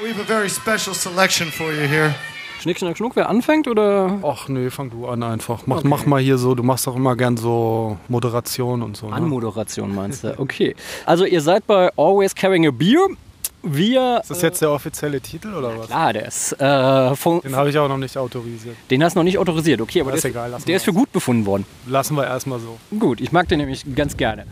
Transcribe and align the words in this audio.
We 0.00 0.10
have 0.10 0.20
a 0.20 0.24
very 0.24 0.48
special 0.48 0.94
selection 0.94 1.50
for 1.50 1.72
you 1.72 1.88
here. 1.88 2.14
Schnick, 2.60 2.78
schnack, 2.78 2.96
schnuck, 2.96 3.16
wer 3.16 3.28
anfängt 3.28 3.66
oder? 3.66 4.20
Ach 4.22 4.48
nee, 4.48 4.70
fang 4.70 4.90
du 4.90 5.08
an 5.08 5.24
einfach. 5.24 5.62
Mach, 5.66 5.78
okay. 5.78 5.88
mach 5.88 6.06
mal 6.06 6.20
hier 6.20 6.38
so, 6.38 6.54
du 6.54 6.62
machst 6.62 6.86
doch 6.86 6.94
immer 6.94 7.16
gern 7.16 7.36
so 7.36 7.98
Moderation 8.06 8.82
und 8.82 8.96
so. 8.96 9.08
Ne? 9.08 9.14
Anmoderation 9.14 9.92
meinst 9.92 10.22
du? 10.22 10.38
Okay. 10.38 10.76
Also 11.04 11.24
ihr 11.24 11.40
seid 11.40 11.66
bei 11.66 11.90
Always 11.96 12.32
Carrying 12.32 12.68
a 12.68 12.70
Beer. 12.70 13.08
Wir, 13.62 14.20
ist 14.22 14.30
das 14.30 14.42
jetzt 14.42 14.62
der 14.62 14.70
offizielle 14.70 15.20
Titel 15.20 15.52
oder 15.52 15.76
was? 15.76 15.86
Klar, 15.88 16.12
der 16.12 16.26
ist. 16.26 16.52
Äh, 16.52 17.16
von, 17.16 17.40
den 17.40 17.56
habe 17.56 17.70
ich 17.70 17.78
auch 17.78 17.88
noch 17.88 17.96
nicht 17.96 18.16
autorisiert. 18.16 18.76
Den 18.90 19.02
hast 19.02 19.14
du 19.14 19.18
noch 19.18 19.24
nicht 19.24 19.38
autorisiert, 19.38 19.80
okay, 19.80 20.00
aber 20.00 20.12
das 20.12 20.22
der, 20.22 20.30
ist, 20.30 20.36
egal, 20.36 20.56
der 20.66 20.76
ist 20.76 20.84
für 20.84 20.92
gut 20.92 21.12
befunden 21.12 21.44
worden. 21.44 21.66
Lassen 21.86 22.16
wir 22.16 22.24
erstmal 22.24 22.60
so. 22.60 22.78
Gut, 22.98 23.20
ich 23.20 23.32
mag 23.32 23.48
den 23.48 23.58
nämlich 23.58 23.84
ganz 23.96 24.16
gerne. 24.16 24.46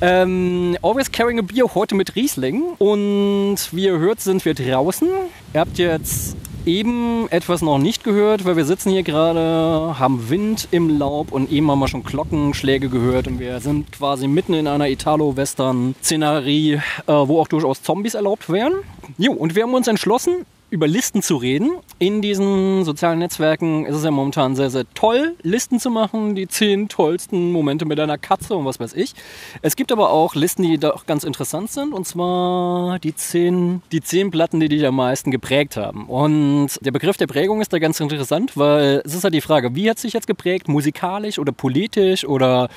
Ähm, 0.00 0.76
Always 0.82 1.10
Carrying 1.10 1.38
a 1.38 1.42
Beer 1.42 1.74
heute 1.74 1.94
mit 1.94 2.14
Riesling. 2.16 2.62
Und 2.78 3.56
wie 3.72 3.84
ihr 3.84 3.98
hört, 3.98 4.20
sind 4.20 4.44
wir 4.44 4.54
draußen. 4.54 5.08
Ihr 5.54 5.60
habt 5.60 5.78
jetzt 5.78 6.36
eben 6.70 7.26
etwas 7.30 7.62
noch 7.62 7.78
nicht 7.78 8.04
gehört, 8.04 8.44
weil 8.44 8.56
wir 8.56 8.64
sitzen 8.64 8.90
hier 8.90 9.02
gerade, 9.02 9.98
haben 9.98 10.30
Wind 10.30 10.68
im 10.70 10.98
Laub 10.98 11.32
und 11.32 11.50
eben 11.50 11.68
haben 11.70 11.80
wir 11.80 11.88
schon 11.88 12.04
Glockenschläge 12.04 12.88
gehört 12.88 13.26
und 13.26 13.40
wir 13.40 13.60
sind 13.60 13.90
quasi 13.90 14.28
mitten 14.28 14.54
in 14.54 14.68
einer 14.68 14.88
Italo-Western-Szenerie, 14.88 16.74
äh, 16.74 16.80
wo 17.06 17.40
auch 17.40 17.48
durchaus 17.48 17.82
Zombies 17.82 18.14
erlaubt 18.14 18.48
wären. 18.48 18.74
Jo, 19.18 19.32
und 19.32 19.56
wir 19.56 19.64
haben 19.64 19.74
uns 19.74 19.88
entschlossen, 19.88 20.46
über 20.70 20.86
Listen 20.86 21.20
zu 21.22 21.36
reden. 21.36 21.72
In 21.98 22.22
diesen 22.22 22.84
sozialen 22.84 23.18
Netzwerken 23.18 23.86
ist 23.86 23.96
es 23.96 24.04
ja 24.04 24.10
momentan 24.10 24.56
sehr, 24.56 24.70
sehr 24.70 24.84
toll, 24.94 25.34
Listen 25.42 25.80
zu 25.80 25.90
machen, 25.90 26.34
die 26.34 26.46
zehn 26.46 26.88
tollsten 26.88 27.52
Momente 27.52 27.84
mit 27.84 27.98
einer 27.98 28.18
Katze 28.18 28.54
und 28.54 28.64
was 28.64 28.80
weiß 28.80 28.94
ich. 28.94 29.14
Es 29.62 29.76
gibt 29.76 29.92
aber 29.92 30.10
auch 30.10 30.34
Listen, 30.34 30.62
die 30.62 30.78
doch 30.78 31.06
ganz 31.06 31.24
interessant 31.24 31.70
sind, 31.70 31.92
und 31.92 32.06
zwar 32.06 32.98
die 33.00 33.14
zehn, 33.14 33.82
die 33.92 34.00
zehn 34.00 34.30
Platten, 34.30 34.60
die 34.60 34.68
dich 34.68 34.86
am 34.86 34.96
meisten 34.96 35.30
geprägt 35.30 35.76
haben. 35.76 36.06
Und 36.06 36.70
der 36.80 36.92
Begriff 36.92 37.16
der 37.16 37.26
Prägung 37.26 37.60
ist 37.60 37.72
da 37.72 37.78
ganz 37.78 37.98
interessant, 38.00 38.56
weil 38.56 39.02
es 39.04 39.14
ist 39.14 39.24
halt 39.24 39.34
die 39.34 39.40
Frage, 39.40 39.74
wie 39.74 39.90
hat 39.90 39.98
sich 39.98 40.12
jetzt 40.12 40.26
geprägt, 40.26 40.68
musikalisch 40.68 41.38
oder 41.38 41.52
politisch 41.52 42.24
oder 42.24 42.68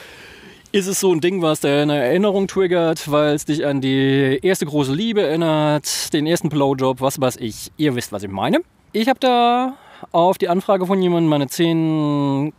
ist 0.73 0.87
es 0.87 0.99
so 0.99 1.13
ein 1.13 1.21
Ding, 1.21 1.43
was 1.43 1.59
deine 1.59 2.03
Erinnerung 2.03 2.47
triggert, 2.47 3.09
weil 3.11 3.35
es 3.35 3.45
dich 3.45 3.63
an 3.63 3.79
die 3.79 4.39
erste 4.41 4.65
große 4.65 4.91
Liebe 4.91 5.21
erinnert, 5.21 6.11
den 6.11 6.25
ersten 6.25 6.49
Blowjob, 6.49 6.99
was 6.99 7.21
weiß 7.21 7.37
ich. 7.37 7.71
Ihr 7.77 7.95
wisst, 7.95 8.11
was 8.11 8.23
ich 8.23 8.31
meine. 8.31 8.61
Ich 8.91 9.07
habe 9.07 9.19
da 9.19 9.77
auf 10.11 10.39
die 10.39 10.49
Anfrage 10.49 10.87
von 10.87 10.99
jemandem 10.99 11.29
meine 11.29 11.47
zehn 11.47 12.53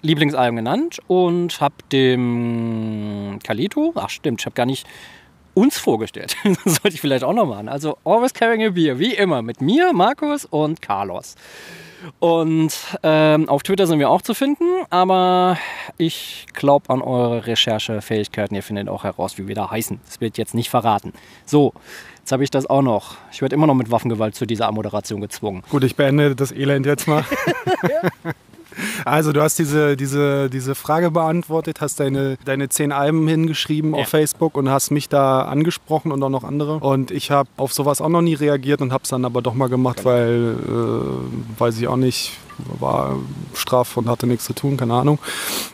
Lieblingsalben 0.00 0.56
genannt 0.56 1.00
und 1.06 1.60
habe 1.60 1.74
dem 1.92 3.38
Kalito, 3.44 3.92
ach 3.94 4.08
stimmt, 4.08 4.40
ich 4.40 4.46
habe 4.46 4.54
gar 4.54 4.66
nicht 4.66 4.86
uns 5.52 5.76
vorgestellt. 5.76 6.36
das 6.64 6.76
sollte 6.76 6.94
ich 6.94 7.00
vielleicht 7.02 7.24
auch 7.24 7.34
noch 7.34 7.46
machen. 7.46 7.68
Also 7.68 7.98
Always 8.04 8.32
Carrying 8.32 8.64
a 8.64 8.70
Beer, 8.70 8.98
wie 8.98 9.12
immer, 9.12 9.42
mit 9.42 9.60
mir, 9.60 9.92
Markus 9.92 10.46
und 10.46 10.80
Carlos. 10.80 11.34
Und 12.18 12.74
ähm, 13.02 13.48
auf 13.48 13.62
Twitter 13.62 13.86
sind 13.86 13.98
wir 13.98 14.10
auch 14.10 14.22
zu 14.22 14.34
finden, 14.34 14.64
aber 14.90 15.58
ich 15.98 16.46
glaube 16.52 16.90
an 16.90 17.02
eure 17.02 17.46
Recherchefähigkeiten. 17.46 18.54
Ihr 18.54 18.62
findet 18.62 18.88
auch 18.88 19.04
heraus, 19.04 19.38
wie 19.38 19.48
wir 19.48 19.54
da 19.54 19.70
heißen. 19.70 20.00
Das 20.04 20.20
wird 20.20 20.38
jetzt 20.38 20.54
nicht 20.54 20.70
verraten. 20.70 21.12
So, 21.46 21.72
jetzt 22.18 22.32
habe 22.32 22.44
ich 22.44 22.50
das 22.50 22.66
auch 22.66 22.82
noch. 22.82 23.16
Ich 23.32 23.42
werde 23.42 23.54
immer 23.54 23.66
noch 23.66 23.74
mit 23.74 23.90
Waffengewalt 23.90 24.34
zu 24.34 24.46
dieser 24.46 24.70
Moderation 24.72 25.20
gezwungen. 25.20 25.62
Gut, 25.70 25.84
ich 25.84 25.96
beende 25.96 26.34
das 26.34 26.52
Elend 26.52 26.86
jetzt 26.86 27.06
mal. 27.06 27.24
Also 29.04 29.32
du 29.32 29.42
hast 29.42 29.58
diese, 29.58 29.96
diese, 29.96 30.50
diese 30.50 30.74
Frage 30.74 31.10
beantwortet, 31.10 31.80
hast 31.80 32.00
deine, 32.00 32.36
deine 32.44 32.68
zehn 32.68 32.92
Alben 32.92 33.26
hingeschrieben 33.28 33.94
ja. 33.94 34.02
auf 34.02 34.08
Facebook 34.08 34.56
und 34.56 34.68
hast 34.68 34.90
mich 34.90 35.08
da 35.08 35.42
angesprochen 35.42 36.12
und 36.12 36.22
auch 36.22 36.30
noch 36.30 36.44
andere. 36.44 36.78
Und 36.78 37.10
ich 37.10 37.30
habe 37.30 37.48
auf 37.56 37.72
sowas 37.72 38.00
auch 38.00 38.08
noch 38.08 38.22
nie 38.22 38.34
reagiert 38.34 38.80
und 38.80 38.92
habe 38.92 39.04
es 39.04 39.10
dann 39.10 39.24
aber 39.24 39.42
doch 39.42 39.54
mal 39.54 39.68
gemacht, 39.68 39.98
genau. 39.98 40.10
weil, 40.10 40.56
äh, 40.68 41.60
weiß 41.60 41.78
ich 41.78 41.88
auch 41.88 41.96
nicht, 41.96 42.32
war 42.58 43.16
straff 43.54 43.96
und 43.96 44.08
hatte 44.08 44.26
nichts 44.26 44.44
zu 44.44 44.52
tun, 44.52 44.76
keine 44.76 44.94
Ahnung. 44.94 45.18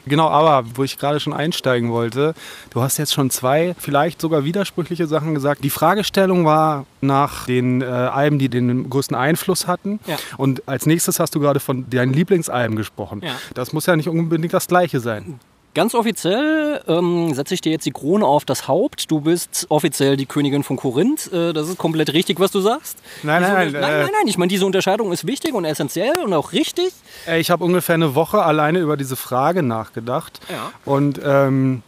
Genau, 0.07 0.29
aber 0.29 0.69
wo 0.75 0.85
ich 0.85 0.99
gerade 0.99 1.21
schon 1.21 1.33
einsteigen 1.33 1.91
wollte, 1.91 2.35
du 2.71 2.83
hast 2.83 2.99
jetzt 2.99 3.13
schon 3.13 3.31
zwei, 3.31 3.75
vielleicht 3.79 4.21
sogar 4.21 4.45
widersprüchliche 4.45 5.07
Sachen 5.07 5.35
gesagt. 5.35 5.65
Die 5.65 5.71
Fragestellung 5.71 6.45
war 6.45 6.87
nach 7.01 7.47
den 7.47 7.83
äh, 7.83 7.85
Alben, 7.85 8.39
die 8.39 8.49
den 8.49 8.91
größten 8.91 9.17
Einfluss 9.17 9.67
hatten. 9.67 10.01
Ja. 10.07 10.17
Und 10.37 10.69
als 10.69 10.87
nächstes 10.87 11.21
hast 11.21 11.35
du 11.35 11.41
gerade 11.41 11.61
von 11.61 11.89
deinen 11.91 12.13
Lieblingsalben 12.13 12.77
gesprochen. 12.77 13.23
Ja. 13.25 13.33
Das 13.55 13.73
muss 13.73 13.87
ja 13.87 13.97
nicht 13.97 14.09
unbedingt 14.09 14.53
das 14.53 14.67
gleiche 14.67 15.01
sein. 15.01 15.41
Ganz 15.73 15.95
offiziell 15.95 16.83
ähm, 16.89 17.33
setze 17.33 17.55
ich 17.55 17.61
dir 17.61 17.71
jetzt 17.71 17.87
die 17.87 17.93
Krone 17.93 18.27
auf 18.27 18.45
das 18.45 18.67
Haupt. 18.67 19.11
Du 19.11 19.21
bist 19.21 19.67
offiziell 19.69 20.17
die 20.17 20.27
Königin 20.27 20.65
von 20.65 20.77
Korinth. 20.77 21.33
Äh, 21.33 21.53
das 21.53 21.69
ist 21.69 21.79
komplett 21.79 22.13
richtig, 22.13 22.41
was 22.41 22.51
du 22.51 22.61
sagst. 22.61 22.99
Nein, 23.23 23.43
nein, 23.43 23.53
nein, 23.53 23.73
nein, 23.73 23.81
nein, 23.83 24.11
nein. 24.13 24.27
Ich 24.27 24.37
meine, 24.37 24.49
diese 24.49 24.67
Unterscheidung 24.67 25.13
ist 25.13 25.27
wichtig 25.29 25.55
und 25.55 25.65
essentiell 25.65 26.19
und 26.25 26.33
auch 26.33 26.53
richtig. 26.53 26.93
Ich 27.39 27.51
habe 27.53 27.65
ungefähr 27.65 27.95
eine 27.95 28.17
Woche 28.17 28.43
alleine 28.43 28.81
über 28.81 28.97
diese 28.97 29.15
Frage 29.15 29.63
nachgedacht. 29.63 30.41
Ja. 30.49 30.73
Und 30.85 31.21
ähm, 31.25 31.83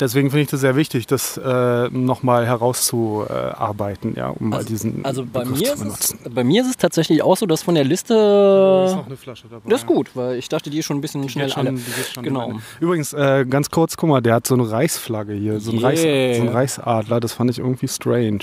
Deswegen 0.00 0.30
finde 0.30 0.42
ich 0.42 0.48
das 0.48 0.60
sehr 0.60 0.76
wichtig, 0.76 1.06
das 1.06 1.36
äh, 1.36 1.88
nochmal 1.88 2.46
herauszuarbeiten, 2.46 4.14
ja, 4.16 4.28
um 4.28 4.52
also, 4.52 4.62
mal 4.62 4.64
diesen 4.64 5.04
also 5.04 5.24
bei 5.24 5.44
mir, 5.44 5.74
ist 5.74 5.84
es, 5.84 6.16
bei 6.30 6.44
mir 6.44 6.62
ist 6.62 6.70
es 6.70 6.76
tatsächlich 6.76 7.22
auch 7.22 7.36
so, 7.36 7.46
dass 7.46 7.62
von 7.62 7.74
der 7.74 7.84
Liste. 7.84 8.14
Da 8.14 8.86
ist 8.86 8.96
noch 8.96 9.06
eine 9.06 9.16
Flasche 9.16 9.48
dabei. 9.50 9.68
Das 9.68 9.80
ist 9.80 9.86
gut, 9.86 10.10
weil 10.14 10.36
ich 10.38 10.48
dachte, 10.48 10.70
die 10.70 10.78
ist 10.78 10.86
schon 10.86 10.98
ein 10.98 11.00
bisschen 11.00 11.22
die 11.22 11.28
schnell 11.28 11.50
schon, 11.50 11.66
alle. 11.66 11.78
genau. 12.22 12.52
Übrigens, 12.80 13.12
äh, 13.12 13.44
ganz 13.48 13.70
kurz, 13.70 13.96
guck 13.96 14.08
mal, 14.08 14.20
der 14.20 14.34
hat 14.34 14.46
so 14.46 14.54
eine 14.54 14.70
Reichsflagge 14.70 15.32
hier, 15.32 15.60
so 15.60 15.72
ein, 15.72 15.78
yeah. 15.78 15.88
Reichs, 15.88 16.02
so 16.02 16.42
ein 16.42 16.48
Reichsadler, 16.48 17.20
das 17.20 17.32
fand 17.32 17.50
ich 17.50 17.58
irgendwie 17.58 17.88
strange. 17.88 18.38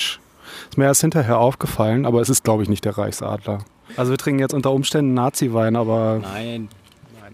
Ist 0.70 0.78
mir 0.78 0.86
erst 0.86 1.02
hinterher 1.02 1.40
aufgefallen, 1.40 2.06
aber 2.06 2.22
es 2.22 2.30
ist, 2.30 2.44
glaube 2.44 2.64
ich, 2.64 2.70
nicht 2.70 2.86
der 2.86 2.98
Reichsadler. 2.98 3.60
Also 3.98 4.12
wir 4.12 4.18
trinken 4.18 4.40
jetzt 4.40 4.54
unter 4.54 4.72
Umständen 4.72 5.14
Nazi-Wein, 5.14 5.76
aber. 5.76 6.20
Nein 6.22 6.70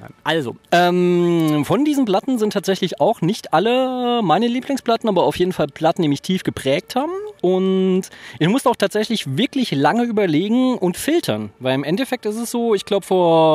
nein. 0.01 0.13
Also, 0.23 0.55
ähm, 0.71 1.63
von 1.65 1.85
diesen 1.85 2.05
Platten 2.05 2.37
sind 2.37 2.53
tatsächlich 2.53 2.99
auch 2.99 3.21
nicht 3.21 3.53
alle 3.53 4.21
meine 4.23 4.47
Lieblingsplatten, 4.47 5.07
aber 5.07 5.23
auf 5.23 5.37
jeden 5.37 5.53
Fall 5.53 5.67
Platten, 5.67 6.01
die 6.01 6.07
mich 6.07 6.21
tief 6.21 6.43
geprägt 6.43 6.95
haben. 6.95 7.11
Und 7.41 8.03
ich 8.39 8.47
musste 8.47 8.69
auch 8.69 8.75
tatsächlich 8.75 9.37
wirklich 9.37 9.71
lange 9.71 10.03
überlegen 10.03 10.77
und 10.77 10.97
filtern, 10.97 11.51
weil 11.59 11.75
im 11.75 11.83
Endeffekt 11.83 12.25
ist 12.25 12.35
es 12.35 12.51
so, 12.51 12.75
ich 12.75 12.85
glaube, 12.85 13.07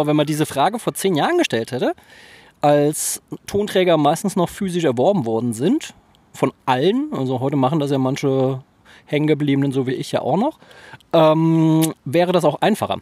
wenn 0.06 0.16
man 0.16 0.26
diese 0.26 0.46
Frage 0.46 0.78
vor 0.78 0.94
zehn 0.94 1.14
Jahren 1.14 1.38
gestellt 1.38 1.72
hätte, 1.72 1.92
als 2.60 3.22
Tonträger 3.46 3.96
meistens 3.96 4.34
noch 4.34 4.48
physisch 4.48 4.84
erworben 4.84 5.26
worden 5.26 5.52
sind, 5.52 5.94
von 6.32 6.52
allen, 6.66 7.12
also 7.12 7.40
heute 7.40 7.56
machen 7.56 7.78
das 7.78 7.90
ja 7.90 7.98
manche 7.98 8.62
Hängengebliebenen, 9.06 9.72
so 9.72 9.86
wie 9.86 9.94
ich 9.94 10.12
ja 10.12 10.20
auch 10.20 10.36
noch, 10.36 10.58
ähm, 11.12 11.94
wäre 12.04 12.32
das 12.32 12.44
auch 12.44 12.60
einfacher 12.60 12.98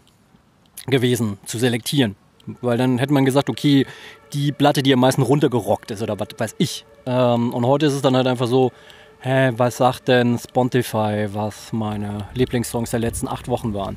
gewesen 0.86 1.38
zu 1.46 1.58
selektieren. 1.58 2.16
Weil 2.60 2.78
dann 2.78 2.98
hätte 2.98 3.12
man 3.12 3.24
gesagt, 3.24 3.48
okay, 3.48 3.86
die 4.32 4.52
Platte, 4.52 4.82
die 4.82 4.92
am 4.92 5.00
meisten 5.00 5.22
runtergerockt 5.22 5.90
ist 5.90 6.02
oder 6.02 6.18
was 6.18 6.28
weiß 6.36 6.54
ich. 6.58 6.84
Ähm, 7.06 7.52
und 7.52 7.66
heute 7.66 7.86
ist 7.86 7.94
es 7.94 8.02
dann 8.02 8.16
halt 8.16 8.26
einfach 8.26 8.46
so, 8.46 8.72
hä, 9.20 9.52
was 9.56 9.78
sagt 9.78 10.08
denn 10.08 10.38
Spotify, 10.38 11.28
was 11.32 11.72
meine 11.72 12.28
Lieblingssongs 12.34 12.90
der 12.90 13.00
letzten 13.00 13.28
acht 13.28 13.48
Wochen 13.48 13.72
waren? 13.72 13.96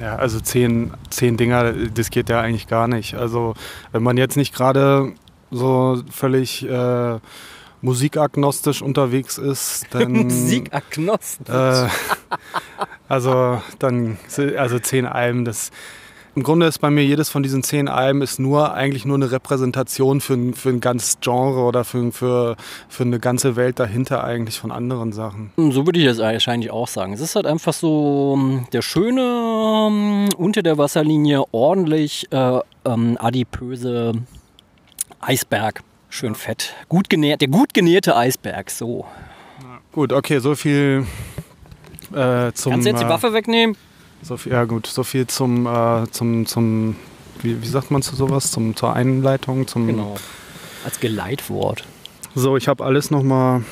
Ja, 0.00 0.16
also 0.16 0.40
zehn, 0.40 0.92
zehn 1.08 1.36
Dinger, 1.36 1.72
das 1.72 2.10
geht 2.10 2.28
ja 2.28 2.40
eigentlich 2.40 2.66
gar 2.66 2.86
nicht. 2.88 3.14
Also 3.14 3.54
wenn 3.92 4.02
man 4.02 4.16
jetzt 4.16 4.36
nicht 4.36 4.54
gerade 4.54 5.12
so 5.50 6.02
völlig 6.10 6.68
äh, 6.68 7.18
musikagnostisch 7.80 8.82
unterwegs 8.82 9.38
ist, 9.38 9.86
dann... 9.90 10.12
musikagnostisch? 10.24 11.54
Äh, 11.54 11.88
also 13.08 13.62
dann, 13.78 14.18
also 14.58 14.78
zehn 14.78 15.06
Alben, 15.06 15.44
das 15.44 15.70
im 16.36 16.42
Grunde 16.42 16.66
ist 16.66 16.80
bei 16.80 16.90
mir 16.90 17.02
jedes 17.02 17.30
von 17.30 17.42
diesen 17.42 17.62
zehn 17.62 17.88
Alben 17.88 18.20
ist 18.20 18.38
nur 18.38 18.74
eigentlich 18.74 19.06
nur 19.06 19.16
eine 19.16 19.32
Repräsentation 19.32 20.20
für, 20.20 20.34
ein, 20.34 20.52
für 20.52 20.68
ein 20.68 20.80
ganzes 20.80 21.18
Genre 21.20 21.62
oder 21.62 21.82
für, 21.82 22.12
für, 22.12 22.56
für 22.90 23.04
eine 23.04 23.18
ganze 23.18 23.56
Welt 23.56 23.78
dahinter 23.78 24.22
eigentlich 24.22 24.58
von 24.58 24.70
anderen 24.70 25.12
Sachen. 25.12 25.50
So 25.56 25.86
würde 25.86 25.98
ich 25.98 26.04
es 26.04 26.18
wahrscheinlich 26.18 26.70
auch 26.70 26.88
sagen. 26.88 27.14
Es 27.14 27.20
ist 27.20 27.36
halt 27.36 27.46
einfach 27.46 27.72
so 27.72 28.36
ähm, 28.38 28.66
der 28.70 28.82
schöne 28.82 29.22
ähm, 29.22 30.28
unter 30.36 30.62
der 30.62 30.76
Wasserlinie 30.76 31.42
ordentlich 31.52 32.30
äh, 32.30 32.60
ähm, 32.84 33.16
adipöse 33.18 34.12
Eisberg. 35.20 35.82
Schön 36.10 36.34
fett. 36.34 36.74
Gut 36.90 37.08
genährt, 37.08 37.40
der 37.40 37.48
gut 37.48 37.72
genährte 37.72 38.14
Eisberg, 38.14 38.70
so. 38.70 39.06
Gut, 39.90 40.12
okay, 40.12 40.40
so 40.40 40.54
viel 40.54 41.06
äh, 42.14 42.52
zum. 42.52 42.72
Kannst 42.72 42.86
du 42.86 42.90
jetzt 42.90 43.00
die 43.00 43.06
äh, 43.06 43.08
Waffe 43.08 43.32
wegnehmen? 43.32 43.74
So 44.22 44.36
viel, 44.36 44.52
ja 44.52 44.64
gut, 44.64 44.86
so 44.86 45.04
viel 45.04 45.26
zum, 45.26 45.66
äh, 45.66 46.06
zum, 46.10 46.46
zum 46.46 46.96
wie, 47.42 47.62
wie, 47.62 47.66
sagt 47.66 47.90
man 47.90 48.02
zu 48.02 48.16
sowas, 48.16 48.50
zum, 48.50 48.74
zur 48.76 48.94
Einleitung, 48.94 49.66
zum... 49.66 49.86
Genau, 49.86 50.16
als 50.84 51.00
Geleitwort. 51.00 51.84
So, 52.34 52.56
ich 52.56 52.68
habe 52.68 52.84
alles 52.84 53.10
nochmal 53.10 53.64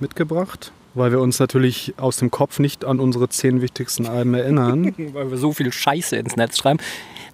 mitgebracht, 0.00 0.72
weil 0.94 1.10
wir 1.10 1.20
uns 1.20 1.38
natürlich 1.38 1.94
aus 1.96 2.18
dem 2.18 2.30
Kopf 2.30 2.58
nicht 2.58 2.84
an 2.84 3.00
unsere 3.00 3.28
zehn 3.28 3.62
wichtigsten 3.62 4.06
Alben 4.06 4.34
erinnern. 4.34 4.94
weil 5.12 5.30
wir 5.30 5.38
so 5.38 5.52
viel 5.52 5.72
Scheiße 5.72 6.16
ins 6.16 6.36
Netz 6.36 6.58
schreiben. 6.58 6.78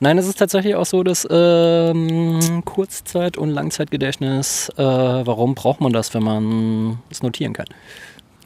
Nein, 0.01 0.17
es 0.17 0.29
ist 0.29 0.39
tatsächlich 0.39 0.77
auch 0.77 0.87
so, 0.87 1.03
dass 1.03 1.27
ähm, 1.29 2.63
Kurzzeit- 2.65 3.37
und 3.37 3.51
Langzeitgedächtnis, 3.51 4.71
äh, 4.77 4.83
warum 4.83 5.57
braucht 5.57 5.81
man 5.81 5.93
das, 5.93 6.15
wenn 6.15 6.23
man 6.23 6.99
es 7.11 7.23
notieren 7.23 7.53
kann? 7.53 7.67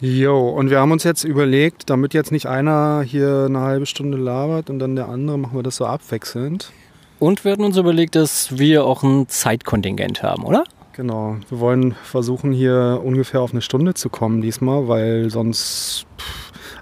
Jo, 0.01 0.49
und 0.49 0.71
wir 0.71 0.81
haben 0.81 0.91
uns 0.91 1.05
jetzt 1.05 1.23
überlegt, 1.23 1.89
damit 1.91 2.13
jetzt 2.15 2.33
nicht 2.33 2.47
einer 2.47 3.03
hier 3.03 3.45
eine 3.47 3.61
halbe 3.61 3.87
Stunde 3.87 4.19
labert 4.19 4.69
und 4.69 4.79
dann 4.79 4.97
der 4.97 5.09
andere, 5.09 5.39
machen 5.39 5.57
wir 5.57 5.63
das 5.63 5.77
so 5.77 5.87
abwechselnd. 5.87 6.73
Und 7.21 7.45
wir 7.45 7.53
hatten 7.53 7.65
uns 7.65 7.77
überlegt, 7.77 8.17
dass 8.17 8.59
wir 8.59 8.85
auch 8.85 9.05
ein 9.05 9.29
Zeitkontingent 9.29 10.25
haben, 10.25 10.45
oder? 10.45 10.65
Genau, 10.95 11.37
wir 11.49 11.61
wollen 11.61 11.95
versuchen, 12.03 12.53
hier 12.53 13.01
ungefähr 13.05 13.41
auf 13.41 13.53
eine 13.53 13.63
Stunde 13.63 13.95
zu 13.95 14.11
kommen 14.11 14.43
diesmal, 14.43 14.89
weil 14.89 15.31
sonst, 15.31 16.07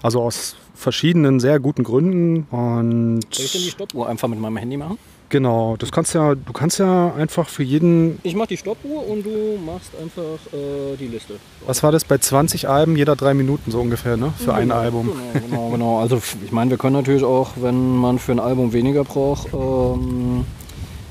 also 0.01 0.21
aus 0.21 0.55
verschiedenen 0.73 1.39
sehr 1.39 1.59
guten 1.59 1.83
Gründen 1.83 2.47
und... 2.49 3.21
Soll 3.29 3.45
ich 3.45 3.51
denn 3.51 3.61
die 3.61 3.69
Stoppuhr 3.69 4.09
einfach 4.09 4.27
mit 4.27 4.39
meinem 4.39 4.57
Handy 4.57 4.77
machen? 4.77 4.97
Genau, 5.31 5.77
das 5.77 5.93
kannst 5.93 6.13
ja, 6.13 6.35
du 6.35 6.51
kannst 6.51 6.77
ja 6.77 7.13
einfach 7.13 7.47
für 7.47 7.63
jeden. 7.63 8.19
Ich 8.23 8.35
mach 8.35 8.47
die 8.47 8.57
Stoppuhr 8.57 9.07
und 9.07 9.25
du 9.25 9.57
machst 9.65 9.91
einfach 9.95 10.37
äh, 10.51 10.97
die 10.99 11.07
Liste. 11.07 11.35
Was 11.65 11.81
war 11.83 11.93
das 11.93 12.03
bei 12.03 12.17
20 12.17 12.67
Alben, 12.67 12.97
jeder 12.97 13.15
drei 13.15 13.33
Minuten 13.33 13.71
so 13.71 13.79
ungefähr, 13.79 14.17
ne? 14.17 14.33
Für 14.37 14.53
ein 14.53 14.71
Album. 14.73 15.09
Genau, 15.33 15.47
genau, 15.47 15.69
genau. 15.69 15.99
Also 16.01 16.21
ich 16.43 16.51
meine, 16.51 16.69
wir 16.71 16.77
können 16.77 16.97
natürlich 16.97 17.23
auch, 17.23 17.51
wenn 17.55 17.95
man 17.95 18.19
für 18.19 18.33
ein 18.33 18.41
Album 18.41 18.73
weniger 18.73 19.05
braucht, 19.05 19.53
ähm, 19.53 20.43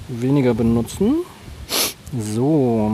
weniger 0.08 0.52
benutzen. 0.52 1.17
So. 2.19 2.90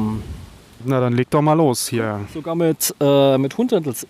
Na, 0.84 1.00
dann 1.00 1.14
leg 1.14 1.28
doch 1.30 1.42
mal 1.42 1.54
los 1.54 1.88
hier. 1.88 2.20
Sogar 2.32 2.54
mit, 2.54 2.94
äh, 3.00 3.36
mit 3.36 3.58
Hundertstel, 3.58 4.08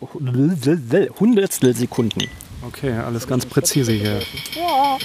Hundertstel 1.19 1.75
Sekunden. 1.75 2.25
Okay, 2.69 2.93
alles 2.93 3.27
ganz 3.27 3.47
präzise 3.47 3.93
hier. 3.93 4.21
Ja. 4.55 4.99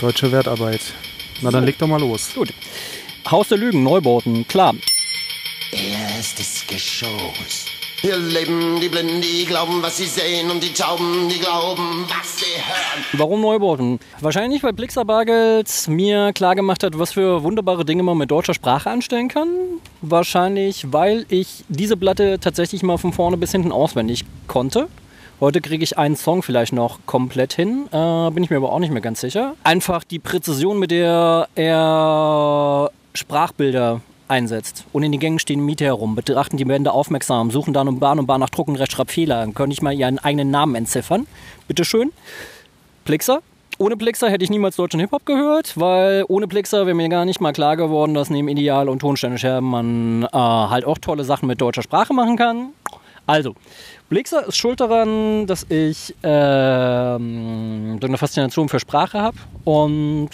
Deutsche 0.00 0.32
Wertarbeit. 0.32 0.80
Na, 1.42 1.50
dann 1.50 1.64
leg 1.64 1.76
doch 1.78 1.88
mal 1.88 2.00
los. 2.00 2.30
Gut. 2.34 2.54
Haus 3.30 3.48
der 3.48 3.58
Lügen, 3.58 3.82
Neubauten, 3.82 4.46
klar. 4.46 4.74
Erstes 5.72 6.64
Geschoss. 6.66 7.66
Hier 8.00 8.16
leben 8.16 8.80
die 8.80 8.88
Blinden, 8.88 9.20
die 9.20 9.44
glauben, 9.44 9.80
was 9.80 9.96
sie 9.96 10.06
sehen 10.06 10.50
und 10.50 10.60
die 10.60 10.72
Tauben, 10.72 11.28
die 11.28 11.38
glauben, 11.38 12.04
was 12.08 12.38
sie 12.38 12.60
hören. 12.60 13.04
Warum 13.12 13.40
Neubauten? 13.40 14.00
Wahrscheinlich, 14.20 14.62
weil 14.64 14.72
Blixer 14.72 15.04
Bargeld 15.04 15.68
mir 15.86 16.32
klargemacht 16.32 16.82
hat, 16.82 16.98
was 16.98 17.12
für 17.12 17.44
wunderbare 17.44 17.84
Dinge 17.84 18.02
man 18.02 18.18
mit 18.18 18.30
deutscher 18.30 18.54
Sprache 18.54 18.90
anstellen 18.90 19.28
kann. 19.28 19.48
Wahrscheinlich, 20.00 20.92
weil 20.92 21.26
ich 21.28 21.64
diese 21.68 21.96
Platte 21.96 22.40
tatsächlich 22.40 22.82
mal 22.82 22.98
von 22.98 23.12
vorne 23.12 23.36
bis 23.36 23.52
hinten 23.52 23.70
auswendig 23.70 24.24
konnte. 24.48 24.88
Heute 25.42 25.60
kriege 25.60 25.82
ich 25.82 25.98
einen 25.98 26.14
Song 26.14 26.44
vielleicht 26.44 26.72
noch 26.72 27.00
komplett 27.04 27.52
hin, 27.52 27.86
äh, 27.90 28.30
bin 28.30 28.44
ich 28.44 28.50
mir 28.50 28.58
aber 28.58 28.70
auch 28.70 28.78
nicht 28.78 28.92
mehr 28.92 29.02
ganz 29.02 29.20
sicher. 29.20 29.56
Einfach 29.64 30.04
die 30.04 30.20
Präzision, 30.20 30.78
mit 30.78 30.92
der 30.92 31.48
er 31.56 32.92
Sprachbilder 33.12 34.02
einsetzt. 34.28 34.84
Und 34.92 35.02
in 35.02 35.10
den 35.10 35.20
Gängen 35.20 35.40
stehen 35.40 35.58
Mieter 35.58 35.86
herum, 35.86 36.14
betrachten 36.14 36.58
die 36.58 36.68
Wände 36.68 36.92
aufmerksam, 36.92 37.50
suchen 37.50 37.74
dann 37.74 37.88
um 37.88 37.98
Bahn 37.98 38.20
und 38.20 38.26
Bahn 38.26 38.38
nach 38.38 38.50
Druck 38.50 38.68
und 38.68 38.76
Rechtschreibfehler. 38.76 39.40
Dann 39.40 39.52
könnte 39.52 39.74
ich 39.74 39.82
mal 39.82 39.92
ihren 39.92 40.20
eigenen 40.20 40.52
Namen 40.52 40.76
entziffern. 40.76 41.26
Bitteschön. 41.66 42.12
Plixer. 43.04 43.40
Ohne 43.78 43.96
Plixer 43.96 44.30
hätte 44.30 44.44
ich 44.44 44.50
niemals 44.50 44.76
deutschen 44.76 45.00
Hip-Hop 45.00 45.26
gehört, 45.26 45.72
weil 45.76 46.24
ohne 46.28 46.46
Plixer 46.46 46.86
wäre 46.86 46.94
mir 46.94 47.08
gar 47.08 47.24
nicht 47.24 47.40
mal 47.40 47.52
klar 47.52 47.76
geworden, 47.76 48.14
dass 48.14 48.30
neben 48.30 48.46
Ideal 48.46 48.88
und 48.88 49.00
Tonsteine 49.00 49.38
Scherben 49.38 49.68
man 49.68 50.22
äh, 50.22 50.28
halt 50.36 50.84
auch 50.84 50.98
tolle 50.98 51.24
Sachen 51.24 51.48
mit 51.48 51.60
deutscher 51.60 51.82
Sprache 51.82 52.14
machen 52.14 52.36
kann. 52.36 52.68
Also, 53.26 53.54
Blixer 54.12 54.46
ist 54.46 54.58
schuld 54.58 54.78
daran, 54.78 55.46
dass 55.46 55.64
ich 55.70 56.14
ähm, 56.22 57.98
eine 58.02 58.18
Faszination 58.18 58.68
für 58.68 58.78
Sprache 58.78 59.18
habe. 59.18 59.38
Und 59.64 60.28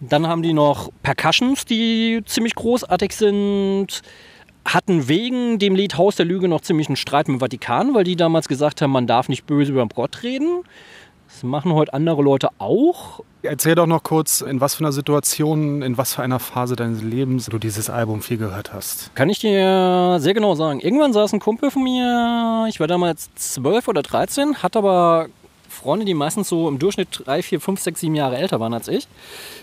dann 0.00 0.26
haben 0.26 0.40
die 0.40 0.54
noch 0.54 0.88
Percussions, 1.02 1.66
die 1.66 2.22
ziemlich 2.24 2.54
großartig 2.54 3.14
sind. 3.14 4.00
Hatten 4.64 5.06
wegen 5.06 5.58
dem 5.58 5.74
Lied 5.74 5.98
Haus 5.98 6.16
der 6.16 6.24
Lüge 6.24 6.48
noch 6.48 6.62
ziemlich 6.62 6.88
einen 6.88 6.96
Streit 6.96 7.28
mit 7.28 7.36
dem 7.36 7.40
Vatikan, 7.40 7.92
weil 7.92 8.04
die 8.04 8.16
damals 8.16 8.48
gesagt 8.48 8.80
haben, 8.80 8.92
man 8.92 9.06
darf 9.06 9.28
nicht 9.28 9.44
böse 9.44 9.72
über 9.72 9.86
Gott 9.86 10.22
reden. 10.22 10.62
Das 11.38 11.44
machen 11.44 11.72
heute 11.72 11.94
andere 11.94 12.20
Leute 12.20 12.48
auch. 12.58 13.20
Erzähl 13.42 13.76
doch 13.76 13.86
noch 13.86 14.02
kurz, 14.02 14.40
in 14.40 14.60
was 14.60 14.74
für 14.74 14.80
einer 14.80 14.90
Situation, 14.90 15.82
in 15.82 15.96
was 15.96 16.14
für 16.14 16.22
einer 16.22 16.40
Phase 16.40 16.74
deines 16.74 17.00
Lebens 17.00 17.46
du 17.46 17.58
dieses 17.58 17.90
Album 17.90 18.22
viel 18.22 18.38
gehört 18.38 18.72
hast. 18.72 19.14
Kann 19.14 19.30
ich 19.30 19.38
dir 19.38 20.16
sehr 20.18 20.34
genau 20.34 20.56
sagen. 20.56 20.80
Irgendwann 20.80 21.12
saß 21.12 21.32
ein 21.34 21.38
Kumpel 21.38 21.70
von 21.70 21.84
mir, 21.84 22.66
ich 22.68 22.80
war 22.80 22.88
damals 22.88 23.32
12 23.36 23.86
oder 23.86 24.02
13, 24.02 24.64
hat 24.64 24.76
aber 24.76 25.28
Freunde, 25.68 26.04
die 26.04 26.14
meistens 26.14 26.48
so 26.48 26.66
im 26.66 26.80
Durchschnitt 26.80 27.22
3, 27.24 27.40
4, 27.40 27.60
5, 27.60 27.80
6, 27.82 28.00
7 28.00 28.14
Jahre 28.16 28.36
älter 28.36 28.58
waren 28.58 28.74
als 28.74 28.88
ich. 28.88 29.06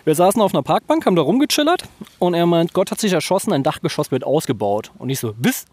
Wir 0.06 0.16
saßen 0.16 0.42
auf 0.42 0.54
einer 0.54 0.64
Parkbank, 0.64 1.06
haben 1.06 1.18
da 1.18 1.24
rumgechillert 1.24 1.84
und 2.20 2.36
er 2.36 2.46
meint, 2.46 2.72
Gott 2.72 2.90
hat 2.90 3.02
sich 3.02 3.12
erschossen, 3.12 3.52
ein 3.52 3.64
Dachgeschoss 3.64 4.12
wird 4.12 4.24
ausgebaut. 4.24 4.92
Und 4.98 5.10
ich 5.10 5.20
so, 5.20 5.34
bis? 5.34 5.66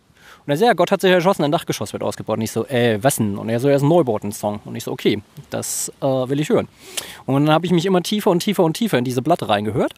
Und 0.47 0.51
er 0.51 0.57
so, 0.57 0.65
ja, 0.65 0.73
Gott 0.73 0.91
hat 0.91 1.01
sich 1.01 1.11
erschossen, 1.11 1.45
ein 1.45 1.53
Dachgeschoss 1.53 1.93
wird 1.93 2.03
ausgebaut. 2.03 2.37
Und 2.37 2.43
ich 2.43 2.53
so, 2.53 2.67
äh, 2.67 2.99
was 3.03 3.17
denn? 3.17 3.39
Und 3.39 3.49
er 3.49 3.61
so, 3.61 3.69
er 3.69 3.77
ist 3.77 3.83
ein 3.83 3.89
Neubauten-Song. 3.89 4.61
Und 4.65 4.77
ich 4.77 4.85
so, 4.85 4.93
okay, 4.93 5.23
das 5.51 5.93
äh, 6.01 6.07
will 6.07 6.41
ich 6.41 6.49
hören. 6.49 6.69
Und 7.27 7.35
dann 7.35 7.55
habe 7.55 7.67
ich 7.67 7.73
mich 7.73 7.87
immer 7.87 8.03
tiefer 8.03 8.31
und 8.31 8.41
tiefer 8.41 8.65
und 8.65 8.75
tiefer 8.75 8.99
in 8.99 9.05
diese 9.05 9.23
Platte 9.23 9.49
reingehört. 9.49 9.95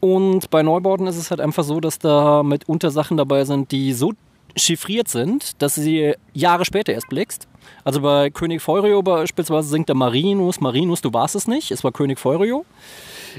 Und 0.00 0.50
bei 0.50 0.62
Neubauten 0.62 1.06
ist 1.06 1.16
es 1.16 1.30
halt 1.30 1.40
einfach 1.40 1.64
so, 1.64 1.80
dass 1.80 1.98
da 1.98 2.42
mitunter 2.42 2.90
Sachen 2.90 3.16
dabei 3.16 3.44
sind, 3.44 3.70
die 3.70 3.92
so 3.92 4.12
chiffriert 4.56 5.08
sind, 5.08 5.60
dass 5.62 5.74
sie 5.74 6.14
Jahre 6.32 6.64
später 6.64 6.92
erst 6.92 7.08
blickst. 7.08 7.46
Also 7.84 8.00
bei 8.00 8.30
König 8.30 8.62
Feurio 8.62 9.02
beispielsweise 9.02 9.68
singt 9.68 9.88
der 9.88 9.96
Marinus, 9.96 10.60
Marinus, 10.60 11.02
du 11.02 11.12
warst 11.12 11.34
es 11.34 11.46
nicht. 11.46 11.70
Es 11.70 11.84
war 11.84 11.92
König 11.92 12.18
Feurio. 12.18 12.64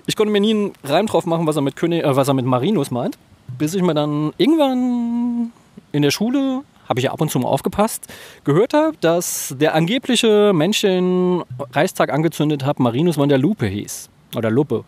Ich 0.06 0.16
konnte 0.16 0.32
mir 0.32 0.40
nie 0.40 0.52
einen 0.52 0.74
Reim 0.84 1.08
drauf 1.08 1.26
machen, 1.26 1.48
was 1.48 1.56
er 1.56 1.62
mit, 1.62 1.76
König, 1.76 2.04
äh, 2.04 2.16
was 2.16 2.28
er 2.28 2.34
mit 2.34 2.46
Marinus 2.46 2.92
meint. 2.92 3.18
Bis 3.58 3.74
ich 3.74 3.82
mir 3.82 3.94
dann 3.94 4.34
irgendwann 4.38 5.52
in 5.92 6.02
der 6.02 6.12
Schule, 6.12 6.64
habe 6.88 7.00
ich 7.00 7.06
ja 7.06 7.12
ab 7.12 7.22
und 7.22 7.32
zu 7.32 7.40
mal 7.40 7.48
aufgepasst, 7.48 8.08
gehört 8.44 8.74
habe, 8.74 8.96
dass 9.00 9.56
der 9.60 9.76
angebliche 9.76 10.52
Mensch 10.54 10.82
den 10.82 11.44
Reichstag 11.72 12.12
angezündet 12.12 12.66
hat, 12.66 12.80
Marinus 12.80 13.18
van 13.18 13.30
der 13.30 13.38
Lupe 13.38 13.66
hieß. 13.66 14.10
Oder 14.36 14.50
Lupe. 14.50 14.84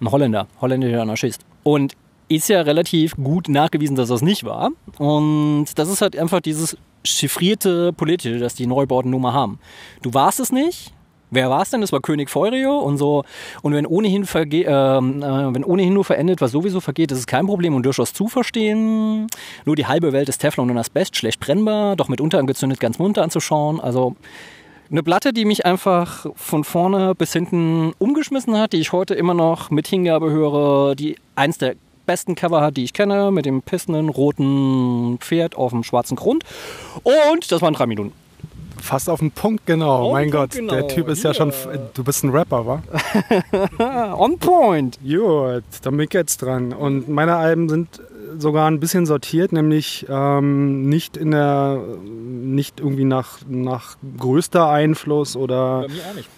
Ein 0.00 0.10
Holländer, 0.10 0.46
holländischer 0.60 1.02
Anarchist. 1.02 1.44
Und 1.62 1.94
ist 2.28 2.48
ja 2.48 2.60
relativ 2.60 3.16
gut 3.16 3.48
nachgewiesen, 3.48 3.96
dass 3.96 4.08
das 4.08 4.22
nicht 4.22 4.44
war. 4.44 4.70
Und 4.98 5.66
das 5.76 5.88
ist 5.88 6.02
halt 6.02 6.16
einfach 6.16 6.40
dieses 6.40 6.76
chiffrierte 7.04 7.92
Politische, 7.92 8.38
das 8.38 8.54
die 8.54 8.66
Neubauten 8.66 9.10
nun 9.10 9.22
mal 9.22 9.32
haben. 9.32 9.58
Du 10.02 10.12
warst 10.14 10.40
es 10.40 10.52
nicht, 10.52 10.92
Wer 11.30 11.50
war 11.50 11.62
es 11.62 11.70
denn? 11.70 11.80
Das 11.80 11.92
war 11.92 12.00
König 12.00 12.30
Feurio 12.30 12.78
und 12.78 12.96
so. 12.96 13.24
Und 13.62 13.74
wenn 13.74 13.86
ohnehin, 13.86 14.24
verge 14.24 14.62
ähm, 14.62 15.22
äh, 15.22 15.54
wenn 15.54 15.64
ohnehin 15.64 15.92
nur 15.92 16.04
verendet, 16.04 16.40
was 16.40 16.52
sowieso 16.52 16.80
vergeht, 16.80 17.12
ist 17.12 17.18
es 17.18 17.26
kein 17.26 17.46
Problem 17.46 17.74
und 17.74 17.84
durchaus 17.84 18.12
zu 18.12 18.28
verstehen. 18.28 19.26
Nur 19.64 19.76
die 19.76 19.86
halbe 19.86 20.12
Welt 20.12 20.28
ist 20.28 20.38
Teflon 20.38 20.70
und 20.70 20.78
Asbest, 20.78 21.16
schlecht 21.16 21.40
brennbar, 21.40 21.96
doch 21.96 22.08
mitunter 22.08 22.38
angezündet, 22.38 22.80
ganz 22.80 22.98
munter 22.98 23.22
anzuschauen. 23.22 23.80
Also 23.80 24.16
eine 24.90 25.02
Platte, 25.02 25.34
die 25.34 25.44
mich 25.44 25.66
einfach 25.66 26.26
von 26.34 26.64
vorne 26.64 27.14
bis 27.14 27.34
hinten 27.34 27.92
umgeschmissen 27.98 28.56
hat, 28.56 28.72
die 28.72 28.78
ich 28.78 28.92
heute 28.92 29.14
immer 29.14 29.34
noch 29.34 29.70
mit 29.70 29.86
Hingabe 29.86 30.30
höre, 30.30 30.94
die 30.94 31.16
eins 31.34 31.58
der 31.58 31.74
besten 32.06 32.36
Cover 32.36 32.62
hat, 32.62 32.78
die 32.78 32.84
ich 32.84 32.94
kenne, 32.94 33.30
mit 33.30 33.44
dem 33.44 33.60
pissenden 33.60 34.08
roten 34.08 35.18
Pferd 35.18 35.56
auf 35.56 35.72
dem 35.72 35.84
schwarzen 35.84 36.16
Grund. 36.16 36.42
Und 37.02 37.52
das 37.52 37.60
waren 37.60 37.74
drei 37.74 37.86
Minuten. 37.86 38.12
Fast 38.80 39.10
auf 39.10 39.20
den 39.20 39.30
Punkt, 39.30 39.66
genau. 39.66 40.06
On 40.06 40.12
mein 40.12 40.30
Gott, 40.30 40.52
genau. 40.52 40.72
der 40.72 40.88
Typ 40.88 41.08
ist 41.08 41.22
ja 41.24 41.34
schon. 41.34 41.52
Du 41.94 42.04
bist 42.04 42.24
ein 42.24 42.30
Rapper, 42.30 42.66
wa? 42.66 42.82
On 44.16 44.38
point. 44.38 44.98
Gut, 45.02 45.64
dann 45.82 45.96
bin 45.96 46.06
ich 46.06 46.14
jetzt 46.14 46.42
dran. 46.42 46.72
Und 46.72 47.08
meine 47.08 47.36
Alben 47.36 47.68
sind 47.68 48.00
sogar 48.36 48.70
ein 48.70 48.80
bisschen 48.80 49.06
sortiert, 49.06 49.52
nämlich 49.52 50.06
ähm, 50.08 50.88
nicht 50.88 51.16
in 51.16 51.30
der, 51.30 51.80
nicht 52.02 52.80
irgendwie 52.80 53.04
nach, 53.04 53.38
nach 53.48 53.96
größter 54.18 54.68
Einfluss 54.68 55.36
oder 55.36 55.86
mir 55.88 56.02
auch 56.10 56.14
nicht. 56.14 56.28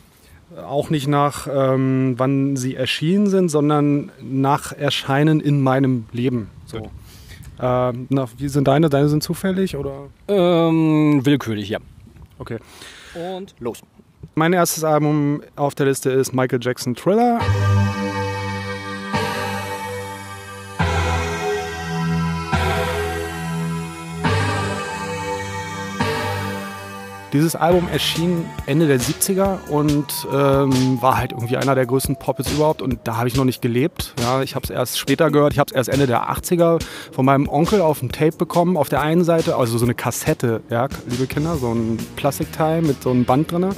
auch 0.67 0.91
nicht 0.91 1.09
nach 1.09 1.49
ähm, 1.53 2.15
wann 2.17 2.57
sie 2.57 2.75
erschienen 2.75 3.29
sind, 3.29 3.49
sondern 3.49 4.11
nach 4.23 4.73
Erscheinen 4.73 5.41
in 5.41 5.61
meinem 5.61 6.07
Leben. 6.13 6.51
So. 6.67 6.91
Ähm, 7.61 8.07
na, 8.09 8.27
wie 8.39 8.49
sind 8.49 8.69
deine? 8.69 8.89
Deine 8.89 9.09
sind 9.09 9.23
zufällig 9.23 9.77
oder? 9.77 10.09
Ähm, 10.29 11.21
willkürlich, 11.25 11.69
ja. 11.69 11.79
Okay. 12.41 12.59
Und 13.15 13.55
los. 13.59 13.83
Mein 14.35 14.55
erstes 14.55 14.83
Album 14.83 15.43
auf 15.57 15.75
der 15.75 15.87
Liste 15.87 16.11
ist 16.11 16.33
Michael 16.33 16.61
Jackson 16.63 16.95
Thriller. 16.95 17.39
Dieses 27.33 27.55
Album 27.55 27.89
erschien 27.93 28.45
Ende 28.67 28.89
der 28.89 28.99
70er 28.99 29.59
und 29.69 30.27
ähm, 30.33 31.01
war 31.01 31.17
halt 31.17 31.31
irgendwie 31.31 31.57
einer 31.57 31.77
der 31.77 31.87
größten 31.87 32.17
Pop-Hits 32.17 32.51
überhaupt. 32.51 32.83
Und 32.83 32.99
da 33.05 33.19
habe 33.19 33.29
ich 33.29 33.37
noch 33.37 33.45
nicht 33.45 33.63
gelebt. 33.63 34.15
Ja, 34.21 34.43
ich 34.43 34.57
habe 34.57 34.65
es 34.65 34.71
erst 34.71 34.99
später 34.99 35.31
gehört. 35.31 35.53
Ich 35.53 35.61
habe 35.61 35.69
es 35.71 35.77
erst 35.77 35.91
Ende 35.91 36.09
der 36.09 36.29
80er 36.29 36.83
von 37.13 37.25
meinem 37.25 37.49
Onkel 37.49 37.83
auf 37.83 38.01
dem 38.01 38.11
Tape 38.11 38.37
bekommen. 38.37 38.77
Auf 38.77 38.89
der 38.89 39.01
einen 39.01 39.23
Seite, 39.23 39.55
also 39.55 39.79
so 39.79 39.85
eine 39.85 39.95
Kassette, 39.95 40.61
ja, 40.71 40.89
liebe 41.07 41.29
Kinder, 41.29 41.57
so 41.57 41.73
ein 41.73 41.99
Plastikteil 42.17 42.83
mit 42.83 43.01
so 43.03 43.11
einem 43.11 43.25
Band 43.25 43.53
drin. 43.53 43.69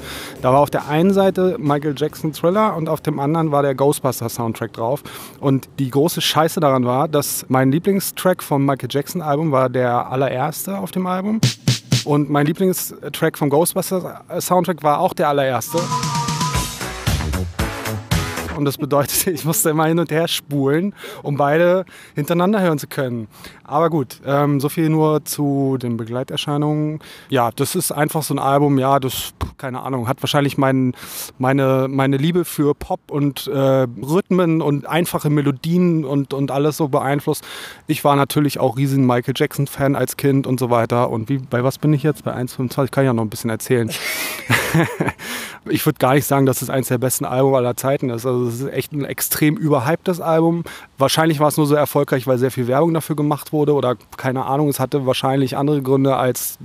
Da 0.40 0.52
war 0.52 0.60
auf 0.60 0.70
der 0.70 0.88
einen 0.88 1.12
Seite 1.12 1.56
Michael 1.58 1.94
Jackson 1.94 2.32
Thriller 2.32 2.74
und 2.74 2.88
auf 2.88 3.02
dem 3.02 3.20
anderen 3.20 3.52
war 3.52 3.62
der 3.62 3.74
Ghostbusters 3.74 4.34
Soundtrack 4.34 4.72
drauf. 4.72 5.02
Und 5.40 5.68
die 5.78 5.90
große 5.90 6.22
Scheiße 6.22 6.58
daran 6.60 6.86
war, 6.86 7.06
dass 7.06 7.44
mein 7.48 7.70
Lieblingstrack 7.70 8.42
vom 8.42 8.64
Michael 8.64 8.88
Jackson 8.90 9.20
Album 9.20 9.52
war 9.52 9.68
der 9.68 10.10
allererste 10.10 10.78
auf 10.78 10.90
dem 10.90 11.06
Album. 11.06 11.40
Und 12.04 12.30
mein 12.30 12.46
Lieblingstrack 12.46 13.38
vom 13.38 13.48
Ghostbusters 13.48 14.04
Soundtrack 14.40 14.82
war 14.82 14.98
auch 14.98 15.12
der 15.14 15.28
allererste. 15.28 15.78
Und 18.56 18.64
das 18.64 18.76
bedeutete, 18.76 19.11
ich 19.26 19.44
musste 19.44 19.70
immer 19.70 19.86
hin 19.86 19.98
und 19.98 20.10
her 20.10 20.28
spulen, 20.28 20.94
um 21.22 21.36
beide 21.36 21.84
hintereinander 22.14 22.60
hören 22.60 22.78
zu 22.78 22.86
können. 22.86 23.28
Aber 23.64 23.90
gut, 23.90 24.20
ähm, 24.26 24.60
so 24.60 24.68
viel 24.68 24.90
nur 24.90 25.24
zu 25.24 25.78
den 25.80 25.96
Begleiterscheinungen. 25.96 27.00
Ja, 27.30 27.50
das 27.50 27.74
ist 27.74 27.90
einfach 27.90 28.22
so 28.22 28.34
ein 28.34 28.38
Album, 28.38 28.78
ja, 28.78 29.00
das, 29.00 29.32
keine 29.56 29.80
Ahnung, 29.80 30.08
hat 30.08 30.22
wahrscheinlich 30.22 30.58
mein, 30.58 30.94
meine, 31.38 31.86
meine 31.88 32.16
Liebe 32.16 32.44
für 32.44 32.74
Pop 32.74 33.00
und 33.10 33.46
äh, 33.46 33.56
Rhythmen 33.56 34.60
und 34.60 34.86
einfache 34.86 35.30
Melodien 35.30 36.04
und, 36.04 36.34
und 36.34 36.50
alles 36.50 36.76
so 36.76 36.88
beeinflusst. 36.88 37.44
Ich 37.86 38.04
war 38.04 38.16
natürlich 38.16 38.58
auch 38.58 38.76
riesen 38.76 39.06
Michael 39.06 39.34
Jackson-Fan 39.36 39.96
als 39.96 40.16
Kind 40.16 40.46
und 40.46 40.60
so 40.60 40.70
weiter. 40.70 41.10
Und 41.10 41.28
wie, 41.28 41.38
bei 41.38 41.64
was 41.64 41.78
bin 41.78 41.92
ich 41.92 42.02
jetzt? 42.02 42.24
Bei 42.24 42.34
1,25 42.34 42.90
kann 42.90 43.04
ich 43.04 43.06
ja 43.06 43.12
noch 43.12 43.22
ein 43.22 43.30
bisschen 43.30 43.50
erzählen. 43.50 43.90
ich 45.68 45.86
würde 45.86 45.98
gar 45.98 46.14
nicht 46.14 46.26
sagen, 46.26 46.46
dass 46.46 46.62
es 46.62 46.70
eines 46.70 46.88
der 46.88 46.98
besten 46.98 47.24
Alben 47.24 47.54
aller 47.54 47.76
Zeiten 47.76 48.10
ist. 48.10 48.26
Also 48.26 48.46
es 48.46 48.60
ist 48.60 48.72
echt 48.72 48.92
ein 48.92 49.04
extrem 49.12 49.56
überhyptes 49.56 50.20
Album. 50.22 50.64
Wahrscheinlich 50.96 51.38
war 51.38 51.48
es 51.48 51.58
nur 51.58 51.66
so 51.66 51.74
erfolgreich, 51.74 52.26
weil 52.26 52.38
sehr 52.38 52.50
viel 52.50 52.66
Werbung 52.66 52.94
dafür 52.94 53.14
gemacht 53.14 53.52
wurde 53.52 53.74
oder 53.74 53.96
keine 54.16 54.46
Ahnung. 54.46 54.70
Es 54.70 54.80
hatte 54.80 55.04
wahrscheinlich 55.04 55.56
andere 55.56 55.82
Gründe 55.82 56.16
als 56.16 56.58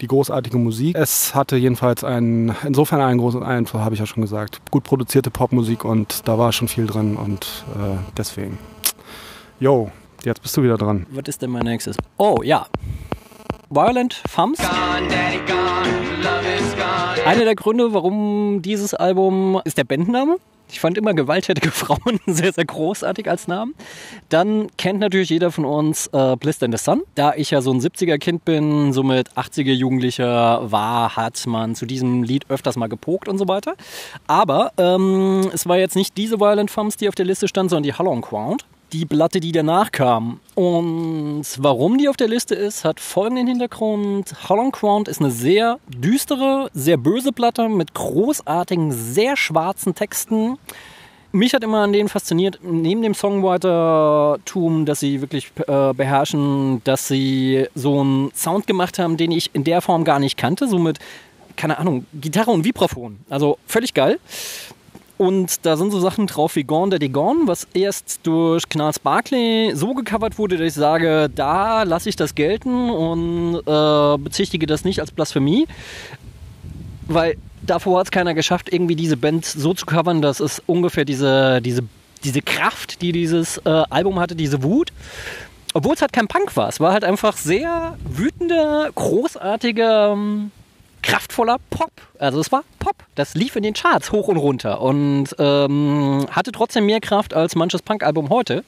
die 0.00 0.06
großartige 0.06 0.56
Musik. 0.58 0.96
Es 0.96 1.34
hatte 1.34 1.56
jedenfalls 1.56 2.04
einen, 2.04 2.54
insofern 2.64 3.00
einen 3.00 3.18
großen 3.18 3.42
Einfluss, 3.42 3.82
habe 3.82 3.94
ich 3.94 4.00
ja 4.00 4.06
schon 4.06 4.22
gesagt. 4.22 4.60
Gut 4.70 4.84
produzierte 4.84 5.30
Popmusik 5.30 5.84
und 5.84 6.26
da 6.28 6.38
war 6.38 6.52
schon 6.52 6.68
viel 6.68 6.86
drin 6.86 7.16
und 7.16 7.64
äh, 7.74 7.98
deswegen. 8.16 8.58
Jo, 9.58 9.90
jetzt 10.24 10.40
bist 10.40 10.56
du 10.56 10.62
wieder 10.62 10.78
dran. 10.78 11.04
Was 11.10 11.24
ist 11.26 11.42
denn 11.42 11.50
mein 11.50 11.64
nächstes? 11.64 11.96
Oh 12.16 12.38
ja, 12.44 12.66
Violent 13.70 14.22
Femmes. 14.28 14.58
Einer 17.26 17.44
der 17.44 17.54
Gründe, 17.54 17.92
warum 17.92 18.62
dieses 18.62 18.94
Album 18.94 19.60
ist 19.64 19.76
der 19.76 19.84
Bandname. 19.84 20.36
Ich 20.70 20.80
fand 20.80 20.98
immer 20.98 21.14
gewalttätige 21.14 21.70
Frauen 21.72 22.20
sehr, 22.26 22.52
sehr 22.52 22.64
großartig 22.64 23.28
als 23.28 23.48
Namen. 23.48 23.74
Dann 24.28 24.68
kennt 24.76 25.00
natürlich 25.00 25.30
jeder 25.30 25.50
von 25.50 25.64
uns 25.64 26.08
äh, 26.08 26.36
Blister 26.36 26.66
in 26.66 26.72
the 26.72 26.78
Sun. 26.78 27.02
Da 27.14 27.34
ich 27.34 27.50
ja 27.50 27.60
so 27.60 27.72
ein 27.72 27.80
70er-Kind 27.80 28.44
bin, 28.44 28.92
somit 28.92 29.30
80er-Jugendlicher 29.32 30.70
war, 30.70 31.16
hat 31.16 31.46
man 31.46 31.74
zu 31.74 31.86
diesem 31.86 32.22
Lied 32.22 32.50
öfters 32.50 32.76
mal 32.76 32.88
gepokt 32.88 33.28
und 33.28 33.38
so 33.38 33.48
weiter. 33.48 33.74
Aber 34.26 34.72
ähm, 34.78 35.50
es 35.52 35.66
war 35.66 35.78
jetzt 35.78 35.96
nicht 35.96 36.16
diese 36.16 36.40
Violent 36.40 36.70
Femmes, 36.70 36.96
die 36.96 37.08
auf 37.08 37.14
der 37.14 37.24
Liste 37.24 37.48
stand, 37.48 37.70
sondern 37.70 37.84
die 37.84 37.94
Hollow 37.94 38.18
Ground 38.20 38.64
die 38.92 39.06
Platte, 39.06 39.40
die 39.40 39.52
danach 39.52 39.92
kam. 39.92 40.40
Und 40.54 41.44
warum 41.58 41.98
die 41.98 42.08
auf 42.08 42.16
der 42.16 42.28
Liste 42.28 42.54
ist, 42.54 42.84
hat 42.84 43.00
folgenden 43.00 43.46
Hintergrund. 43.46 44.34
Holland 44.48 44.72
Crown 44.72 45.04
ist 45.06 45.20
eine 45.20 45.30
sehr 45.30 45.78
düstere, 45.88 46.70
sehr 46.72 46.96
böse 46.96 47.32
Platte 47.32 47.68
mit 47.68 47.94
großartigen, 47.94 48.92
sehr 48.92 49.36
schwarzen 49.36 49.94
Texten. 49.94 50.58
Mich 51.30 51.52
hat 51.52 51.62
immer 51.62 51.82
an 51.82 51.92
denen 51.92 52.08
fasziniert, 52.08 52.58
neben 52.62 53.02
dem 53.02 53.14
Songwriter-Tum, 53.14 54.86
dass 54.86 55.00
sie 55.00 55.20
wirklich 55.20 55.52
äh, 55.66 55.92
beherrschen, 55.92 56.82
dass 56.84 57.06
sie 57.06 57.66
so 57.74 58.00
einen 58.00 58.32
Sound 58.34 58.66
gemacht 58.66 58.98
haben, 58.98 59.18
den 59.18 59.30
ich 59.30 59.50
in 59.52 59.62
der 59.62 59.82
Form 59.82 60.04
gar 60.04 60.20
nicht 60.20 60.38
kannte. 60.38 60.66
Somit, 60.66 60.98
keine 61.54 61.78
Ahnung, 61.78 62.06
Gitarre 62.14 62.50
und 62.50 62.64
Vibraphon. 62.64 63.18
Also 63.28 63.58
völlig 63.66 63.92
geil. 63.92 64.18
Und 65.18 65.66
da 65.66 65.76
sind 65.76 65.90
so 65.90 65.98
Sachen 65.98 66.28
drauf 66.28 66.54
wie 66.54 66.62
Gone 66.62 66.90
Daddy 66.90 67.08
Gone, 67.08 67.40
was 67.46 67.66
erst 67.74 68.20
durch 68.22 68.68
Knarls 68.68 69.00
Barclay 69.00 69.74
so 69.74 69.92
gecovert 69.92 70.38
wurde, 70.38 70.56
dass 70.56 70.68
ich 70.68 70.74
sage, 70.74 71.28
da 71.34 71.82
lasse 71.82 72.08
ich 72.08 72.14
das 72.14 72.36
gelten 72.36 72.88
und 72.88 73.60
äh, 73.66 74.18
bezichtige 74.18 74.66
das 74.66 74.84
nicht 74.84 75.00
als 75.00 75.10
Blasphemie. 75.10 75.66
Weil 77.08 77.36
davor 77.62 77.98
hat 77.98 78.06
es 78.06 78.10
keiner 78.12 78.32
geschafft, 78.34 78.72
irgendwie 78.72 78.94
diese 78.94 79.16
Band 79.16 79.44
so 79.44 79.74
zu 79.74 79.86
covern, 79.86 80.22
dass 80.22 80.38
es 80.38 80.62
ungefähr 80.66 81.04
diese, 81.04 81.60
diese, 81.62 81.82
diese 82.22 82.40
Kraft, 82.40 83.02
die 83.02 83.10
dieses 83.10 83.58
äh, 83.58 83.82
Album 83.90 84.20
hatte, 84.20 84.36
diese 84.36 84.62
Wut, 84.62 84.92
obwohl 85.74 85.94
es 85.94 86.00
halt 86.00 86.12
kein 86.12 86.28
Punk 86.28 86.56
war. 86.56 86.68
Es 86.68 86.78
war 86.78 86.92
halt 86.92 87.02
einfach 87.02 87.36
sehr 87.36 87.96
wütender, 88.08 88.88
großartiger, 88.94 90.12
ähm, 90.12 90.52
kraftvoller 91.02 91.58
Pop. 91.70 91.90
Also 92.18 92.40
es 92.40 92.50
war 92.52 92.64
Pop. 92.78 92.96
Das 93.14 93.34
lief 93.34 93.56
in 93.56 93.62
den 93.62 93.74
Charts 93.74 94.12
hoch 94.12 94.28
und 94.28 94.36
runter 94.36 94.80
und 94.80 95.28
ähm, 95.38 96.26
hatte 96.30 96.52
trotzdem 96.52 96.86
mehr 96.86 97.00
Kraft 97.00 97.34
als 97.34 97.54
manches 97.54 97.82
Punk-Album 97.82 98.30
heute. 98.30 98.64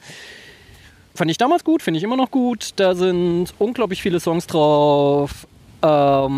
Fand 1.13 1.29
ich 1.29 1.37
damals 1.37 1.63
gut, 1.63 1.81
finde 1.81 1.97
ich 1.97 2.03
immer 2.03 2.17
noch 2.17 2.31
gut. 2.31 2.71
Da 2.77 2.95
sind 2.95 3.53
unglaublich 3.59 4.01
viele 4.01 4.19
Songs 4.19 4.47
drauf. 4.47 5.47
Ähm, 5.83 6.29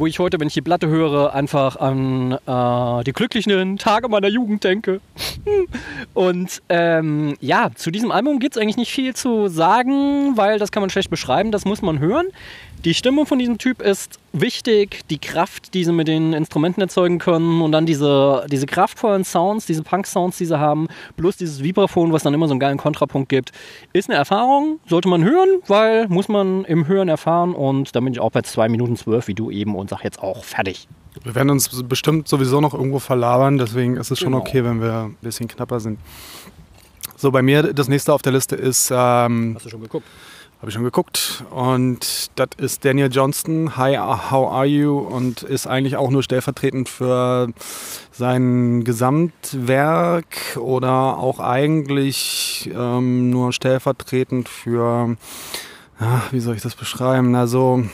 wo 0.00 0.06
ich 0.06 0.18
heute, 0.18 0.40
wenn 0.40 0.48
ich 0.48 0.54
die 0.54 0.62
Platte 0.62 0.88
höre, 0.88 1.34
einfach 1.34 1.76
an 1.76 2.32
äh, 2.32 3.04
die 3.04 3.12
glücklichen 3.12 3.76
Tage 3.76 4.08
meiner 4.08 4.28
Jugend 4.28 4.64
denke. 4.64 5.00
Und 6.14 6.62
ähm, 6.70 7.36
ja, 7.40 7.70
zu 7.74 7.90
diesem 7.90 8.10
Album 8.10 8.38
gibt 8.38 8.56
es 8.56 8.62
eigentlich 8.62 8.78
nicht 8.78 8.90
viel 8.90 9.14
zu 9.14 9.48
sagen, 9.48 10.38
weil 10.38 10.58
das 10.58 10.72
kann 10.72 10.80
man 10.80 10.88
schlecht 10.88 11.10
beschreiben, 11.10 11.52
das 11.52 11.66
muss 11.66 11.82
man 11.82 11.98
hören. 11.98 12.26
Die 12.84 12.94
Stimmung 12.94 13.26
von 13.26 13.38
diesem 13.38 13.58
Typ 13.58 13.82
ist 13.82 14.18
wichtig, 14.32 15.02
die 15.10 15.18
Kraft, 15.18 15.74
die 15.74 15.84
sie 15.84 15.92
mit 15.92 16.08
den 16.08 16.32
Instrumenten 16.32 16.80
erzeugen 16.80 17.18
können 17.18 17.60
und 17.60 17.72
dann 17.72 17.84
diese, 17.84 18.46
diese 18.50 18.64
kraftvollen 18.64 19.22
Sounds, 19.22 19.66
diese 19.66 19.82
Punk-Sounds, 19.82 20.38
die 20.38 20.46
sie 20.46 20.58
haben, 20.58 20.88
plus 21.18 21.36
dieses 21.36 21.62
Vibraphon, 21.62 22.10
was 22.10 22.22
dann 22.22 22.32
immer 22.32 22.48
so 22.48 22.54
einen 22.54 22.60
geilen 22.60 22.78
Kontrapunkt 22.78 23.28
gibt, 23.28 23.52
ist 23.92 24.08
eine 24.08 24.16
Erfahrung, 24.16 24.80
sollte 24.88 25.08
man 25.08 25.22
hören, 25.22 25.60
weil 25.66 26.08
muss 26.08 26.28
man 26.28 26.64
im 26.64 26.86
Hören 26.86 27.08
erfahren 27.08 27.54
und 27.54 27.94
da 27.94 28.00
bin 28.00 28.14
ich 28.14 28.20
auch 28.20 28.30
bei 28.32 28.40
2 28.40 28.70
Minuten 28.70 28.96
12 28.96 29.28
wie 29.28 29.34
du 29.34 29.50
eben 29.50 29.76
und 29.76 29.90
sag 29.90 30.02
jetzt 30.02 30.22
auch 30.22 30.42
fertig. 30.42 30.88
Wir 31.22 31.34
werden 31.34 31.50
uns 31.50 31.82
bestimmt 31.82 32.28
sowieso 32.28 32.62
noch 32.62 32.72
irgendwo 32.72 32.98
verlabern, 32.98 33.58
deswegen 33.58 33.98
ist 33.98 34.10
es 34.10 34.18
schon 34.18 34.32
genau. 34.32 34.42
okay, 34.42 34.64
wenn 34.64 34.80
wir 34.80 35.02
ein 35.02 35.16
bisschen 35.20 35.48
knapper 35.48 35.80
sind. 35.80 35.98
So, 37.16 37.30
bei 37.30 37.42
mir 37.42 37.74
das 37.74 37.88
nächste 37.88 38.14
auf 38.14 38.22
der 38.22 38.32
Liste 38.32 38.56
ist. 38.56 38.90
Ähm, 38.90 39.52
Hast 39.54 39.66
du 39.66 39.68
schon 39.68 39.82
geguckt? 39.82 40.06
Habe 40.60 40.68
ich 40.68 40.74
schon 40.74 40.84
geguckt. 40.84 41.42
Und 41.48 42.30
das 42.34 42.48
ist 42.58 42.84
Daniel 42.84 43.08
Johnston. 43.10 43.78
Hi, 43.78 43.96
how 43.96 44.52
are 44.52 44.66
you? 44.66 44.98
Und 44.98 45.42
ist 45.42 45.66
eigentlich 45.66 45.96
auch 45.96 46.10
nur 46.10 46.22
stellvertretend 46.22 46.90
für 46.90 47.48
sein 48.12 48.84
Gesamtwerk 48.84 50.58
oder 50.58 51.16
auch 51.16 51.40
eigentlich 51.40 52.70
ähm, 52.74 53.30
nur 53.30 53.54
stellvertretend 53.54 54.50
für, 54.50 55.16
ja, 55.98 56.22
wie 56.30 56.40
soll 56.40 56.56
ich 56.56 56.62
das 56.62 56.74
beschreiben? 56.74 57.34
Also, 57.34 57.84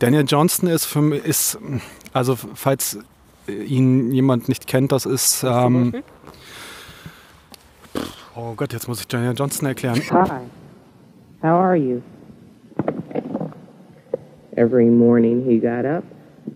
Daniel 0.00 0.26
Johnston 0.28 0.68
ist 0.68 0.84
für 0.84 1.00
mich, 1.00 1.24
ist, 1.24 1.58
also 2.12 2.36
falls 2.36 2.98
ihn 3.46 4.12
jemand 4.12 4.50
nicht 4.50 4.66
kennt, 4.66 4.92
das 4.92 5.06
ist. 5.06 5.44
Ähm, 5.44 6.02
oh 8.36 8.52
Gott, 8.52 8.74
jetzt 8.74 8.86
muss 8.86 9.00
ich 9.00 9.08
Daniel 9.08 9.32
Johnston 9.34 9.66
erklären. 9.66 10.02
Hi. 10.10 10.40
How 11.40 11.54
are 11.54 11.76
you? 11.76 12.02
Every 14.56 14.86
morning 14.86 15.44
he 15.48 15.58
got 15.58 15.84
up, 15.86 16.02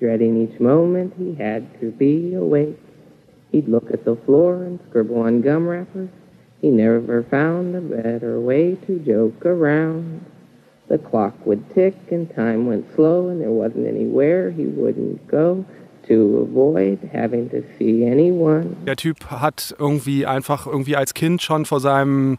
dreading 0.00 0.42
each 0.42 0.58
moment 0.58 1.14
he 1.16 1.36
had 1.40 1.80
to 1.80 1.92
be 1.92 2.34
awake. 2.34 2.80
He'd 3.52 3.68
look 3.68 3.92
at 3.92 4.04
the 4.04 4.16
floor 4.16 4.64
and 4.64 4.80
scribble 4.88 5.20
on 5.20 5.40
gum 5.40 5.68
wrappers. 5.68 6.10
He 6.60 6.70
never 6.70 7.22
found 7.22 7.76
a 7.76 7.80
better 7.80 8.40
way 8.40 8.74
to 8.86 8.98
joke 8.98 9.46
around. 9.46 10.24
The 10.88 10.98
clock 10.98 11.34
would 11.46 11.72
tick 11.74 11.94
and 12.10 12.28
time 12.34 12.66
went 12.66 12.92
slow 12.96 13.28
and 13.28 13.40
there 13.40 13.50
wasn't 13.50 13.86
anywhere 13.86 14.50
he 14.50 14.66
wouldn't 14.66 15.28
go 15.28 15.64
to 16.08 16.38
avoid 16.38 17.08
having 17.12 17.48
to 17.50 17.62
see 17.78 18.04
anyone. 18.04 18.76
Der 18.84 18.96
Typ 18.96 19.30
hat 19.30 19.74
irgendwie 19.78 20.26
einfach 20.26 20.66
irgendwie 20.66 20.96
als 20.96 21.14
Kind 21.14 21.40
schon 21.40 21.66
vor 21.66 21.78
seinem 21.78 22.38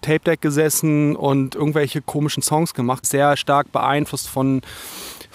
Tape 0.00 0.20
Deck 0.20 0.40
gesessen 0.40 1.16
und 1.16 1.54
irgendwelche 1.54 2.00
komischen 2.00 2.42
Songs 2.42 2.74
gemacht. 2.74 3.06
Sehr 3.06 3.36
stark 3.36 3.72
beeinflusst 3.72 4.28
von 4.28 4.62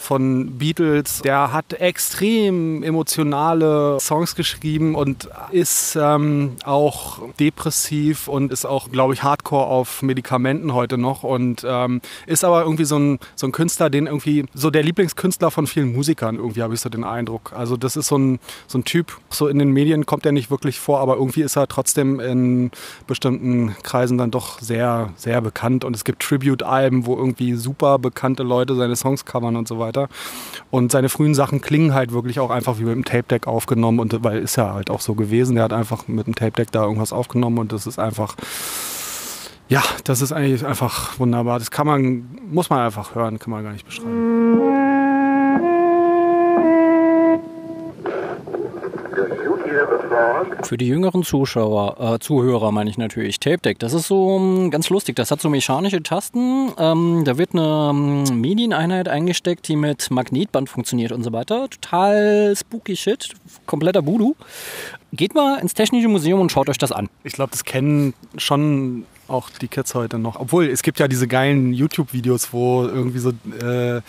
von 0.04 0.58
Beatles. 0.58 1.22
Der 1.22 1.54
hat 1.54 1.74
extrem 1.74 2.84
emotionale 2.84 3.98
Songs 4.02 4.36
geschrieben 4.36 4.96
und 4.96 5.30
ist 5.52 5.98
ähm, 6.00 6.58
auch 6.66 7.20
depressiv 7.40 8.28
und 8.28 8.52
ist 8.52 8.66
auch, 8.66 8.92
glaube 8.92 9.14
ich, 9.14 9.24
hardcore 9.24 9.66
auf 9.66 10.02
Medikamenten 10.02 10.74
heute 10.74 10.98
noch 10.98 11.24
und 11.24 11.66
ähm, 11.66 12.02
ist 12.28 12.44
aber 12.44 12.64
irgendwie 12.64 12.84
so 12.84 13.00
ein, 13.00 13.20
so 13.36 13.48
ein 13.48 13.54
Künstler, 13.54 13.90
den 13.90 14.08
irgendwie, 14.08 14.46
so 14.54 14.70
der 14.70 14.84
Lieblingskünstler 14.84 15.52
von 15.52 15.68
vielen 15.68 15.94
Musikern, 15.94 16.36
irgendwie 16.36 16.62
habe 16.62 16.74
ich 16.74 16.82
so 16.82 16.90
den 16.90 17.06
Eindruck. 17.06 17.54
Also 17.56 17.78
das 17.78 17.96
ist 17.96 18.08
so 18.08 18.18
ein, 18.18 18.40
so 18.68 18.80
ein 18.80 18.84
Typ, 18.84 19.18
so 19.30 19.48
in 19.48 19.58
den 19.58 19.72
Medien 19.72 20.06
kommt 20.06 20.26
er 20.26 20.34
nicht 20.34 20.52
wirklich 20.52 20.80
vor, 20.80 21.00
aber 21.00 21.16
irgendwie 21.16 21.44
ist 21.44 21.56
er 21.56 21.68
trotzdem 21.68 22.20
in 22.20 22.72
bestimmten 23.08 23.76
Kreisen 23.84 24.18
dann 24.18 24.32
doch 24.32 24.60
sehr, 24.60 25.12
sehr 25.16 25.40
bekannt 25.40 25.86
und 25.86 25.96
es 25.96 26.04
gibt 26.04 26.22
Tribute-Alben, 26.22 27.06
wo 27.06 27.16
irgendwie 27.16 27.54
super 27.54 28.00
bekannte 28.00 28.44
Leute 28.44 28.76
seine 28.76 28.98
Songs 28.98 29.24
covern 29.24 29.56
und 29.56 29.68
so 29.68 29.80
weiter 29.80 29.93
weiter. 29.96 30.08
Und 30.72 30.92
seine 30.92 31.10
frühen 31.10 31.36
Sachen 31.36 31.62
klingen 31.62 31.94
halt 31.94 32.12
wirklich 32.12 32.40
auch 32.40 32.50
einfach 32.50 32.80
wie 32.80 32.84
mit 32.84 32.96
dem 32.96 33.06
Tape 33.06 33.24
Deck 33.24 33.48
aufgenommen 33.48 34.00
und 34.00 34.24
weil 34.24 34.40
ist 34.40 34.56
ja 34.56 34.74
halt 34.74 34.90
auch 34.90 35.02
so 35.02 35.16
gewesen. 35.16 35.58
Er 35.58 35.64
hat 35.64 35.74
einfach 35.74 36.08
mit 36.08 36.28
dem 36.28 36.36
Tape 36.36 36.52
Deck 36.52 36.72
da 36.72 36.84
irgendwas 36.84 37.14
aufgenommen 37.14 37.60
und 37.60 37.72
das 37.72 37.88
ist 37.88 38.00
einfach 38.00 38.36
Ja, 39.70 39.84
das 40.04 40.22
ist 40.22 40.32
eigentlich 40.32 40.66
einfach 40.66 41.20
wunderbar. 41.20 41.60
Das 41.60 41.72
kann 41.72 41.88
man, 41.88 42.40
muss 42.52 42.70
man 42.70 42.80
einfach 42.80 43.16
hören, 43.16 43.40
kann 43.40 43.52
man 43.52 43.64
gar 43.64 43.72
nicht 43.72 43.86
beschreiben. 43.86 44.73
Für 50.64 50.78
die 50.78 50.88
jüngeren 50.88 51.24
Zuschauer, 51.24 52.16
äh, 52.16 52.20
Zuhörer 52.20 52.72
meine 52.72 52.90
ich 52.90 52.98
natürlich, 52.98 53.40
Tape 53.40 53.58
Deck, 53.58 53.80
das 53.80 53.94
ist 53.94 54.08
so 54.08 54.38
ähm, 54.38 54.72
ganz 54.72 54.90
lustig. 54.90 55.16
Das 55.16 55.32
hat 55.32 55.42
so 55.42 55.50
mechanische 55.50 56.02
Tasten. 56.02 56.72
Ähm, 56.78 57.24
da 57.26 57.38
wird 57.38 57.54
eine 57.54 57.92
ähm, 57.92 58.42
Medieneinheit 58.42 59.08
eingesteckt, 59.08 59.68
die 59.68 59.76
mit 59.76 60.10
Magnetband 60.12 60.70
funktioniert 60.70 61.12
und 61.12 61.24
so 61.24 61.32
weiter. 61.34 61.70
Total 61.70 62.56
spooky 62.56 62.96
Shit, 62.96 63.34
kompletter 63.66 64.06
Voodoo. 64.06 64.36
Geht 65.12 65.36
mal 65.36 65.60
ins 65.60 65.74
Technische 65.74 66.08
Museum 66.08 66.40
und 66.40 66.52
schaut 66.52 66.70
euch 66.70 66.78
das 66.78 66.92
an. 66.92 67.10
Ich 67.24 67.34
glaube, 67.34 67.52
das 67.52 67.64
kennen 67.64 68.14
schon 68.38 69.06
auch 69.28 69.50
die 69.50 69.68
Kids 69.68 69.96
heute 69.96 70.20
noch. 70.20 70.40
Obwohl, 70.40 70.68
es 70.68 70.84
gibt 70.84 71.00
ja 71.00 71.08
diese 71.08 71.28
geilen 71.28 71.74
YouTube-Videos, 71.74 72.54
wo 72.54 72.84
irgendwie 72.84 73.20
so 73.20 73.30
äh, 73.30 74.02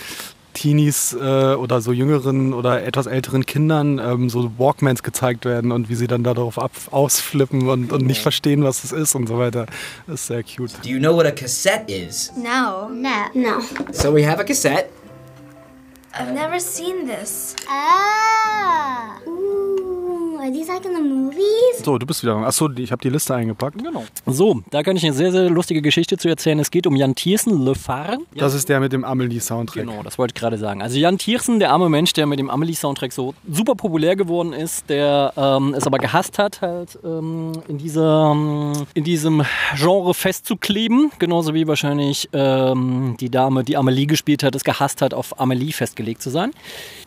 Teenies 0.54 1.12
äh, 1.12 1.54
oder 1.54 1.80
so 1.80 1.92
jüngeren 1.92 2.54
oder 2.54 2.82
etwas 2.84 3.06
älteren 3.06 3.44
Kindern 3.44 3.99
ähm, 3.99 4.30
so 4.30 4.50
Walkmans 4.56 5.02
gezeigt 5.02 5.44
werden 5.44 5.73
und 5.73 5.88
wie 5.88 5.94
sie 5.94 6.06
dann 6.06 6.25
darauf 6.25 6.58
ab 6.58 6.73
ausflippen 6.90 7.68
und, 7.68 7.92
und 7.92 8.06
nicht 8.06 8.23
verstehen, 8.23 8.64
was 8.64 8.84
es 8.84 8.92
ist 8.92 9.14
und 9.14 9.26
so 9.26 9.38
weiter. 9.38 9.66
Das 10.06 10.23
ist 10.23 10.26
sehr 10.28 10.42
cute. 10.42 10.73
Do 10.82 10.88
you 10.88 10.99
know 10.99 11.14
what 11.14 11.26
a 11.26 11.30
cassette 11.30 11.92
is? 11.92 12.32
No. 12.37 12.88
No. 12.88 13.11
No. 13.34 13.61
So 13.92 14.14
we 14.14 14.26
have 14.26 14.40
a 14.40 14.44
cassette. 14.44 14.88
I've 16.16 16.32
never 16.32 16.61
seen 16.61 17.06
this. 17.06 17.56
Ah. 17.68 19.18
Ooh, 19.26 20.03
are 20.44 20.52
these 20.52 20.68
like 20.68 20.84
in 20.84 20.94
the 20.94 21.02
movies? 21.02 21.82
So, 21.82 21.98
du 21.98 22.06
bist 22.06 22.22
wieder 22.22 22.34
dran. 22.34 22.44
Achso, 22.44 22.68
ich 22.70 22.92
habe 22.92 23.00
die 23.02 23.08
Liste 23.08 23.34
eingepackt. 23.34 23.82
Genau. 23.82 24.04
So, 24.26 24.62
da 24.70 24.82
kann 24.82 24.96
ich 24.96 25.04
eine 25.04 25.14
sehr, 25.14 25.32
sehr 25.32 25.48
lustige 25.48 25.80
Geschichte 25.80 26.18
zu 26.18 26.28
erzählen. 26.28 26.58
Es 26.58 26.70
geht 26.70 26.86
um 26.86 26.96
Jan 26.96 27.14
Thiersen, 27.14 27.64
Le 27.64 27.74
Phare. 27.74 28.18
Das 28.36 28.54
ist 28.54 28.68
der 28.68 28.80
mit 28.80 28.92
dem 28.92 29.04
Amelie-Soundtrack. 29.04 29.86
Genau, 29.86 30.02
das 30.02 30.18
wollte 30.18 30.32
ich 30.34 30.40
gerade 30.40 30.58
sagen. 30.58 30.82
Also 30.82 30.98
Jan 30.98 31.18
Thiersen, 31.18 31.58
der 31.58 31.72
arme 31.72 31.88
Mensch, 31.88 32.12
der 32.12 32.26
mit 32.26 32.38
dem 32.38 32.50
Amelie-Soundtrack 32.50 33.12
so 33.12 33.34
super 33.50 33.74
populär 33.74 34.16
geworden 34.16 34.52
ist, 34.52 34.88
der 34.90 35.32
ähm, 35.36 35.74
es 35.74 35.86
aber 35.86 35.98
gehasst 35.98 36.38
hat, 36.38 36.60
halt 36.60 36.98
ähm, 37.04 37.52
in, 37.68 37.78
dieser, 37.78 38.32
ähm, 38.32 38.72
in 38.94 39.04
diesem 39.04 39.44
Genre 39.76 40.12
festzukleben. 40.12 41.10
Genauso 41.18 41.54
wie 41.54 41.66
wahrscheinlich 41.66 42.28
ähm, 42.32 43.16
die 43.18 43.30
Dame, 43.30 43.64
die 43.64 43.76
Amelie 43.76 44.06
gespielt 44.06 44.42
hat, 44.42 44.54
es 44.54 44.64
gehasst 44.64 45.00
hat, 45.00 45.14
auf 45.14 45.40
Amelie 45.40 45.72
festgelegt 45.72 46.20
zu 46.20 46.28
sein. 46.30 46.50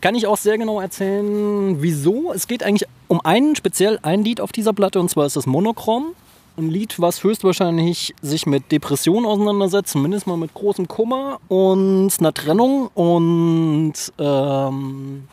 Kann 0.02 0.16
ich 0.16 0.26
auch 0.26 0.38
sehr 0.38 0.58
genau 0.58 0.82
erzählen, 0.82 1.82
wieso. 1.82 2.34
Es 2.34 2.48
geht 2.48 2.64
eigentlich 2.64 2.88
um 3.08 3.22
einen, 3.22 3.56
speziell 3.56 4.00
ein 4.02 4.24
Lied 4.24 4.42
auf 4.42 4.52
dieser 4.52 4.74
Platte, 4.74 5.00
und 5.00 5.10
zwar 5.10 5.26
ist 5.26 5.36
das 5.36 5.46
Monochrom. 5.46 6.14
Ein 6.58 6.70
Lied, 6.70 7.00
was 7.00 7.24
höchstwahrscheinlich 7.24 8.16
sich 8.22 8.48
mit 8.48 8.72
Depressionen 8.72 9.26
auseinandersetzt, 9.26 9.92
zumindest 9.92 10.26
mal 10.26 10.38
mit 10.38 10.54
großem 10.54 10.88
Kummer 10.88 11.40
und 11.50 12.12
einer 12.20 12.34
Trennung 12.34 12.88
und 12.96 13.94
ähm, 14.18 15.28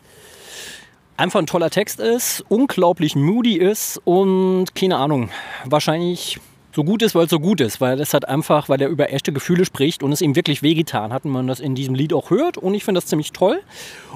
einfach 1.17 1.39
ein 1.39 1.47
toller 1.47 1.71
Text 1.71 1.99
ist, 1.99 2.43
unglaublich 2.47 3.15
moody 3.15 3.57
ist 3.57 3.99
und 4.05 4.75
keine 4.75 4.97
Ahnung, 4.97 5.29
wahrscheinlich 5.65 6.39
so 6.75 6.83
gut 6.83 7.01
ist, 7.01 7.15
weil 7.15 7.23
es 7.23 7.29
so 7.29 7.39
gut 7.39 7.61
ist, 7.61 7.79
weil 7.79 8.01
es 8.01 8.13
hat 8.13 8.27
einfach, 8.27 8.67
weil 8.67 8.81
er 8.81 8.89
über 8.89 9.11
echte 9.11 9.31
Gefühle 9.31 9.63
spricht 9.63 10.03
und 10.03 10.11
es 10.11 10.19
ihm 10.19 10.35
wirklich 10.35 10.61
wehgetan 10.61 11.13
hat 11.13 11.23
und 11.23 11.31
man 11.31 11.47
das 11.47 11.61
in 11.61 11.73
diesem 11.73 11.95
Lied 11.95 12.11
auch 12.11 12.29
hört 12.29 12.57
und 12.57 12.73
ich 12.73 12.83
finde 12.83 12.99
das 12.99 13.07
ziemlich 13.07 13.31
toll. 13.31 13.61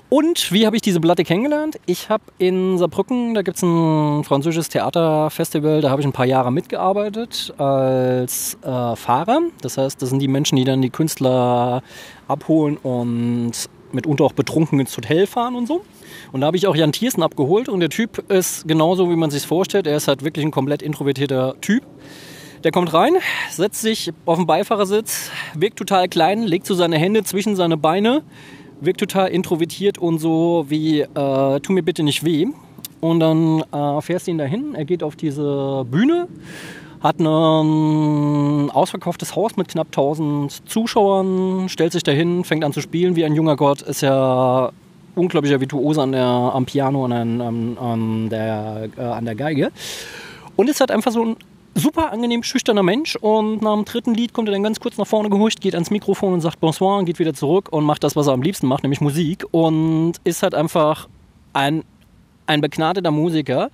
Und 0.09 0.51
wie 0.51 0.65
habe 0.65 0.75
ich 0.75 0.81
diese 0.81 0.99
Platte 0.99 1.23
kennengelernt? 1.23 1.79
Ich 1.85 2.09
habe 2.09 2.23
in 2.37 2.77
Saarbrücken, 2.77 3.33
da 3.33 3.43
gibt 3.43 3.57
es 3.57 3.63
ein 3.63 4.25
französisches 4.25 4.67
Theaterfestival, 4.67 5.79
da 5.79 5.89
habe 5.89 6.01
ich 6.01 6.07
ein 6.07 6.11
paar 6.11 6.25
Jahre 6.25 6.51
mitgearbeitet 6.51 7.53
als 7.57 8.57
äh, 8.61 8.95
Fahrer. 8.95 9.39
Das 9.61 9.77
heißt, 9.77 10.01
das 10.01 10.09
sind 10.09 10.19
die 10.19 10.27
Menschen, 10.27 10.57
die 10.57 10.65
dann 10.65 10.81
die 10.81 10.89
Künstler 10.89 11.81
abholen 12.27 12.75
und 12.77 13.51
mitunter 13.93 14.25
auch 14.25 14.33
betrunken 14.33 14.81
ins 14.81 14.97
Hotel 14.97 15.27
fahren 15.27 15.55
und 15.55 15.65
so. 15.65 15.81
Und 16.33 16.41
da 16.41 16.47
habe 16.47 16.57
ich 16.57 16.67
auch 16.67 16.75
Jan 16.75 16.91
Thiersen 16.91 17.23
abgeholt 17.23 17.69
und 17.69 17.79
der 17.79 17.89
Typ 17.89 18.29
ist 18.29 18.67
genauso, 18.67 19.09
wie 19.09 19.15
man 19.15 19.31
sich 19.31 19.47
vorstellt. 19.47 19.87
Er 19.87 19.95
ist 19.95 20.09
halt 20.09 20.25
wirklich 20.25 20.45
ein 20.45 20.51
komplett 20.51 20.81
introvertierter 20.81 21.55
Typ. 21.61 21.83
Der 22.63 22.71
kommt 22.71 22.93
rein, 22.93 23.13
setzt 23.49 23.81
sich 23.81 24.11
auf 24.25 24.37
den 24.37 24.45
Beifahrersitz, 24.45 25.31
wirkt 25.53 25.77
total 25.77 26.09
klein, 26.09 26.43
legt 26.43 26.65
so 26.65 26.75
seine 26.75 26.97
Hände 26.97 27.23
zwischen 27.23 27.55
seine 27.55 27.77
Beine, 27.77 28.21
wirkt 28.81 28.99
total 28.99 29.29
introvertiert 29.29 29.97
und 29.97 30.19
so 30.19 30.65
wie, 30.67 31.01
äh, 31.01 31.59
tu 31.61 31.71
mir 31.71 31.83
bitte 31.83 32.03
nicht 32.03 32.25
weh. 32.25 32.47
Und 32.99 33.21
dann 33.21 33.63
äh, 33.71 34.01
fährst 34.01 34.27
du 34.27 34.31
ihn 34.31 34.37
dahin, 34.37 34.75
er 34.75 34.83
geht 34.83 35.03
auf 35.03 35.15
diese 35.15 35.85
Bühne, 35.89 36.27
hat 36.99 37.19
ein 37.19 38.69
ausverkauftes 38.71 39.37
Haus 39.37 39.55
mit 39.55 39.69
knapp 39.69 39.87
1000 39.87 40.69
Zuschauern, 40.69 41.69
stellt 41.69 41.93
sich 41.93 42.03
dahin, 42.03 42.43
fängt 42.43 42.65
an 42.65 42.73
zu 42.73 42.81
spielen 42.81 43.15
wie 43.15 43.23
ein 43.23 43.35
junger 43.35 43.55
Gott, 43.55 43.81
ist 43.83 44.01
ja 44.01 44.71
unglaublicher 45.15 45.61
Virtuose 45.61 46.01
an 46.01 46.11
der, 46.11 46.25
am 46.25 46.65
Piano 46.65 47.05
und 47.05 47.13
an, 47.13 47.39
an, 47.39 47.77
an, 47.77 48.29
der, 48.29 48.89
äh, 48.97 49.01
an 49.01 49.23
der 49.23 49.35
Geige. 49.35 49.71
Und 50.57 50.69
ist 50.69 50.81
halt 50.81 50.91
einfach 50.91 51.13
so 51.13 51.23
ein 51.23 51.37
super 51.79 52.11
angenehm 52.11 52.43
schüchterner 52.43 52.83
Mensch 52.83 53.15
und 53.15 53.61
nach 53.61 53.75
dem 53.75 53.85
dritten 53.85 54.13
Lied 54.13 54.33
kommt 54.33 54.47
er 54.49 54.51
dann 54.53 54.63
ganz 54.63 54.79
kurz 54.79 54.97
nach 54.97 55.07
vorne 55.07 55.29
gehuscht, 55.29 55.61
geht 55.61 55.73
ans 55.73 55.89
Mikrofon 55.89 56.33
und 56.33 56.41
sagt 56.41 56.59
Bonsoir, 56.59 57.03
geht 57.03 57.19
wieder 57.19 57.33
zurück 57.33 57.69
und 57.71 57.83
macht 57.85 58.03
das, 58.03 58.15
was 58.15 58.27
er 58.27 58.33
am 58.33 58.41
liebsten 58.41 58.67
macht, 58.67 58.83
nämlich 58.83 59.01
Musik 59.01 59.45
und 59.51 60.13
ist 60.23 60.43
halt 60.43 60.53
einfach 60.53 61.07
ein, 61.53 61.83
ein 62.49 62.61
begnadeter 62.61 63.11
Musiker, 63.11 63.69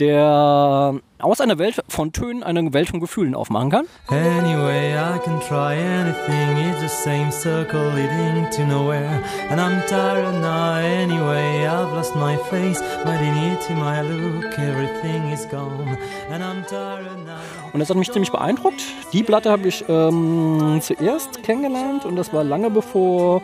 der 0.00 1.00
aus 1.18 1.40
einer 1.40 1.58
Welt 1.58 1.82
von 1.88 2.12
Tönen 2.12 2.42
eine 2.42 2.72
Welt 2.72 2.88
von 2.88 3.00
Gefühlen 3.00 3.34
aufmachen 3.34 3.70
kann. 3.70 3.86
Anyway, 4.08 4.94
I 4.94 5.18
can 5.24 5.40
try 5.40 5.74
anything. 5.74 6.58
It's 6.58 6.80
the 6.80 6.88
same 6.88 7.30
circle 7.30 7.92
leading 7.94 8.50
to 8.50 8.66
nowhere. 8.66 9.22
And 9.48 9.60
I'm 9.60 9.80
tired 9.86 10.40
now. 10.42 10.74
Anyway, 10.76 11.66
I've 11.66 11.92
lost 11.94 12.14
my 12.16 12.36
face, 12.50 12.82
my 13.04 13.16
dignity, 13.16 13.74
my 13.74 14.02
look. 14.02 14.58
Everything 14.58 15.32
is 15.32 15.46
gone. 15.48 15.96
And 16.30 16.42
I'm 16.42 16.66
tired 16.66 17.24
now. 17.24 17.38
Und 17.72 17.80
das 17.80 17.88
hat 17.88 17.96
mich 17.96 18.10
ziemlich 18.10 18.32
beeindruckt. 18.32 18.82
Die 19.12 19.22
Platte 19.22 19.50
habe 19.50 19.68
ich 19.68 19.84
ähm, 19.88 20.80
zuerst 20.82 21.42
kennengelernt 21.44 22.04
und 22.04 22.16
das 22.16 22.32
war 22.32 22.42
lange 22.42 22.70
bevor 22.70 23.40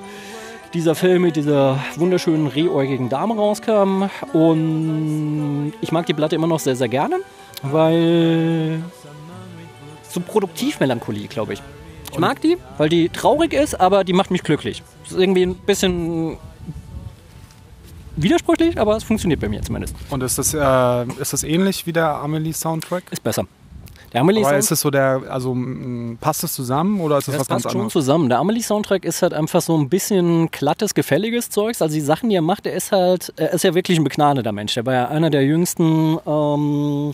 dieser 0.75 0.95
Film 0.95 1.23
mit 1.23 1.37
dieser 1.37 1.79
wunderschönen 1.97 2.47
rehäugigen 2.47 3.09
Dame 3.09 3.35
rauskam. 3.35 4.05
Und 4.33 5.73
ich 5.81 5.93
mag 5.93 6.07
die 6.07 6.15
Platte 6.15 6.37
immer 6.37 6.47
noch 6.47 6.61
sehr, 6.61 6.77
sehr 6.77 6.89
gerne, 6.89 7.17
weil 7.63 8.83
so 10.09 10.21
Produktivmelancholie, 10.21 11.29
glaube 11.29 11.55
ich. 11.55 11.63
Ich 12.13 12.19
mag 12.19 12.41
die, 12.43 12.59
weil 12.77 12.89
die 12.89 13.09
traurig 13.09 13.55
ist, 13.55 13.81
aber 13.81 14.05
die 14.05 14.13
macht 14.13 14.31
mich 14.31 14.43
glücklich. 14.43 14.83
Das 15.05 15.13
ist 15.13 15.19
irgendwie 15.19 15.47
ein 15.47 15.55
bisschen 15.55 16.37
widersprüchlich, 18.17 18.79
aber 18.79 18.97
es 18.97 19.05
funktioniert 19.05 19.41
bei 19.41 19.49
mir 19.49 19.63
zumindest. 19.63 19.95
Und 20.11 20.23
ist 20.23 20.39
das, 20.39 20.53
äh, 20.53 21.21
ist 21.21 21.33
das 21.33 21.43
ähnlich 21.43 21.87
wie 21.87 21.93
der 21.93 22.17
Amelie-Soundtrack? 22.17 23.05
Ist 23.11 23.23
besser. 23.23 23.47
Der 24.13 24.21
Amelie 24.21 24.45
Aber 24.45 24.57
ist 24.59 24.71
es 24.71 24.81
so 24.81 24.91
der, 24.91 25.23
also 25.29 25.57
passt 26.21 26.45
es 26.45 26.53
zusammen 26.53 27.01
oder 27.01 27.19
ist 27.19 27.29
das, 27.29 27.35
Das 27.35 27.41
was 27.41 27.49
ganz 27.49 27.63
passt 27.63 27.73
schon 27.73 27.81
anderes? 27.81 27.93
zusammen. 27.93 28.29
Der 28.29 28.39
Amelie-Soundtrack 28.41 29.05
ist 29.05 29.23
halt 29.23 29.33
einfach 29.33 29.63
so 29.63 29.77
ein 29.77 29.89
bisschen 29.89 30.51
glattes, 30.51 30.95
gefälliges 30.95 31.49
Zeugs. 31.49 31.81
Also 31.81 31.95
die 31.95 32.01
Sachen, 32.03 32.29
die 32.29 32.37
er 32.37 32.43
macht, 32.43 32.67
er 32.67 32.75
ist 32.75 32.93
halt, 32.93 33.33
er 33.37 33.53
ist 33.53 33.65
ja 33.65 33.75
wirklich 33.75 33.99
ein 33.99 34.05
begnadeter 34.05 34.53
Mensch. 34.53 34.75
Der 34.75 34.85
war 34.85 34.93
ja 34.95 35.09
einer 35.09 35.31
der 35.31 35.45
jüngsten, 35.45 36.19
ähm, 36.27 37.13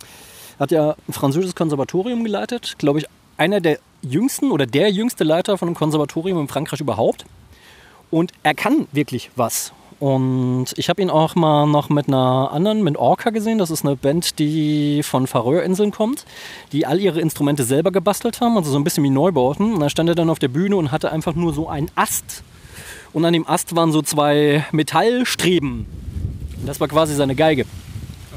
hat 0.59 0.73
ja 0.73 0.97
ein 1.07 1.13
französisches 1.13 1.55
Konservatorium 1.55 2.25
geleitet. 2.25 2.75
Glaube 2.79 2.99
ich, 2.99 3.07
einer 3.37 3.61
der 3.61 3.79
jüngsten 4.03 4.51
oder 4.51 4.67
der 4.67 4.91
jüngste 4.91 5.23
Leiter 5.23 5.57
von 5.57 5.69
einem 5.69 5.77
Konservatorium 5.77 6.41
in 6.41 6.49
Frankreich 6.49 6.81
überhaupt. 6.81 7.25
Und 8.11 8.33
er 8.43 8.55
kann 8.55 8.89
wirklich 8.91 9.31
was. 9.37 9.73
Und 10.01 10.67
ich 10.77 10.89
habe 10.89 11.03
ihn 11.03 11.11
auch 11.11 11.35
mal 11.35 11.67
noch 11.67 11.89
mit 11.89 12.07
einer 12.07 12.51
anderen, 12.53 12.85
mit 12.85 12.97
Orca 12.97 13.31
gesehen. 13.31 13.59
Das 13.59 13.71
ist 13.71 13.85
eine 13.85 13.97
Band, 13.97 14.39
die 14.39 15.03
von 15.03 15.27
Färöerinseln 15.27 15.91
kommt, 15.91 16.25
die 16.71 16.87
all 16.87 17.01
ihre 17.01 17.21
Instrumente 17.21 17.65
selber 17.65 17.91
gebastelt 17.91 18.41
haben, 18.41 18.57
also 18.57 18.71
so 18.71 18.79
ein 18.79 18.85
bisschen 18.85 19.03
wie 19.03 19.11
Neubauten. 19.11 19.75
Und 19.75 19.81
da 19.81 19.91
stand 19.91 20.09
er 20.09 20.15
dann 20.15 20.31
auf 20.31 20.39
der 20.39 20.49
Bühne 20.49 20.77
und 20.77 20.93
hatte 20.93 21.11
einfach 21.11 21.35
nur 21.35 21.53
so 21.53 21.69
einen 21.69 21.91
Ast. 21.97 22.45
Und 23.13 23.25
an 23.25 23.33
dem 23.33 23.49
Ast 23.49 23.75
waren 23.75 23.91
so 23.91 24.03
zwei 24.03 24.65
Metallstreben. 24.71 25.87
Und 26.61 26.67
das 26.67 26.79
war 26.79 26.87
quasi 26.87 27.15
seine 27.15 27.35
Geige. 27.35 27.65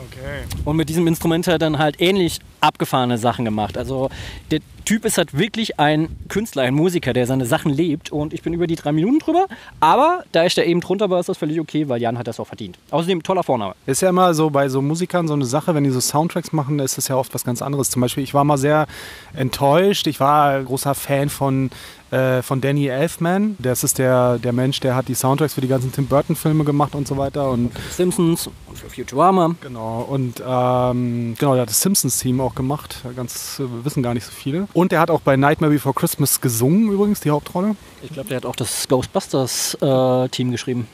Okay. 0.08 0.44
Und 0.66 0.78
mit 0.78 0.90
diesem 0.90 1.06
Instrument 1.06 1.46
hat 1.46 1.54
er 1.54 1.60
dann 1.60 1.78
halt 1.78 2.02
ähnlich 2.02 2.40
abgefahrene 2.60 3.18
Sachen 3.18 3.46
gemacht. 3.46 3.78
Also 3.78 4.10
der 4.50 4.60
Typ 4.86 5.06
ist 5.06 5.18
halt 5.18 5.38
wirklich 5.38 5.80
ein 5.80 6.16
Künstler, 6.30 6.64
ein 6.64 6.74
Musiker, 6.74 7.14
der 7.14 7.28
seine 7.28 7.46
Sachen 7.46 7.72
lebt. 7.72 8.12
Und 8.12 8.34
ich 8.34 8.42
bin 8.42 8.54
über 8.54 8.68
die 8.68 8.76
drei 8.76 8.92
Minuten 8.92 9.20
drüber. 9.20 9.48
Aber 9.80 10.24
da 10.32 10.46
ich 10.46 10.56
da 10.56 10.64
eben 10.64 10.82
drunter 10.82 11.10
war, 11.10 11.20
ist 11.20 11.30
das 11.30 11.38
völlig 11.38 11.60
okay, 11.60 11.88
weil 11.90 12.02
Jan 12.02 12.18
hat 12.18 12.28
das 12.28 12.40
auch 12.40 12.48
verdient. 12.48 12.78
Außerdem 12.92 13.24
toller 13.24 13.44
Vorname. 13.44 13.76
Ist 13.86 14.02
ja 14.02 14.10
immer 14.10 14.34
so 14.34 14.50
bei 14.50 14.70
so 14.70 14.82
Musikern 14.82 15.28
so 15.28 15.34
eine 15.34 15.46
Sache, 15.46 15.76
wenn 15.76 15.84
die 15.84 15.90
so 15.90 16.00
Soundtracks 16.00 16.52
machen, 16.52 16.80
ist 16.80 16.98
das 16.98 17.08
ja 17.08 17.16
oft 17.16 17.34
was 17.34 17.44
ganz 17.44 17.62
anderes. 17.62 17.90
Zum 17.90 18.02
Beispiel, 18.02 18.24
ich 18.24 18.34
war 18.34 18.44
mal 18.44 18.58
sehr 18.58 18.88
enttäuscht. 19.36 20.08
Ich 20.08 20.20
war 20.20 20.62
großer 20.64 20.96
Fan 20.96 21.30
von, 21.30 21.70
äh, 22.12 22.42
von 22.42 22.62
Danny 22.62 22.88
Elfman. 22.88 23.56
Das 23.60 23.84
ist 23.84 23.98
der, 23.98 24.38
der 24.38 24.54
Mensch, 24.54 24.80
der 24.80 24.96
hat 24.96 25.08
die 25.08 25.16
Soundtracks 25.16 25.54
für 25.54 25.62
die 25.62 25.68
ganzen 25.68 25.92
Tim 25.92 26.08
Burton-Filme 26.08 26.64
gemacht 26.64 26.96
und 26.96 27.08
so 27.08 27.18
weiter. 27.18 27.50
Und 27.50 27.72
Simpsons 27.90 28.50
und 28.68 28.78
für 28.78 28.90
Futurama. 28.90 29.56
Genau, 29.62 30.02
und 30.02 30.42
ähm, 30.46 31.36
genau, 31.38 31.54
der 31.54 31.62
hat 31.64 31.70
das 31.70 31.82
Simpsons-Team 31.82 32.42
auch 32.42 32.56
gemacht. 32.56 32.98
Ganz 33.16 33.60
äh, 33.60 33.86
wissen 33.86 34.04
gar 34.04 34.14
nicht 34.14 34.26
so 34.26 34.32
viele. 34.32 34.68
Und 34.74 34.92
der 34.92 35.00
hat 35.00 35.10
auch 35.10 35.22
bei 35.22 35.36
Nightmare 35.36 35.72
Before 35.74 35.94
Christmas 35.94 36.42
gesungen, 36.42 36.92
übrigens, 36.92 37.20
die 37.20 37.32
Hauptrolle. 37.32 37.76
Ich 38.02 38.12
glaube, 38.14 38.30
der 38.30 38.38
hat 38.38 38.46
auch 38.46 38.56
das 38.56 38.88
Ghostbusters-Team 38.88 40.52
geschrieben. 40.52 40.88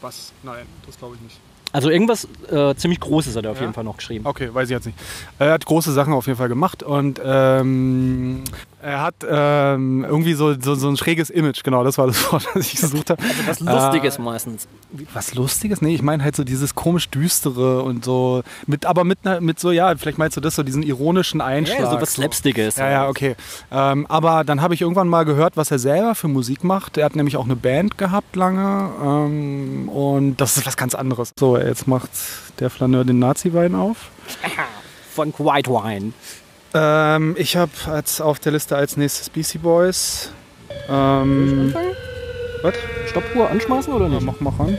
Was? 0.00 0.32
Nein, 0.42 0.66
das 0.86 0.98
glaube 0.98 1.16
ich 1.16 1.20
nicht. 1.20 1.40
Also 1.70 1.90
irgendwas 1.90 2.26
äh, 2.50 2.74
ziemlich 2.76 2.98
Großes 2.98 3.36
hat 3.36 3.44
er 3.44 3.50
auf 3.50 3.60
jeden 3.60 3.74
Fall 3.74 3.84
noch 3.84 3.98
geschrieben. 3.98 4.24
Okay, 4.26 4.48
weiß 4.52 4.68
ich 4.68 4.74
jetzt 4.74 4.86
nicht. 4.86 4.98
Er 5.38 5.52
hat 5.52 5.66
große 5.66 5.92
Sachen 5.92 6.14
auf 6.14 6.26
jeden 6.26 6.38
Fall 6.38 6.48
gemacht 6.48 6.82
und 6.82 7.20
ähm, 7.22 8.42
er 8.80 9.02
hat 9.02 9.14
ähm, 9.28 10.04
irgendwie 10.04 10.34
so, 10.34 10.54
so, 10.60 10.76
so 10.76 10.88
ein 10.88 10.96
schräges 10.96 11.30
Image, 11.30 11.64
genau, 11.64 11.82
das 11.82 11.98
war 11.98 12.06
das 12.06 12.32
Wort, 12.32 12.46
das 12.54 12.72
ich 12.72 12.80
gesucht 12.80 13.10
habe. 13.10 13.22
Also 13.46 13.66
was 13.66 13.74
Lustiges 13.82 14.18
meistens. 14.18 14.68
Was 15.12 15.34
Lustiges? 15.34 15.82
Nee, 15.82 15.94
ich 15.94 16.02
meine 16.02 16.22
halt 16.22 16.36
so 16.36 16.44
dieses 16.44 16.74
komisch 16.74 17.08
Düstere 17.10 17.82
und 17.82 18.04
so, 18.04 18.42
mit, 18.66 18.86
aber 18.86 19.02
mit, 19.04 19.18
mit 19.40 19.58
so, 19.58 19.72
ja, 19.72 19.96
vielleicht 19.96 20.18
meinst 20.18 20.36
du 20.36 20.40
das, 20.40 20.54
so 20.54 20.62
diesen 20.62 20.82
ironischen 20.84 21.40
Einschlag. 21.40 21.80
Ja, 21.80 21.90
so 21.90 22.00
was 22.00 22.14
Slapstickiges. 22.14 22.76
Ja, 22.76 22.90
ja, 22.90 23.08
okay. 23.08 23.34
Ähm, 23.72 24.06
aber 24.08 24.44
dann 24.44 24.62
habe 24.62 24.74
ich 24.74 24.80
irgendwann 24.80 25.08
mal 25.08 25.24
gehört, 25.24 25.56
was 25.56 25.70
er 25.70 25.80
selber 25.80 26.14
für 26.14 26.28
Musik 26.28 26.62
macht. 26.62 26.96
Er 26.98 27.04
hat 27.04 27.16
nämlich 27.16 27.36
auch 27.36 27.44
eine 27.46 27.56
Band 27.56 27.98
gehabt 27.98 28.36
lange 28.36 28.90
ähm, 29.02 29.88
und 29.88 30.36
das 30.36 30.56
ist 30.56 30.66
was 30.66 30.76
ganz 30.76 30.94
anderes. 30.94 31.32
So, 31.38 31.58
jetzt 31.58 31.88
macht 31.88 32.10
der 32.60 32.70
Flaneur 32.70 33.04
den 33.04 33.18
Nazi-Wein 33.18 33.74
auf. 33.74 34.10
Von 35.14 35.34
White 35.36 35.68
Wine. 35.68 36.12
Ähm, 36.74 37.34
ich 37.38 37.56
habe 37.56 37.72
als 37.86 38.20
auf 38.20 38.38
der 38.38 38.52
Liste 38.52 38.76
als 38.76 38.96
nächstes 38.96 39.30
BC 39.30 39.62
Boys. 39.62 40.32
Ähm, 40.88 41.74
was? 42.62 42.74
Stoppuhr 43.08 43.50
anschmeißen 43.50 43.92
oder 43.92 44.08
nicht? 44.08 44.22
Mach, 44.22 44.40
mach 44.40 44.58
an. 44.60 44.78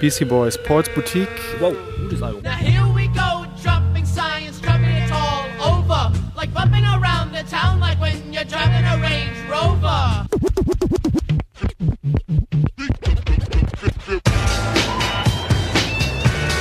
BC 0.00 0.26
Boys, 0.26 0.56
Paul's 0.62 0.88
Boutique. 0.88 1.28
Wow, 1.60 1.74
gutes 1.98 2.22
Album. 2.22 2.42
Now 2.42 2.52
here 2.52 2.86
we 2.94 3.06
go, 3.08 3.44
dropping 3.62 4.06
science, 4.06 4.58
dropping 4.60 4.88
it 4.88 5.12
all 5.12 5.46
over. 5.60 6.12
Like 6.34 6.54
bumping 6.54 6.84
around 6.84 7.32
the 7.34 7.42
town, 7.50 7.80
like 7.80 8.00
when 8.00 8.32
you're 8.32 8.44
driving 8.44 8.84
a 8.86 8.96
Range 8.96 9.36
Rover. 9.50 10.26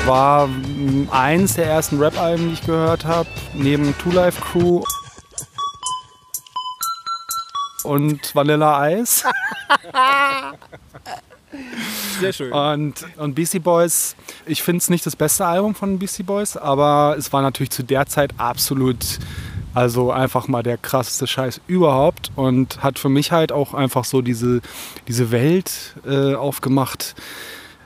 War 0.09 0.47
mm, 0.47 1.09
eins 1.11 1.53
der 1.53 1.67
ersten 1.67 1.99
Rap-Alben, 1.99 2.47
die 2.47 2.53
ich 2.53 2.65
gehört 2.65 3.05
habe, 3.05 3.29
neben 3.53 3.95
Two 3.99 4.09
Life 4.09 4.41
Crew 4.41 4.81
und 7.83 8.33
Vanilla 8.33 8.89
Ice. 8.89 9.29
Sehr 12.19 12.33
schön. 12.33 12.51
Und, 12.51 13.05
und 13.17 13.35
BC 13.35 13.61
Boys, 13.61 14.15
ich 14.47 14.63
finde 14.63 14.79
es 14.79 14.89
nicht 14.89 15.05
das 15.05 15.15
beste 15.15 15.45
Album 15.45 15.75
von 15.75 15.99
BC 15.99 16.25
Boys, 16.25 16.57
aber 16.57 17.15
es 17.15 17.31
war 17.31 17.43
natürlich 17.43 17.69
zu 17.69 17.83
der 17.83 18.07
Zeit 18.07 18.33
absolut, 18.39 19.19
also 19.75 20.11
einfach 20.11 20.47
mal 20.47 20.63
der 20.63 20.79
krasseste 20.79 21.27
Scheiß 21.27 21.61
überhaupt 21.67 22.31
und 22.35 22.81
hat 22.81 22.97
für 22.97 23.09
mich 23.09 23.31
halt 23.31 23.51
auch 23.51 23.75
einfach 23.75 24.05
so 24.05 24.23
diese, 24.23 24.61
diese 25.07 25.29
Welt 25.29 25.93
äh, 26.03 26.33
aufgemacht. 26.33 27.13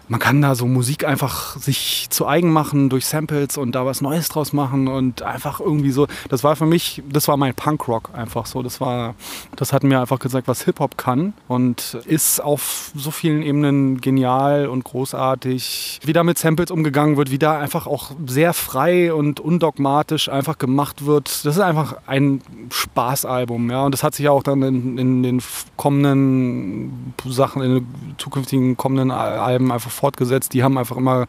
Man 0.10 0.20
kann 0.20 0.42
da 0.42 0.54
so 0.54 0.68
Musik 0.68 1.06
einfach 1.08 1.58
sich 1.58 2.08
zu 2.10 2.28
eigen 2.28 2.52
machen 2.52 2.90
durch 2.90 3.06
Samples 3.06 3.58
und 3.58 3.74
da 3.74 3.86
was 3.86 4.02
Neues 4.02 4.28
draus 4.28 4.52
machen 4.52 4.88
und 4.88 5.22
einfach 5.22 5.60
irgendwie 5.60 5.92
so. 5.92 6.08
Das 6.30 6.44
war 6.44 6.56
für 6.56 6.66
mich, 6.66 7.02
das 7.10 7.28
war 7.28 7.38
mein 7.38 7.56
Punkrock 7.56 8.10
einfach 8.14 8.46
so. 8.46 8.62
Das 8.62 8.82
war, 8.82 9.16
das 9.56 9.72
hat 9.72 9.84
mir 9.84 10.02
einfach 10.02 10.20
gesagt, 10.20 10.48
was 10.48 10.64
Hip 10.66 10.80
Hop 10.80 10.98
kann 10.98 11.34
und 11.48 11.98
ist 12.06 12.44
auf 12.44 12.92
so 12.96 13.12
vielen 13.12 13.44
Ebenen 13.44 14.02
genial 14.02 14.68
und 14.68 14.84
großartig. 14.84 16.02
Wie 16.04 16.14
da 16.14 16.24
mit 16.24 16.38
Samples 16.38 16.70
umgegangen 16.70 17.16
wird, 17.16 17.32
wie 17.32 17.40
da 17.40 17.58
einfach 17.58 17.88
auch 17.88 18.12
sehr 18.28 18.54
frei 18.54 19.14
und 19.14 19.40
undogmatisch 19.40 20.28
einfach 20.28 20.58
gemacht 20.58 21.06
wird. 21.06 21.46
Das 21.46 21.56
ist 21.56 21.62
einfach 21.62 21.96
ein 22.08 22.42
Spaßalbum, 22.72 23.72
ja. 23.72 23.86
Und 23.86 23.94
das 23.94 24.04
hat 24.04 24.16
sich 24.16 24.26
ja 24.26 24.32
auch 24.32 24.44
dann 24.44 24.62
in, 24.64 24.98
in 24.98 25.24
den 25.24 25.42
kommenden 25.78 27.14
Sachen, 27.26 27.62
in 27.62 27.74
den 27.76 27.88
zukünftigen 28.18 28.76
kommenden 28.76 29.12
Al- 29.12 29.40
Alben 29.40 29.72
einfach 29.72 29.93
fortgesetzt. 29.94 30.54
Die 30.54 30.64
haben 30.64 30.78
einfach 30.78 30.98
immer 30.98 31.28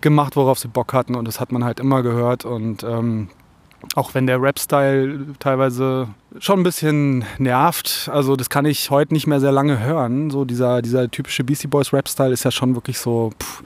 gemacht, 0.00 0.36
worauf 0.36 0.58
sie 0.58 0.68
Bock 0.68 0.92
hatten 0.92 1.14
und 1.14 1.26
das 1.26 1.40
hat 1.40 1.52
man 1.52 1.64
halt 1.64 1.80
immer 1.80 2.02
gehört 2.02 2.44
und 2.44 2.82
ähm, 2.82 3.28
auch 3.94 4.14
wenn 4.14 4.26
der 4.26 4.40
Rap-Style 4.40 5.34
teilweise 5.38 6.08
schon 6.38 6.60
ein 6.60 6.62
bisschen 6.62 7.24
nervt, 7.38 8.08
also 8.12 8.36
das 8.36 8.48
kann 8.48 8.64
ich 8.64 8.90
heute 8.90 9.12
nicht 9.12 9.26
mehr 9.26 9.40
sehr 9.40 9.52
lange 9.52 9.80
hören. 9.80 10.30
So 10.30 10.44
dieser, 10.44 10.82
dieser 10.82 11.10
typische 11.10 11.44
Beastie 11.44 11.66
Boys 11.66 11.92
Rap-Style 11.92 12.32
ist 12.32 12.44
ja 12.44 12.50
schon 12.50 12.74
wirklich 12.74 12.98
so, 12.98 13.32
pff, 13.42 13.62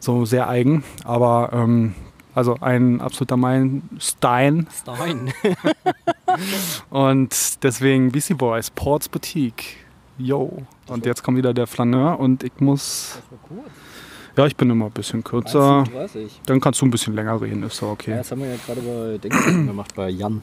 so 0.00 0.24
sehr 0.24 0.48
eigen. 0.48 0.82
Aber 1.04 1.50
ähm, 1.52 1.94
also 2.34 2.56
ein 2.60 3.00
absoluter 3.00 3.36
Meilenstein. 3.36 4.66
Stein. 4.82 5.32
Und 6.90 7.62
deswegen 7.62 8.10
Beastie 8.10 8.34
Boys, 8.34 8.70
Ports 8.70 9.08
Boutique. 9.08 9.83
Yo. 10.18 10.62
Und 10.86 11.06
jetzt 11.06 11.22
kommt 11.22 11.38
wieder 11.38 11.52
der 11.52 11.66
Flaneur 11.66 12.20
und 12.20 12.44
ich 12.44 12.52
muss. 12.60 13.20
Ja, 14.36 14.46
ich 14.46 14.56
bin 14.56 14.70
immer 14.70 14.86
ein 14.86 14.90
bisschen 14.90 15.22
kürzer. 15.22 15.84
1,37. 15.84 16.28
Dann 16.46 16.60
kannst 16.60 16.80
du 16.80 16.86
ein 16.86 16.90
bisschen 16.90 17.14
länger 17.14 17.40
reden, 17.40 17.62
ist 17.62 17.80
doch 17.80 17.90
okay. 17.90 18.12
Ja, 18.12 18.16
das 18.18 18.30
haben 18.30 18.42
wir 18.42 18.48
ja 18.48 18.56
gerade 18.64 18.80
bei 18.80 19.18
Denken 19.18 19.66
gemacht, 19.66 19.94
bei 19.94 20.10
Jan. 20.10 20.42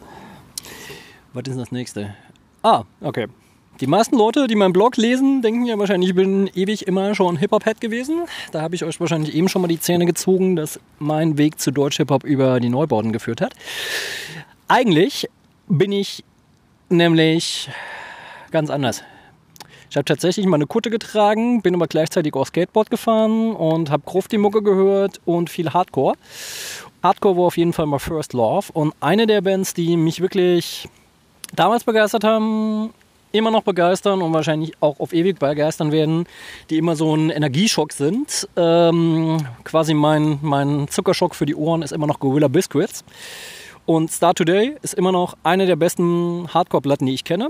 Was 1.33 1.43
ist 1.47 1.59
das 1.59 1.71
nächste? 1.71 2.13
Ah, 2.63 2.83
okay. 3.01 3.27
Die 3.79 3.87
meisten 3.87 4.17
Leute, 4.17 4.47
die 4.47 4.55
meinen 4.55 4.73
Blog 4.73 4.97
lesen, 4.97 5.41
denken 5.41 5.65
ja 5.65 5.79
wahrscheinlich, 5.79 6.09
ich 6.09 6.15
bin 6.15 6.47
ewig 6.53 6.87
immer 6.87 7.15
schon 7.15 7.37
Hip-Hop-Head 7.37 7.81
gewesen. 7.81 8.25
Da 8.51 8.61
habe 8.61 8.75
ich 8.75 8.83
euch 8.83 8.99
wahrscheinlich 8.99 9.33
eben 9.33 9.49
schon 9.49 9.61
mal 9.61 9.67
die 9.67 9.79
Zähne 9.79 10.05
gezogen, 10.05 10.55
dass 10.55 10.79
mein 10.99 11.37
Weg 11.37 11.59
zu 11.59 11.71
Deutsch-Hip-Hop 11.71 12.23
über 12.23 12.59
die 12.59 12.69
Neubauten 12.69 13.11
geführt 13.11 13.41
hat. 13.41 13.53
Eigentlich 14.67 15.29
bin 15.67 15.91
ich 15.91 16.23
nämlich 16.89 17.69
ganz 18.51 18.69
anders. 18.69 19.03
Ich 19.91 19.97
habe 19.97 20.05
tatsächlich 20.05 20.45
mal 20.45 20.55
eine 20.55 20.67
Kutte 20.67 20.89
getragen, 20.89 21.61
bin 21.61 21.75
aber 21.75 21.85
gleichzeitig 21.85 22.33
auch 22.35 22.47
Skateboard 22.47 22.89
gefahren 22.89 23.53
und 23.53 23.91
habe 23.91 24.03
Grufti-Mucke 24.05 24.63
gehört 24.63 25.19
und 25.25 25.49
viel 25.49 25.73
Hardcore. 25.73 26.15
Hardcore 27.03 27.35
war 27.35 27.43
auf 27.43 27.57
jeden 27.57 27.73
Fall 27.73 27.87
mal 27.87 27.99
First 27.99 28.31
Love 28.31 28.67
und 28.71 28.93
eine 29.01 29.27
der 29.27 29.41
Bands, 29.41 29.73
die 29.73 29.97
mich 29.97 30.21
wirklich 30.21 30.87
damals 31.53 31.83
begeistert 31.83 32.23
haben, 32.23 32.91
immer 33.33 33.51
noch 33.51 33.63
begeistern 33.63 34.21
und 34.21 34.31
wahrscheinlich 34.31 34.71
auch 34.79 34.97
auf 35.01 35.11
ewig 35.11 35.39
begeistern 35.39 35.91
werden, 35.91 36.25
die 36.69 36.77
immer 36.77 36.95
so 36.95 37.13
ein 37.13 37.29
Energieschock 37.29 37.91
sind. 37.91 38.47
Ähm, 38.55 39.45
quasi 39.65 39.93
mein, 39.93 40.39
mein 40.41 40.87
Zuckerschock 40.87 41.35
für 41.35 41.45
die 41.45 41.55
Ohren 41.55 41.81
ist 41.81 41.91
immer 41.91 42.07
noch 42.07 42.21
Gorilla 42.21 42.47
Biscuits. 42.47 43.03
Und 43.85 44.09
Star 44.09 44.33
Today 44.35 44.77
ist 44.83 44.93
immer 44.93 45.11
noch 45.11 45.35
eine 45.43 45.65
der 45.65 45.75
besten 45.75 46.47
Hardcore-Platten, 46.53 47.07
die 47.07 47.13
ich 47.13 47.25
kenne. 47.25 47.49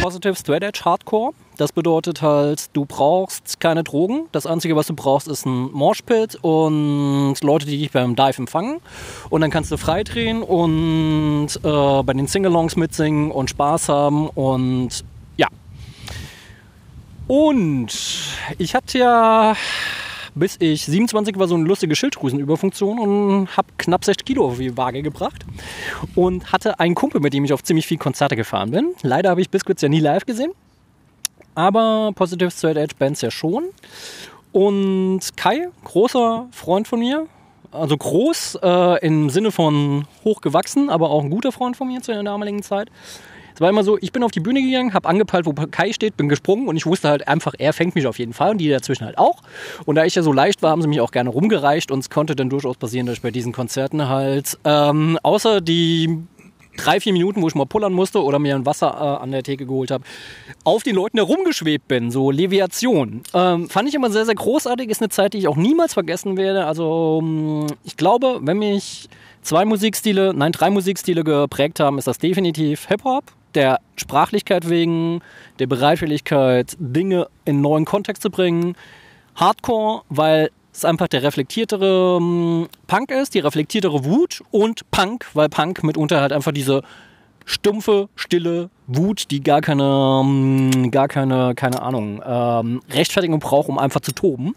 Positive 0.00 0.36
Straight 0.36 0.62
Edge 0.62 0.82
Hardcore. 0.84 1.32
Das 1.56 1.72
bedeutet 1.72 2.22
halt, 2.22 2.74
du 2.74 2.84
brauchst 2.84 3.58
keine 3.58 3.82
Drogen. 3.82 4.28
Das 4.30 4.46
Einzige, 4.46 4.76
was 4.76 4.86
du 4.86 4.94
brauchst, 4.94 5.26
ist 5.26 5.44
ein 5.44 5.72
Moshpit 5.72 6.36
und 6.40 7.34
Leute, 7.42 7.66
die 7.66 7.78
dich 7.78 7.90
beim 7.90 8.14
Dive 8.14 8.38
empfangen. 8.38 8.80
Und 9.28 9.40
dann 9.40 9.50
kannst 9.50 9.72
du 9.72 9.76
frei 9.76 10.04
drehen 10.04 10.42
und 10.42 11.48
äh, 11.56 12.02
bei 12.04 12.12
den 12.12 12.28
Singalongs 12.28 12.76
mitsingen 12.76 13.32
und 13.32 13.50
Spaß 13.50 13.88
haben 13.88 14.28
und 14.28 15.04
ja. 15.36 15.48
Und 17.26 17.88
ich 18.58 18.74
hatte 18.74 18.98
ja 18.98 19.56
bis 20.38 20.56
ich 20.60 20.84
27 20.84 21.38
war 21.38 21.48
so 21.48 21.54
eine 21.54 21.64
lustige 21.64 21.94
Schilddrüsenüberfunktion 21.96 22.98
und 22.98 23.56
habe 23.56 23.68
knapp 23.78 24.04
60 24.04 24.24
Kilo 24.24 24.46
auf 24.46 24.58
die 24.58 24.76
Waage 24.76 25.02
gebracht 25.02 25.44
und 26.14 26.52
hatte 26.52 26.80
einen 26.80 26.94
Kumpel, 26.94 27.20
mit 27.20 27.32
dem 27.32 27.44
ich 27.44 27.52
auf 27.52 27.62
ziemlich 27.62 27.86
viele 27.86 27.98
Konzerte 27.98 28.36
gefahren 28.36 28.70
bin. 28.70 28.94
Leider 29.02 29.30
habe 29.30 29.40
ich 29.40 29.50
Biscuits 29.50 29.82
ja 29.82 29.88
nie 29.88 30.00
live 30.00 30.26
gesehen, 30.26 30.52
aber 31.54 32.12
Positive 32.14 32.50
Straight 32.50 32.76
Edge 32.76 32.94
Bands 32.98 33.20
ja 33.20 33.30
schon. 33.30 33.64
Und 34.52 35.20
Kai, 35.36 35.68
großer 35.84 36.48
Freund 36.52 36.88
von 36.88 37.00
mir, 37.00 37.26
also 37.70 37.96
groß 37.96 38.58
äh, 38.62 39.06
im 39.06 39.30
Sinne 39.30 39.50
von 39.50 40.06
hochgewachsen, 40.24 40.90
aber 40.90 41.10
auch 41.10 41.22
ein 41.22 41.30
guter 41.30 41.52
Freund 41.52 41.76
von 41.76 41.88
mir 41.88 42.00
zu 42.00 42.12
der 42.12 42.22
damaligen 42.22 42.62
Zeit. 42.62 42.88
Es 43.58 43.60
war 43.60 43.70
immer 43.70 43.82
so, 43.82 43.98
ich 44.00 44.12
bin 44.12 44.22
auf 44.22 44.30
die 44.30 44.38
Bühne 44.38 44.62
gegangen, 44.62 44.94
habe 44.94 45.08
angepeilt, 45.08 45.44
wo 45.44 45.52
Kai 45.52 45.92
steht, 45.92 46.16
bin 46.16 46.28
gesprungen 46.28 46.68
und 46.68 46.76
ich 46.76 46.86
wusste 46.86 47.08
halt 47.08 47.26
einfach, 47.26 47.54
er 47.58 47.72
fängt 47.72 47.96
mich 47.96 48.06
auf 48.06 48.20
jeden 48.20 48.32
Fall 48.32 48.52
und 48.52 48.58
die 48.58 48.68
dazwischen 48.68 49.04
halt 49.04 49.18
auch. 49.18 49.42
Und 49.84 49.96
da 49.96 50.04
ich 50.04 50.14
ja 50.14 50.22
so 50.22 50.32
leicht 50.32 50.62
war, 50.62 50.70
haben 50.70 50.80
sie 50.80 50.86
mich 50.86 51.00
auch 51.00 51.10
gerne 51.10 51.30
rumgereicht 51.30 51.90
und 51.90 51.98
es 51.98 52.08
konnte 52.08 52.36
dann 52.36 52.50
durchaus 52.50 52.76
passieren, 52.76 53.06
dass 53.06 53.16
ich 53.16 53.22
bei 53.22 53.32
diesen 53.32 53.52
Konzerten 53.52 54.08
halt, 54.08 54.56
ähm, 54.64 55.18
außer 55.24 55.60
die 55.60 56.18
drei, 56.76 57.00
vier 57.00 57.12
Minuten, 57.12 57.42
wo 57.42 57.48
ich 57.48 57.56
mal 57.56 57.66
pullern 57.66 57.92
musste 57.92 58.22
oder 58.22 58.38
mir 58.38 58.54
ein 58.54 58.64
Wasser 58.64 58.94
äh, 58.94 59.22
an 59.24 59.32
der 59.32 59.42
Theke 59.42 59.66
geholt 59.66 59.90
habe, 59.90 60.04
auf 60.62 60.84
den 60.84 60.94
Leuten 60.94 61.18
herumgeschwebt 61.18 61.88
bin, 61.88 62.12
so 62.12 62.30
Leviation. 62.30 63.22
Ähm, 63.34 63.68
fand 63.68 63.88
ich 63.88 63.96
immer 63.96 64.12
sehr, 64.12 64.24
sehr 64.24 64.36
großartig, 64.36 64.88
ist 64.88 65.02
eine 65.02 65.08
Zeit, 65.08 65.34
die 65.34 65.38
ich 65.38 65.48
auch 65.48 65.56
niemals 65.56 65.94
vergessen 65.94 66.36
werde. 66.36 66.64
Also 66.66 67.18
ähm, 67.20 67.66
ich 67.82 67.96
glaube, 67.96 68.38
wenn 68.40 68.58
mich 68.58 69.08
zwei 69.42 69.64
Musikstile, 69.64 70.32
nein, 70.32 70.52
drei 70.52 70.70
Musikstile 70.70 71.24
geprägt 71.24 71.80
haben, 71.80 71.98
ist 71.98 72.06
das 72.06 72.18
definitiv 72.18 72.86
Hip-Hop, 72.86 73.24
der 73.58 73.80
Sprachlichkeit 73.96 74.70
wegen, 74.70 75.20
der 75.58 75.66
Bereitwilligkeit, 75.66 76.76
Dinge 76.78 77.26
in 77.44 77.60
neuen 77.60 77.84
Kontext 77.84 78.22
zu 78.22 78.30
bringen. 78.30 78.76
Hardcore, 79.34 80.02
weil 80.08 80.50
es 80.72 80.84
einfach 80.84 81.08
der 81.08 81.24
reflektiertere 81.24 82.18
ähm, 82.20 82.68
Punk 82.86 83.10
ist, 83.10 83.34
die 83.34 83.40
reflektiertere 83.40 84.04
Wut 84.04 84.42
und 84.52 84.88
Punk, 84.92 85.26
weil 85.34 85.48
Punk 85.48 85.82
mitunter 85.82 86.20
halt 86.20 86.32
einfach 86.32 86.52
diese 86.52 86.82
stumpfe, 87.46 88.08
stille 88.14 88.70
Wut, 88.86 89.30
die 89.32 89.42
gar 89.42 89.60
keine, 89.60 90.22
ähm, 90.22 90.90
gar 90.92 91.08
keine, 91.08 91.54
keine 91.56 91.82
Ahnung, 91.82 92.22
ähm, 92.24 92.80
Rechtfertigung 92.90 93.40
braucht, 93.40 93.68
um 93.68 93.78
einfach 93.78 94.00
zu 94.00 94.12
toben. 94.12 94.54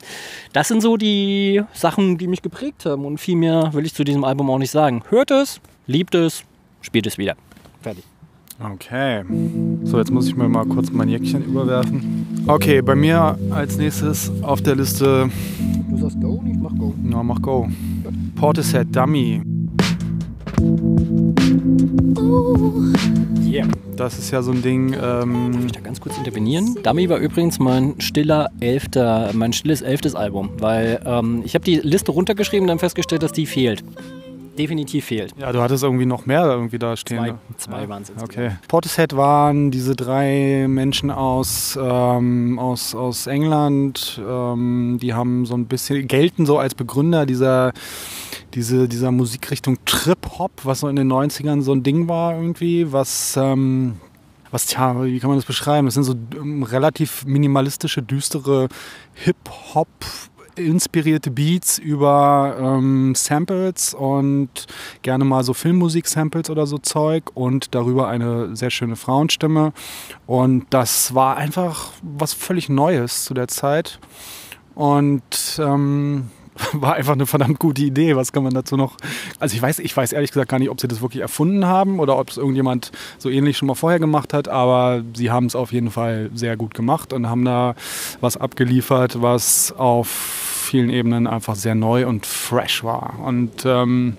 Das 0.53 0.67
sind 0.67 0.81
so 0.81 0.95
die 0.97 1.63
Sachen, 1.73 2.19
die 2.19 2.27
mich 2.27 2.43
geprägt 2.43 2.85
haben 2.85 3.05
und 3.05 3.17
viel 3.17 3.35
mehr 3.35 3.73
will 3.73 3.85
ich 3.85 3.95
zu 3.95 4.03
diesem 4.03 4.23
Album 4.23 4.49
auch 4.51 4.59
nicht 4.59 4.71
sagen. 4.71 5.03
Hört 5.09 5.31
es, 5.31 5.59
liebt 5.87 6.13
es, 6.13 6.43
spielt 6.81 7.07
es 7.07 7.17
wieder. 7.17 7.35
Fertig. 7.81 8.03
Okay. 8.63 9.23
So, 9.83 9.97
jetzt 9.97 10.11
muss 10.11 10.27
ich 10.27 10.35
mir 10.35 10.47
mal 10.47 10.65
kurz 10.65 10.91
mein 10.91 11.09
Jäckchen 11.09 11.43
überwerfen. 11.43 12.45
Okay, 12.47 12.81
bei 12.81 12.95
mir 12.95 13.37
als 13.49 13.77
nächstes 13.77 14.31
auf 14.43 14.61
der 14.61 14.75
Liste. 14.75 15.29
Du 15.89 15.97
sagst 15.97 16.21
Go, 16.21 16.43
ich 16.45 16.57
mach 16.57 16.75
Go. 16.75 16.93
Na, 17.01 17.23
mach 17.23 17.41
Go. 17.41 17.67
Portishead 18.35 18.95
Dummy. 18.95 19.41
Yeah. 23.43 23.67
Das 23.95 24.17
ist 24.17 24.31
ja 24.31 24.41
so 24.41 24.51
ein 24.51 24.61
Ding. 24.61 24.93
Ähm, 24.93 25.51
Darf 25.53 25.65
ich 25.65 25.71
da 25.71 25.79
ganz 25.79 25.99
kurz 25.99 26.17
intervenieren? 26.17 26.75
Dummy 26.83 27.09
war 27.09 27.17
übrigens 27.17 27.59
mein 27.59 27.99
stiller 27.99 28.49
elfter, 28.59 29.31
mein 29.33 29.53
stilles 29.53 29.81
elftes 29.81 30.15
Album, 30.15 30.49
weil 30.59 31.01
ähm, 31.05 31.41
ich 31.43 31.55
habe 31.55 31.65
die 31.65 31.77
Liste 31.77 32.11
runtergeschrieben 32.11 32.63
und 32.65 32.67
dann 32.69 32.79
festgestellt, 32.79 33.23
dass 33.23 33.31
die 33.33 33.45
fehlt. 33.47 33.83
Definitiv 34.57 35.05
fehlt. 35.05 35.33
ja, 35.37 35.51
du 35.51 35.61
hattest 35.61 35.83
irgendwie 35.83 36.05
noch 36.05 36.25
mehr 36.25 36.45
irgendwie 36.45 36.79
da 36.79 36.97
stehen. 36.97 37.37
Zwei, 37.57 37.77
zwei 37.79 37.89
waren 37.89 38.03
es 38.03 38.11
Okay. 38.21 38.51
Portishead 38.67 39.15
waren 39.15 39.71
diese 39.71 39.95
drei 39.95 40.65
Menschen 40.67 41.11
aus, 41.11 41.77
ähm, 41.81 42.59
aus, 42.59 42.93
aus 42.95 43.27
England, 43.27 44.21
ähm, 44.27 44.97
die 45.01 45.13
haben 45.13 45.45
so 45.45 45.55
ein 45.55 45.65
bisschen, 45.65 46.07
gelten 46.07 46.45
so 46.45 46.59
als 46.59 46.75
Begründer 46.75 47.25
dieser, 47.25 47.71
diese, 48.53 48.87
dieser 48.87 49.11
Musikrichtung 49.11 49.77
Trip-Hop, 49.85 50.51
was 50.63 50.81
so 50.81 50.87
in 50.87 50.95
den 50.95 51.11
90ern 51.11 51.61
so 51.61 51.73
ein 51.73 51.83
Ding 51.83 52.07
war 52.07 52.35
irgendwie, 52.35 52.91
was, 52.91 53.37
ähm, 53.37 53.97
was, 54.51 54.65
tja, 54.65 55.03
wie 55.03 55.19
kann 55.19 55.29
man 55.29 55.37
das 55.37 55.45
beschreiben? 55.45 55.87
Das 55.87 55.93
sind 55.93 56.03
so 56.03 56.15
ähm, 56.35 56.63
relativ 56.63 57.25
minimalistische, 57.25 58.01
düstere 58.01 58.67
Hip-Hop 59.13 59.87
inspirierte 60.61 61.31
Beats 61.31 61.77
über 61.77 62.57
ähm, 62.59 63.13
Samples 63.15 63.93
und 63.93 64.67
gerne 65.01 65.25
mal 65.25 65.43
so 65.43 65.53
Filmmusik-Samples 65.53 66.49
oder 66.49 66.67
so 66.67 66.77
Zeug 66.77 67.31
und 67.33 67.73
darüber 67.75 68.07
eine 68.07 68.55
sehr 68.55 68.69
schöne 68.69 68.95
Frauenstimme. 68.95 69.73
Und 70.27 70.65
das 70.69 71.13
war 71.13 71.37
einfach 71.37 71.91
was 72.01 72.33
völlig 72.33 72.69
Neues 72.69 73.25
zu 73.25 73.33
der 73.33 73.47
Zeit. 73.47 73.99
Und 74.75 75.59
ähm, 75.59 76.29
war 76.73 76.95
einfach 76.95 77.13
eine 77.13 77.25
verdammt 77.25 77.59
gute 77.59 77.81
Idee. 77.81 78.15
Was 78.15 78.31
kann 78.31 78.43
man 78.43 78.53
dazu 78.53 78.77
noch? 78.77 78.97
Also 79.39 79.55
ich 79.55 79.61
weiß, 79.61 79.79
ich 79.79 79.95
weiß 79.95 80.13
ehrlich 80.13 80.31
gesagt 80.31 80.49
gar 80.49 80.59
nicht, 80.59 80.69
ob 80.69 80.79
sie 80.79 80.87
das 80.87 81.01
wirklich 81.01 81.21
erfunden 81.21 81.65
haben 81.65 81.99
oder 81.99 82.17
ob 82.17 82.29
es 82.29 82.37
irgendjemand 82.37 82.91
so 83.17 83.29
ähnlich 83.29 83.57
schon 83.57 83.67
mal 83.67 83.75
vorher 83.75 83.99
gemacht 83.99 84.33
hat, 84.33 84.47
aber 84.47 85.03
sie 85.13 85.31
haben 85.31 85.45
es 85.45 85.55
auf 85.55 85.71
jeden 85.71 85.91
Fall 85.91 86.29
sehr 86.33 86.57
gut 86.57 86.73
gemacht 86.73 87.13
und 87.13 87.29
haben 87.29 87.45
da 87.45 87.75
was 88.19 88.37
abgeliefert, 88.37 89.21
was 89.21 89.73
auf 89.77 90.07
vielen 90.07 90.89
Ebenen 90.89 91.27
einfach 91.27 91.55
sehr 91.55 91.75
neu 91.75 92.07
und 92.07 92.25
fresh 92.25 92.83
war. 92.83 93.19
Und 93.25 93.65
ähm, 93.65 94.15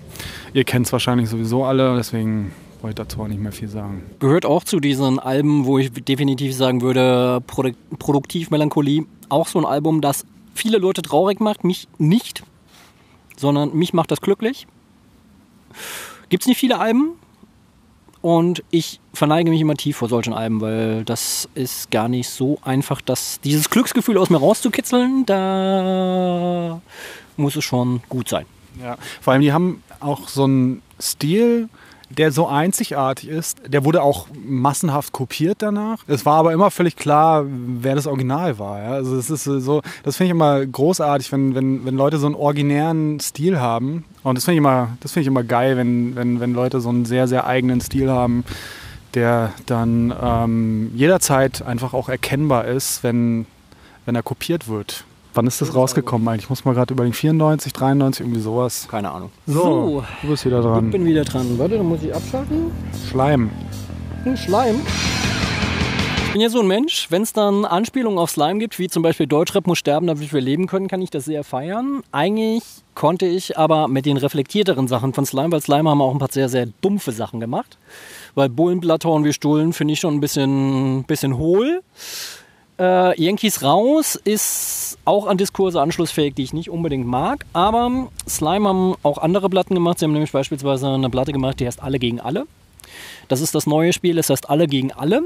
ihr 0.53 0.63
kennt 0.63 0.85
es 0.85 0.91
wahrscheinlich 0.91 1.29
sowieso 1.29 1.65
alle, 1.65 1.95
deswegen 1.95 2.51
wollte 2.81 3.01
ich 3.01 3.07
dazu 3.07 3.21
auch 3.21 3.27
nicht 3.27 3.41
mehr 3.41 3.51
viel 3.51 3.69
sagen. 3.69 4.03
Gehört 4.19 4.45
auch 4.45 4.63
zu 4.63 4.79
diesen 4.79 5.17
Alben, 5.17 5.65
wo 5.65 5.79
ich 5.79 5.91
definitiv 5.91 6.53
sagen 6.53 6.81
würde, 6.81 7.41
Produ 7.47 7.71
Produktiv 7.97 8.51
Melancholie, 8.51 9.05
auch 9.29 9.47
so 9.47 9.57
ein 9.59 9.65
Album, 9.65 10.01
das 10.01 10.25
viele 10.53 10.77
Leute 10.77 11.01
traurig 11.01 11.39
macht, 11.39 11.63
mich 11.63 11.87
nicht, 11.97 12.43
sondern 13.37 13.73
mich 13.75 13.93
macht 13.93 14.11
das 14.11 14.21
glücklich. 14.21 14.67
Gibt 16.29 16.43
es 16.43 16.47
nicht 16.47 16.57
viele 16.57 16.79
Alben 16.79 17.13
und 18.21 18.63
ich 18.71 18.99
verneige 19.13 19.49
mich 19.49 19.61
immer 19.61 19.75
tief 19.75 19.97
vor 19.97 20.09
solchen 20.09 20.33
Alben, 20.33 20.61
weil 20.61 21.03
das 21.03 21.49
ist 21.55 21.91
gar 21.91 22.07
nicht 22.07 22.29
so 22.29 22.57
einfach, 22.63 23.01
das, 23.01 23.39
dieses 23.41 23.69
Glücksgefühl 23.69 24.17
aus 24.17 24.29
mir 24.29 24.37
rauszukitzeln, 24.37 25.25
da 25.25 26.81
muss 27.37 27.55
es 27.55 27.63
schon 27.63 28.01
gut 28.09 28.29
sein. 28.29 28.45
Ja, 28.81 28.97
vor 29.21 29.33
allem 29.33 29.41
die 29.41 29.51
haben 29.51 29.83
auch 29.99 30.27
so 30.27 30.45
einen 30.45 30.81
Stil, 30.99 31.69
der 32.09 32.31
so 32.31 32.47
einzigartig 32.47 33.29
ist. 33.29 33.61
Der 33.67 33.85
wurde 33.85 34.01
auch 34.01 34.27
massenhaft 34.45 35.13
kopiert 35.13 35.61
danach. 35.61 35.99
Es 36.07 36.25
war 36.25 36.35
aber 36.35 36.53
immer 36.53 36.71
völlig 36.71 36.95
klar, 36.95 37.45
wer 37.47 37.95
das 37.95 38.07
Original 38.07 38.59
war. 38.59 38.81
Ja? 38.81 38.89
Also 38.91 39.17
es 39.17 39.29
ist 39.29 39.43
so, 39.43 39.81
das 40.03 40.17
finde 40.17 40.27
ich 40.27 40.31
immer 40.31 40.65
großartig, 40.65 41.31
wenn, 41.31 41.55
wenn, 41.55 41.85
wenn 41.85 41.95
Leute 41.95 42.17
so 42.17 42.25
einen 42.25 42.35
originären 42.35 43.19
Stil 43.19 43.59
haben. 43.59 44.05
Und 44.23 44.35
das 44.37 44.45
finde 44.45 44.55
ich 44.55 44.59
immer, 44.59 44.97
ich 45.15 45.27
immer 45.27 45.43
geil, 45.43 45.77
wenn, 45.77 46.15
wenn, 46.15 46.39
wenn 46.39 46.53
Leute 46.53 46.81
so 46.81 46.89
einen 46.89 47.05
sehr, 47.05 47.27
sehr 47.27 47.47
eigenen 47.47 47.81
Stil 47.81 48.09
haben, 48.09 48.43
der 49.13 49.51
dann 49.65 50.13
ähm, 50.21 50.91
jederzeit 50.95 51.61
einfach 51.61 51.93
auch 51.93 52.09
erkennbar 52.09 52.65
ist, 52.65 53.03
wenn, 53.03 53.45
wenn 54.05 54.15
er 54.15 54.23
kopiert 54.23 54.67
wird. 54.67 55.05
Wann 55.35 55.47
ist 55.47 55.61
das 55.61 55.73
rausgekommen 55.73 56.27
eigentlich? 56.27 56.43
Ich 56.43 56.49
muss 56.49 56.63
mal 56.63 56.75
gerade 56.75 56.93
überlegen. 56.93 57.13
94, 57.13 57.73
93, 57.73 58.23
irgendwie 58.23 58.39
sowas. 58.39 58.87
Keine 58.89 59.09
Ahnung. 59.09 59.31
So, 59.47 60.03
du 60.21 60.27
bist 60.27 60.45
wieder 60.45 60.61
dran. 60.61 60.85
Ich 60.85 60.91
bin 60.91 61.05
wieder 61.05 61.23
dran. 61.23 61.57
Warte, 61.57 61.77
dann 61.77 61.87
muss 61.87 62.03
ich 62.03 62.13
abschalten. 62.13 62.71
Schleim. 63.09 63.49
Hm, 64.25 64.37
Schleim. 64.37 64.75
Ich 66.27 66.31
bin 66.33 66.41
ja 66.41 66.49
so 66.49 66.61
ein 66.61 66.67
Mensch, 66.67 67.07
wenn 67.09 67.23
es 67.23 67.33
dann 67.33 67.65
Anspielungen 67.65 68.19
auf 68.19 68.29
Slime 68.29 68.59
gibt, 68.59 68.77
wie 68.77 68.89
zum 68.89 69.01
Beispiel 69.01 69.25
Deutschrap 69.25 69.65
muss 69.65 69.79
sterben, 69.79 70.05
damit 70.05 70.31
wir 70.33 70.41
leben 70.41 70.67
können, 70.67 70.87
kann 70.87 71.01
ich 71.01 71.09
das 71.09 71.25
sehr 71.25 71.43
feiern. 71.43 72.03
Eigentlich 72.11 72.63
konnte 72.93 73.25
ich 73.25 73.57
aber 73.57 73.87
mit 73.87 74.05
den 74.05 74.17
reflektierteren 74.17 74.87
Sachen 74.87 75.13
von 75.13 75.25
Slime, 75.25 75.51
weil 75.51 75.61
Slime 75.61 75.89
haben 75.89 76.01
auch 76.01 76.11
ein 76.11 76.19
paar 76.19 76.31
sehr, 76.31 76.49
sehr 76.49 76.67
dumpfe 76.81 77.11
Sachen 77.11 77.39
gemacht. 77.39 77.77
Weil 78.35 78.49
Bullenblatthorn 78.49 79.23
wie 79.23 79.33
Stullen 79.33 79.73
finde 79.73 79.93
ich 79.93 79.99
schon 79.99 80.15
ein 80.15 80.19
bisschen, 80.19 81.03
bisschen 81.05 81.37
hohl. 81.37 81.81
Äh, 82.79 83.21
Yankees 83.21 83.61
raus 83.61 84.15
ist 84.15 84.97
auch 85.05 85.27
an 85.27 85.37
Diskurse 85.37 85.81
anschlussfähig, 85.81 86.33
die 86.33 86.43
ich 86.43 86.53
nicht 86.53 86.69
unbedingt 86.69 87.05
mag. 87.05 87.45
Aber 87.53 88.07
Slime 88.27 88.67
haben 88.67 88.95
auch 89.03 89.17
andere 89.19 89.49
Platten 89.49 89.75
gemacht. 89.75 89.99
Sie 89.99 90.05
haben 90.05 90.13
nämlich 90.13 90.31
beispielsweise 90.31 90.87
eine 90.89 91.09
Platte 91.09 91.31
gemacht, 91.31 91.59
die 91.59 91.67
heißt 91.67 91.83
Alle 91.83 91.99
gegen 91.99 92.19
Alle. 92.19 92.45
Das 93.27 93.41
ist 93.41 93.55
das 93.55 93.67
neue 93.67 93.93
Spiel, 93.93 94.15
das 94.15 94.29
heißt 94.29 94.49
Alle 94.49 94.67
gegen 94.67 94.91
Alle. 94.91 95.21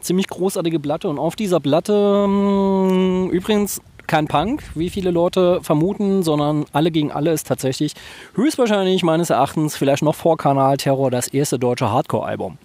Ziemlich 0.00 0.28
großartige 0.28 0.80
Platte. 0.80 1.08
Und 1.08 1.18
auf 1.18 1.36
dieser 1.36 1.60
Platte 1.60 2.26
mh, 2.28 3.30
übrigens 3.30 3.80
kein 4.06 4.26
Punk, 4.26 4.62
wie 4.74 4.90
viele 4.90 5.10
Leute 5.10 5.60
vermuten, 5.62 6.22
sondern 6.22 6.66
Alle 6.72 6.90
gegen 6.90 7.12
Alle 7.12 7.32
ist 7.32 7.46
tatsächlich 7.46 7.94
höchstwahrscheinlich 8.34 9.02
meines 9.02 9.30
Erachtens 9.30 9.76
vielleicht 9.76 10.02
noch 10.02 10.14
vor 10.14 10.36
Kanalterror 10.36 11.10
das 11.10 11.28
erste 11.28 11.58
deutsche 11.58 11.90
Hardcore-Album. 11.90 12.58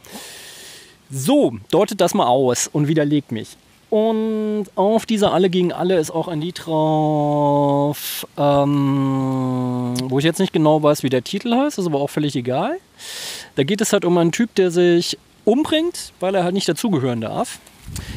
So, 1.10 1.54
deutet 1.72 2.02
das 2.02 2.14
mal 2.14 2.28
aus 2.28 2.68
und 2.68 2.90
widerlegt 2.90 3.32
mich. 3.32 3.56
Und 3.90 4.66
auf 4.76 5.06
dieser 5.06 5.34
Alle 5.34 5.50
gegen 5.50 5.72
Alle 5.72 5.98
ist 5.98 6.12
auch 6.12 6.28
ein 6.28 6.42
Lied 6.42 6.66
drauf, 6.66 8.28
ähm, 8.38 9.94
wo 10.04 10.20
ich 10.20 10.26
jetzt 10.26 10.40
nicht 10.40 10.52
genau 10.52 10.84
weiß, 10.84 11.04
wie 11.04 11.10
der 11.10 11.24
Titel 11.24 11.54
heißt, 11.54 11.80
ist 11.80 11.86
aber 11.86 12.02
auch 12.02 12.10
völlig 12.10 12.36
egal. 12.36 12.78
Da 13.56 13.64
geht 13.64 13.80
es 13.80 13.94
halt 13.94 14.04
um 14.04 14.18
einen 14.18 14.34
Typ, 14.34 14.54
der 14.56 14.72
sich 14.72 15.18
umbringt, 15.46 16.12
weil 16.20 16.36
er 16.36 16.44
halt 16.44 16.54
nicht 16.54 16.68
dazugehören 16.68 17.22
darf. 17.22 17.60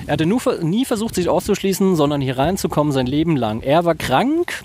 Er 0.06 0.14
hatte 0.14 0.26
nur, 0.26 0.40
nie 0.62 0.84
versucht, 0.84 1.14
sich 1.14 1.28
auszuschließen, 1.28 1.94
sondern 1.94 2.20
hier 2.20 2.36
reinzukommen 2.36 2.92
sein 2.92 3.06
Leben 3.06 3.36
lang. 3.36 3.60
Er 3.60 3.84
war 3.84 3.94
krank 3.94 4.64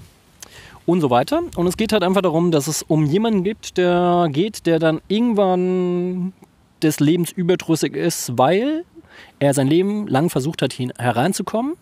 und 0.87 1.01
so 1.01 1.11
weiter. 1.11 1.43
Und 1.55 1.67
es 1.67 1.77
geht 1.77 1.93
halt 1.93 2.03
einfach 2.03 2.21
darum, 2.21 2.49
dass 2.49 2.65
es 2.65 2.81
um 2.81 3.05
jemanden 3.05 3.43
gibt, 3.43 3.77
der 3.77 4.27
geht, 4.31 4.65
der 4.65 4.79
dann 4.79 5.01
irgendwann 5.07 6.33
des 6.81 6.99
Lebens 6.99 7.31
überdrüssig 7.31 7.95
ist, 7.95 8.37
weil 8.37 8.83
er 9.45 9.53
sein 9.53 9.67
Leben 9.67 10.07
lang 10.07 10.29
versucht 10.29 10.61
hat, 10.61 10.73
hereinzukommen 10.73 11.75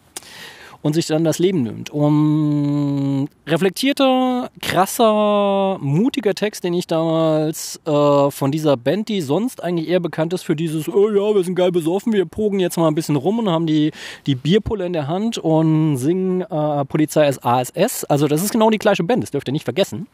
und 0.83 0.93
sich 0.93 1.07
dann 1.07 1.23
das 1.23 1.39
Leben 1.39 1.63
nimmt. 1.63 1.89
Um 1.89 3.27
reflektierter, 3.47 4.51
krasser, 4.61 5.77
mutiger 5.79 6.35
Text, 6.35 6.63
den 6.63 6.73
ich 6.73 6.85
damals 6.87 7.79
äh, 7.85 8.29
von 8.29 8.51
dieser 8.51 8.77
Band, 8.77 9.07
die 9.07 9.21
sonst 9.21 9.63
eigentlich 9.63 9.87
eher 9.87 10.01
bekannt 10.01 10.33
ist 10.33 10.43
für 10.43 10.55
dieses, 10.55 10.89
oh 10.89 11.09
ja, 11.09 11.33
wir 11.33 11.43
sind 11.43 11.55
geil 11.55 11.71
besoffen, 11.71 12.11
wir 12.11 12.25
pogen 12.25 12.59
jetzt 12.59 12.77
mal 12.77 12.89
ein 12.89 12.95
bisschen 12.95 13.15
rum 13.15 13.39
und 13.39 13.49
haben 13.49 13.65
die, 13.65 13.91
die 14.27 14.35
Bierpulle 14.35 14.85
in 14.85 14.93
der 14.93 15.07
Hand 15.07 15.37
und 15.37 15.97
singen 15.97 16.41
äh, 16.41 16.85
Polizei 16.85 17.27
ist 17.29 17.43
ASS. 17.45 18.03
Also 18.03 18.27
das 18.27 18.43
ist 18.43 18.51
genau 18.51 18.69
die 18.69 18.77
gleiche 18.77 19.03
Band, 19.03 19.23
das 19.23 19.31
dürft 19.31 19.47
ihr 19.47 19.53
nicht 19.53 19.63
vergessen. 19.63 20.07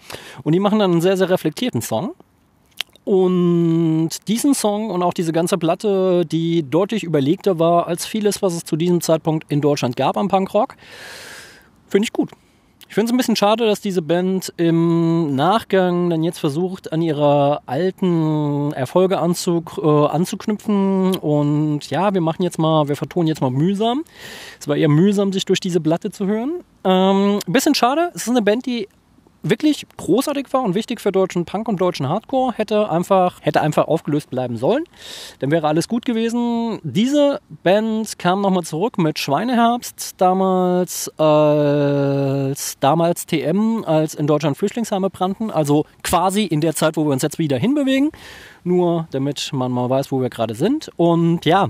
Und 0.44 0.54
die 0.54 0.60
machen 0.60 0.78
dann 0.78 0.92
einen 0.92 1.02
sehr, 1.02 1.18
sehr 1.18 1.32
reflektierten 1.32 1.82
Song. 1.82 2.14
Und 3.10 4.10
diesen 4.28 4.54
Song 4.54 4.91
und 4.91 5.02
auch 5.02 5.15
diese 5.15 5.32
ganze 5.32 5.58
Platte, 5.58 6.28
die 6.28 6.62
deutlich 6.62 7.04
überlegter 7.04 7.58
war 7.58 7.88
als 7.88 8.06
vieles, 8.06 8.43
was 8.43 8.54
es 8.54 8.65
zu 8.65 8.76
diesem 8.76 9.02
Zeitpunkt 9.02 9.52
in 9.52 9.62
Deutschland 9.62 9.95
gab 9.95 10.15
am 10.15 10.28
Punkrock, 10.28 10.76
finde 11.88 12.04
ich 12.06 12.13
gut. 12.13 12.30
Ich 12.88 12.93
finde 12.93 13.10
es 13.10 13.12
ein 13.12 13.17
bisschen 13.17 13.36
schade, 13.36 13.65
dass 13.65 13.82
diese 13.82 14.04
Band 14.04 14.54
im 14.58 15.36
Nachgang 15.36 16.12
dann 16.12 16.22
jetzt 16.22 16.38
versucht, 16.38 16.93
an 16.93 17.02
ihre 17.02 17.62
alten 17.65 18.74
Erfolge 18.74 19.17
anzug, 19.17 19.80
äh, 19.82 19.88
anzuknüpfen. 19.88 21.15
Und 21.15 21.89
ja, 21.89 22.13
wir 22.13 22.22
machen 22.22 22.43
jetzt 22.43 22.60
mal, 22.60 22.89
wir 22.89 22.95
vertonen 22.95 23.28
jetzt 23.28 23.41
mal 23.41 23.50
mühsam. 23.50 24.04
Es 24.60 24.67
war 24.67 24.76
eher 24.76 24.88
mühsam, 24.88 25.34
sich 25.34 25.45
durch 25.45 25.60
diese 25.60 25.82
Platte 25.82 26.12
zu 26.12 26.28
hören. 26.28 26.63
Ähm, 26.84 27.39
bisschen 27.48 27.74
schade. 27.74 28.12
Es 28.13 28.24
ist 28.24 28.30
eine 28.30 28.43
Band, 28.43 28.67
die 28.67 28.88
wirklich 29.43 29.86
großartig 29.97 30.52
war 30.52 30.63
und 30.63 30.75
wichtig 30.75 30.99
für 31.02 31.12
deutschen 31.12 31.45
Punk 31.45 31.67
und 31.67 31.80
deutschen 31.80 32.10
Hardcore, 32.10 32.54
hätte 32.56 32.89
einfach, 32.89 33.39
hätte 33.41 33.62
einfach 33.62 33.88
aufgelöst 33.88 34.30
bleiben 34.30 34.58
sollen. 34.58 34.84
Dann 35.39 35.52
wäre 35.52 35.67
alles 35.67 35.88
gut 35.88 36.06
gewesen. 36.06 36.80
Diese 36.84 37.39
Band 37.63 38.19
kam 38.19 38.41
nochmal 38.41 38.63
zurück 38.63 38.97
mit 38.97 39.19
Schweineherbst, 39.19 40.15
damals 40.17 41.10
als 41.17 42.80
damals 42.80 43.25
TM, 43.25 43.84
als 43.86 44.15
in 44.15 44.28
Deutschland 44.28 44.58
Flüchtlingsheime 44.58 45.10
brannten. 45.10 45.52
Also 45.52 45.86
quasi 46.04 46.43
in 46.43 46.62
der 46.62 46.75
Zeit, 46.75 46.97
wo 46.97 47.06
wir 47.06 47.12
uns 47.12 47.21
jetzt 47.21 47.39
wieder 47.39 47.58
hinbewegen. 47.58 48.12
Nur 48.63 49.08
damit 49.12 49.52
man 49.54 49.71
mal 49.71 49.89
weiß, 49.89 50.12
wo 50.12 50.21
wir 50.21 50.30
gerade 50.30 50.56
sind. 50.56 50.91
Und 50.97 51.45
ja, 51.45 51.69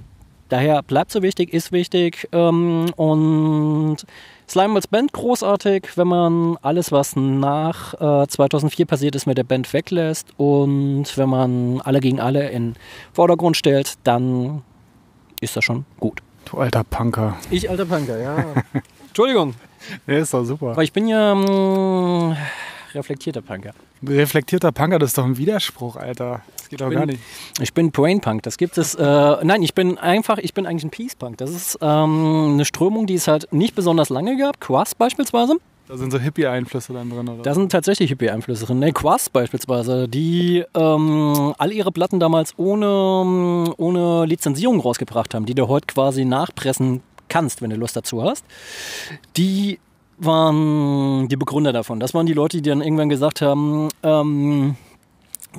daher 0.50 0.82
bleibt 0.82 1.12
so 1.12 1.22
wichtig, 1.22 1.54
ist 1.54 1.72
wichtig. 1.72 2.28
Ähm, 2.32 2.88
und 2.96 3.98
Slime 4.50 4.76
als 4.76 4.88
Band 4.88 5.14
großartig, 5.14 5.96
wenn 5.96 6.08
man 6.08 6.58
alles, 6.64 6.92
was 6.92 7.16
nach 7.16 7.94
äh, 8.24 8.28
2004 8.28 8.88
passiert 8.88 9.16
ist, 9.16 9.28
mit 9.28 9.38
der 9.38 9.44
Band 9.44 9.72
weglässt 9.72 10.28
und 10.38 11.06
wenn 11.18 11.30
man 11.30 11.82
alle 11.82 12.00
gegen 12.00 12.20
alle 12.20 12.50
in 12.50 12.76
Vordergrund 13.14 13.58
stellt, 13.58 13.94
dann 14.04 14.64
ist 15.40 15.56
das 15.56 15.64
schon 15.64 15.86
gut. 16.00 16.24
Du 16.46 16.58
alter 16.58 16.84
Punker. 16.84 17.38
Ich 17.52 17.70
alter 17.70 17.86
Punker, 17.86 18.20
ja. 18.20 18.44
Entschuldigung. 19.08 19.54
Ja, 20.08 20.18
ist 20.18 20.34
doch 20.34 20.44
super. 20.44 20.72
Aber 20.72 20.84
ich 20.84 20.94
bin 20.94 21.08
ja 21.08 21.32
ähm, 21.32 22.36
reflektierter 22.94 23.42
Punker. 23.42 23.72
Reflektierter 24.06 24.72
Punker, 24.72 25.00
das 25.00 25.12
ist 25.12 25.18
doch 25.18 25.26
ein 25.26 25.38
Widerspruch, 25.38 25.96
Alter. 25.96 26.42
Das 26.58 26.70
geht 26.70 26.82
doch 26.82 26.90
gar 26.90 27.06
nicht. 27.06 27.20
Ich 27.60 27.74
bin 27.74 27.92
Brain 27.92 28.22
Punk. 28.22 28.44
Das 28.44 28.58
gibt 28.58 28.78
es. 28.78 28.96
Äh, 28.96 29.04
nein, 29.44 29.62
ich 29.64 29.74
bin 29.74 29.98
einfach, 29.98 30.38
ich 30.38 30.54
bin 30.54 30.66
eigentlich 30.66 30.86
ein 30.86 30.90
Peace 30.90 31.16
Punk. 31.16 31.38
Das 31.38 31.52
ist 31.52 31.78
ähm, 31.82 32.54
eine 32.54 32.66
Strömung, 32.66 33.08
die 33.08 33.16
es 33.16 33.28
halt 33.28 33.52
nicht 33.52 33.76
besonders 33.76 34.10
lange 34.10 34.38
gab. 34.38 34.60
Quas 34.60 34.96
beispielsweise. 34.96 35.58
Da 35.90 35.98
sind 35.98 36.12
so 36.12 36.20
Hippie-Einflüsse 36.20 36.94
dann 36.94 37.10
drin, 37.10 37.28
oder? 37.28 37.42
Da 37.42 37.56
sind 37.56 37.72
tatsächlich 37.72 38.12
Hippie-Einflüsse 38.12 38.68
drin. 38.68 38.78
Ne, 38.78 38.94
Quas 38.94 39.28
beispielsweise, 39.28 40.08
die 40.08 40.64
ähm, 40.76 41.56
alle 41.58 41.74
ihre 41.74 41.92
Platten 41.92 42.20
damals 42.20 42.54
ohne, 42.58 43.74
ohne 43.76 44.26
Lizenzierung 44.26 44.80
rausgebracht 44.82 45.34
haben, 45.34 45.48
die 45.48 45.56
du 45.56 45.68
heute 45.68 45.88
quasi 45.88 46.26
nachpressen 46.26 47.02
kannst, 47.28 47.64
wenn 47.64 47.72
du 47.72 47.76
Lust 47.76 47.96
dazu 47.96 48.22
hast. 48.24 48.46
Die 49.36 49.80
waren 50.20 51.28
die 51.28 51.38
Begründer 51.38 51.74
davon. 51.74 52.00
Das 52.00 52.14
waren 52.14 52.26
die 52.26 52.34
Leute, 52.34 52.62
die 52.62 52.70
dann 52.70 52.82
irgendwann 52.82 53.10
gesagt 53.10 53.42
haben, 53.42 53.90
ähm, 54.04 54.76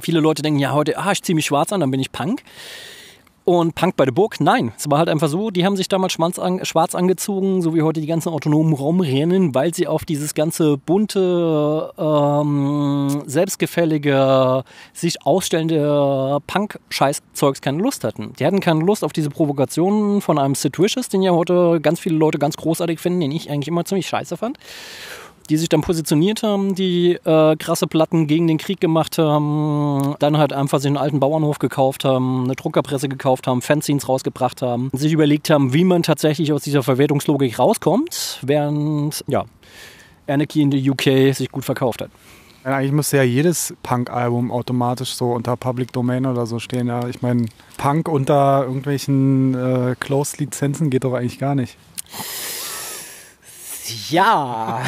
viele 0.01 0.21
Leute 0.21 0.43
denken, 0.43 0.61
ja, 0.61 0.73
heute, 0.73 0.99
ah, 0.99 1.13
ich 1.13 1.23
ziehe 1.23 1.35
mich 1.35 1.47
schwarz 1.47 1.73
an, 1.73 1.81
dann 1.81 1.91
bin 1.91 2.01
ich 2.01 2.13
Punk. 2.13 2.43
Und 3.45 3.75
Punk 3.75 3.97
bei 3.97 4.05
der 4.05 4.13
Burg, 4.13 4.39
nein. 4.39 4.73
Es 4.77 4.89
war 4.91 4.99
halt 4.99 5.09
einfach 5.09 5.29
so, 5.29 5.51
die 5.51 5.65
haben 5.65 5.77
sich 5.77 5.89
damals 5.89 6.13
schwarz, 6.13 6.39
an, 6.39 6.65
schwarz 6.65 6.95
angezogen, 6.95 7.63
so 7.63 7.75
wie 7.75 7.83
heute 7.83 8.01
die 8.01 8.07
ganzen 8.07 8.29
autonomen 8.29 8.75
Raumrennen, 8.75 9.55
weil 9.55 9.75
sie 9.75 9.87
auf 9.87 10.05
dieses 10.05 10.35
ganze 10.35 10.77
bunte, 10.77 11.91
ähm, 11.99 13.23
selbstgefällige, 13.27 14.63
sich 14.93 15.27
ausstellende 15.27 16.39
Punk-Scheiß-Zeugs 16.47 17.61
keine 17.61 17.83
Lust 17.83 18.05
hatten. 18.05 18.35
Die 18.39 18.45
hatten 18.45 18.61
keine 18.61 18.85
Lust 18.85 19.03
auf 19.03 19.13
diese 19.13 19.31
Provokationen 19.31 20.21
von 20.21 20.39
einem 20.39 20.55
Sid 20.55 20.79
Vicious, 20.79 21.09
den 21.09 21.23
ja 21.23 21.33
heute 21.33 21.81
ganz 21.81 21.99
viele 21.99 22.17
Leute 22.17 22.39
ganz 22.39 22.57
großartig 22.57 23.01
finden, 23.01 23.21
den 23.21 23.33
ich 23.33 23.51
eigentlich 23.51 23.69
immer 23.69 23.85
ziemlich 23.85 24.07
scheiße 24.07 24.37
fand 24.37 24.59
die 25.51 25.57
sich 25.57 25.69
dann 25.69 25.81
positioniert 25.81 26.45
haben, 26.45 26.77
die 26.77 27.19
äh, 27.25 27.57
krasse 27.57 27.89
Platten 27.89 28.29
gegen 28.29 28.47
den 28.47 28.57
Krieg 28.57 28.81
gemacht 28.81 29.19
haben, 29.19 30.15
dann 30.21 30.39
halt 30.39 30.53
einfach 30.53 30.79
sich 30.79 30.87
einen 30.87 30.97
alten 30.97 31.19
Bauernhof 31.19 31.59
gekauft 31.59 32.05
haben, 32.05 32.45
eine 32.45 32.55
Druckerpresse 32.55 33.09
gekauft 33.09 33.49
haben, 33.49 33.61
Fanzines 33.61 34.09
rausgebracht 34.09 34.63
haben, 34.63 34.91
sich 34.93 35.13
überlegt 35.13 35.51
haben, 35.51 35.75
wie 35.75 35.83
man 35.83 36.05
tatsächlich 36.05 36.53
aus 36.53 36.63
dieser 36.63 36.85
Verwertungslogik 36.85 37.59
rauskommt, 37.59 38.39
während 38.43 39.25
ja, 39.27 39.45
Anarchy 40.29 40.63
in 40.63 40.71
the 40.71 40.91
UK 40.91 41.35
sich 41.35 41.51
gut 41.51 41.65
verkauft 41.65 42.03
hat. 42.03 42.11
Eigentlich 42.63 42.93
müsste 42.93 43.17
ja 43.17 43.23
jedes 43.25 43.75
Punk-Album 43.83 44.53
automatisch 44.53 45.15
so 45.15 45.33
unter 45.33 45.57
Public 45.57 45.93
Domain 45.93 46.27
oder 46.27 46.47
so 46.47 46.59
stehen. 46.59 46.87
Ja, 46.87 47.09
ich 47.09 47.23
meine, 47.23 47.47
Punk 47.77 48.07
unter 48.07 48.65
irgendwelchen 48.65 49.55
äh, 49.55 49.97
Closed-Lizenzen 49.99 50.91
geht 50.91 51.05
doch 51.05 51.15
eigentlich 51.15 51.39
gar 51.39 51.55
nicht. 51.55 51.77
Ja, 54.11 54.83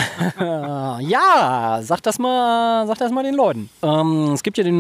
ja, 1.01 1.81
sag 1.83 2.03
das 2.03 2.19
mal, 2.19 2.87
sag 2.87 2.99
das 2.99 3.13
mal 3.13 3.23
den 3.23 3.35
Leuten. 3.35 3.71
Ähm, 3.83 4.33
es 4.33 4.43
gibt 4.43 4.59
ja 4.59 4.65
den. 4.65 4.77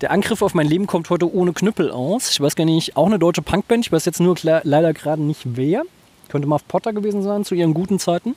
Der 0.00 0.10
Angriff 0.10 0.42
auf 0.42 0.54
mein 0.54 0.66
Leben 0.66 0.86
kommt 0.86 1.08
heute 1.10 1.32
ohne 1.32 1.52
Knüppel 1.52 1.90
aus. 1.90 2.30
Ich 2.30 2.40
weiß 2.40 2.56
gar 2.56 2.64
nicht, 2.64 2.96
auch 2.96 3.06
eine 3.06 3.18
deutsche 3.18 3.42
Punkband. 3.42 3.86
Ich 3.86 3.92
weiß 3.92 4.04
jetzt 4.04 4.20
nur 4.20 4.36
leider 4.42 4.92
gerade 4.92 5.22
nicht 5.22 5.42
wer. 5.44 5.82
Könnte 6.28 6.48
Muff 6.48 6.66
Potter 6.66 6.92
gewesen 6.92 7.22
sein 7.22 7.44
zu 7.44 7.54
ihren 7.54 7.74
guten 7.74 7.98
Zeiten. 7.98 8.34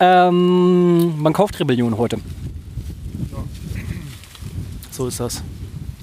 Ähm, 0.00 1.20
man 1.20 1.32
kauft 1.32 1.58
Rebellion 1.60 1.96
heute. 1.96 2.18
So 4.90 5.06
ist 5.06 5.20
das. 5.20 5.42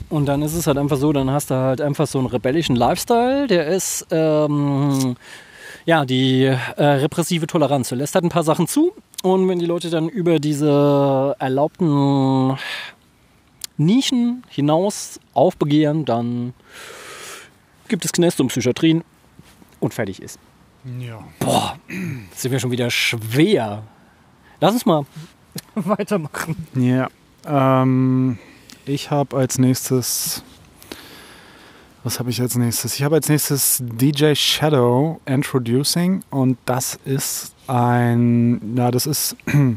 Und 0.09 0.27
dann 0.27 0.41
ist 0.41 0.53
es 0.53 0.67
halt 0.67 0.77
einfach 0.77 0.97
so, 0.97 1.11
dann 1.11 1.31
hast 1.31 1.51
du 1.51 1.55
halt 1.55 1.81
einfach 1.81 2.07
so 2.07 2.19
einen 2.19 2.27
rebellischen 2.27 2.75
Lifestyle, 2.75 3.47
der 3.47 3.67
ist 3.67 4.05
ähm, 4.11 5.15
ja 5.85 6.05
die 6.05 6.43
äh, 6.43 6.83
repressive 6.83 7.47
Toleranz. 7.47 7.91
Lässt 7.91 8.15
halt 8.15 8.25
ein 8.25 8.29
paar 8.29 8.43
Sachen 8.43 8.67
zu 8.67 8.93
und 9.23 9.47
wenn 9.47 9.59
die 9.59 9.65
Leute 9.65 9.89
dann 9.89 10.09
über 10.09 10.39
diese 10.39 11.35
erlaubten 11.39 12.57
Nischen 13.77 14.43
hinaus 14.49 15.19
aufbegehren, 15.33 16.05
dann 16.05 16.53
gibt 17.87 18.05
es 18.05 18.11
Knast 18.11 18.39
und 18.39 18.47
Psychiatrien 18.47 19.03
und 19.79 19.93
fertig 19.93 20.21
ist. 20.21 20.39
Ja. 20.99 21.23
Boah, 21.39 21.77
das 22.31 22.41
sind 22.41 22.51
wir 22.51 22.59
schon 22.59 22.71
wieder 22.71 22.89
schwer. 22.91 23.83
Lass 24.61 24.73
uns 24.73 24.85
mal 24.85 25.05
weitermachen. 25.75 26.67
Ja. 26.75 27.09
Ähm, 27.45 28.37
ich 28.85 29.11
habe 29.11 29.35
als 29.35 29.57
nächstes. 29.57 30.43
Was 32.05 32.19
habe 32.19 32.29
ich 32.29 32.39
als 32.39 32.55
nächstes? 32.55 32.93
Ich 32.93 33.01
habe 33.01 33.15
als 33.15 33.29
nächstes 33.29 33.81
DJ 33.81 34.35
Shadow 34.35 35.19
Introducing 35.25 36.21
und 36.29 36.55
das 36.65 36.99
ist 37.03 37.55
ein. 37.65 38.75
Na, 38.75 38.91
das 38.91 39.07
ist. 39.07 39.35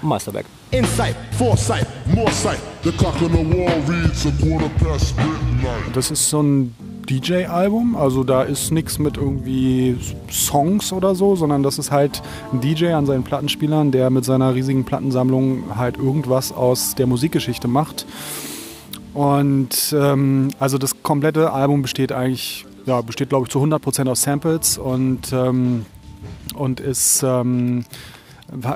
Meisterwerk. 0.00 0.46
Insight, 0.70 1.16
foresight, 1.36 1.88
more 2.14 2.30
sight. 2.30 2.60
The 2.84 2.92
clock 2.92 3.20
on 3.20 3.32
the 3.32 3.58
wall 3.58 3.82
reads 3.88 4.26
a 4.26 4.30
quarter 4.40 4.68
past 4.78 5.16
midnight. 5.16 5.92
Das 5.92 6.12
ist 6.12 6.30
so 6.30 6.40
ein 6.40 6.72
DJ-Album, 7.08 7.96
also 7.96 8.22
da 8.22 8.44
ist 8.44 8.70
nichts 8.70 9.00
mit 9.00 9.16
irgendwie 9.16 9.98
Songs 10.30 10.92
oder 10.92 11.16
so, 11.16 11.34
sondern 11.34 11.64
das 11.64 11.80
ist 11.80 11.90
halt 11.90 12.22
ein 12.52 12.60
DJ 12.60 12.92
an 12.92 13.06
seinen 13.06 13.24
Plattenspielern, 13.24 13.90
der 13.90 14.10
mit 14.10 14.24
seiner 14.24 14.54
riesigen 14.54 14.84
Plattensammlung 14.84 15.64
halt 15.76 15.96
irgendwas 15.96 16.52
aus 16.52 16.94
der 16.94 17.08
Musikgeschichte 17.08 17.66
macht. 17.66 18.06
Und 19.16 19.96
ähm, 19.98 20.50
also 20.58 20.76
das 20.76 21.02
komplette 21.02 21.50
Album 21.50 21.80
besteht 21.80 22.12
eigentlich, 22.12 22.66
ja, 22.84 23.00
besteht 23.00 23.30
glaube 23.30 23.46
ich 23.46 23.50
zu 23.50 23.60
100% 23.60 24.10
aus 24.10 24.20
Samples 24.20 24.76
und, 24.76 25.32
ähm, 25.32 25.86
und 26.54 26.80
ist, 26.80 27.22
ähm, 27.22 27.86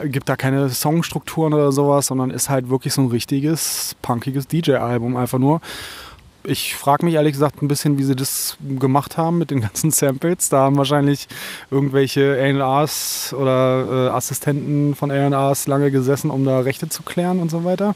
gibt 0.05 0.31
da 0.31 0.37
keine 0.37 0.71
Songstrukturen 0.71 1.53
oder 1.53 1.73
sowas, 1.73 2.07
sondern 2.07 2.31
ist 2.31 2.49
halt 2.49 2.71
wirklich 2.71 2.95
so 2.95 3.03
ein 3.03 3.09
richtiges, 3.09 3.95
punkiges 4.01 4.49
DJ-Album 4.49 5.15
einfach 5.15 5.39
nur 5.39 5.61
ich 6.43 6.75
frage 6.75 7.05
mich 7.05 7.17
ehrlich 7.17 7.35
gesagt 7.35 7.61
ein 7.61 7.69
bisschen, 7.69 7.99
wie 7.99 8.03
sie 8.03 8.17
das 8.17 8.57
gemacht 8.79 9.19
haben 9.19 9.37
mit 9.37 9.51
den 9.51 9.61
ganzen 9.61 9.91
Samples. 9.91 10.49
Da 10.49 10.61
haben 10.61 10.79
wahrscheinlich 10.79 11.29
irgendwelche 11.71 12.39
A&Rs 12.41 13.35
oder 13.35 14.09
äh, 14.09 14.09
Assistenten 14.09 14.95
von 14.95 15.11
A&Rs 15.11 15.67
lange 15.67 15.91
gesessen, 15.91 16.31
um 16.31 16.47
da 16.47 16.61
Rechte 16.61 16.89
zu 16.89 17.03
klären 17.03 17.41
und 17.41 17.51
so 17.51 17.65
weiter. 17.65 17.95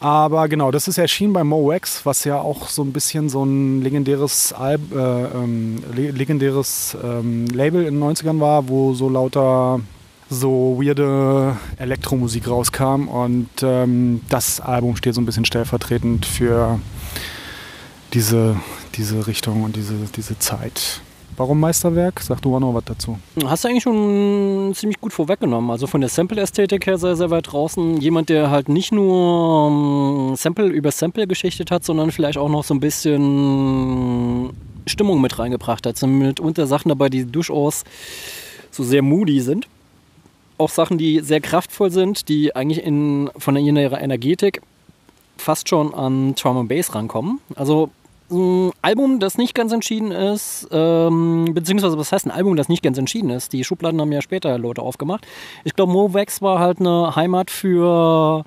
Aber 0.00 0.48
genau, 0.48 0.70
das 0.70 0.86
ist 0.86 0.96
erschienen 0.96 1.32
bei 1.32 1.42
MoWax, 1.42 2.06
was 2.06 2.22
ja 2.24 2.38
auch 2.38 2.68
so 2.68 2.82
ein 2.82 2.92
bisschen 2.92 3.28
so 3.28 3.44
ein 3.44 3.82
legendäres, 3.82 4.52
Alb, 4.52 4.94
äh, 4.94 4.96
ähm, 4.96 5.82
legendäres 5.92 6.96
ähm, 7.02 7.46
Label 7.48 7.84
in 7.84 7.98
den 7.98 8.02
90ern 8.02 8.38
war, 8.38 8.68
wo 8.68 8.94
so 8.94 9.08
lauter 9.08 9.80
so 10.30 10.78
weirde 10.80 11.56
Elektromusik 11.78 12.48
rauskam. 12.48 13.08
Und 13.08 13.48
ähm, 13.62 14.20
das 14.28 14.60
Album 14.60 14.94
steht 14.94 15.14
so 15.14 15.20
ein 15.20 15.26
bisschen 15.26 15.44
stellvertretend 15.44 16.26
für 16.26 16.78
diese, 18.14 18.56
diese 18.94 19.26
Richtung 19.26 19.64
und 19.64 19.74
diese, 19.74 19.94
diese 20.14 20.38
Zeit. 20.38 21.00
Warum 21.38 21.60
Meisterwerk? 21.60 22.20
Sag 22.20 22.42
du 22.42 22.50
mal 22.50 22.58
noch 22.58 22.74
was 22.74 22.84
dazu. 22.84 23.16
Hast 23.44 23.62
du 23.62 23.68
eigentlich 23.68 23.84
schon 23.84 24.72
ziemlich 24.74 25.00
gut 25.00 25.12
vorweggenommen. 25.12 25.70
Also 25.70 25.86
von 25.86 26.00
der 26.00 26.10
Sample-Ästhetik 26.10 26.84
her 26.88 26.98
sehr, 26.98 27.14
sehr 27.14 27.30
weit 27.30 27.52
draußen. 27.52 27.98
Jemand, 27.98 28.28
der 28.28 28.50
halt 28.50 28.68
nicht 28.68 28.90
nur 28.90 29.68
ähm, 30.30 30.36
Sample 30.36 30.66
über 30.66 30.90
Sample 30.90 31.28
geschichtet 31.28 31.70
hat, 31.70 31.84
sondern 31.84 32.10
vielleicht 32.10 32.38
auch 32.38 32.48
noch 32.48 32.64
so 32.64 32.74
ein 32.74 32.80
bisschen 32.80 34.50
Stimmung 34.86 35.20
mit 35.20 35.38
reingebracht 35.38 35.86
hat. 35.86 35.96
Sind 35.96 36.18
mitunter 36.18 36.66
Sachen 36.66 36.88
dabei, 36.88 37.08
die 37.08 37.24
durchaus 37.24 37.84
so 38.72 38.82
sehr 38.82 39.02
moody 39.02 39.40
sind. 39.40 39.68
Auch 40.58 40.70
Sachen, 40.70 40.98
die 40.98 41.20
sehr 41.20 41.40
kraftvoll 41.40 41.92
sind, 41.92 42.28
die 42.28 42.56
eigentlich 42.56 42.82
in, 42.82 43.30
von 43.38 43.54
ihrer 43.54 44.00
Energetik 44.00 44.60
fast 45.36 45.68
schon 45.68 45.94
an 45.94 46.34
and 46.44 46.68
Bass 46.68 46.96
rankommen. 46.96 47.38
Also 47.54 47.90
ein 48.30 48.72
Album, 48.82 49.20
das 49.20 49.38
nicht 49.38 49.54
ganz 49.54 49.72
entschieden 49.72 50.12
ist, 50.12 50.68
ähm, 50.70 51.46
beziehungsweise 51.52 51.98
was 51.98 52.12
heißt 52.12 52.26
ein 52.26 52.30
Album, 52.30 52.56
das 52.56 52.68
nicht 52.68 52.82
ganz 52.82 52.98
entschieden 52.98 53.30
ist? 53.30 53.52
Die 53.52 53.64
Schubladen 53.64 54.00
haben 54.00 54.12
ja 54.12 54.22
später 54.22 54.58
Leute 54.58 54.82
aufgemacht. 54.82 55.26
Ich 55.64 55.74
glaube, 55.74 55.92
Movex 55.92 56.42
war 56.42 56.58
halt 56.58 56.80
eine 56.80 57.16
Heimat 57.16 57.50
für 57.50 58.44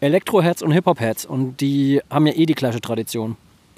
Elektro-Heads 0.00 0.62
und 0.62 0.72
Hip-Hop-Heads 0.72 1.26
und 1.26 1.60
die 1.60 2.00
haben 2.10 2.26
ja 2.26 2.34
eh 2.34 2.46
die 2.46 2.54
gleiche 2.54 2.80
Tradition. 2.80 3.36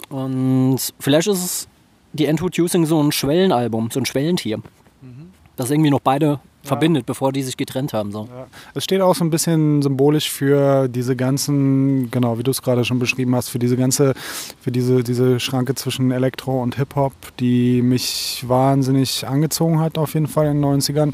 Und 0.08 0.78
vielleicht 0.98 1.28
ist 1.28 1.44
es 1.44 1.68
die 2.12 2.24
Introducing 2.24 2.86
so 2.86 3.00
ein 3.00 3.12
Schwellenalbum, 3.12 3.90
so 3.90 4.00
ein 4.00 4.06
Schwellentier, 4.06 4.60
das 5.56 5.70
irgendwie 5.70 5.90
noch 5.90 6.00
beide 6.00 6.40
verbindet, 6.62 7.06
bevor 7.06 7.32
die 7.32 7.42
sich 7.42 7.56
getrennt 7.56 7.92
haben. 7.92 8.12
So. 8.12 8.28
Es 8.74 8.84
steht 8.84 9.00
auch 9.00 9.14
so 9.14 9.24
ein 9.24 9.30
bisschen 9.30 9.82
symbolisch 9.82 10.30
für 10.30 10.88
diese 10.88 11.16
ganzen, 11.16 12.11
genau, 12.11 12.38
wie 12.38 12.42
du 12.42 12.50
es 12.50 12.62
gerade 12.62 12.84
schon 12.84 12.98
beschrieben 12.98 13.34
hast, 13.34 13.48
für 13.48 13.58
diese 13.58 13.76
ganze, 13.76 14.14
für 14.61 14.70
diese, 14.70 15.02
diese 15.02 15.40
Schranke 15.40 15.74
zwischen 15.74 16.11
Elektro 16.11 16.62
und 16.62 16.76
Hip-Hop, 16.76 17.12
die 17.38 17.82
mich 17.82 18.44
wahnsinnig 18.46 19.26
angezogen 19.26 19.80
hat, 19.80 19.98
auf 19.98 20.14
jeden 20.14 20.26
Fall 20.28 20.46
in 20.46 20.61
den 20.61 20.64
90ern. 20.64 21.12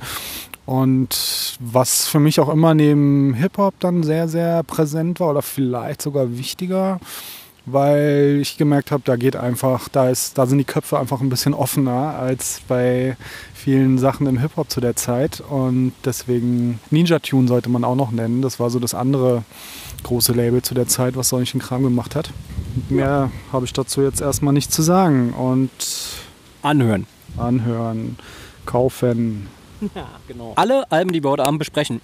Und 0.67 1.57
was 1.61 2.09
für 2.09 2.19
mich 2.19 2.41
auch 2.41 2.49
immer 2.49 2.75
neben 2.75 3.35
Hip-Hop 3.35 3.75
dann 3.79 4.03
sehr, 4.03 4.27
sehr 4.27 4.65
präsent 4.65 5.21
war 5.21 5.31
oder 5.31 5.43
vielleicht 5.43 6.03
sogar 6.03 6.37
wichtiger, 6.37 6.99
weil 7.67 8.39
ich 8.41 8.57
gemerkt 8.57 8.93
habe, 8.93 9.03
da 9.05 9.17
geht 9.17 9.35
einfach, 9.35 9.89
da 9.89 10.09
ist, 10.09 10.39
da 10.39 10.47
sind 10.47 10.59
die 10.59 10.65
Köpfe 10.65 10.99
einfach 10.99 11.21
ein 11.21 11.29
bisschen 11.29 11.53
offener 11.53 12.17
als 12.17 12.61
bei 12.69 13.17
vielen 13.55 13.99
Sachen 13.99 14.27
im 14.29 14.39
Hip-Hop 14.39 14.71
zu 14.71 14.81
der 14.81 14.95
Zeit. 14.95 15.41
Und 15.41 15.93
deswegen 16.05 16.79
Ninja 16.91 17.19
Tune 17.19 17.49
sollte 17.49 17.69
man 17.69 17.83
auch 17.85 17.97
noch 17.97 18.13
nennen. 18.13 18.41
Das 18.41 18.61
war 18.61 18.71
so 18.71 18.79
das 18.79 18.95
andere 18.95 19.43
große 20.05 20.33
Label 20.33 20.63
zu 20.63 20.75
der 20.75 20.87
Zeit, 20.87 21.17
was 21.17 21.29
solchen 21.29 21.61
Kram 21.61 21.83
gemacht 21.83 22.15
hat. 22.15 22.31
Mehr 22.89 23.33
habe 23.53 23.65
ich 23.65 23.73
dazu 23.73 24.03
jetzt 24.03 24.21
erstmal 24.21 24.55
nicht 24.55 24.73
zu 24.73 24.83
sagen. 24.83 25.33
Und 25.33 25.71
anhören. 26.63 27.07
Anhören, 27.37 28.17
kaufen. 28.65 29.49
Ja, 29.95 30.09
genau. 30.27 30.55
Alle 30.57 30.91
Alben, 30.91 31.13
die 31.13 31.23
wir 31.23 31.29
heute 31.29 31.45
Abend 31.45 31.59
besprechen, 31.59 32.01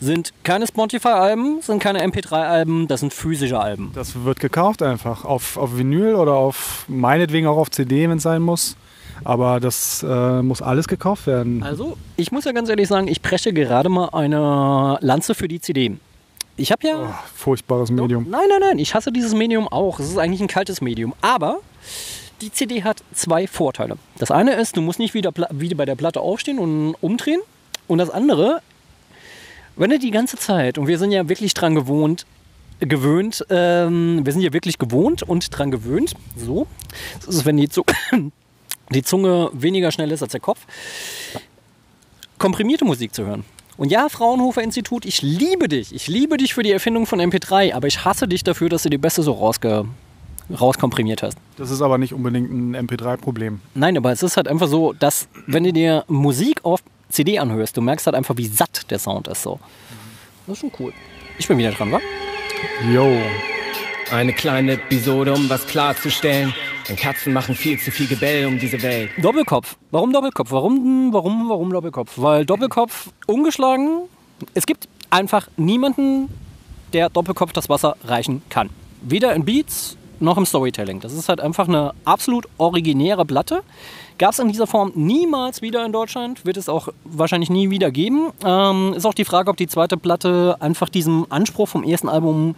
sind 0.00 0.32
keine 0.44 0.66
Spotify-Alben, 0.66 1.60
sind 1.60 1.82
keine 1.82 2.04
MP3-Alben, 2.04 2.86
das 2.88 3.00
sind 3.00 3.12
physische 3.12 3.58
Alben. 3.58 3.90
Das 3.94 4.24
wird 4.24 4.40
gekauft 4.40 4.82
einfach. 4.82 5.24
Auf, 5.24 5.56
auf 5.56 5.76
Vinyl 5.76 6.14
oder 6.14 6.34
auf 6.34 6.84
meinetwegen 6.88 7.46
auch 7.46 7.56
auf 7.56 7.70
CD, 7.70 8.08
wenn 8.08 8.18
es 8.18 8.22
sein 8.22 8.42
muss. 8.42 8.76
Aber 9.24 9.58
das 9.58 10.04
äh, 10.08 10.42
muss 10.42 10.62
alles 10.62 10.86
gekauft 10.86 11.26
werden. 11.26 11.62
Also, 11.64 11.96
ich 12.16 12.30
muss 12.30 12.44
ja 12.44 12.52
ganz 12.52 12.68
ehrlich 12.68 12.86
sagen, 12.86 13.08
ich 13.08 13.20
presche 13.20 13.52
gerade 13.52 13.88
mal 13.88 14.10
eine 14.10 14.98
Lanze 15.00 15.34
für 15.34 15.48
die 15.48 15.60
CD. 15.60 15.96
Ich 16.56 16.72
habe 16.72 16.86
ja. 16.86 16.96
Oh, 17.02 17.14
furchtbares 17.34 17.90
Medium. 17.90 18.26
Nein, 18.28 18.46
nein, 18.48 18.60
nein, 18.60 18.78
ich 18.78 18.94
hasse 18.94 19.12
dieses 19.12 19.34
Medium 19.34 19.68
auch. 19.68 20.00
Es 20.00 20.08
ist 20.08 20.18
eigentlich 20.18 20.40
ein 20.40 20.48
kaltes 20.48 20.80
Medium. 20.80 21.14
Aber 21.20 21.58
die 22.40 22.52
CD 22.52 22.82
hat 22.84 23.02
zwei 23.12 23.46
Vorteile. 23.46 23.96
Das 24.18 24.30
eine 24.30 24.54
ist, 24.54 24.76
du 24.76 24.80
musst 24.80 24.98
nicht 24.98 25.14
wieder, 25.14 25.32
wieder 25.50 25.76
bei 25.76 25.84
der 25.84 25.96
Platte 25.96 26.20
aufstehen 26.20 26.58
und 26.58 26.94
umdrehen. 27.00 27.40
Und 27.86 27.98
das 27.98 28.10
andere, 28.10 28.60
wenn 29.78 29.90
du 29.90 29.98
die 29.98 30.10
ganze 30.10 30.36
Zeit, 30.36 30.76
und 30.76 30.86
wir 30.86 30.98
sind 30.98 31.12
ja 31.12 31.28
wirklich 31.28 31.54
dran 31.54 31.74
gewohnt, 31.74 32.26
gewöhnt, 32.80 33.44
ähm, 33.50 34.24
wir 34.24 34.32
sind 34.32 34.42
ja 34.42 34.52
wirklich 34.52 34.78
gewohnt 34.78 35.22
und 35.22 35.56
dran 35.56 35.70
gewöhnt, 35.70 36.14
so, 36.36 36.66
das 37.24 37.36
ist, 37.36 37.46
wenn 37.46 37.56
die, 37.56 37.68
Zu 37.68 37.84
die 38.92 39.02
Zunge 39.02 39.50
weniger 39.52 39.90
schnell 39.90 40.12
ist 40.12 40.22
als 40.22 40.32
der 40.32 40.40
Kopf, 40.40 40.60
komprimierte 42.38 42.84
Musik 42.84 43.14
zu 43.14 43.24
hören. 43.26 43.44
Und 43.76 43.92
ja, 43.92 44.08
Fraunhofer 44.08 44.62
Institut, 44.62 45.04
ich 45.04 45.22
liebe 45.22 45.68
dich. 45.68 45.94
Ich 45.94 46.08
liebe 46.08 46.36
dich 46.36 46.52
für 46.52 46.64
die 46.64 46.72
Erfindung 46.72 47.06
von 47.06 47.20
MP3, 47.20 47.74
aber 47.74 47.86
ich 47.86 48.04
hasse 48.04 48.26
dich 48.26 48.42
dafür, 48.42 48.68
dass 48.68 48.82
du 48.82 48.90
die 48.90 48.98
Beste 48.98 49.22
so 49.22 49.32
rausge 49.32 49.86
rauskomprimiert 50.50 51.22
hast. 51.22 51.36
Das 51.56 51.70
ist 51.70 51.82
aber 51.82 51.98
nicht 51.98 52.14
unbedingt 52.14 52.50
ein 52.50 52.88
MP3-Problem. 52.88 53.60
Nein, 53.74 53.96
aber 53.96 54.12
es 54.12 54.22
ist 54.22 54.36
halt 54.36 54.48
einfach 54.48 54.66
so, 54.66 54.94
dass 54.94 55.28
wenn 55.46 55.64
du 55.64 55.72
dir 55.72 56.04
Musik 56.08 56.64
auf 56.64 56.80
CD 57.08 57.38
anhörst, 57.38 57.76
du 57.76 57.80
merkst 57.80 58.06
halt 58.06 58.16
einfach, 58.16 58.36
wie 58.36 58.46
satt 58.46 58.90
der 58.90 58.98
Sound 58.98 59.28
ist. 59.28 59.42
So. 59.42 59.58
Das 60.46 60.54
ist 60.54 60.60
schon 60.60 60.72
cool. 60.78 60.92
Ich 61.38 61.46
bin 61.46 61.58
wieder 61.58 61.72
dran, 61.72 61.92
wa? 61.92 62.00
Jo. 62.92 63.16
Eine 64.10 64.32
kleine 64.32 64.72
Episode, 64.72 65.34
um 65.34 65.48
was 65.50 65.66
klarzustellen. 65.66 66.54
Denn 66.88 66.96
Katzen 66.96 67.34
machen 67.34 67.54
viel 67.54 67.78
zu 67.78 67.90
viel 67.90 68.06
Gebell 68.06 68.46
um 68.46 68.58
diese 68.58 68.80
Welt. 68.82 69.10
Doppelkopf. 69.18 69.76
Warum 69.90 70.12
Doppelkopf? 70.12 70.50
Warum, 70.50 71.12
warum, 71.12 71.48
warum 71.50 71.70
Doppelkopf? 71.70 72.12
Weil 72.16 72.46
Doppelkopf 72.46 73.10
ungeschlagen, 73.26 74.08
es 74.54 74.64
gibt 74.64 74.88
einfach 75.10 75.48
niemanden, 75.58 76.28
der 76.94 77.10
Doppelkopf 77.10 77.52
das 77.52 77.68
Wasser 77.68 77.96
reichen 78.04 78.42
kann. 78.48 78.70
Weder 79.02 79.34
in 79.34 79.44
Beats 79.44 79.97
noch 80.20 80.36
im 80.36 80.46
Storytelling. 80.46 81.00
Das 81.00 81.12
ist 81.12 81.28
halt 81.28 81.40
einfach 81.40 81.68
eine 81.68 81.92
absolut 82.04 82.46
originäre 82.58 83.24
Platte. 83.24 83.62
Gab 84.18 84.32
es 84.32 84.38
in 84.38 84.48
dieser 84.48 84.66
Form 84.66 84.92
niemals 84.94 85.62
wieder 85.62 85.84
in 85.86 85.92
Deutschland, 85.92 86.44
wird 86.44 86.56
es 86.56 86.68
auch 86.68 86.88
wahrscheinlich 87.04 87.50
nie 87.50 87.70
wieder 87.70 87.90
geben. 87.90 88.32
Ähm, 88.44 88.94
ist 88.94 89.06
auch 89.06 89.14
die 89.14 89.24
Frage, 89.24 89.50
ob 89.50 89.56
die 89.56 89.68
zweite 89.68 89.96
Platte 89.96 90.56
einfach 90.60 90.88
diesem 90.88 91.26
Anspruch 91.28 91.68
vom 91.68 91.84
ersten 91.84 92.08
Album 92.08 92.56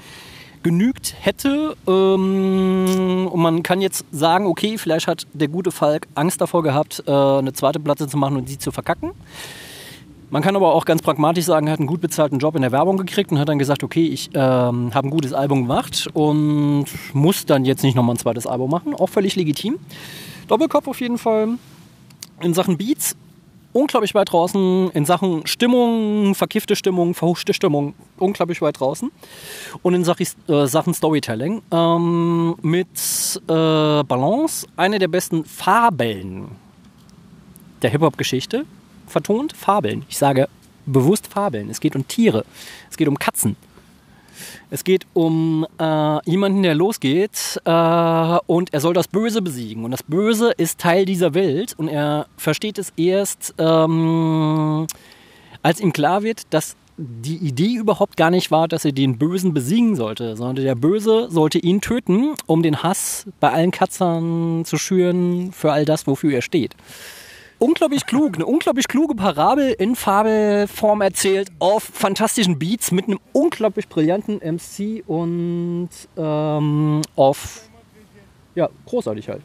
genügt 0.62 1.14
hätte. 1.20 1.76
Ähm, 1.86 3.28
und 3.30 3.40
man 3.40 3.62
kann 3.62 3.80
jetzt 3.80 4.04
sagen, 4.10 4.46
okay, 4.46 4.78
vielleicht 4.78 5.06
hat 5.06 5.26
der 5.32 5.48
gute 5.48 5.70
Falk 5.70 6.06
Angst 6.14 6.40
davor 6.40 6.62
gehabt, 6.62 7.02
äh, 7.06 7.10
eine 7.10 7.52
zweite 7.52 7.80
Platte 7.80 8.08
zu 8.08 8.16
machen 8.16 8.36
und 8.36 8.48
die 8.48 8.58
zu 8.58 8.70
verkacken. 8.72 9.12
Man 10.30 10.42
kann 10.42 10.54
aber 10.54 10.74
auch 10.74 10.84
ganz 10.84 11.02
pragmatisch 11.02 11.44
sagen, 11.44 11.66
er 11.66 11.72
hat 11.72 11.80
einen 11.80 11.88
gut 11.88 12.00
bezahlten 12.00 12.38
Job 12.38 12.54
in 12.54 12.62
der 12.62 12.70
Werbung 12.70 12.96
gekriegt 12.96 13.32
und 13.32 13.40
hat 13.40 13.48
dann 13.48 13.58
gesagt, 13.58 13.82
okay, 13.82 14.06
ich 14.06 14.30
ähm, 14.34 14.94
habe 14.94 15.08
ein 15.08 15.10
gutes 15.10 15.32
Album 15.32 15.62
gemacht 15.62 16.08
und 16.12 16.86
muss 17.12 17.46
dann 17.46 17.64
jetzt 17.64 17.82
nicht 17.82 17.96
nochmal 17.96 18.14
ein 18.14 18.18
zweites 18.18 18.46
Album 18.46 18.70
machen. 18.70 18.94
Auch 18.94 19.08
völlig 19.08 19.34
legitim. 19.34 19.78
Doppelkopf 20.46 20.86
auf 20.86 21.00
jeden 21.00 21.18
Fall. 21.18 21.48
In 22.40 22.54
Sachen 22.54 22.78
Beats 22.78 23.16
unglaublich 23.72 24.14
weit 24.14 24.30
draußen. 24.30 24.90
In 24.90 25.04
Sachen 25.04 25.46
Stimmung, 25.48 26.34
verkiffte 26.36 26.76
Stimmung, 26.76 27.14
verhuschte 27.14 27.52
Stimmung, 27.52 27.94
unglaublich 28.18 28.62
weit 28.62 28.78
draußen. 28.78 29.10
Und 29.82 29.94
in 29.94 30.04
Sachen, 30.04 30.26
äh, 30.48 30.66
Sachen 30.66 30.94
Storytelling 30.94 31.60
ähm, 31.72 32.54
mit 32.62 32.86
äh, 33.48 34.02
Balance 34.04 34.66
eine 34.76 35.00
der 35.00 35.08
besten 35.08 35.44
Fabeln 35.44 36.48
der 37.82 37.90
Hip-Hop-Geschichte 37.90 38.64
vertont. 39.10 39.52
Fabeln. 39.52 40.04
Ich 40.08 40.18
sage 40.18 40.48
bewusst 40.86 41.26
Fabeln. 41.26 41.70
Es 41.70 41.80
geht 41.80 41.96
um 41.96 42.06
Tiere. 42.06 42.44
Es 42.90 42.96
geht 42.96 43.08
um 43.08 43.18
Katzen. 43.18 43.56
Es 44.70 44.84
geht 44.84 45.06
um 45.12 45.66
äh, 45.78 46.30
jemanden, 46.30 46.62
der 46.62 46.74
losgeht 46.74 47.60
äh, 47.64 48.38
und 48.46 48.72
er 48.72 48.80
soll 48.80 48.94
das 48.94 49.08
Böse 49.08 49.42
besiegen. 49.42 49.84
Und 49.84 49.90
das 49.90 50.02
Böse 50.02 50.52
ist 50.56 50.78
Teil 50.78 51.04
dieser 51.04 51.34
Welt 51.34 51.74
und 51.76 51.88
er 51.88 52.26
versteht 52.36 52.78
es 52.78 52.92
erst, 52.96 53.54
ähm, 53.58 54.86
als 55.62 55.80
ihm 55.80 55.92
klar 55.92 56.22
wird, 56.22 56.42
dass 56.50 56.76
die 56.96 57.36
Idee 57.36 57.74
überhaupt 57.74 58.16
gar 58.16 58.30
nicht 58.30 58.50
war, 58.50 58.68
dass 58.68 58.84
er 58.84 58.92
den 58.92 59.18
Bösen 59.18 59.54
besiegen 59.54 59.96
sollte, 59.96 60.36
sondern 60.36 60.64
der 60.64 60.74
Böse 60.74 61.28
sollte 61.30 61.58
ihn 61.58 61.80
töten, 61.80 62.34
um 62.46 62.62
den 62.62 62.82
Hass 62.82 63.26
bei 63.40 63.50
allen 63.50 63.70
Katzern 63.70 64.64
zu 64.66 64.76
schüren 64.76 65.50
für 65.52 65.72
all 65.72 65.84
das, 65.84 66.06
wofür 66.06 66.32
er 66.32 66.42
steht 66.42 66.76
unglaublich 67.60 68.06
klug, 68.06 68.34
eine 68.34 68.46
unglaublich 68.46 68.88
kluge 68.88 69.14
Parabel 69.14 69.72
in 69.78 69.94
Fabelform 69.94 71.02
erzählt, 71.02 71.50
auf 71.60 71.84
fantastischen 71.84 72.58
Beats 72.58 72.90
mit 72.90 73.06
einem 73.06 73.20
unglaublich 73.32 73.88
brillanten 73.88 74.38
MC 74.38 75.04
und 75.06 75.90
ähm, 76.16 77.02
auf, 77.14 77.68
ja, 78.56 78.68
großartig 78.86 79.28
halt. 79.28 79.42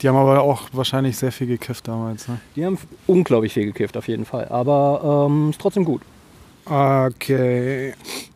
Die 0.00 0.08
haben 0.08 0.16
aber 0.16 0.40
auch 0.40 0.62
wahrscheinlich 0.72 1.18
sehr 1.18 1.30
viel 1.30 1.46
gekifft 1.46 1.86
damals. 1.86 2.26
Ne? 2.26 2.40
Die 2.56 2.64
haben 2.64 2.78
unglaublich 3.06 3.52
viel 3.52 3.66
gekifft, 3.66 3.98
auf 3.98 4.08
jeden 4.08 4.24
Fall. 4.24 4.48
Aber 4.48 5.26
ähm, 5.28 5.50
ist 5.50 5.60
trotzdem 5.60 5.84
gut. 5.84 6.00
Okay. 6.64 7.92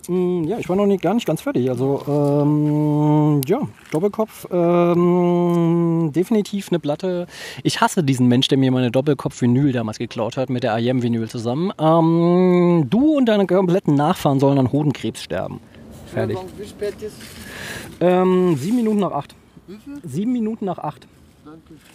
Ja, 0.09 0.59
ich 0.59 0.69
war 0.69 0.77
noch 0.77 0.87
nicht, 0.87 1.03
gar 1.03 1.15
nicht 1.15 1.27
ganz 1.27 1.43
fertig. 1.43 1.69
Also, 1.71 2.03
ähm, 2.09 3.41
ja, 3.47 3.61
Doppelkopf, 3.91 4.47
ähm, 4.51 6.11
definitiv 6.15 6.69
eine 6.71 6.79
Platte. 6.79 7.27
Ich 7.63 7.81
hasse 7.81 8.03
diesen 8.03 8.29
Mensch, 8.29 8.49
der 8.49 8.59
mir 8.59 8.71
meine 8.71 8.91
Doppelkopf-Vinyl 8.91 9.73
damals 9.73 9.99
geklaut 9.99 10.37
hat, 10.37 10.51
mit 10.51 10.63
der 10.63 10.77
IM-Vinyl 10.79 11.29
zusammen. 11.29 11.73
Ähm, 11.79 12.87
du 12.91 13.17
und 13.17 13.27
deine 13.27 13.47
kompletten 13.47 13.95
Nachfahren 13.95 14.41
sollen 14.41 14.59
an 14.59 14.73
Hodenkrebs 14.73 15.23
sterben. 15.23 15.61
Fertig. 16.07 16.39
Wie 16.57 16.67
spät 16.67 16.95
ist? 17.01 17.17
Ähm, 18.01 18.57
sieben 18.57 18.77
Minuten 18.77 19.01
nach 19.01 19.13
acht. 19.13 19.35
Sieben 20.03 20.33
Minuten 20.33 20.65
nach 20.67 20.79
acht. 20.79 21.07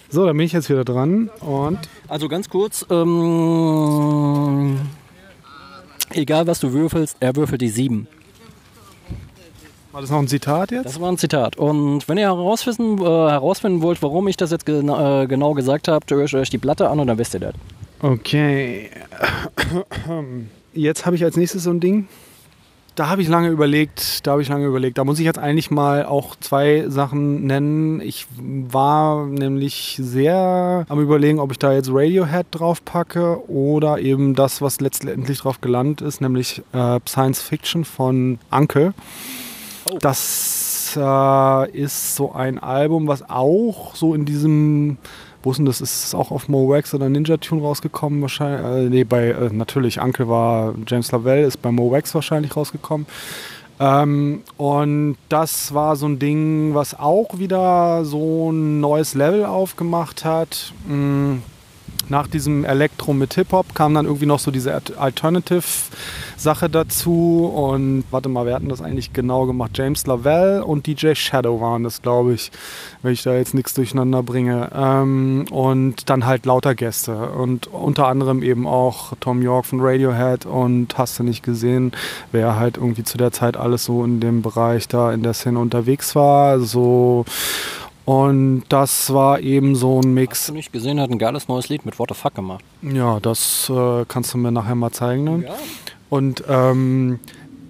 So, 0.09 0.25
dann 0.25 0.35
bin 0.35 0.45
ich 0.45 0.53
jetzt 0.53 0.69
wieder 0.69 0.83
dran 0.83 1.29
und. 1.41 1.79
Also 2.07 2.27
ganz 2.27 2.49
kurz, 2.49 2.85
ähm, 2.89 4.77
egal 6.13 6.47
was 6.47 6.59
du 6.59 6.73
würfelst, 6.73 7.17
er 7.19 7.35
würfelt 7.35 7.61
die 7.61 7.69
sieben. 7.69 8.07
War 9.91 10.01
das 10.01 10.11
noch 10.11 10.19
ein 10.19 10.27
Zitat 10.27 10.71
jetzt? 10.71 10.85
Das 10.85 11.01
war 11.01 11.11
ein 11.11 11.17
Zitat. 11.17 11.57
Und 11.57 12.07
wenn 12.07 12.17
ihr 12.17 12.25
herausfinden, 12.25 12.99
äh, 13.01 13.05
herausfinden 13.05 13.81
wollt, 13.81 14.01
warum 14.03 14.27
ich 14.27 14.37
das 14.37 14.51
jetzt 14.51 14.65
gena 14.65 15.23
äh, 15.23 15.27
genau 15.27 15.55
gesagt 15.55 15.87
habe, 15.87 16.05
hört 16.09 16.33
euch 16.33 16.49
die 16.51 16.59
Platte 16.59 16.89
an 16.89 16.99
und 16.99 17.07
dann 17.07 17.17
wisst 17.17 17.33
ihr 17.33 17.39
das. 17.39 17.55
Okay. 18.01 18.89
Jetzt 20.73 21.05
habe 21.05 21.15
ich 21.15 21.23
als 21.23 21.35
nächstes 21.35 21.63
so 21.63 21.71
ein 21.71 21.79
Ding. 21.79 22.07
Da 22.99 23.07
habe 23.07 23.21
ich 23.21 23.29
lange 23.29 23.47
überlegt, 23.47 24.27
da 24.27 24.31
habe 24.31 24.41
ich 24.41 24.49
lange 24.49 24.65
überlegt. 24.65 24.97
Da 24.97 25.05
muss 25.05 25.19
ich 25.19 25.25
jetzt 25.25 25.39
eigentlich 25.39 25.71
mal 25.71 26.05
auch 26.05 26.35
zwei 26.35 26.83
Sachen 26.89 27.45
nennen. 27.45 28.01
Ich 28.01 28.27
war 28.37 29.25
nämlich 29.25 29.97
sehr 30.01 30.85
am 30.89 30.99
überlegen, 30.99 31.39
ob 31.39 31.53
ich 31.53 31.59
da 31.59 31.71
jetzt 31.71 31.89
Radiohead 31.89 32.47
drauf 32.51 32.83
packe 32.83 33.49
oder 33.49 33.99
eben 33.99 34.35
das, 34.35 34.61
was 34.61 34.81
letztendlich 34.81 35.39
drauf 35.39 35.61
gelandet 35.61 36.01
ist, 36.01 36.19
nämlich 36.19 36.61
äh, 36.73 36.99
Science 37.07 37.41
Fiction 37.41 37.85
von 37.85 38.37
Anke. 38.49 38.93
Das 40.01 40.93
äh, 40.97 41.71
ist 41.71 42.17
so 42.17 42.33
ein 42.33 42.59
Album, 42.59 43.07
was 43.07 43.29
auch 43.29 43.95
so 43.95 44.13
in 44.13 44.25
diesem 44.25 44.97
wo 45.43 45.51
ist 45.51 45.57
denn 45.57 45.65
das? 45.65 45.81
Ist 45.81 46.05
es 46.05 46.15
auch 46.15 46.31
auf 46.31 46.49
Mo 46.49 46.69
Wax 46.69 46.93
oder 46.93 47.07
Ninja 47.09 47.37
Tune 47.37 47.61
rausgekommen? 47.61 48.21
Wahrscheinlich. 48.21 48.65
Äh, 48.65 48.89
nee, 48.89 49.03
bei 49.03 49.29
äh, 49.29 49.49
natürlich, 49.51 50.01
Anke 50.01 50.27
war 50.27 50.73
James 50.87 51.11
Lavelle, 51.11 51.45
ist 51.45 51.61
bei 51.61 51.71
Mo 51.71 51.91
Wax 51.91 52.13
wahrscheinlich 52.13 52.55
rausgekommen. 52.55 53.07
Ähm, 53.79 54.41
und 54.57 55.17
das 55.29 55.73
war 55.73 55.95
so 55.95 56.05
ein 56.07 56.19
Ding, 56.19 56.73
was 56.73 56.99
auch 56.99 57.39
wieder 57.39 58.03
so 58.03 58.51
ein 58.51 58.81
neues 58.81 59.13
Level 59.13 59.45
aufgemacht 59.45 60.25
hat. 60.25 60.73
Mm, 60.85 61.37
nach 62.07 62.27
diesem 62.27 62.65
Elektro 62.65 63.13
mit 63.13 63.33
Hip-Hop 63.35 63.75
kam 63.75 63.93
dann 63.93 64.05
irgendwie 64.05 64.25
noch 64.25 64.39
so 64.39 64.51
diese 64.51 64.81
Alternative-Sache 64.97 66.69
dazu. 66.69 67.51
Und 67.53 68.03
warte 68.11 68.29
mal, 68.29 68.45
wer 68.45 68.55
hatten 68.55 68.69
das 68.69 68.81
eigentlich 68.81 69.13
genau 69.13 69.45
gemacht? 69.45 69.71
James 69.75 70.07
Lavelle 70.07 70.65
und 70.65 70.87
DJ 70.87 71.13
Shadow 71.13 71.61
waren 71.61 71.83
das, 71.83 72.01
glaube 72.01 72.33
ich, 72.33 72.51
wenn 73.01 73.13
ich 73.13 73.23
da 73.23 73.35
jetzt 73.35 73.53
nichts 73.53 73.73
durcheinander 73.73 74.23
bringe. 74.23 74.69
Ähm, 74.73 75.45
und 75.51 76.09
dann 76.09 76.25
halt 76.25 76.45
lauter 76.45 76.73
Gäste. 76.73 77.29
Und 77.31 77.67
unter 77.67 78.07
anderem 78.07 78.41
eben 78.41 78.65
auch 78.65 79.13
Tom 79.19 79.41
York 79.41 79.65
von 79.65 79.79
Radiohead 79.81 80.45
und 80.45 80.97
hast 80.97 81.19
du 81.19 81.23
nicht 81.23 81.43
gesehen, 81.43 81.91
wer 82.31 82.55
halt 82.55 82.77
irgendwie 82.77 83.03
zu 83.03 83.17
der 83.17 83.31
Zeit 83.31 83.57
alles 83.57 83.85
so 83.85 84.03
in 84.03 84.19
dem 84.19 84.41
Bereich 84.41 84.87
da 84.87 85.11
in 85.11 85.23
der 85.23 85.33
Szene 85.33 85.59
unterwegs 85.59 86.15
war. 86.15 86.59
So 86.59 87.25
und 88.09 88.63
das 88.69 89.13
war 89.13 89.39
eben 89.39 89.75
so 89.75 90.01
ein 90.01 90.15
Mix. 90.15 90.39
Hast 90.39 90.49
du 90.49 90.53
nicht 90.53 90.73
gesehen, 90.73 90.99
hat 90.99 91.11
ein 91.11 91.19
geiles 91.19 91.47
neues 91.47 91.69
Lied 91.69 91.85
mit 91.85 91.99
What 91.99 92.09
the 92.09 92.15
Fuck 92.15 92.33
gemacht. 92.33 92.65
Ja, 92.81 93.19
das 93.19 93.69
äh, 93.69 94.03
kannst 94.07 94.33
du 94.33 94.39
mir 94.39 94.51
nachher 94.51 94.73
mal 94.73 94.89
zeigen. 94.89 95.25
Ne? 95.25 95.43
Ja. 95.45 95.53
Und 96.09 96.43
ähm, 96.49 97.19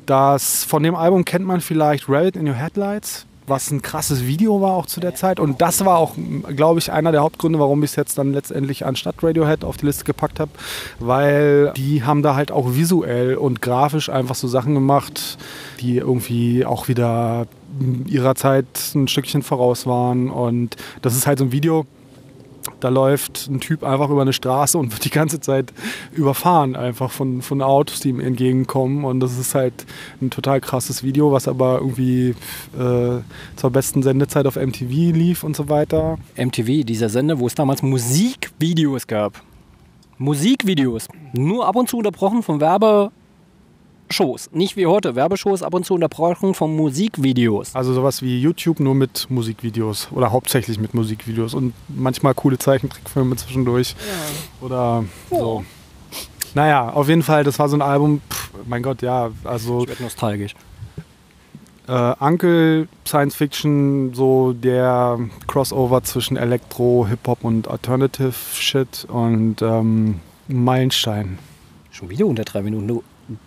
das, 0.06 0.64
von 0.64 0.82
dem 0.82 0.96
Album 0.96 1.26
kennt 1.26 1.46
man 1.46 1.60
vielleicht 1.60 2.08
Rabbit 2.08 2.38
in 2.38 2.48
Your 2.48 2.54
Headlights, 2.54 3.26
was 3.50 3.72
ein 3.72 3.82
krasses 3.82 4.26
Video 4.26 4.62
war 4.62 4.74
auch 4.74 4.86
zu 4.86 5.00
der 5.00 5.16
Zeit. 5.16 5.40
Und 5.40 5.62
das 5.62 5.84
war 5.86 5.98
auch, 5.98 6.14
glaube 6.56 6.80
ich, 6.80 6.92
einer 6.92 7.12
der 7.12 7.22
Hauptgründe, 7.22 7.60
warum 7.60 7.84
ich 7.84 7.92
es 7.92 7.96
jetzt 7.96 8.18
dann 8.18 8.34
letztendlich 8.34 8.86
anstatt 8.86 9.16
Radiohead 9.22 9.64
auf 9.64 9.78
die 9.78 9.88
Liste 9.88 10.06
gepackt 10.06 10.40
habe, 10.40 10.52
weil 11.00 11.74
die 11.76 12.04
haben 12.04 12.24
da 12.24 12.36
halt 12.36 12.52
auch 12.52 12.76
visuell 12.76 13.36
und 13.36 13.62
grafisch 13.62 14.10
einfach 14.10 14.36
so 14.36 14.48
Sachen 14.48 14.74
gemacht, 14.74 15.38
die 15.80 15.98
irgendwie 15.98 16.66
auch 16.66 16.88
wieder 16.88 17.48
ihrer 18.08 18.36
Zeit 18.36 18.66
ein 18.96 19.08
Stückchen 19.08 19.44
voraus 19.44 19.86
waren. 19.86 20.30
Und 20.30 20.76
das 21.02 21.16
ist 21.16 21.28
halt 21.28 21.40
so 21.40 21.46
ein 21.46 21.52
Video, 21.52 21.86
da 22.80 22.90
läuft 22.90 23.48
ein 23.50 23.60
Typ 23.60 23.84
einfach 23.84 24.10
über 24.10 24.22
eine 24.22 24.34
Straße 24.34 24.78
und 24.78 24.92
wird 24.92 25.06
die 25.06 25.10
ganze 25.10 25.40
Zeit 25.40 25.74
überfahren, 26.12 26.76
einfach 26.76 27.12
von, 27.12 27.42
von 27.42 27.62
Autos, 27.62 28.00
die 28.00 28.10
ihm 28.10 28.20
entgegenkommen. 28.20 29.04
Und 29.06 29.20
das 29.20 29.38
ist 29.38 29.56
halt 29.56 29.86
ein 30.22 30.30
total 30.30 30.62
krasses 30.62 31.04
Video, 31.04 31.32
was 31.32 31.48
aber 31.48 31.80
irgendwie 31.80 32.36
äh, 32.78 33.22
zur 33.56 33.70
besten 33.72 34.04
Sendezeit 34.04 34.46
auf 34.48 34.56
MTV 34.56 34.90
lief 34.90 35.44
und 35.44 35.56
so 35.56 35.70
weiter. 35.70 36.18
MTV, 36.36 36.84
dieser 36.86 37.10
Sender, 37.10 37.40
wo 37.40 37.48
es 37.48 37.56
damals 37.56 37.82
Musikvideos 37.82 39.08
gab. 39.08 39.42
Musikvideos. 40.18 41.08
Nur 41.34 41.66
ab 41.66 41.76
und 41.76 41.90
zu 41.90 41.98
unterbrochen 41.98 42.44
vom 42.44 42.60
Werbe, 42.60 43.12
Shows. 44.12 44.50
Nicht 44.52 44.76
wie 44.78 44.86
heute, 44.86 45.16
Werbeshows 45.16 45.64
ab 45.64 45.74
und 45.74 45.86
zu 45.86 45.94
unterbrochen 45.94 46.54
von 46.54 46.76
Musikvideos. 46.76 47.76
Also 47.76 47.94
sowas 47.94 48.22
wie 48.22 48.40
YouTube 48.40 48.80
nur 48.80 48.96
mit 48.96 49.28
Musikvideos 49.30 50.10
oder 50.12 50.32
hauptsächlich 50.32 50.80
mit 50.80 50.94
Musikvideos 50.94 51.54
und 51.54 51.74
manchmal 51.88 52.34
coole 52.34 52.58
Zeichentrickfilme 52.58 53.36
zwischendurch. 53.36 53.96
Ja. 54.00 54.66
Oder 54.66 55.06
so. 55.30 55.64
Naja, 56.56 56.90
auf 56.90 57.08
jeden 57.08 57.24
Fall, 57.24 57.44
das 57.44 57.60
war 57.60 57.70
so 57.70 57.78
ein 57.78 57.82
Album, 57.82 58.22
pff, 58.30 58.50
mein 58.66 58.82
Gott, 58.82 59.02
ja, 59.02 59.30
also. 59.44 59.84
Ich 59.84 59.90
werde 59.90 60.04
nostalgisch. 60.04 60.56
Äh, 61.88 62.14
Uncle, 62.20 62.88
Science 63.08 63.36
Fiction, 63.36 64.14
so 64.14 64.54
der 64.54 65.20
Crossover 65.48 66.04
zwischen 66.04 66.38
Elektro, 66.38 67.08
Hip-Hop 67.08 67.44
und 67.44 67.68
Alternative 67.68 68.34
Shit 68.54 69.06
und 69.10 69.62
ähm, 69.62 70.20
Meilenstein. 70.48 71.40
Schon 71.92 72.10
wieder 72.10 72.28
unter 72.28 72.44
drei 72.44 72.62
Minuten. 72.62 72.88
Du 72.88 73.04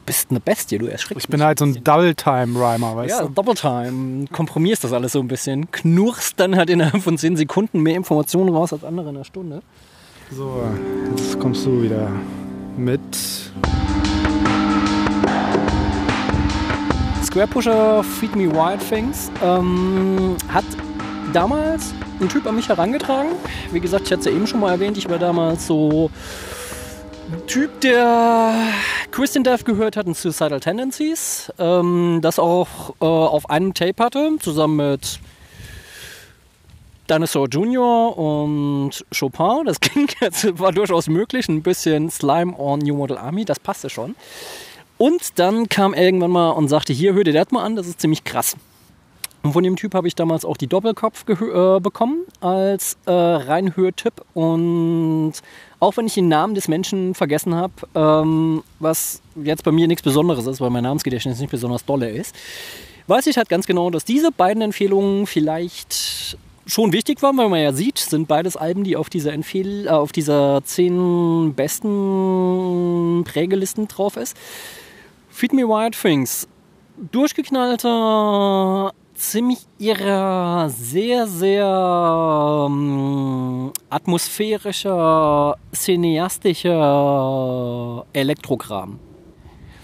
bist 0.06 0.30
eine 0.30 0.40
Bestie, 0.40 0.78
du 0.78 0.86
erschreckst 0.86 1.24
Ich 1.24 1.30
bin 1.30 1.42
halt 1.42 1.58
so 1.58 1.64
ein 1.64 1.82
Double-Time-Rhymer, 1.82 2.96
weißt 2.96 3.10
ja, 3.10 3.20
du? 3.22 3.26
Ja, 3.26 3.32
Double-Time. 3.34 4.26
Komprimierst 4.32 4.84
das 4.84 4.92
alles 4.92 5.12
so 5.12 5.20
ein 5.20 5.28
bisschen. 5.28 5.70
Knurrst 5.70 6.38
dann 6.38 6.56
halt 6.56 6.70
innerhalb 6.70 7.02
von 7.02 7.18
10 7.18 7.36
Sekunden 7.36 7.80
mehr 7.80 7.96
Informationen 7.96 8.54
raus 8.54 8.72
als 8.72 8.84
andere 8.84 9.10
in 9.10 9.16
einer 9.16 9.24
Stunde. 9.24 9.62
So, 10.30 10.62
jetzt 11.16 11.38
kommst 11.38 11.66
du 11.66 11.82
wieder 11.82 12.08
mit. 12.76 13.00
Square 17.24 17.46
Pusher 17.48 18.04
Feed 18.04 18.36
Me 18.36 18.50
Wild 18.50 18.80
Things 18.88 19.30
ähm, 19.42 20.36
hat 20.48 20.64
damals 21.32 21.94
ein 22.20 22.28
Typ 22.28 22.46
an 22.46 22.56
mich 22.56 22.68
herangetragen. 22.68 23.30
Wie 23.72 23.80
gesagt, 23.80 24.06
ich 24.06 24.12
hatte 24.12 24.20
es 24.20 24.26
ja 24.26 24.32
eben 24.32 24.46
schon 24.46 24.60
mal 24.60 24.72
erwähnt, 24.72 24.96
ich 24.96 25.08
war 25.08 25.18
damals 25.18 25.66
so 25.66 26.10
Typ, 27.46 27.80
der 27.80 28.54
Christian 29.10 29.44
Death 29.44 29.64
gehört 29.64 29.96
hat 29.96 30.06
in 30.06 30.14
Suicidal 30.14 30.60
Tendencies, 30.60 31.52
ähm, 31.58 32.20
das 32.22 32.38
auch 32.38 32.94
äh, 33.00 33.04
auf 33.04 33.50
einem 33.50 33.74
Tape 33.74 34.02
hatte, 34.02 34.36
zusammen 34.40 34.76
mit 34.76 35.20
Dinosaur 37.10 37.48
Jr. 37.48 38.16
und 38.16 39.04
Chopin. 39.18 39.64
Das 39.66 39.80
ging 39.80 40.08
jetzt, 40.20 40.58
war 40.58 40.72
durchaus 40.72 41.08
möglich. 41.08 41.48
Ein 41.48 41.62
bisschen 41.62 42.10
Slime 42.10 42.58
on 42.58 42.80
New 42.80 42.94
Model 42.94 43.18
Army, 43.18 43.44
das 43.44 43.60
passte 43.60 43.90
schon. 43.90 44.14
Und 44.98 45.38
dann 45.38 45.68
kam 45.68 45.94
irgendwann 45.94 46.30
mal 46.30 46.50
und 46.50 46.68
sagte, 46.68 46.92
hier, 46.92 47.14
hör 47.14 47.24
dir 47.24 47.32
das 47.32 47.50
mal 47.50 47.64
an, 47.64 47.76
das 47.76 47.86
ist 47.86 48.00
ziemlich 48.00 48.24
krass. 48.24 48.56
Und 49.42 49.52
von 49.54 49.64
dem 49.64 49.76
Typ 49.76 49.94
habe 49.94 50.06
ich 50.06 50.14
damals 50.14 50.44
auch 50.44 50.56
die 50.56 50.68
Doppelkopf 50.68 51.24
äh, 51.28 51.80
bekommen 51.80 52.20
als 52.40 52.96
äh, 53.06 53.10
Reinhörtipp. 53.10 54.24
Und 54.34 55.32
auch 55.80 55.96
wenn 55.96 56.06
ich 56.06 56.14
den 56.14 56.28
Namen 56.28 56.54
des 56.54 56.68
Menschen 56.68 57.14
vergessen 57.14 57.54
habe, 57.54 57.72
ähm, 57.94 58.62
was 58.78 59.20
jetzt 59.34 59.64
bei 59.64 59.72
mir 59.72 59.88
nichts 59.88 60.02
Besonderes 60.02 60.46
ist, 60.46 60.60
weil 60.60 60.70
mein 60.70 60.84
Namensgedächtnis 60.84 61.40
nicht 61.40 61.50
besonders 61.50 61.84
dolle 61.84 62.08
ist, 62.08 62.36
weiß 63.08 63.26
ich 63.26 63.36
halt 63.36 63.48
ganz 63.48 63.66
genau, 63.66 63.90
dass 63.90 64.04
diese 64.04 64.30
beiden 64.30 64.62
Empfehlungen 64.62 65.26
vielleicht 65.26 66.38
schon 66.66 66.92
wichtig 66.92 67.20
waren, 67.22 67.36
weil 67.36 67.48
man 67.48 67.60
ja 67.60 67.72
sieht, 67.72 67.98
sind 67.98 68.28
beides 68.28 68.56
Alben, 68.56 68.84
die 68.84 68.96
auf 68.96 69.10
dieser, 69.10 69.32
Empfehl 69.32 69.86
äh, 69.86 69.90
auf 69.90 70.12
dieser 70.12 70.62
zehn 70.64 71.52
besten 71.54 73.24
Prägelisten 73.24 73.88
drauf 73.88 74.16
ist. 74.16 74.36
Feed 75.30 75.52
Me 75.52 75.62
Wild 75.62 76.00
Things 76.00 76.46
durchgeknallter 77.10 78.92
ziemlich 79.14 79.58
ihrer 79.78 80.68
sehr, 80.70 81.26
sehr 81.26 82.66
ähm, 82.68 83.72
atmosphärischer, 83.90 85.56
cineastischer 85.72 88.06
Elektrokram. 88.12 88.98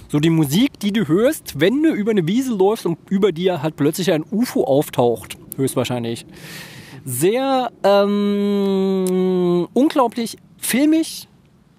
So 0.08 0.20
die 0.20 0.30
Musik, 0.30 0.78
die 0.80 0.92
du 0.92 1.06
hörst, 1.06 1.60
wenn 1.60 1.82
du 1.82 1.92
über 1.92 2.12
eine 2.12 2.26
Wiese 2.26 2.54
läufst 2.54 2.86
und 2.86 2.98
über 3.10 3.30
dir 3.30 3.62
halt 3.62 3.76
plötzlich 3.76 4.10
ein 4.10 4.24
UFO 4.30 4.64
auftaucht, 4.64 5.36
höchstwahrscheinlich. 5.56 6.24
Sehr 7.04 7.70
ähm, 7.84 9.68
unglaublich 9.74 10.38
filmig, 10.56 11.28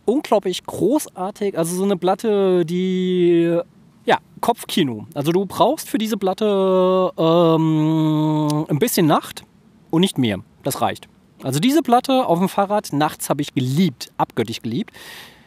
unglaublich 0.06 0.64
großartig. 0.64 1.58
Also 1.58 1.76
so 1.76 1.84
eine 1.84 1.98
Platte, 1.98 2.66
die 2.66 3.60
ja, 4.06 4.18
Kopfkino. 4.42 5.08
Also 5.14 5.32
du 5.32 5.46
brauchst 5.46 5.90
für 5.90 5.98
diese 5.98 6.18
Platte 6.18 7.12
ähm, 7.18 8.66
ein 8.70 8.80
bisschen 8.80 9.06
Nacht 9.06 9.44
und 9.90 10.02
nicht 10.02 10.18
mehr. 10.18 10.40
Das 10.64 10.82
reicht. 10.82 11.08
Also 11.44 11.60
diese 11.60 11.82
Platte 11.82 12.26
auf 12.26 12.40
dem 12.40 12.50
Fahrrad 12.50 12.92
nachts 12.92 13.30
habe 13.30 13.42
ich 13.42 13.54
geliebt, 13.54 14.12
abgöttisch 14.18 14.62
geliebt. 14.62 14.92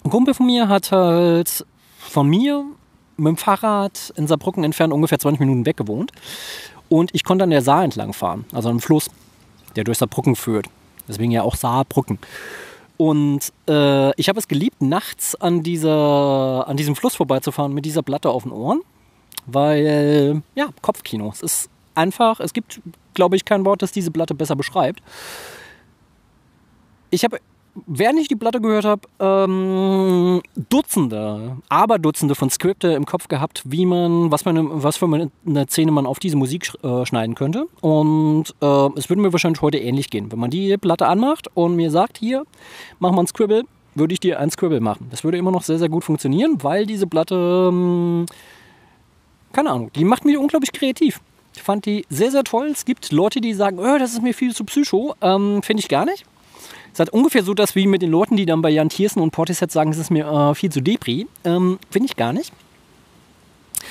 Ein 0.05 0.11
Kumpel 0.11 0.35
von 0.35 0.47
mir 0.47 0.69
hat 0.69 0.91
halt 0.91 1.67
von 1.99 2.29
mir 2.29 2.65
mit 3.17 3.29
dem 3.29 3.37
Fahrrad 3.37 4.13
in 4.17 4.27
Saarbrücken 4.27 4.65
entfernt 4.65 4.93
ungefähr 4.93 5.19
20 5.19 5.41
Minuten 5.41 5.67
weg 5.67 5.77
gewohnt. 5.77 6.13
Und 6.89 7.11
ich 7.15 7.25
konnte 7.25 7.45
an 7.45 7.51
der 7.51 7.63
Saar 7.63 7.85
entlang 7.85 8.13
fahren, 8.13 8.45
also 8.53 8.69
am 8.69 8.81
Fluss, 8.81 9.11
der 9.77 9.85
durch 9.85 9.99
Saarbrücken 9.99 10.37
führt. 10.37 10.67
Deswegen 11.09 11.31
ja 11.31 11.43
auch 11.43 11.57
Saarbrücken. 11.57 12.19
Und 13.03 13.53
äh, 13.69 14.15
ich 14.15 14.29
habe 14.29 14.39
es 14.39 14.47
geliebt, 14.47 14.81
nachts 14.81 15.35
an, 15.35 15.65
dieser, 15.65 16.69
an 16.69 16.77
diesem 16.77 16.95
Fluss 16.95 17.17
vorbeizufahren 17.17 17.75
mit 17.75 17.85
dieser 17.85 18.05
Platte 18.05 18.31
auf 18.31 18.45
den 18.45 18.53
Ohren, 18.53 18.83
weil, 19.45 20.41
ja, 20.55 20.69
Kopfkino. 20.83 21.29
Es 21.31 21.43
ist 21.43 21.71
einfach, 21.97 22.39
es 22.39 22.53
gibt, 22.53 22.81
glaube 23.15 23.35
ich, 23.35 23.45
kein 23.45 23.65
Wort, 23.65 23.83
das 23.83 23.91
diese 23.91 24.13
Platte 24.13 24.37
besser 24.37 24.55
beschreibt. 24.55 25.03
Ich 27.11 27.25
habe 27.25 27.41
während 27.87 28.19
ich 28.19 28.29
die 28.29 28.37
Platte 28.37 28.61
gehört 28.61 28.85
habe, 28.85 29.03
ähm, 29.19 30.43
Dutzende, 30.69 31.57
aber 31.69 31.99
Dutzende 31.99 32.35
von 32.35 32.51
Skripte 32.51 32.93
im 32.93 33.07
Kopf 33.07 33.29
gehabt, 33.29 33.63
wie 33.65 33.87
man, 33.87 34.31
was 34.31 34.45
man, 34.45 34.83
was 34.83 34.97
für 34.97 35.07
eine 35.07 35.67
Szene 35.69 35.93
man 35.93 36.07
auf 36.07 36.19
diese 36.19 36.37
Musik 36.37 36.67
sch 36.67 36.77
äh, 36.83 37.07
schneiden 37.07 37.35
könnte. 37.35 37.67
Und 37.81 38.55
äh, 38.61 38.89
es 38.97 39.09
würde 39.09 39.23
mir 39.23 39.33
wahrscheinlich 39.33 39.63
heute 39.63 39.79
ähnlich 39.79 40.11
gehen. 40.11 40.31
Wenn 40.31 40.39
man 40.39 40.51
die 40.51 40.77
Platte 40.77 41.07
anmacht 41.07 41.49
und 41.55 41.77
mir 41.77 41.91
sagt, 41.91 42.19
hier, 42.19 42.45
mach 42.99 43.13
mal 43.13 43.23
ein 43.23 43.27
Scribble, 43.27 43.65
würde 43.95 44.15
ich 44.15 44.21
dir 44.21 44.39
ein 44.39 44.51
Scribble 44.51 44.81
machen. 44.81 45.09
Das 45.11 45.25
würde 45.25 45.39
immer 45.39 45.51
noch 45.51 45.63
sehr, 45.63 45.79
sehr 45.79 45.89
gut 45.89 46.05
funktionieren, 46.05 46.59
weil 46.63 46.87
diese 46.87 47.07
Platte, 47.07 47.69
ähm, 47.71 48.27
keine 49.53 49.71
Ahnung, 49.71 49.91
die 49.95 50.05
macht 50.05 50.25
mich 50.25 50.37
unglaublich 50.37 50.73
kreativ. 50.73 51.21
Ich 51.55 51.63
fand 51.63 51.85
die 51.85 52.07
sehr, 52.09 52.31
sehr 52.31 52.45
toll. 52.45 52.69
Es 52.69 52.85
gibt 52.85 53.13
Leute, 53.13 53.41
die 53.41 53.53
sagen, 53.53 53.79
oh, 53.79 53.99
das 53.99 54.13
ist 54.13 54.23
mir 54.23 54.33
viel 54.33 54.55
zu 54.55 54.65
psycho. 54.65 55.15
Ähm, 55.21 55.63
Finde 55.63 55.81
ich 55.81 55.89
gar 55.89 56.07
nicht. 56.07 56.25
Es 56.93 57.01
hat 57.01 57.11
ungefähr 57.11 57.43
so 57.43 57.55
das 57.55 57.75
wie 57.75 57.87
mit 57.87 58.03
den 58.03 58.11
Leuten, 58.11 58.37
die 58.37 58.47
dann 58.47 58.61
bei 58.63 58.71
Jan 58.71 58.89
Thiersen 58.89 59.23
und 59.23 59.31
Portishead 59.31 59.71
sagen, 59.71 59.91
es 59.93 59.99
ist 59.99 60.11
mir 60.11 60.27
äh, 60.27 60.55
viel 60.55 60.71
zu 60.71 60.81
Depri. 60.81 61.27
Ähm, 61.45 61.79
Finde 61.91 62.07
ich 62.07 62.17
gar 62.17 62.33
nicht. 62.33 62.53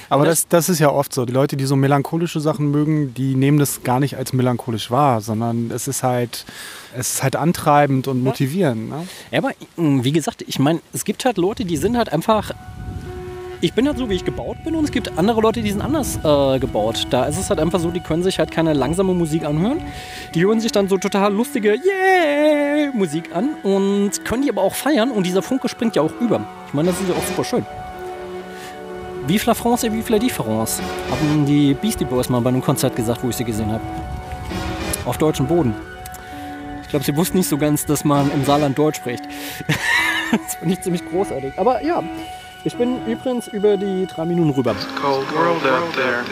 Aber 0.09 0.25
das, 0.25 0.47
das 0.47 0.69
ist 0.69 0.79
ja 0.79 0.91
oft 0.91 1.13
so. 1.13 1.25
Die 1.25 1.33
Leute, 1.33 1.57
die 1.57 1.65
so 1.65 1.75
melancholische 1.75 2.39
Sachen 2.39 2.69
mögen, 2.71 3.13
die 3.13 3.35
nehmen 3.35 3.59
das 3.59 3.83
gar 3.83 3.99
nicht 3.99 4.17
als 4.17 4.33
melancholisch 4.33 4.91
wahr, 4.91 5.21
sondern 5.21 5.71
es 5.71 5.87
ist 5.87 6.03
halt, 6.03 6.45
es 6.97 7.15
ist 7.15 7.23
halt 7.23 7.35
antreibend 7.35 8.07
und 8.07 8.21
motivierend. 8.23 8.89
Ne? 8.89 9.07
Ja, 9.31 9.39
aber 9.39 9.51
mh, 9.77 10.03
wie 10.03 10.11
gesagt, 10.11 10.43
ich 10.47 10.59
meine, 10.59 10.81
es 10.93 11.05
gibt 11.05 11.25
halt 11.25 11.37
Leute, 11.37 11.65
die 11.65 11.77
sind 11.77 11.97
halt 11.97 12.11
einfach. 12.11 12.51
Ich 13.63 13.73
bin 13.73 13.87
halt 13.87 13.99
so, 13.99 14.09
wie 14.09 14.15
ich 14.15 14.25
gebaut 14.25 14.57
bin, 14.63 14.73
und 14.73 14.85
es 14.85 14.91
gibt 14.91 15.19
andere 15.19 15.39
Leute, 15.39 15.61
die 15.61 15.69
sind 15.69 15.81
anders 15.81 16.17
äh, 16.23 16.57
gebaut. 16.57 17.05
Da 17.11 17.25
ist 17.25 17.37
es 17.37 17.51
halt 17.51 17.59
einfach 17.59 17.79
so, 17.79 17.91
die 17.91 17.99
können 17.99 18.23
sich 18.23 18.39
halt 18.39 18.49
keine 18.49 18.73
langsame 18.73 19.13
Musik 19.13 19.45
anhören. 19.45 19.83
Die 20.33 20.43
hören 20.43 20.59
sich 20.59 20.71
dann 20.71 20.87
so 20.87 20.97
total 20.97 21.31
lustige 21.31 21.75
Yeah 21.75 22.91
Musik 22.91 23.35
an 23.35 23.49
und 23.61 24.25
können 24.25 24.41
die 24.41 24.49
aber 24.49 24.63
auch 24.63 24.73
feiern 24.73 25.11
und 25.11 25.27
dieser 25.27 25.43
Funke 25.43 25.69
springt 25.69 25.95
ja 25.95 26.01
auch 26.01 26.11
über. 26.19 26.41
Ich 26.67 26.73
meine, 26.73 26.89
das 26.89 26.99
ist 26.99 27.09
ja 27.09 27.15
auch 27.15 27.25
super 27.27 27.43
schön. 27.43 27.65
Vive 29.27 29.45
la 29.45 29.53
France 29.53 29.85
et 29.85 29.93
vive 29.93 30.11
la 30.11 30.17
différence, 30.17 30.81
haben 31.11 31.45
die 31.45 31.75
Beastie 31.75 32.05
Boys 32.05 32.29
mal 32.29 32.41
bei 32.41 32.49
einem 32.49 32.63
Konzert 32.63 32.95
gesagt, 32.95 33.23
wo 33.23 33.29
ich 33.29 33.35
sie 33.35 33.45
gesehen 33.45 33.71
habe. 33.71 33.83
Auf 35.05 35.19
deutschem 35.19 35.45
Boden. 35.45 35.75
Ich 36.81 36.89
glaube, 36.89 37.05
sie 37.05 37.15
wussten 37.15 37.37
nicht 37.37 37.47
so 37.47 37.59
ganz, 37.59 37.85
dass 37.85 38.03
man 38.03 38.31
im 38.31 38.43
Saarland 38.43 38.77
Deutsch 38.77 38.97
spricht. 38.97 39.23
das 40.31 40.55
fand 40.55 40.71
ich 40.71 40.81
ziemlich 40.81 41.07
großartig. 41.07 41.53
Aber 41.57 41.83
ja, 41.83 42.03
ich 42.63 42.75
bin 42.75 43.05
übrigens 43.07 43.47
über 43.47 43.77
die 43.77 44.05
drei 44.05 44.25
Minuten 44.25 44.51
rüber. 44.51 44.75
Cold 45.01 45.25
world 45.33 45.63
out 45.65 45.93
there. 45.95 46.23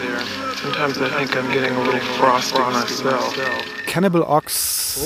Sometimes 0.62 0.98
I 0.98 1.08
think 1.08 1.36
I'm 1.36 1.50
getting 1.52 1.74
a 1.74 1.82
little 1.82 2.00
frosty 2.18 2.58
myself. 2.58 3.34
Cannibal 3.86 4.22
Ox, 4.22 5.02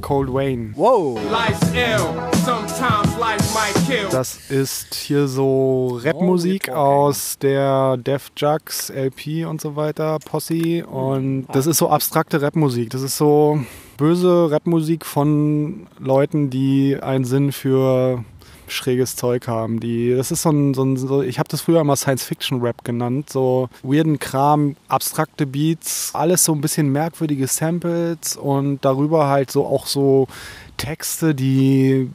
Cold 0.00 0.32
Wayne. 0.32 0.72
Wow. 0.76 1.18
Life's 1.30 1.72
ill. 1.74 2.14
Sometimes 2.44 3.16
life 3.18 3.42
might 3.52 3.74
kill. 3.86 4.08
Das 4.10 4.38
ist 4.50 4.94
hier 4.94 5.26
so 5.26 5.98
Rapmusik 6.04 6.68
aus 6.68 7.38
der 7.38 7.96
Def 7.96 8.30
Jux 8.36 8.90
LP 8.90 9.44
und 9.46 9.60
so 9.60 9.74
weiter, 9.74 10.18
Posse. 10.24 10.86
Und 10.86 11.46
das 11.52 11.66
ist 11.66 11.78
so 11.78 11.88
abstrakte 11.88 12.40
Rapmusik. 12.40 12.90
Das 12.90 13.02
ist 13.02 13.16
so 13.16 13.58
böse 13.96 14.50
Rapmusik 14.50 15.04
von 15.04 15.86
Leuten, 15.98 16.50
die 16.50 16.98
einen 17.00 17.24
Sinn 17.24 17.50
für 17.50 18.24
schräges 18.72 19.16
Zeug 19.16 19.48
haben. 19.48 19.80
Die, 19.80 20.14
das 20.14 20.30
ist 20.30 20.42
so 20.42 20.50
ein, 20.50 20.74
so 20.74 20.82
ein 20.82 20.96
so, 20.96 21.22
ich 21.22 21.38
habe 21.38 21.48
das 21.48 21.60
früher 21.62 21.80
immer 21.80 21.96
Science-Fiction-Rap 21.96 22.84
genannt, 22.84 23.30
so 23.30 23.68
weirden 23.82 24.18
Kram, 24.18 24.76
abstrakte 24.88 25.46
Beats, 25.46 26.10
alles 26.14 26.44
so 26.44 26.52
ein 26.52 26.60
bisschen 26.60 26.90
merkwürdige 26.90 27.46
Samples 27.46 28.36
und 28.36 28.84
darüber 28.84 29.28
halt 29.28 29.50
so 29.50 29.66
auch 29.66 29.86
so 29.86 30.28
Texte, 30.76 31.34
die 31.34 32.10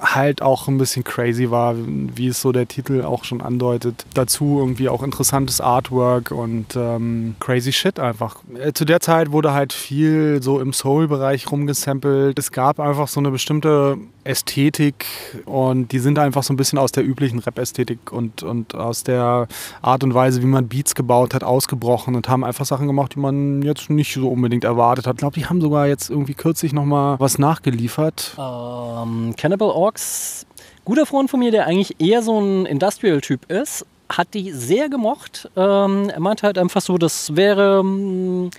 halt 0.00 0.42
auch 0.42 0.66
ein 0.68 0.78
bisschen 0.78 1.04
crazy 1.04 1.50
war, 1.50 1.74
wie 1.76 2.28
es 2.28 2.40
so 2.40 2.52
der 2.52 2.66
Titel 2.66 3.02
auch 3.02 3.24
schon 3.24 3.40
andeutet. 3.40 4.06
Dazu 4.14 4.58
irgendwie 4.58 4.88
auch 4.88 5.02
interessantes 5.02 5.60
Artwork 5.60 6.30
und 6.30 6.76
ähm, 6.76 7.36
crazy 7.40 7.72
shit 7.72 8.00
einfach. 8.00 8.36
Äh, 8.58 8.72
Zu 8.72 8.84
der 8.84 9.00
Zeit 9.00 9.30
wurde 9.32 9.52
halt 9.52 9.72
viel 9.72 10.42
so 10.42 10.60
im 10.60 10.72
Soul-Bereich 10.72 11.50
rumgesampelt. 11.50 12.38
Es 12.38 12.50
gab 12.50 12.80
einfach 12.80 13.08
so 13.08 13.20
eine 13.20 13.30
bestimmte 13.30 13.98
Ästhetik 14.24 15.06
und 15.46 15.92
die 15.92 15.98
sind 15.98 16.18
einfach 16.18 16.42
so 16.42 16.52
ein 16.52 16.56
bisschen 16.56 16.78
aus 16.78 16.92
der 16.92 17.04
üblichen 17.04 17.38
Rap-Ästhetik 17.38 18.12
und, 18.12 18.42
und 18.42 18.74
aus 18.74 19.02
der 19.02 19.48
Art 19.80 20.04
und 20.04 20.14
Weise, 20.14 20.42
wie 20.42 20.46
man 20.46 20.68
Beats 20.68 20.94
gebaut 20.94 21.34
hat, 21.34 21.42
ausgebrochen 21.42 22.14
und 22.14 22.28
haben 22.28 22.44
einfach 22.44 22.66
Sachen 22.66 22.86
gemacht, 22.86 23.14
die 23.14 23.18
man 23.18 23.62
jetzt 23.62 23.88
nicht 23.88 24.12
so 24.12 24.28
unbedingt 24.28 24.64
erwartet 24.64 25.06
hat. 25.06 25.14
Ich 25.14 25.18
glaube, 25.20 25.34
die 25.34 25.46
haben 25.46 25.60
sogar 25.60 25.86
jetzt 25.86 26.10
irgendwie 26.10 26.34
kürzlich 26.34 26.72
nochmal 26.72 27.18
was 27.18 27.38
nachgeliefert. 27.38 28.36
Ähm, 28.38 29.34
Cannibal 29.36 29.70
Orcs, 29.90 30.46
guter 30.84 31.04
Freund 31.04 31.28
von 31.30 31.40
mir, 31.40 31.50
der 31.50 31.66
eigentlich 31.66 32.00
eher 32.00 32.22
so 32.22 32.40
ein 32.40 32.64
Industrial-Typ 32.64 33.50
ist, 33.50 33.84
hat 34.08 34.34
die 34.34 34.52
sehr 34.52 34.88
gemocht. 34.88 35.50
Ähm, 35.56 36.10
er 36.10 36.20
meinte 36.20 36.46
halt 36.46 36.58
einfach 36.58 36.80
so, 36.80 36.96
das 36.96 37.34
wäre 37.34 37.80
ähm, 37.80 38.50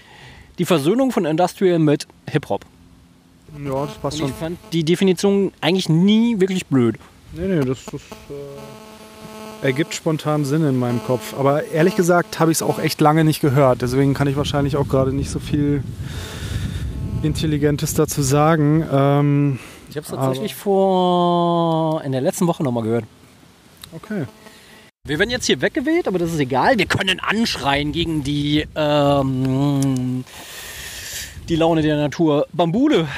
die 0.59 0.65
Versöhnung 0.65 1.11
von 1.13 1.23
Industrial 1.23 1.79
mit 1.79 2.05
Hip-Hop. 2.29 2.65
Ja, 3.65 3.85
das 3.85 3.95
passt 3.95 4.19
Und 4.19 4.25
ich 4.27 4.31
schon. 4.31 4.39
fand 4.39 4.59
die 4.73 4.83
Definition 4.83 5.53
eigentlich 5.61 5.87
nie 5.87 6.37
wirklich 6.41 6.65
blöd. 6.65 6.95
Nee, 7.33 7.47
nee, 7.47 7.63
das, 7.63 7.85
das 7.85 8.01
äh, 8.01 9.65
ergibt 9.65 9.93
spontan 9.93 10.43
Sinn 10.43 10.65
in 10.65 10.77
meinem 10.77 11.01
Kopf. 11.01 11.33
Aber 11.39 11.63
ehrlich 11.67 11.95
gesagt 11.95 12.41
habe 12.41 12.51
ich 12.51 12.57
es 12.57 12.61
auch 12.61 12.77
echt 12.77 12.99
lange 12.99 13.23
nicht 13.23 13.39
gehört. 13.39 13.81
Deswegen 13.81 14.13
kann 14.13 14.27
ich 14.27 14.35
wahrscheinlich 14.35 14.75
auch 14.75 14.89
gerade 14.89 15.13
nicht 15.13 15.29
so 15.29 15.39
viel 15.39 15.81
Intelligentes 17.23 17.93
dazu 17.93 18.21
sagen. 18.21 18.85
Ähm, 18.91 19.59
Ich 19.91 19.97
habe 19.97 20.05
es 20.05 20.11
tatsächlich 20.13 20.55
vor 20.55 22.01
in 22.03 22.13
der 22.13 22.21
letzten 22.21 22.47
Woche 22.47 22.63
nochmal 22.63 22.83
gehört. 22.83 23.03
Okay. 23.91 24.23
Wir 25.03 25.19
werden 25.19 25.29
jetzt 25.29 25.47
hier 25.47 25.59
weggewählt, 25.59 26.07
aber 26.07 26.17
das 26.17 26.31
ist 26.31 26.39
egal. 26.39 26.77
Wir 26.77 26.85
können 26.85 27.19
anschreien 27.19 27.91
gegen 27.91 28.23
die, 28.23 28.65
ähm, 28.73 30.23
die 31.49 31.55
Laune 31.57 31.81
der 31.81 31.97
Natur. 31.97 32.47
Bambule, 32.53 33.09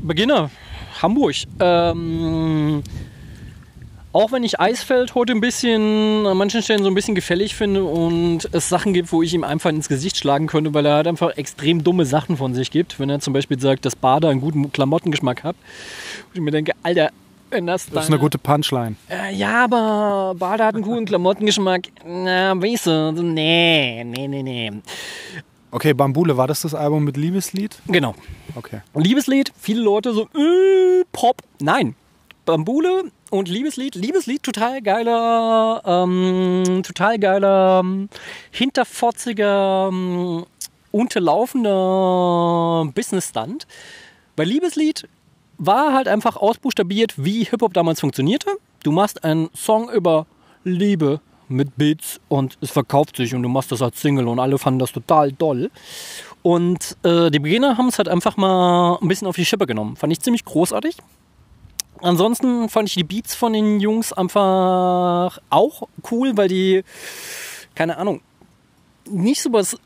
Beginner, 0.00 0.50
Hamburg. 1.00 1.36
Ähm, 1.60 2.82
auch 4.16 4.32
wenn 4.32 4.44
ich 4.44 4.58
Eisfeld 4.58 5.14
heute 5.14 5.34
ein 5.34 5.42
bisschen, 5.42 6.26
an 6.26 6.38
manchen 6.38 6.62
Stellen 6.62 6.82
so 6.82 6.88
ein 6.88 6.94
bisschen 6.94 7.14
gefällig 7.14 7.54
finde 7.54 7.84
und 7.84 8.48
es 8.52 8.70
Sachen 8.70 8.94
gibt, 8.94 9.12
wo 9.12 9.22
ich 9.22 9.34
ihm 9.34 9.44
einfach 9.44 9.68
ins 9.68 9.88
Gesicht 9.88 10.16
schlagen 10.16 10.46
könnte, 10.46 10.72
weil 10.72 10.86
er 10.86 10.94
halt 10.94 11.06
einfach 11.06 11.36
extrem 11.36 11.84
dumme 11.84 12.06
Sachen 12.06 12.38
von 12.38 12.54
sich 12.54 12.70
gibt. 12.70 12.98
Wenn 12.98 13.10
er 13.10 13.20
zum 13.20 13.34
Beispiel 13.34 13.60
sagt, 13.60 13.84
dass 13.84 13.94
Bader 13.94 14.30
einen 14.30 14.40
guten 14.40 14.72
Klamottengeschmack 14.72 15.44
hat. 15.44 15.54
Und 16.28 16.34
ich 16.34 16.40
mir 16.40 16.50
denke, 16.50 16.72
Alter, 16.82 17.10
wenn 17.50 17.66
das 17.66 17.90
Das 17.90 18.04
ist 18.04 18.10
eine 18.10 18.18
gute 18.18 18.38
Punchline. 18.38 18.96
äh, 19.10 19.34
ja, 19.34 19.64
aber 19.64 20.34
Bader 20.38 20.64
hat 20.64 20.76
einen 20.76 20.84
guten 20.84 21.04
Klamottengeschmack. 21.04 21.82
Na, 22.06 22.54
weißt 22.58 22.86
du, 22.86 23.16
so, 23.16 23.22
nee, 23.22 24.02
nee, 24.02 24.28
nee, 24.28 24.42
nee. 24.42 24.72
Okay, 25.70 25.92
Bambule, 25.92 26.38
war 26.38 26.46
das 26.46 26.62
das 26.62 26.74
Album 26.74 27.04
mit 27.04 27.18
Liebeslied? 27.18 27.76
Genau. 27.86 28.14
Okay. 28.54 28.80
Liebeslied, 28.94 29.52
viele 29.60 29.82
Leute 29.82 30.14
so, 30.14 30.22
äh, 30.22 31.04
Pop. 31.12 31.42
Nein. 31.60 31.94
Bambule 32.46 33.10
und 33.30 33.48
Liebeslied. 33.48 33.94
Liebeslied, 33.94 34.42
total 34.42 34.82
geiler, 34.82 35.82
ähm, 35.84 36.82
total 36.82 37.18
geiler, 37.18 37.80
ähm, 37.82 38.08
hinterfotziger, 38.50 39.88
ähm, 39.92 40.44
unterlaufender 40.92 42.90
Business-Stunt. 42.94 43.66
Bei 44.36 44.44
Liebeslied 44.44 45.08
war 45.58 45.92
halt 45.94 46.08
einfach 46.08 46.36
ausbuchstabiert, 46.36 47.14
wie 47.16 47.44
Hip-Hop 47.44 47.74
damals 47.74 48.00
funktionierte. 48.00 48.50
Du 48.82 48.92
machst 48.92 49.24
einen 49.24 49.48
Song 49.54 49.90
über 49.90 50.26
Liebe 50.64 51.20
mit 51.48 51.76
Beats 51.76 52.20
und 52.28 52.58
es 52.60 52.70
verkauft 52.70 53.16
sich 53.16 53.34
und 53.34 53.42
du 53.42 53.48
machst 53.48 53.72
das 53.72 53.82
als 53.82 54.00
Single 54.00 54.28
und 54.28 54.38
alle 54.38 54.58
fanden 54.58 54.80
das 54.80 54.92
total 54.92 55.32
toll. 55.32 55.70
Und 56.42 56.96
äh, 57.02 57.30
die 57.30 57.38
Beginner 57.38 57.76
haben 57.76 57.88
es 57.88 57.98
halt 57.98 58.08
einfach 58.08 58.36
mal 58.36 58.98
ein 59.00 59.08
bisschen 59.08 59.26
auf 59.26 59.36
die 59.36 59.44
Schippe 59.44 59.66
genommen. 59.66 59.96
Fand 59.96 60.12
ich 60.12 60.20
ziemlich 60.20 60.44
großartig. 60.44 60.96
Ansonsten 62.06 62.68
fand 62.68 62.88
ich 62.88 62.94
die 62.94 63.02
Beats 63.02 63.34
von 63.34 63.52
den 63.52 63.80
Jungs 63.80 64.12
einfach 64.12 65.38
auch 65.50 65.88
cool, 66.12 66.36
weil 66.36 66.46
die, 66.46 66.84
keine 67.74 67.98
Ahnung, 67.98 68.20
nicht 69.10 69.42
so 69.42 69.52
was 69.52 69.76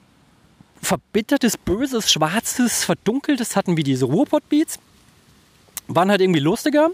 verbittertes, 0.83 1.57
böses, 1.57 2.13
schwarzes, 2.13 2.85
verdunkeltes 2.85 3.57
hatten 3.57 3.79
wie 3.79 3.85
diese 3.85 4.05
Ruhrpott-Beats. 4.05 4.79
Waren 5.89 6.11
halt 6.11 6.21
irgendwie 6.21 6.41
lustiger 6.41 6.91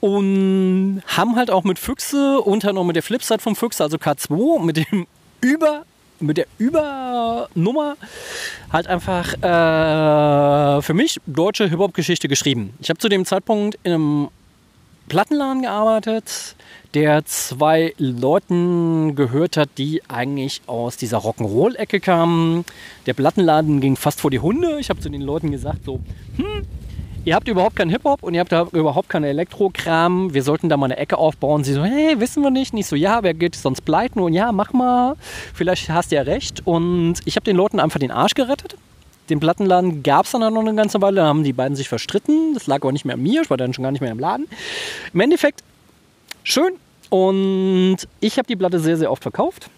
und 0.00 1.02
haben 1.06 1.36
halt 1.36 1.50
auch 1.50 1.64
mit 1.64 1.78
Füchse 1.78 2.38
und 2.42 2.64
halt 2.64 2.74
noch 2.74 2.84
mit 2.84 2.96
der 2.96 3.02
Flipside 3.02 3.40
vom 3.40 3.56
Füchse, 3.56 3.82
also 3.82 3.96
K2, 3.96 4.62
mit 4.62 4.76
dem 4.76 5.06
Über, 5.40 5.86
mit 6.20 6.36
der 6.36 6.46
Übernummer 6.58 7.96
halt 8.72 8.86
einfach 8.86 9.34
äh, 9.34 10.82
für 10.82 10.94
mich 10.94 11.20
deutsche 11.26 11.68
Hip-Hop-Geschichte 11.68 12.28
geschrieben. 12.28 12.74
Ich 12.80 12.88
habe 12.88 12.98
zu 12.98 13.08
dem 13.08 13.24
Zeitpunkt 13.24 13.78
in 13.82 13.92
einem 13.92 14.28
Plattenladen 15.08 15.62
gearbeitet, 15.62 16.56
der 16.94 17.24
zwei 17.24 17.92
Leuten 17.98 19.16
gehört 19.16 19.56
hat, 19.56 19.68
die 19.76 20.02
eigentlich 20.08 20.62
aus 20.66 20.96
dieser 20.96 21.18
Rock'n'Roll-Ecke 21.18 22.00
kamen. 22.00 22.64
Der 23.06 23.14
Plattenladen 23.14 23.80
ging 23.80 23.96
fast 23.96 24.20
vor 24.20 24.30
die 24.30 24.38
Hunde. 24.38 24.78
Ich 24.80 24.90
habe 24.90 25.00
zu 25.00 25.10
den 25.10 25.20
Leuten 25.20 25.50
gesagt, 25.50 25.84
so, 25.84 26.00
hm, 26.36 26.62
ihr 27.24 27.34
habt 27.34 27.48
überhaupt 27.48 27.76
keinen 27.76 27.90
Hip-Hop 27.90 28.22
und 28.22 28.34
ihr 28.34 28.40
habt 28.40 28.52
da 28.52 28.66
überhaupt 28.72 29.08
keinen 29.08 29.24
Elektro-Kram. 29.24 30.34
Wir 30.34 30.42
sollten 30.42 30.68
da 30.68 30.76
mal 30.76 30.86
eine 30.86 30.96
Ecke 30.96 31.18
aufbauen. 31.18 31.64
Sie 31.64 31.72
so, 31.72 31.84
hey, 31.84 32.20
wissen 32.20 32.42
wir 32.42 32.50
nicht. 32.50 32.74
Nicht 32.74 32.86
so, 32.86 32.96
ja, 32.96 33.22
wer 33.22 33.34
geht 33.34 33.54
sonst 33.54 33.82
pleiten? 33.82 34.20
Und 34.20 34.32
ja, 34.32 34.52
mach 34.52 34.72
mal. 34.72 35.16
Vielleicht 35.54 35.88
hast 35.88 36.12
du 36.12 36.16
ja 36.16 36.22
recht. 36.22 36.66
Und 36.66 37.16
ich 37.24 37.36
habe 37.36 37.44
den 37.44 37.56
Leuten 37.56 37.80
einfach 37.80 38.00
den 38.00 38.10
Arsch 38.10 38.34
gerettet. 38.34 38.76
Den 39.30 39.40
Plattenladen 39.40 40.02
gab 40.02 40.26
es 40.26 40.32
dann 40.32 40.52
noch 40.52 40.60
eine 40.60 40.74
ganze 40.74 41.00
Weile. 41.00 41.16
Da 41.16 41.26
haben 41.26 41.44
die 41.44 41.54
beiden 41.54 41.76
sich 41.76 41.88
verstritten. 41.88 42.54
Das 42.54 42.66
lag 42.66 42.82
aber 42.82 42.92
nicht 42.92 43.04
mehr 43.04 43.14
an 43.14 43.22
mir. 43.22 43.42
Ich 43.42 43.50
war 43.50 43.56
dann 43.56 43.72
schon 43.72 43.82
gar 43.82 43.92
nicht 43.92 44.00
mehr 44.00 44.12
im 44.12 44.18
Laden. 44.18 44.46
Im 45.12 45.20
Endeffekt, 45.20 45.62
schön. 46.42 46.74
Und 47.08 47.96
ich 48.20 48.36
habe 48.38 48.46
die 48.46 48.56
Platte 48.56 48.80
sehr, 48.80 48.96
sehr 48.96 49.10
oft 49.10 49.22
verkauft. 49.22 49.70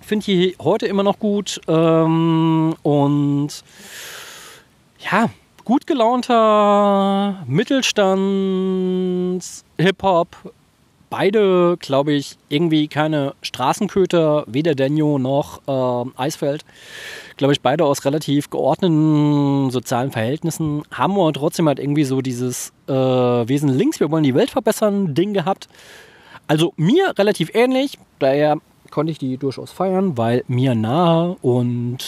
Finde 0.00 0.24
die 0.26 0.54
heute 0.60 0.86
immer 0.86 1.02
noch 1.02 1.18
gut. 1.18 1.60
Ähm, 1.66 2.76
und 2.82 3.48
ja, 5.10 5.28
gut 5.66 5.86
gelaunter 5.86 7.44
Mittelstand, 7.46 9.42
Hip-Hop. 9.78 10.28
Beide, 11.10 11.76
glaube 11.78 12.12
ich, 12.12 12.36
irgendwie 12.48 12.88
keine 12.88 13.34
Straßenköter, 13.42 14.44
weder 14.46 14.74
Daniel 14.74 15.18
noch 15.18 15.60
äh, 15.66 16.04
Eisfeld. 16.16 16.64
Glaube 17.36 17.52
ich, 17.52 17.60
beide 17.60 17.84
aus 17.84 18.04
relativ 18.04 18.48
geordneten 18.48 19.70
sozialen 19.70 20.12
Verhältnissen. 20.12 20.82
Haben 20.92 21.12
aber 21.14 21.32
trotzdem 21.32 21.66
halt 21.68 21.80
irgendwie 21.80 22.04
so 22.04 22.22
dieses 22.22 22.72
äh, 22.88 22.92
Wesen 22.92 23.68
links, 23.68 24.00
wir 24.00 24.10
wollen 24.10 24.24
die 24.24 24.34
Welt 24.34 24.50
verbessern, 24.50 25.14
Ding 25.14 25.32
gehabt. 25.32 25.68
Also 26.46 26.74
mir 26.76 27.12
relativ 27.18 27.50
ähnlich, 27.54 27.98
daher 28.20 28.58
konnte 28.90 29.12
ich 29.12 29.18
die 29.18 29.36
durchaus 29.36 29.70
feiern, 29.70 30.16
weil 30.16 30.44
mir 30.48 30.74
nahe 30.74 31.36
und 31.42 31.98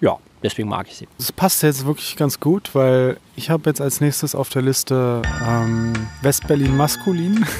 ja, 0.00 0.18
deswegen 0.42 0.68
mag 0.68 0.86
ich 0.88 0.96
sie. 0.96 1.08
Das 1.18 1.32
passt 1.32 1.62
jetzt 1.62 1.86
wirklich 1.86 2.16
ganz 2.16 2.40
gut, 2.40 2.74
weil 2.74 3.18
ich 3.36 3.50
habe 3.50 3.68
jetzt 3.68 3.80
als 3.80 4.00
nächstes 4.00 4.34
auf 4.34 4.48
der 4.48 4.62
Liste 4.62 5.22
ähm, 5.46 5.92
Westberlin 6.22 6.76
maskulin. 6.76 7.44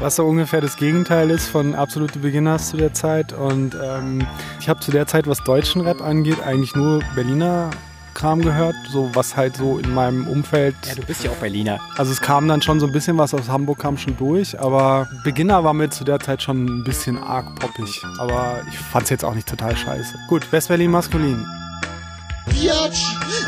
Was 0.00 0.16
so 0.16 0.26
ungefähr 0.26 0.60
das 0.60 0.76
Gegenteil 0.76 1.30
ist 1.30 1.48
von 1.48 1.74
absolute 1.74 2.18
Beginners 2.18 2.68
zu 2.68 2.76
der 2.76 2.92
Zeit. 2.92 3.32
Und 3.32 3.74
ähm, 3.82 4.26
ich 4.60 4.68
habe 4.68 4.80
zu 4.80 4.90
der 4.90 5.06
Zeit, 5.06 5.26
was 5.26 5.42
deutschen 5.44 5.80
Rap 5.80 6.02
angeht, 6.02 6.42
eigentlich 6.42 6.74
nur 6.74 7.00
Berliner 7.14 7.70
Kram 8.18 8.42
gehört, 8.42 8.74
so 8.90 9.10
was 9.14 9.36
halt 9.36 9.56
so 9.56 9.78
in 9.78 9.94
meinem 9.94 10.26
Umfeld. 10.26 10.74
Ja, 10.84 10.96
du 10.96 11.02
bist 11.02 11.22
ja 11.22 11.30
auch 11.30 11.36
Berliner. 11.36 11.78
Also 11.96 12.10
es 12.10 12.20
kam 12.20 12.48
dann 12.48 12.60
schon 12.60 12.80
so 12.80 12.86
ein 12.86 12.92
bisschen 12.92 13.16
was 13.16 13.32
aus 13.32 13.48
Hamburg 13.48 13.78
kam 13.78 13.96
schon 13.96 14.16
durch, 14.16 14.58
aber 14.58 15.08
Beginner 15.22 15.62
war 15.62 15.72
mir 15.72 15.88
zu 15.88 16.02
der 16.02 16.18
Zeit 16.18 16.42
schon 16.42 16.64
ein 16.64 16.82
bisschen 16.82 17.16
arg 17.16 17.54
poppig. 17.60 18.02
Aber 18.18 18.62
ich 18.68 18.76
fand 18.76 19.04
es 19.04 19.10
jetzt 19.10 19.24
auch 19.24 19.34
nicht 19.34 19.48
total 19.48 19.76
scheiße. 19.76 20.16
Gut, 20.28 20.50
Westberlin 20.50 20.90
maskulin. 20.90 21.46
Biatch, 22.58 22.98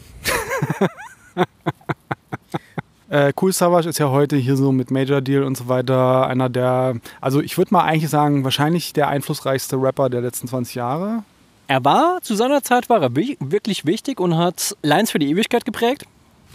Äh, 3.10 3.32
cool 3.40 3.54
Savage 3.54 3.88
ist 3.88 3.96
ja 3.98 4.10
heute 4.10 4.36
hier 4.36 4.54
so 4.54 4.70
mit 4.70 4.90
Major 4.90 5.22
Deal 5.22 5.42
und 5.42 5.56
so 5.56 5.66
weiter 5.66 6.26
einer 6.26 6.50
der, 6.50 6.96
also 7.22 7.40
ich 7.40 7.56
würde 7.56 7.72
mal 7.72 7.84
eigentlich 7.84 8.10
sagen, 8.10 8.44
wahrscheinlich 8.44 8.92
der 8.92 9.08
einflussreichste 9.08 9.76
Rapper 9.80 10.10
der 10.10 10.20
letzten 10.20 10.46
20 10.46 10.74
Jahre. 10.74 11.22
Er 11.68 11.82
war, 11.86 12.20
zu 12.20 12.34
seiner 12.34 12.62
Zeit 12.62 12.90
war 12.90 13.00
er 13.00 13.16
wi- 13.16 13.38
wirklich 13.40 13.86
wichtig 13.86 14.20
und 14.20 14.36
hat 14.36 14.76
Lines 14.82 15.10
für 15.10 15.18
die 15.18 15.30
Ewigkeit 15.30 15.64
geprägt. 15.64 16.04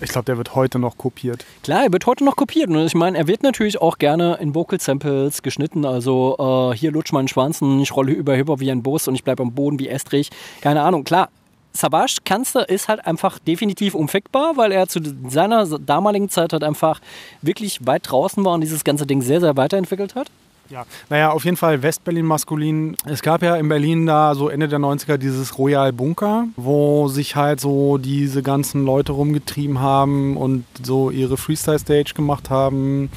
Ich 0.03 0.09
glaube, 0.09 0.25
der 0.25 0.37
wird 0.37 0.53
heute 0.53 0.79
noch 0.79 0.97
kopiert. 0.97 1.45
Klar, 1.63 1.85
er 1.85 1.93
wird 1.93 2.05
heute 2.05 2.25
noch 2.25 2.35
kopiert. 2.35 2.69
Und 2.69 2.85
ich 2.85 2.93
meine, 2.93 3.17
er 3.17 3.27
wird 3.27 3.41
natürlich 3.41 3.81
auch 3.81 3.97
gerne 3.97 4.37
in 4.41 4.53
Vocal 4.53 4.79
Samples 4.79 5.41
geschnitten. 5.41 5.85
Also 5.85 6.71
äh, 6.73 6.77
hier 6.77 6.91
lutsch 6.91 7.13
meinen 7.13 7.29
Schwanzen, 7.29 7.79
ich 7.79 7.95
rolle 7.95 8.11
über 8.11 8.35
Hip-Hop 8.35 8.59
wie 8.59 8.69
ein 8.69 8.83
Bus 8.83 9.07
und 9.07 9.15
ich 9.15 9.23
bleibe 9.23 9.41
am 9.41 9.53
Boden 9.53 9.79
wie 9.79 9.87
Estrich. 9.87 10.29
Keine 10.61 10.81
Ahnung, 10.81 11.05
klar. 11.05 11.29
Savage 11.71 12.17
Kanzler 12.23 12.69
ist 12.69 12.87
halt 12.87 13.05
einfach 13.07 13.39
definitiv 13.39 13.95
unfickbar, 13.95 14.57
weil 14.57 14.71
er 14.71 14.87
zu 14.87 14.99
seiner 15.27 15.65
damaligen 15.79 16.29
Zeit 16.29 16.53
halt 16.53 16.63
einfach 16.63 16.99
wirklich 17.41 17.85
weit 17.87 18.03
draußen 18.11 18.43
war 18.45 18.53
und 18.53 18.61
dieses 18.61 18.83
ganze 18.83 19.07
Ding 19.07 19.21
sehr, 19.21 19.39
sehr 19.39 19.57
weiterentwickelt 19.57 20.15
hat. 20.15 20.27
Ja, 20.69 20.85
naja, 21.09 21.31
auf 21.31 21.45
jeden 21.45 21.57
Fall 21.57 21.83
Westberlin 21.83 22.25
maskulin. 22.25 22.95
Es 23.05 23.21
gab 23.21 23.43
ja 23.43 23.55
in 23.55 23.67
Berlin 23.67 24.05
da 24.05 24.33
so 24.33 24.49
Ende 24.49 24.67
der 24.67 24.79
90er 24.79 25.17
dieses 25.17 25.57
Royal 25.57 25.91
Bunker, 25.93 26.47
wo 26.55 27.07
sich 27.09 27.35
halt 27.35 27.59
so 27.59 27.97
diese 27.97 28.41
ganzen 28.41 28.85
Leute 28.85 29.11
rumgetrieben 29.11 29.79
haben 29.79 30.37
und 30.37 30.65
so 30.81 31.11
ihre 31.11 31.37
Freestyle-Stage 31.37 32.13
gemacht 32.15 32.49
haben. 32.49 33.09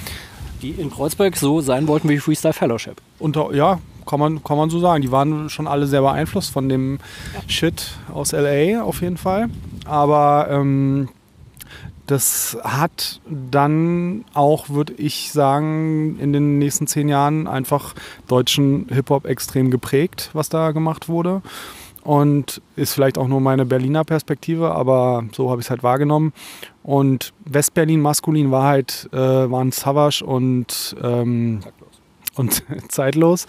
Die 0.63 0.71
in 0.71 0.91
Kreuzberg 0.91 1.37
so 1.37 1.61
sein 1.61 1.87
wollten 1.87 2.09
wie 2.09 2.19
Freestyle 2.19 2.55
Fellowship. 2.55 3.01
Unter, 3.19 3.55
ja, 3.55 3.79
kann 4.07 4.21
man, 4.21 4.43
kann 4.43 4.57
man 4.57 4.71
so 4.71 4.79
sagen. 4.79 5.03
Die 5.03 5.13
waren 5.13 5.51
schon 5.51 5.67
alle 5.67 5.87
sehr 5.87 6.01
beeinflusst 6.01 6.51
von 6.51 6.69
dem 6.69 6.99
Shit 7.47 7.93
aus 8.13 8.33
LA 8.33 8.83
auf 8.83 9.03
jeden 9.03 9.17
Fall. 9.17 9.49
Aber 9.85 10.49
ähm, 10.51 11.09
das 12.07 12.57
hat 12.63 13.21
dann 13.27 14.25
auch, 14.33 14.69
würde 14.69 14.93
ich 14.95 15.33
sagen, 15.33 16.19
in 16.21 16.33
den 16.33 16.59
nächsten 16.59 16.87
zehn 16.87 17.09
Jahren 17.09 17.47
einfach 17.47 17.95
deutschen 18.29 18.87
Hip-Hop 18.89 19.27
extrem 19.27 19.71
geprägt, 19.71 20.31
was 20.33 20.49
da 20.49 20.71
gemacht 20.71 21.09
wurde. 21.09 21.43
Und 22.03 22.63
ist 22.77 22.93
vielleicht 22.93 23.19
auch 23.19 23.27
nur 23.27 23.41
meine 23.41 23.67
Berliner 23.67 24.05
Perspektive, 24.05 24.73
aber 24.73 25.25
so 25.33 25.51
habe 25.51 25.61
ich 25.61 25.67
es 25.67 25.71
halt 25.71 25.83
wahrgenommen. 25.83 26.33
Und 26.85 27.33
Westberlin 27.45 28.01
maskulin 28.01 28.53
war 28.53 28.63
halt, 28.63 29.09
äh, 29.13 29.17
waren 29.19 29.73
Savage 29.73 30.25
und, 30.25 30.95
ähm, 31.03 31.61
und 32.37 32.63
zeitlos. 32.89 33.47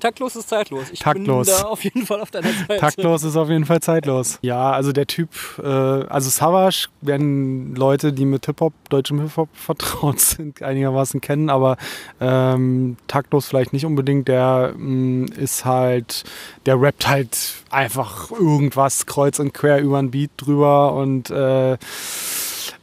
Taktlos 0.00 0.36
ist 0.36 0.48
zeitlos. 0.48 0.86
Ich 0.92 1.00
Taktlos. 1.00 1.46
bin 1.48 1.56
da 1.56 1.62
auf 1.64 1.82
jeden 1.82 2.06
Fall 2.06 2.20
auf 2.20 2.30
deiner 2.30 2.52
Seite. 2.52 2.76
Taktlos 2.76 3.24
ist 3.24 3.36
auf 3.36 3.48
jeden 3.48 3.64
Fall 3.64 3.80
zeitlos. 3.80 4.38
Ja, 4.42 4.70
also 4.70 4.92
der 4.92 5.08
Typ, 5.08 5.30
äh, 5.58 5.66
also 5.66 6.30
Savage 6.30 6.86
werden 7.00 7.74
Leute, 7.74 8.12
die 8.12 8.24
mit 8.24 8.46
Hip-Hop, 8.46 8.72
deutschem 8.90 9.20
Hip-Hop 9.20 9.48
vertraut 9.54 10.20
sind, 10.20 10.62
einigermaßen 10.62 11.20
kennen, 11.20 11.50
aber 11.50 11.76
ähm, 12.20 12.96
taktlos 13.08 13.46
vielleicht 13.48 13.72
nicht 13.72 13.86
unbedingt. 13.86 14.28
Der 14.28 14.72
mh, 14.76 15.34
ist 15.36 15.64
halt, 15.64 16.22
der 16.66 16.80
rappt 16.80 17.08
halt 17.08 17.36
einfach 17.70 18.30
irgendwas 18.30 19.06
kreuz 19.06 19.40
und 19.40 19.52
quer 19.52 19.80
über 19.80 19.98
ein 19.98 20.12
Beat 20.12 20.30
drüber 20.36 20.92
und 20.94 21.30
äh, 21.30 21.76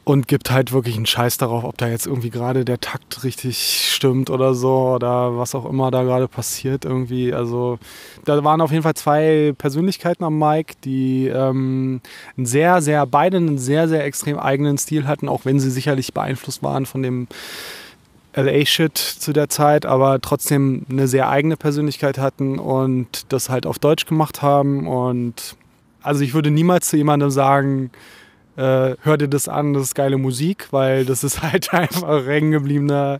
und 0.05 0.27
gibt 0.27 0.51
halt 0.51 0.71
wirklich 0.71 0.95
einen 0.95 1.07
Scheiß 1.07 1.39
darauf, 1.39 1.63
ob 1.63 1.79
da 1.79 1.87
jetzt 1.87 2.05
irgendwie 2.05 2.29
gerade 2.29 2.63
der 2.63 2.79
Takt 2.79 3.23
richtig 3.23 3.89
stimmt 3.91 4.29
oder 4.29 4.53
so 4.53 4.93
oder 4.93 5.35
was 5.35 5.55
auch 5.55 5.65
immer 5.65 5.89
da 5.89 6.03
gerade 6.03 6.27
passiert 6.27 6.85
irgendwie. 6.85 7.33
Also 7.33 7.79
da 8.23 8.43
waren 8.43 8.61
auf 8.61 8.71
jeden 8.71 8.83
Fall 8.83 8.93
zwei 8.93 9.53
Persönlichkeiten 9.57 10.23
am 10.23 10.37
Mic, 10.37 10.75
die 10.83 11.27
ähm, 11.27 12.01
einen 12.37 12.45
sehr, 12.45 12.83
sehr, 12.83 13.03
beide 13.07 13.37
einen 13.37 13.57
sehr, 13.57 13.87
sehr 13.87 14.05
extrem 14.05 14.37
eigenen 14.37 14.77
Stil 14.77 15.07
hatten, 15.07 15.27
auch 15.27 15.43
wenn 15.43 15.59
sie 15.59 15.71
sicherlich 15.71 16.13
beeinflusst 16.13 16.61
waren 16.61 16.85
von 16.85 17.01
dem 17.01 17.27
LA-Shit 18.35 18.97
zu 18.97 19.33
der 19.33 19.49
Zeit, 19.49 19.87
aber 19.87 20.21
trotzdem 20.21 20.85
eine 20.87 21.07
sehr 21.07 21.29
eigene 21.29 21.57
Persönlichkeit 21.57 22.19
hatten 22.19 22.59
und 22.59 23.33
das 23.33 23.49
halt 23.49 23.65
auf 23.65 23.79
Deutsch 23.79 24.05
gemacht 24.05 24.43
haben. 24.43 24.87
Und 24.87 25.55
also 26.03 26.21
ich 26.21 26.35
würde 26.35 26.51
niemals 26.51 26.89
zu 26.89 26.97
jemandem 26.97 27.31
sagen, 27.31 27.89
äh, 28.57 28.95
hör 29.01 29.17
dir 29.17 29.27
das 29.27 29.49
an, 29.49 29.73
das 29.73 29.83
ist 29.83 29.95
geile 29.95 30.17
Musik, 30.17 30.67
weil 30.71 31.05
das 31.05 31.23
ist 31.23 31.41
halt 31.41 31.73
einfach 31.73 32.25
hängen 32.25 32.51
gebliebener 32.51 33.19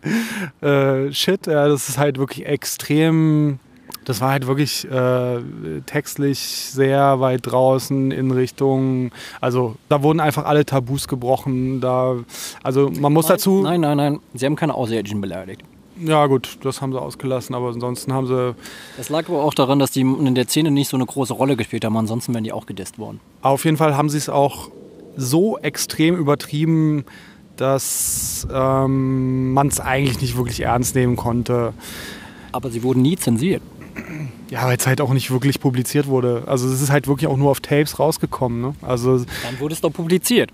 äh, 0.62 1.12
Shit. 1.12 1.48
Ja, 1.48 1.68
das 1.68 1.90
ist 1.90 1.98
halt 1.98 2.18
wirklich 2.18 2.46
extrem. 2.46 3.60
Das 4.06 4.22
war 4.22 4.32
halt 4.32 4.48
wirklich 4.48 4.90
äh, 4.90 5.40
textlich 5.86 6.40
sehr 6.40 7.20
weit 7.20 7.42
draußen 7.44 8.12
in 8.12 8.32
Richtung. 8.32 9.12
Also 9.42 9.76
da 9.90 10.04
wurden 10.04 10.20
einfach 10.20 10.46
alle 10.46 10.66
Tabus 10.66 11.08
gebrochen. 11.08 11.82
Da, 11.82 12.18
also 12.62 12.90
man 12.90 13.12
muss 13.12 13.28
nein, 13.28 13.38
dazu. 13.38 13.62
Nein, 13.62 13.82
nein, 13.82 13.98
nein. 13.98 14.20
Sie 14.34 14.46
haben 14.46 14.56
keine 14.56 14.76
Außerirdischen 14.76 15.22
beleidigt. 15.22 15.62
Ja 15.98 16.28
gut, 16.28 16.58
das 16.62 16.82
haben 16.82 16.92
sie 16.92 17.02
ausgelassen, 17.02 17.56
aber 17.56 17.70
ansonsten 17.70 18.14
haben 18.14 18.28
sie. 18.28 18.56
Das 18.98 19.10
lag 19.10 19.28
aber 19.30 19.44
auch 19.44 19.54
daran, 19.54 19.80
dass 19.80 19.92
die 19.92 20.02
in 20.02 20.36
der 20.36 20.48
Szene 20.48 20.70
nicht 20.70 20.90
so 20.90 20.98
eine 20.98 21.06
große 21.06 21.34
Rolle 21.34 21.56
gespielt 21.56 21.86
haben. 21.86 21.96
Ansonsten 21.96 22.34
wären 22.34 22.44
die 22.44 22.52
auch 22.52 22.66
gedisst 22.66 23.00
worden. 23.00 23.22
Auf 23.42 23.66
jeden 23.66 23.78
Fall 23.78 23.96
haben 23.96 24.10
sie 24.10 24.18
es 24.18 24.30
auch 24.30 24.70
so 25.16 25.58
extrem 25.60 26.16
übertrieben, 26.16 27.06
dass 27.56 28.48
ähm, 28.52 29.54
man 29.54 29.68
es 29.68 29.80
eigentlich 29.80 30.22
nicht 30.22 30.38
wirklich 30.38 30.62
ernst 30.62 30.96
nehmen 30.96 31.16
konnte. 31.16 31.74
Aber 32.52 32.70
sie 32.70 32.84
wurden 32.84 33.02
nie 33.02 33.16
zensiert. 33.18 33.62
Ja, 34.50 34.66
weil 34.68 34.78
es 34.78 34.86
halt 34.86 35.00
auch 35.00 35.14
nicht 35.14 35.32
wirklich 35.32 35.60
publiziert 35.60 36.08
wurde. 36.08 36.44
Also 36.48 36.68
es 36.68 36.82
ist 36.82 36.90
halt 36.92 37.08
wirklich 37.08 37.28
auch 37.28 37.38
nur 37.38 37.50
auf 37.52 37.62
Tapes 37.62 37.98
rausgekommen. 37.98 38.62
Ne? 38.62 38.76
Also 38.82 39.20
Dann 39.20 39.60
wurde 39.60 39.74
es 39.74 39.82
doch 39.82 39.92
publiziert. 39.92 40.52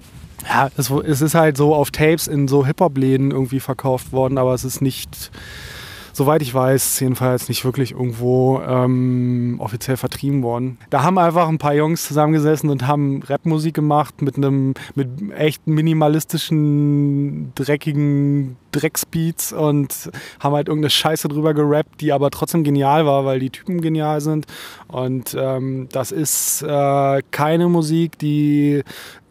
ja, 0.48 0.70
es, 0.78 0.90
es 0.90 1.22
ist 1.22 1.34
halt 1.34 1.58
so 1.58 1.74
auf 1.74 1.90
Tapes 1.92 2.28
in 2.28 2.48
so 2.48 2.66
Hip-Hop-Läden 2.66 3.32
irgendwie 3.32 3.60
verkauft 3.60 4.12
worden, 4.12 4.38
aber 4.38 4.54
es 4.54 4.64
ist 4.64 4.82
nicht, 4.82 5.32
soweit 6.14 6.42
ich 6.42 6.54
weiß, 6.54 7.00
jedenfalls 7.00 7.50
nicht 7.50 7.66
wirklich 7.66 7.92
irgendwo 7.92 8.62
ähm, 8.62 9.58
offiziell 9.60 9.98
vertrieben 9.98 10.44
worden. 10.44 10.78
Da 10.90 11.04
haben 11.04 11.18
einfach 11.18 11.48
ein 11.48 11.58
paar 11.58 11.74
Jungs 11.74 12.08
zusammengesessen 12.08 12.70
und 12.70 12.88
haben 12.88 13.22
Rapmusik 13.24 13.74
gemacht 13.74 14.22
mit 14.22 14.38
einem 14.38 14.74
mit 14.96 15.10
echt 15.36 15.68
minimalistischen, 15.68 17.54
dreckigen 17.56 18.58
Drecksbeats 18.72 19.54
und 19.54 20.10
haben 20.40 20.56
halt 20.56 20.68
irgendeine 20.68 20.90
Scheiße 20.90 21.28
drüber 21.28 21.54
gerappt, 21.54 22.02
die 22.02 22.14
aber 22.14 22.30
trotzdem 22.32 22.64
genial 22.64 23.06
war, 23.06 23.26
weil 23.26 23.40
die 23.40 23.50
Typen 23.50 23.82
genial 23.82 24.22
sind. 24.22 24.46
Und 24.88 25.36
ähm, 25.38 25.88
das 25.92 26.12
ist 26.12 26.62
äh, 26.62 27.22
keine 27.32 27.68
Musik, 27.68 28.18
die 28.18 28.84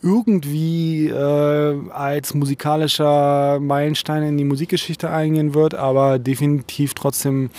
irgendwie 0.03 1.09
äh, 1.09 1.91
als 1.91 2.35
musikalischer 2.35 3.61
Meilenstein 3.61 4.23
in 4.23 4.37
die 4.39 4.45
Musikgeschichte 4.45 5.11
eingehen 5.11 5.55
wird, 5.55 5.75
aber 5.75 6.19
definitiv 6.19 6.95
trotzdem 6.95 7.51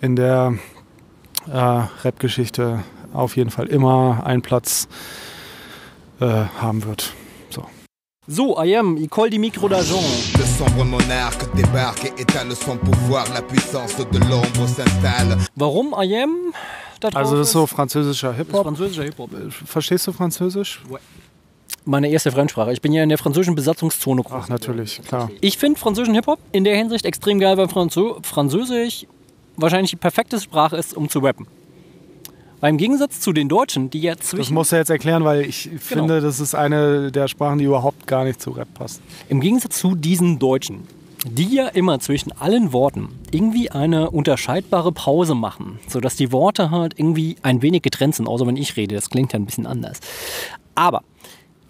in 0.00 0.16
der 0.16 0.54
äh, 1.52 1.82
Rap-Geschichte 2.04 2.82
auf 3.12 3.36
jeden 3.36 3.50
Fall 3.50 3.66
immer 3.66 4.22
einen 4.24 4.42
Platz 4.42 4.88
äh, 6.20 6.26
haben 6.60 6.84
wird. 6.84 7.12
So. 7.50 7.66
So, 8.26 8.56
I 8.62 8.76
am, 8.76 8.96
il 8.96 9.08
colle 9.08 9.30
die 9.30 9.38
Micro 9.38 9.68
d'argent. 9.68 10.02
Le 10.38 10.44
sombre 10.44 10.84
monarque 10.84 11.46
débarque 11.54 12.06
et 12.06 12.22
étale 12.22 12.54
son 12.56 12.78
pouvoir. 12.78 13.26
La 13.34 13.42
puissance 13.42 13.96
de 13.96 14.18
l'ombre 14.18 14.66
s'installe. 14.66 15.36
Warum 15.56 15.94
I 15.98 16.22
am? 16.22 16.54
Da 17.00 17.10
Also 17.12 17.36
das 17.36 17.48
ist 17.48 17.52
so 17.52 17.66
französischer 17.66 18.32
Hip-Hop. 18.32 18.62
französischer 18.62 19.02
Hip-Hop. 19.04 19.30
Verstehst 19.66 20.06
du 20.06 20.12
Französisch? 20.12 20.80
Meine 21.86 22.08
erste 22.08 22.32
Fremdsprache. 22.32 22.72
Ich 22.72 22.80
bin 22.80 22.92
ja 22.92 23.02
in 23.02 23.10
der 23.10 23.18
französischen 23.18 23.54
Besatzungszone 23.54 24.22
groß. 24.22 24.44
Ach, 24.44 24.48
natürlich, 24.48 25.02
klar. 25.06 25.30
Ich 25.40 25.58
finde 25.58 25.78
französischen 25.78 26.14
Hip-Hop 26.14 26.38
in 26.52 26.64
der 26.64 26.76
Hinsicht 26.76 27.04
extrem 27.04 27.38
geil, 27.38 27.58
weil 27.58 27.68
Franzö 27.68 28.14
Französisch 28.22 29.06
wahrscheinlich 29.56 29.90
die 29.90 29.96
perfekte 29.96 30.40
Sprache 30.40 30.76
ist, 30.76 30.96
um 30.96 31.08
zu 31.08 31.18
rappen. 31.18 31.46
Weil 32.60 32.70
im 32.70 32.78
Gegensatz 32.78 33.20
zu 33.20 33.34
den 33.34 33.50
Deutschen, 33.50 33.90
die 33.90 34.00
ja 34.00 34.14
Das 34.14 34.28
zwischen 34.28 34.54
musst 34.54 34.72
du 34.72 34.76
jetzt 34.76 34.88
erklären, 34.88 35.24
weil 35.24 35.42
ich 35.44 35.68
finde, 35.78 36.22
das 36.22 36.40
ist 36.40 36.54
eine 36.54 37.12
der 37.12 37.28
Sprachen, 37.28 37.58
die 37.58 37.66
überhaupt 37.66 38.06
gar 38.06 38.24
nicht 38.24 38.40
zu 38.40 38.52
Rap 38.52 38.72
passt. 38.72 39.02
Im 39.28 39.42
Gegensatz 39.42 39.78
zu 39.78 39.94
diesen 39.94 40.38
Deutschen, 40.38 40.86
die 41.26 41.54
ja 41.54 41.68
immer 41.68 42.00
zwischen 42.00 42.32
allen 42.32 42.72
Worten 42.72 43.08
irgendwie 43.30 43.70
eine 43.70 44.10
unterscheidbare 44.10 44.92
Pause 44.92 45.34
machen, 45.34 45.78
sodass 45.88 46.16
die 46.16 46.32
Worte 46.32 46.70
halt 46.70 46.98
irgendwie 46.98 47.36
ein 47.42 47.60
wenig 47.60 47.82
getrennt 47.82 48.14
sind, 48.14 48.26
außer 48.26 48.46
wenn 48.46 48.56
ich 48.56 48.76
rede, 48.76 48.94
das 48.94 49.10
klingt 49.10 49.34
ja 49.34 49.38
ein 49.38 49.44
bisschen 49.44 49.66
anders. 49.66 50.00
Aber 50.74 51.02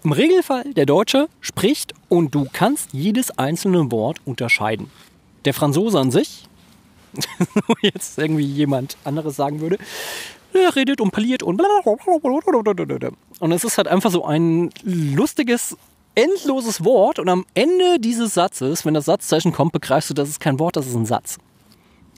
im 0.04 0.12
Regelfall 0.12 0.72
der 0.74 0.86
Deutsche 0.86 1.28
spricht 1.40 1.94
und 2.08 2.34
du 2.34 2.46
kannst 2.52 2.92
jedes 2.92 3.36
einzelne 3.38 3.90
Wort 3.90 4.18
unterscheiden. 4.24 4.90
Der 5.44 5.54
Franzose 5.54 5.98
an 5.98 6.10
sich, 6.10 6.44
wo 7.66 7.74
jetzt 7.82 8.18
irgendwie 8.18 8.44
jemand 8.44 8.96
anderes 9.04 9.36
sagen 9.36 9.60
würde, 9.60 9.78
er 10.52 10.76
redet 10.76 11.00
und 11.00 11.10
parliert 11.10 11.42
und 11.42 11.56
blablabla. 11.56 13.10
und 13.40 13.52
es 13.52 13.64
ist 13.64 13.76
halt 13.78 13.88
einfach 13.88 14.10
so 14.10 14.24
ein 14.24 14.70
lustiges, 14.84 15.76
endloses 16.14 16.84
Wort 16.84 17.18
und 17.18 17.28
am 17.28 17.44
Ende 17.54 17.98
dieses 17.98 18.34
Satzes, 18.34 18.84
wenn 18.84 18.94
das 18.94 19.06
Satzzeichen 19.06 19.52
kommt, 19.52 19.72
begreifst 19.72 20.10
du, 20.10 20.14
das 20.14 20.28
ist 20.28 20.38
kein 20.40 20.58
Wort, 20.60 20.76
das 20.76 20.86
ist 20.86 20.94
ein 20.94 21.06
Satz. 21.06 21.38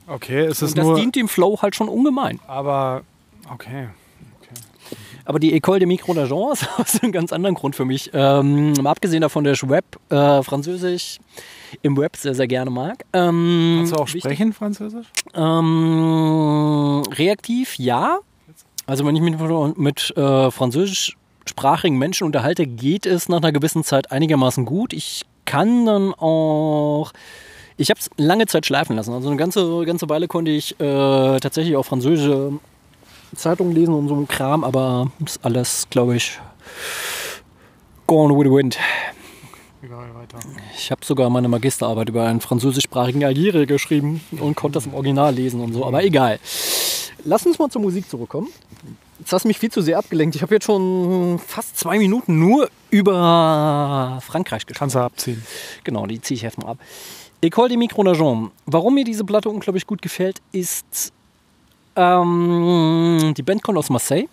Okay, 0.07 0.41
es 0.41 0.61
ist 0.61 0.71
Und 0.71 0.77
das 0.77 0.85
nur. 0.85 0.95
dient 0.97 1.15
dem 1.15 1.27
Flow 1.27 1.61
halt 1.61 1.75
schon 1.75 1.89
ungemein. 1.89 2.39
Aber 2.47 3.01
okay. 3.51 3.89
Aber 5.27 5.39
die 5.39 5.53
École 5.53 5.79
de 5.79 5.85
Micro 5.85 6.13
d'Agent 6.13 6.53
ist 6.53 6.69
aus 6.79 7.03
einem 7.03 7.11
ganz 7.11 7.33
anderen 7.33 7.53
Grund 7.53 7.75
für 7.75 7.83
mich. 7.83 8.09
Ähm, 8.13 8.71
mal 8.81 8.91
abgesehen 8.91 9.19
davon, 9.19 9.43
dass 9.43 9.61
ich 9.61 9.69
Web, 9.69 9.83
äh, 10.09 10.41
Französisch 10.41 11.19
im 11.81 11.97
Web 11.97 12.15
sehr, 12.15 12.33
sehr 12.33 12.47
gerne 12.47 12.71
mag. 12.71 13.03
Ähm, 13.11 13.75
Kannst 13.79 13.91
du 13.91 13.97
auch 13.97 14.07
wichtig- 14.07 14.21
sprechen, 14.23 14.53
Französisch? 14.53 15.07
Ähm, 15.35 17.03
reaktiv 17.17 17.77
ja. 17.77 18.19
Also 18.85 19.05
wenn 19.05 19.17
ich 19.17 19.21
mich 19.21 19.37
mit, 19.37 19.77
mit 19.77 20.15
äh, 20.15 20.49
französischsprachigen 20.49 21.97
Menschen 21.97 22.23
unterhalte, 22.23 22.65
geht 22.65 23.05
es 23.05 23.27
nach 23.27 23.39
einer 23.39 23.51
gewissen 23.51 23.83
Zeit 23.83 24.13
einigermaßen 24.13 24.63
gut. 24.63 24.93
Ich 24.93 25.25
kann 25.43 25.85
dann 25.85 26.13
auch... 26.13 27.11
Ich 27.75 27.89
habe 27.89 27.99
es 27.99 28.09
lange 28.15 28.45
Zeit 28.45 28.65
schleifen 28.65 28.95
lassen. 28.95 29.13
Also 29.13 29.27
eine 29.27 29.37
ganze, 29.37 29.83
ganze 29.85 30.07
Weile 30.07 30.29
konnte 30.29 30.51
ich 30.51 30.79
äh, 30.79 31.39
tatsächlich 31.41 31.75
auch 31.75 31.83
französische 31.83 32.53
Zeitungen 33.35 33.73
lesen 33.73 33.93
und 33.93 34.07
so 34.07 34.15
ein 34.15 34.27
Kram, 34.27 34.63
aber 34.63 35.11
ist 35.25 35.43
alles, 35.43 35.87
glaube 35.89 36.15
ich, 36.15 36.39
gone 38.07 38.35
with 38.37 38.45
the 38.45 38.51
wind. 38.51 38.77
Egal, 39.81 40.13
weiter. 40.15 40.39
Ich 40.75 40.89
habe 40.91 41.05
sogar 41.05 41.29
meine 41.29 41.47
Magisterarbeit 41.47 42.09
über 42.09 42.25
einen 42.25 42.41
französischsprachigen 42.41 43.23
Algerier 43.23 43.65
geschrieben 43.65 44.21
und 44.39 44.55
konnte 44.55 44.77
das 44.77 44.85
im 44.85 44.93
Original 44.93 45.33
lesen 45.33 45.61
und 45.61 45.73
so, 45.73 45.85
aber 45.85 46.03
egal. 46.03 46.39
Lass 47.23 47.45
uns 47.45 47.59
mal 47.59 47.69
zur 47.69 47.81
Musik 47.81 48.09
zurückkommen. 48.09 48.47
Jetzt 49.19 49.33
hast 49.33 49.43
du 49.43 49.47
mich 49.47 49.59
viel 49.59 49.71
zu 49.71 49.81
sehr 49.81 49.97
abgelenkt. 49.97 50.35
Ich 50.35 50.41
habe 50.41 50.55
jetzt 50.55 50.65
schon 50.65 51.39
fast 51.45 51.77
zwei 51.77 51.97
Minuten 51.97 52.39
nur 52.39 52.69
über 52.89 54.19
Frankreich 54.23 54.65
gesprochen. 54.65 54.79
Kannst 54.79 54.95
du 54.95 54.99
abziehen. 54.99 55.43
Genau, 55.83 56.05
die 56.05 56.21
ziehe 56.21 56.37
ich 56.37 56.43
erstmal 56.43 56.71
ab. 56.71 56.77
École 57.41 57.69
des 57.69 57.77
Micro 57.77 58.03
d'Agent. 58.03 58.51
Warum 58.65 58.93
mir 58.95 59.03
diese 59.03 59.23
Platte 59.23 59.49
unglaublich 59.49 59.85
gut 59.85 60.01
gefällt, 60.01 60.41
ist, 60.51 61.11
ähm, 61.97 63.33
die 63.35 63.43
Band 63.43 63.63
kommt 63.63 63.77
aus 63.77 63.89
Marseille. 63.89 64.27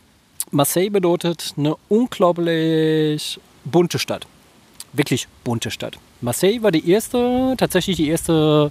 Marseille 0.51 0.91
bedeutet 0.91 1.55
eine 1.57 1.77
unglaublich 1.89 3.41
bunte 3.65 3.99
Stadt. 3.99 4.27
Wirklich 4.93 5.27
bunte 5.43 5.71
Stadt. 5.71 5.99
Marseille 6.21 6.63
war 6.63 6.71
die 6.71 6.89
erste, 6.89 7.55
tatsächlich 7.57 7.97
die 7.97 8.09
erste 8.09 8.71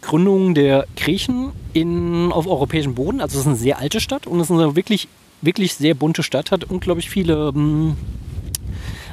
Gründung 0.00 0.54
der 0.54 0.86
Griechen 0.96 1.52
in, 1.72 2.32
auf 2.32 2.46
europäischem 2.46 2.94
Boden. 2.94 3.20
Also 3.20 3.34
es 3.34 3.40
ist 3.42 3.46
eine 3.48 3.56
sehr 3.56 3.78
alte 3.78 4.00
Stadt 4.00 4.26
und 4.26 4.40
es 4.40 4.48
ist 4.48 4.56
eine 4.56 4.76
wirklich, 4.76 5.08
wirklich 5.42 5.74
sehr 5.74 5.94
bunte 5.94 6.22
Stadt. 6.22 6.50
Hat 6.50 6.64
unglaublich 6.64 7.10
viele 7.10 7.52
ähm, 7.54 7.96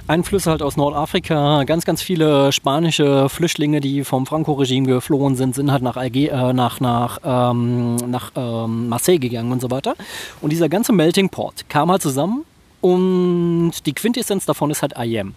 Einflüsse 0.08 0.50
halt 0.50 0.62
aus 0.62 0.78
Nordafrika. 0.78 1.64
Ganz, 1.66 1.84
ganz 1.84 2.02
viele 2.02 2.52
spanische 2.54 3.28
Flüchtlinge, 3.28 3.82
die 3.82 4.06
vom 4.06 4.26
Franco-Regime 4.26 4.88
geflohen 4.88 5.36
sind, 5.36 5.54
sind 5.54 5.72
halt 5.72 5.84
nach, 5.84 5.98
Alge 5.98 6.30
äh, 6.30 6.54
nach, 6.54 6.80
nach, 6.80 7.20
ähm, 7.26 7.98
nach 7.98 8.32
ähm, 8.36 8.88
Marseille 8.88 9.20
gegangen 9.20 9.52
und 9.52 9.62
so 9.62 9.70
weiter. 9.70 9.96
Und 10.42 10.52
dieser 10.52 10.70
ganze 10.70 10.94
Melting 10.94 11.30
Pot 11.30 11.66
kam 11.68 11.92
halt 11.92 12.02
zusammen 12.02 12.46
und 12.80 13.74
die 13.86 13.94
Quintessenz 13.94 14.46
davon 14.46 14.72
ist 14.72 14.82
halt 14.82 14.94
IM. 14.98 15.34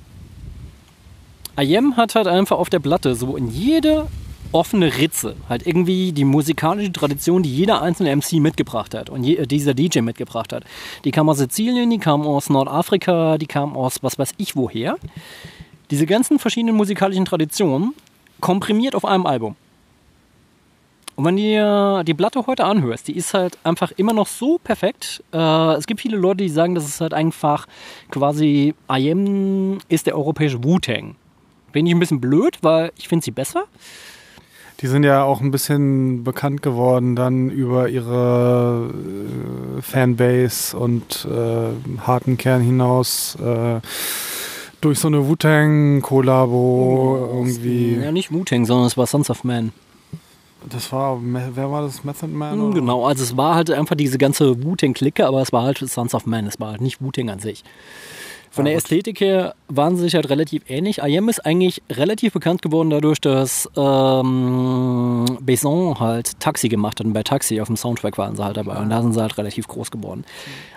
IM 1.58 1.96
hat 1.96 2.14
halt 2.14 2.28
einfach 2.28 2.58
auf 2.58 2.70
der 2.70 2.78
Platte 2.78 3.16
so 3.16 3.36
in 3.36 3.50
jede 3.50 4.06
offene 4.52 4.96
Ritze 4.96 5.36
halt 5.48 5.66
irgendwie 5.66 6.12
die 6.12 6.24
musikalische 6.24 6.92
Tradition, 6.92 7.42
die 7.42 7.54
jeder 7.54 7.82
einzelne 7.82 8.14
MC 8.14 8.34
mitgebracht 8.34 8.94
hat 8.94 9.10
und 9.10 9.24
je, 9.24 9.36
äh, 9.36 9.46
dieser 9.46 9.74
DJ 9.74 10.00
mitgebracht 10.00 10.52
hat. 10.52 10.64
Die 11.04 11.10
kam 11.10 11.28
aus 11.28 11.38
Sizilien, 11.38 11.90
die 11.90 11.98
kam 11.98 12.22
aus 12.22 12.50
Nordafrika, 12.50 13.38
die 13.38 13.46
kam 13.46 13.76
aus 13.76 14.02
was 14.02 14.18
weiß 14.18 14.34
ich 14.38 14.56
woher. 14.56 14.96
Diese 15.90 16.06
ganzen 16.06 16.38
verschiedenen 16.38 16.76
musikalischen 16.76 17.24
Traditionen 17.24 17.94
komprimiert 18.40 18.94
auf 18.94 19.04
einem 19.04 19.26
Album. 19.26 19.56
Und 21.16 21.26
wenn 21.26 21.36
du 21.36 21.42
dir 21.42 22.02
die 22.06 22.14
Platte 22.14 22.46
heute 22.46 22.64
anhörst, 22.64 23.08
die 23.08 23.14
ist 23.14 23.34
halt 23.34 23.58
einfach 23.62 23.92
immer 23.96 24.14
noch 24.14 24.26
so 24.26 24.58
perfekt. 24.58 25.22
Äh, 25.32 25.74
es 25.74 25.86
gibt 25.86 26.00
viele 26.00 26.16
Leute, 26.16 26.38
die 26.38 26.48
sagen, 26.48 26.74
das 26.74 26.86
ist 26.86 27.00
halt 27.00 27.12
einfach 27.12 27.66
quasi 28.10 28.74
IM 28.88 29.78
ist 29.88 30.06
der 30.06 30.16
europäische 30.16 30.64
Wu-Tang. 30.64 31.16
Bin 31.72 31.86
ich 31.86 31.92
ein 31.92 31.98
bisschen 31.98 32.20
blöd, 32.20 32.58
weil 32.62 32.92
ich 32.96 33.08
finde 33.08 33.24
sie 33.24 33.32
besser. 33.32 33.64
Die 34.80 34.86
sind 34.86 35.04
ja 35.04 35.24
auch 35.24 35.40
ein 35.40 35.50
bisschen 35.50 36.24
bekannt 36.24 36.62
geworden 36.62 37.16
dann 37.16 37.50
über 37.50 37.88
ihre 37.88 38.90
äh, 39.78 39.82
Fanbase 39.82 40.76
und 40.76 41.28
äh, 41.30 42.00
harten 42.00 42.38
Kern 42.38 42.62
hinaus. 42.62 43.36
Äh, 43.36 43.80
durch 44.80 44.98
so 44.98 45.08
eine 45.08 45.28
Wu-Tang-Kollabo 45.28 47.32
irgendwie. 47.34 47.96
Ja, 47.96 48.12
nicht 48.12 48.32
Wu-Tang, 48.32 48.64
sondern 48.64 48.86
es 48.86 48.96
war 48.96 49.06
Sons 49.06 49.28
of 49.28 49.44
Man. 49.44 49.72
Das 50.68 50.92
war, 50.92 51.18
wer 51.22 51.70
war 51.70 51.82
das? 51.82 52.04
Method 52.04 52.28
Man? 52.28 52.58
Mhm, 52.58 52.64
oder? 52.64 52.80
Genau, 52.80 53.06
also 53.06 53.22
es 53.22 53.36
war 53.36 53.54
halt 53.54 53.70
einfach 53.70 53.96
diese 53.96 54.18
ganze 54.18 54.62
Wu-Tang-Clique, 54.62 55.26
aber 55.26 55.40
es 55.40 55.52
war 55.52 55.64
halt 55.64 55.78
Sons 55.78 56.14
of 56.14 56.26
Man, 56.26 56.46
es 56.46 56.60
war 56.60 56.72
halt 56.72 56.80
nicht 56.80 57.02
Wu-Tang 57.02 57.30
an 57.30 57.38
sich. 57.38 57.64
Von 58.52 58.64
der 58.64 58.74
Ästhetik 58.74 59.20
her 59.20 59.54
waren 59.68 59.94
sie 59.94 60.02
sich 60.02 60.14
halt 60.16 60.28
relativ 60.28 60.64
ähnlich. 60.68 60.98
IM 60.98 61.28
ist 61.28 61.46
eigentlich 61.46 61.82
relativ 61.88 62.32
bekannt 62.32 62.62
geworden 62.62 62.90
dadurch, 62.90 63.20
dass 63.20 63.70
ähm, 63.76 65.24
Besson 65.40 65.98
halt 66.00 66.38
Taxi 66.40 66.68
gemacht 66.68 66.98
hat. 66.98 67.06
Und 67.06 67.12
bei 67.12 67.22
Taxi 67.22 67.60
auf 67.60 67.68
dem 67.68 67.76
Soundtrack 67.76 68.18
waren 68.18 68.34
sie 68.34 68.44
halt 68.44 68.56
dabei. 68.56 68.76
Und 68.78 68.90
da 68.90 69.02
sind 69.02 69.12
sie 69.12 69.20
halt 69.22 69.38
relativ 69.38 69.68
groß 69.68 69.92
geworden. 69.92 70.24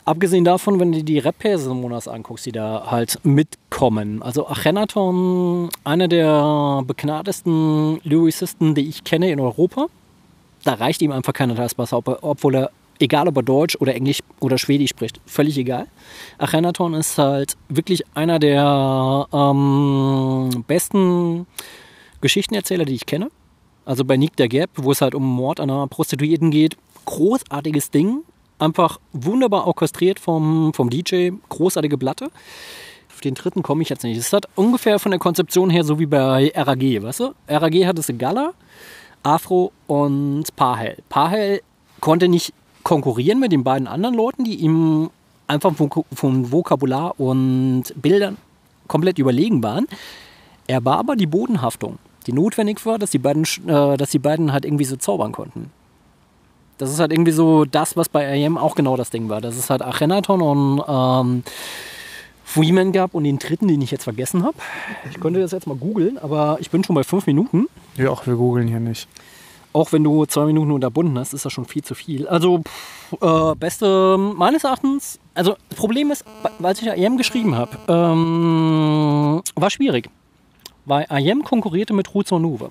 Abgesehen 0.05 0.43
davon, 0.45 0.79
wenn 0.79 0.91
du 0.91 1.03
die 1.03 1.17
Rap-Personas 1.17 2.07
anguckst, 2.07 2.45
die 2.45 2.51
da 2.51 2.85
halt 2.91 3.19
mitkommen. 3.23 4.21
Also 4.21 4.47
Akhenaton, 4.47 5.69
einer 5.83 6.07
der 6.07 6.83
begnadesten 6.85 7.99
Lyricisten, 8.03 8.75
die 8.75 8.87
ich 8.87 9.03
kenne 9.03 9.31
in 9.31 9.39
Europa. 9.39 9.87
Da 10.63 10.75
reicht 10.75 11.01
ihm 11.01 11.11
einfach 11.11 11.33
keiner 11.33 11.55
Taskbass, 11.55 11.91
ob- 11.91 12.19
obwohl 12.21 12.55
er 12.55 12.71
Egal, 13.03 13.27
ob 13.27 13.35
er 13.35 13.43
Deutsch 13.43 13.75
oder 13.81 13.93
Englisch 13.93 14.19
oder 14.39 14.57
Schwedisch 14.57 14.91
spricht, 14.91 15.19
völlig 15.25 15.57
egal. 15.57 15.87
Akhenaton 16.37 16.93
ist 16.93 17.17
halt 17.17 17.57
wirklich 17.67 18.03
einer 18.15 18.39
der 18.39 19.27
ähm, 19.33 20.63
besten 20.65 21.45
Geschichtenerzähler, 22.21 22.85
die 22.85 22.95
ich 22.95 23.05
kenne. 23.05 23.29
Also 23.83 24.05
bei 24.05 24.15
Nick 24.15 24.37
der 24.37 24.47
Gap, 24.47 24.69
wo 24.77 24.89
es 24.89 25.01
halt 25.01 25.15
um 25.15 25.25
Mord 25.25 25.59
an 25.59 25.69
einer 25.69 25.87
Prostituierten 25.87 26.49
geht, 26.49 26.77
großartiges 27.03 27.91
Ding. 27.91 28.23
Einfach 28.57 29.01
wunderbar 29.11 29.67
orchestriert 29.67 30.17
vom, 30.17 30.73
vom 30.73 30.89
DJ, 30.89 31.31
großartige 31.49 31.97
Platte. 31.97 32.31
Auf 33.13 33.19
den 33.19 33.33
dritten 33.33 33.63
komme 33.63 33.81
ich 33.81 33.89
jetzt 33.89 34.05
nicht. 34.05 34.17
Es 34.17 34.31
hat 34.31 34.47
ungefähr 34.55 34.97
von 34.97 35.11
der 35.11 35.19
Konzeption 35.19 35.69
her 35.69 35.83
so 35.83 35.99
wie 35.99 36.05
bei 36.05 36.53
RAG, 36.55 37.03
weißt 37.03 37.19
du? 37.19 37.33
RAG 37.49 37.85
hat 37.85 37.99
es 37.99 38.09
Gala, 38.17 38.53
Afro 39.23 39.73
und 39.87 40.55
Pahel. 40.55 40.99
Pahel 41.09 41.61
konnte 41.99 42.29
nicht 42.29 42.53
konkurrieren 42.83 43.39
mit 43.39 43.51
den 43.51 43.63
beiden 43.63 43.87
anderen 43.87 44.15
Leuten, 44.15 44.43
die 44.43 44.55
ihm 44.55 45.09
einfach 45.47 45.73
vom, 45.75 46.51
Vokabular 46.51 47.19
und 47.19 47.85
Bildern 47.95 48.37
komplett 48.87 49.19
überlegen 49.19 49.63
waren. 49.63 49.87
Er 50.67 50.83
war 50.85 50.97
aber 50.97 51.15
die 51.15 51.27
Bodenhaftung, 51.27 51.97
die 52.27 52.33
notwendig 52.33 52.85
war, 52.85 52.99
dass 52.99 53.11
die 53.11 53.19
beiden, 53.19 53.43
äh, 53.67 53.97
dass 53.97 54.11
die 54.11 54.19
beiden 54.19 54.51
halt 54.51 54.65
irgendwie 54.65 54.85
so 54.85 54.95
zaubern 54.95 55.31
konnten. 55.31 55.71
Das 56.77 56.91
ist 56.91 56.99
halt 56.99 57.11
irgendwie 57.11 57.31
so 57.31 57.65
das, 57.65 57.95
was 57.95 58.09
bei 58.09 58.37
IM 58.37 58.57
auch 58.57 58.75
genau 58.75 58.97
das 58.97 59.09
Ding 59.09 59.29
war. 59.29 59.41
Das 59.41 59.57
ist 59.57 59.69
halt 59.69 59.81
Achenaton 59.81 60.41
und 60.41 60.83
ähm, 60.87 61.43
Freeman 62.43 62.91
gab 62.91 63.13
und 63.13 63.23
den 63.23 63.39
dritten, 63.39 63.67
den 63.67 63.81
ich 63.81 63.91
jetzt 63.91 64.03
vergessen 64.03 64.43
habe. 64.43 64.57
Ich 65.09 65.19
könnte 65.19 65.39
das 65.39 65.51
jetzt 65.51 65.67
mal 65.67 65.77
googeln, 65.77 66.17
aber 66.17 66.57
ich 66.59 66.71
bin 66.71 66.83
schon 66.83 66.95
bei 66.95 67.03
fünf 67.03 67.27
Minuten. 67.27 67.67
Ja, 67.95 68.09
auch 68.09 68.25
wir 68.25 68.35
googeln 68.35 68.67
hier 68.67 68.79
nicht. 68.79 69.07
Auch 69.73 69.91
wenn 69.91 70.03
du 70.03 70.25
zwei 70.25 70.45
Minuten 70.45 70.71
unterbunden 70.71 71.17
hast, 71.17 71.33
ist 71.33 71.45
das 71.45 71.51
schon 71.51 71.65
viel 71.65 71.83
zu 71.83 71.95
viel. 71.95 72.27
Also, 72.27 72.59
pff, 72.59 73.21
äh, 73.21 73.55
beste, 73.55 74.17
meines 74.17 74.63
Erachtens, 74.63 75.19
also 75.33 75.55
das 75.69 75.77
Problem 75.77 76.11
ist, 76.11 76.23
weil 76.59 76.73
ich 76.73 76.85
IM 76.85 77.17
geschrieben 77.17 77.55
habe, 77.55 77.77
ähm, 77.87 79.41
war 79.55 79.69
schwierig. 79.69 80.09
Weil 80.85 81.07
IM 81.09 81.43
konkurrierte 81.43 81.93
mit 81.93 82.13
Roots 82.13 82.31
Manuva. 82.31 82.69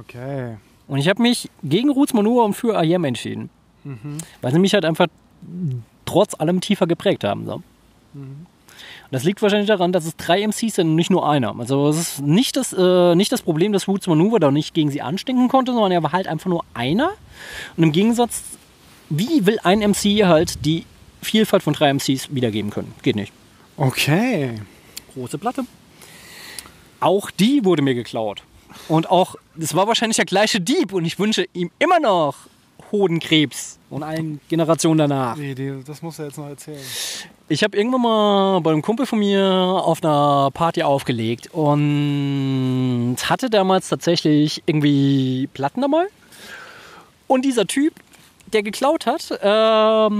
Okay. 0.00 0.56
Und 0.86 0.98
ich 0.98 1.08
habe 1.08 1.22
mich 1.22 1.48
gegen 1.62 1.90
Roots 1.90 2.12
Manuva 2.12 2.42
und 2.42 2.54
für 2.54 2.80
IM 2.82 3.04
entschieden. 3.04 3.48
Mhm. 3.84 4.18
Weil 4.40 4.52
sie 4.52 4.58
mich 4.58 4.74
halt 4.74 4.84
einfach 4.84 5.06
trotz 6.04 6.34
allem 6.34 6.60
tiefer 6.60 6.86
geprägt 6.86 7.24
haben. 7.24 7.46
So. 7.46 7.62
Mhm. 8.14 8.46
Das 9.10 9.24
liegt 9.24 9.42
wahrscheinlich 9.42 9.66
daran, 9.66 9.92
dass 9.92 10.04
es 10.04 10.16
drei 10.16 10.46
MCs 10.46 10.76
sind 10.76 10.88
und 10.88 10.94
nicht 10.94 11.10
nur 11.10 11.28
einer. 11.28 11.58
Also 11.58 11.88
es 11.88 11.96
ist 11.98 12.20
nicht 12.20 12.56
das, 12.56 12.72
äh, 12.72 13.14
nicht 13.16 13.32
das 13.32 13.42
Problem, 13.42 13.72
dass 13.72 13.88
Roots 13.88 14.06
Maneuver 14.06 14.38
da 14.38 14.50
nicht 14.50 14.72
gegen 14.72 14.90
sie 14.90 15.02
anstinken 15.02 15.48
konnte, 15.48 15.72
sondern 15.72 15.90
er 15.90 16.02
war 16.02 16.12
halt 16.12 16.28
einfach 16.28 16.48
nur 16.48 16.64
einer. 16.74 17.10
Und 17.76 17.82
im 17.84 17.92
Gegensatz, 17.92 18.42
wie 19.08 19.46
will 19.46 19.58
ein 19.64 19.80
MC 19.80 20.24
halt 20.24 20.64
die 20.64 20.86
Vielfalt 21.22 21.62
von 21.62 21.72
drei 21.72 21.92
MCs 21.92 22.32
wiedergeben 22.34 22.70
können? 22.70 22.94
Geht 23.02 23.16
nicht. 23.16 23.32
Okay. 23.76 24.60
Große 25.14 25.38
Platte. 25.38 25.64
Auch 27.00 27.30
die 27.30 27.64
wurde 27.64 27.82
mir 27.82 27.94
geklaut. 27.94 28.42
Und 28.88 29.10
auch, 29.10 29.34
das 29.56 29.74
war 29.74 29.88
wahrscheinlich 29.88 30.16
der 30.16 30.26
gleiche 30.26 30.60
Dieb 30.60 30.92
und 30.92 31.04
ich 31.04 31.18
wünsche 31.18 31.46
ihm 31.52 31.70
immer 31.78 31.98
noch 31.98 32.36
Hodenkrebs 32.92 33.78
und 33.88 34.02
allen 34.02 34.40
Generationen 34.48 34.98
danach. 34.98 35.36
Nee, 35.36 35.54
das 35.84 36.02
muss 36.02 36.18
er 36.18 36.26
jetzt 36.26 36.38
noch 36.38 36.46
erzählen. 36.48 36.80
Ich 37.52 37.64
habe 37.64 37.76
irgendwann 37.76 38.02
mal 38.02 38.60
bei 38.60 38.70
einem 38.70 38.80
Kumpel 38.80 39.06
von 39.06 39.18
mir 39.18 39.42
auf 39.44 40.04
einer 40.04 40.52
Party 40.54 40.84
aufgelegt 40.84 41.48
und 41.52 43.16
hatte 43.24 43.50
damals 43.50 43.88
tatsächlich 43.88 44.62
irgendwie 44.66 45.48
Platten 45.52 45.80
dabei. 45.80 46.04
Und 47.26 47.44
dieser 47.44 47.66
Typ, 47.66 47.94
der 48.52 48.62
geklaut 48.62 49.04
hat, 49.06 49.36
ähm, 49.42 50.12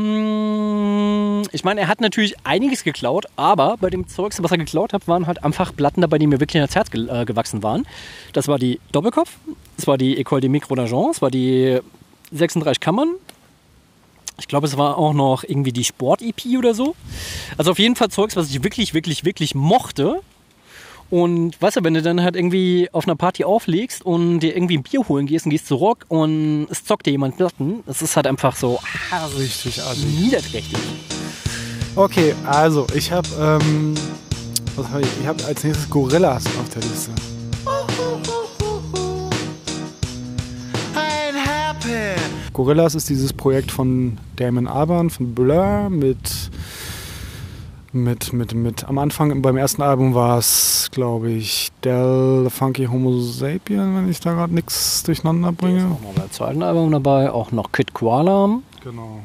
ich 1.53 1.63
meine, 1.63 1.83
er 1.83 1.87
hat 1.87 2.01
natürlich 2.01 2.35
einiges 2.43 2.83
geklaut, 2.83 3.27
aber 3.37 3.77
bei 3.81 3.91
dem 3.91 4.09
Zeugs, 4.09 4.43
was 4.43 4.51
er 4.51 4.59
geklaut 4.59 4.93
hat, 4.93 5.07
waren 5.07 5.29
halt 5.29 5.45
einfach 5.45 5.73
Platten 5.73 6.01
dabei, 6.01 6.19
die 6.19 6.27
mir 6.27 6.41
wirklich 6.41 6.61
ans 6.61 6.75
Herz 6.75 6.91
ge 6.91 7.07
äh, 7.09 7.25
gewachsen 7.25 7.63
waren. 7.63 7.87
Das 8.33 8.49
war 8.49 8.59
die 8.59 8.81
Doppelkopf, 8.91 9.37
das 9.77 9.87
war 9.87 9.99
die 9.99 10.19
École 10.19 10.41
des 10.41 10.51
Micro 10.51 10.75
d'Argent, 10.75 11.11
das 11.11 11.23
war 11.23 11.31
die 11.31 11.79
36 12.33 12.81
Kammern. 12.81 13.11
Ich 14.41 14.49
glaube, 14.49 14.67
es 14.67 14.77
war 14.77 14.99
auch 14.99 15.13
noch 15.13 15.45
irgendwie 15.45 15.73
die 15.73 15.85
Sport-EP 15.85 16.59
oder 16.59 16.75
so. 16.75 16.97
Also 17.57 17.71
auf 17.71 17.79
jeden 17.79 17.97
Fall 17.97 18.09
Zeugs, 18.09 18.37
was 18.37 18.51
ich 18.51 18.65
wirklich, 18.65 18.95
wirklich, 18.95 19.25
wirklich 19.25 19.55
mochte. 19.55 20.21
Und 21.11 21.61
weißt 21.61 21.77
du, 21.77 21.85
wenn 21.85 21.95
du 21.95 22.03
dann 22.03 22.23
halt 22.23 22.37
irgendwie 22.37 22.89
auf 22.93 23.07
einer 23.07 23.17
Party 23.17 23.45
auflegst 23.45 24.05
und 24.05 24.41
dir 24.41 24.57
irgendwie 24.57 24.79
ein 24.79 24.83
Bier 24.83 25.09
holen 25.09 25.27
gehst 25.27 25.45
und 25.45 25.51
gehst 25.51 25.67
zurück 25.67 26.07
und 26.09 26.69
es 26.71 26.85
zockt 26.85 27.07
dir 27.07 27.11
jemand 27.11 27.37
Platten, 27.37 27.83
das 27.87 28.01
ist 28.01 28.15
halt 28.15 28.29
einfach 28.29 28.55
so 28.55 28.79
ah, 29.11 29.27
Richtig 29.37 29.83
assi. 29.83 30.07
niederträchtig. 30.07 30.79
Okay, 31.97 32.35
also 32.47 32.87
ich 32.95 33.11
habe 33.11 33.29
ähm, 33.41 33.95
was 34.77 34.89
hab 34.89 35.01
ich? 35.01 35.09
Ich 35.21 35.27
habe 35.27 35.45
als 35.45 35.65
nächstes 35.65 35.91
Gorillas 35.91 36.45
auf 36.47 36.69
der 36.73 36.83
Liste. 36.83 37.11
Gorillas 42.53 42.95
ist 42.95 43.09
dieses 43.09 43.33
Projekt 43.33 43.71
von 43.71 44.19
Damon 44.37 44.67
Albarn 44.67 45.11
von 45.11 45.35
Blur 45.35 45.89
mit 45.91 46.51
mit, 47.93 48.33
mit, 48.33 48.55
mit, 48.55 48.89
am 48.89 48.99
Anfang 48.99 49.43
beim 49.43 49.57
ersten 49.57 49.83
Album 49.83 50.15
war 50.15 50.39
es, 50.39 50.89
glaube 50.93 51.31
ich, 51.31 51.71
Del 51.83 52.49
Funky 52.49 52.85
Homo 52.85 53.19
Sapien, 53.21 53.97
wenn 53.97 54.09
ich 54.09 54.21
da 54.21 54.33
gerade 54.33 54.55
nichts 54.55 55.03
durcheinander 55.03 55.51
bringe. 55.51 55.87
Auch 55.87 56.01
noch 56.01 56.15
beim 56.15 56.31
zweiten 56.31 56.63
Album 56.63 56.93
dabei, 56.93 57.33
auch 57.33 57.51
noch 57.51 57.73
Kid 57.73 57.93
Koala. 57.93 58.61
Genau. 58.85 59.25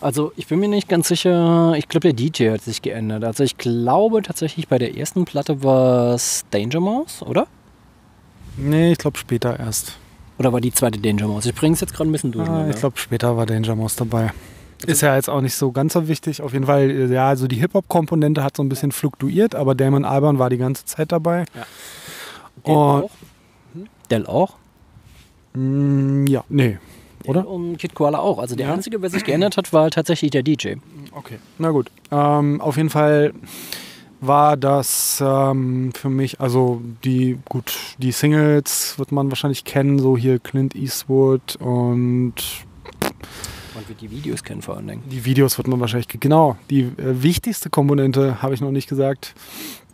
Also 0.00 0.32
ich 0.36 0.46
bin 0.46 0.60
mir 0.60 0.68
nicht 0.68 0.88
ganz 0.88 1.08
sicher, 1.08 1.74
ich 1.76 1.88
glaube 1.88 2.12
der 2.12 2.14
DJ 2.14 2.50
hat 2.50 2.62
sich 2.62 2.80
geändert. 2.80 3.24
Also 3.24 3.44
ich 3.44 3.58
glaube 3.58 4.22
tatsächlich 4.22 4.68
bei 4.68 4.78
der 4.78 4.96
ersten 4.96 5.24
Platte 5.24 5.62
war 5.62 6.14
es 6.14 6.44
Danger 6.50 6.80
Mouse, 6.80 7.22
oder? 7.22 7.46
Nee, 8.56 8.92
ich 8.92 8.98
glaube 8.98 9.18
später 9.18 9.58
erst. 9.58 9.98
Oder 10.38 10.52
war 10.52 10.60
die 10.60 10.72
zweite 10.72 10.98
Danger 11.00 11.28
Mouse? 11.28 11.46
Ich 11.46 11.54
bringe 11.54 11.74
es 11.74 11.80
jetzt 11.80 11.94
gerade 11.94 12.10
ein 12.10 12.12
bisschen 12.12 12.32
durch. 12.32 12.48
Ah, 12.48 12.68
ich 12.68 12.76
glaube 12.76 12.98
später 12.98 13.36
war 13.36 13.46
Danger 13.46 13.74
Mouse 13.74 13.96
dabei. 13.96 14.32
Ist 14.86 15.00
ja 15.00 15.16
jetzt 15.16 15.30
auch 15.30 15.40
nicht 15.40 15.54
so 15.54 15.72
ganz 15.72 15.94
so 15.94 16.06
wichtig. 16.06 16.42
Auf 16.42 16.52
jeden 16.52 16.66
Fall, 16.66 16.90
äh, 16.90 17.06
ja, 17.06 17.28
also 17.28 17.46
die 17.48 17.56
Hip-Hop-Komponente 17.56 18.44
hat 18.44 18.56
so 18.56 18.62
ein 18.62 18.68
bisschen 18.68 18.92
fluktuiert, 18.92 19.54
aber 19.54 19.74
Damon 19.74 20.04
Albarn 20.04 20.38
war 20.38 20.50
die 20.50 20.58
ganze 20.58 20.84
Zeit 20.84 21.12
dabei. 21.12 21.46
Ja. 21.54 21.66
Del 22.66 22.74
Und, 22.74 23.02
auch? 23.04 23.10
Del 24.10 24.26
auch? 24.26 24.56
Mm, 25.54 26.26
ja, 26.26 26.44
nee. 26.50 26.78
Oder? 27.24 27.48
Und 27.48 27.78
Kid 27.78 27.94
Koala 27.94 28.18
auch. 28.18 28.38
Also 28.38 28.54
der 28.54 28.68
Ja. 28.68 28.74
einzige, 28.74 29.00
wer 29.00 29.08
sich 29.10 29.24
geändert 29.24 29.56
hat, 29.56 29.72
war 29.72 29.90
tatsächlich 29.90 30.30
der 30.30 30.42
DJ. 30.42 30.74
Okay. 31.12 31.38
Na 31.58 31.70
gut. 31.70 31.90
Ähm, 32.12 32.60
auf 32.60 32.76
jeden 32.76 32.90
Fall 32.90 33.32
war 34.20 34.56
das 34.56 35.22
ähm, 35.24 35.92
für 35.94 36.08
mich, 36.08 36.40
also 36.40 36.80
die, 37.04 37.38
gut, 37.48 37.76
die 37.98 38.12
Singles 38.12 38.98
wird 38.98 39.12
man 39.12 39.30
wahrscheinlich 39.30 39.64
kennen, 39.64 39.98
so 39.98 40.16
hier 40.16 40.38
Clint 40.38 40.74
Eastwood 40.74 41.56
und 41.56 42.34
Man 43.74 43.88
wird 43.88 44.00
die 44.00 44.10
Videos 44.10 44.42
kennen 44.42 44.62
vor 44.62 44.76
allen 44.76 44.86
Dingen. 44.86 45.02
die 45.10 45.24
Videos 45.24 45.58
wird 45.58 45.68
man 45.68 45.80
wahrscheinlich, 45.80 46.08
genau, 46.08 46.56
die 46.70 46.82
äh, 46.82 47.22
wichtigste 47.22 47.70
Komponente, 47.70 48.42
habe 48.42 48.54
ich 48.54 48.60
noch 48.60 48.70
nicht 48.70 48.88
gesagt, 48.88 49.34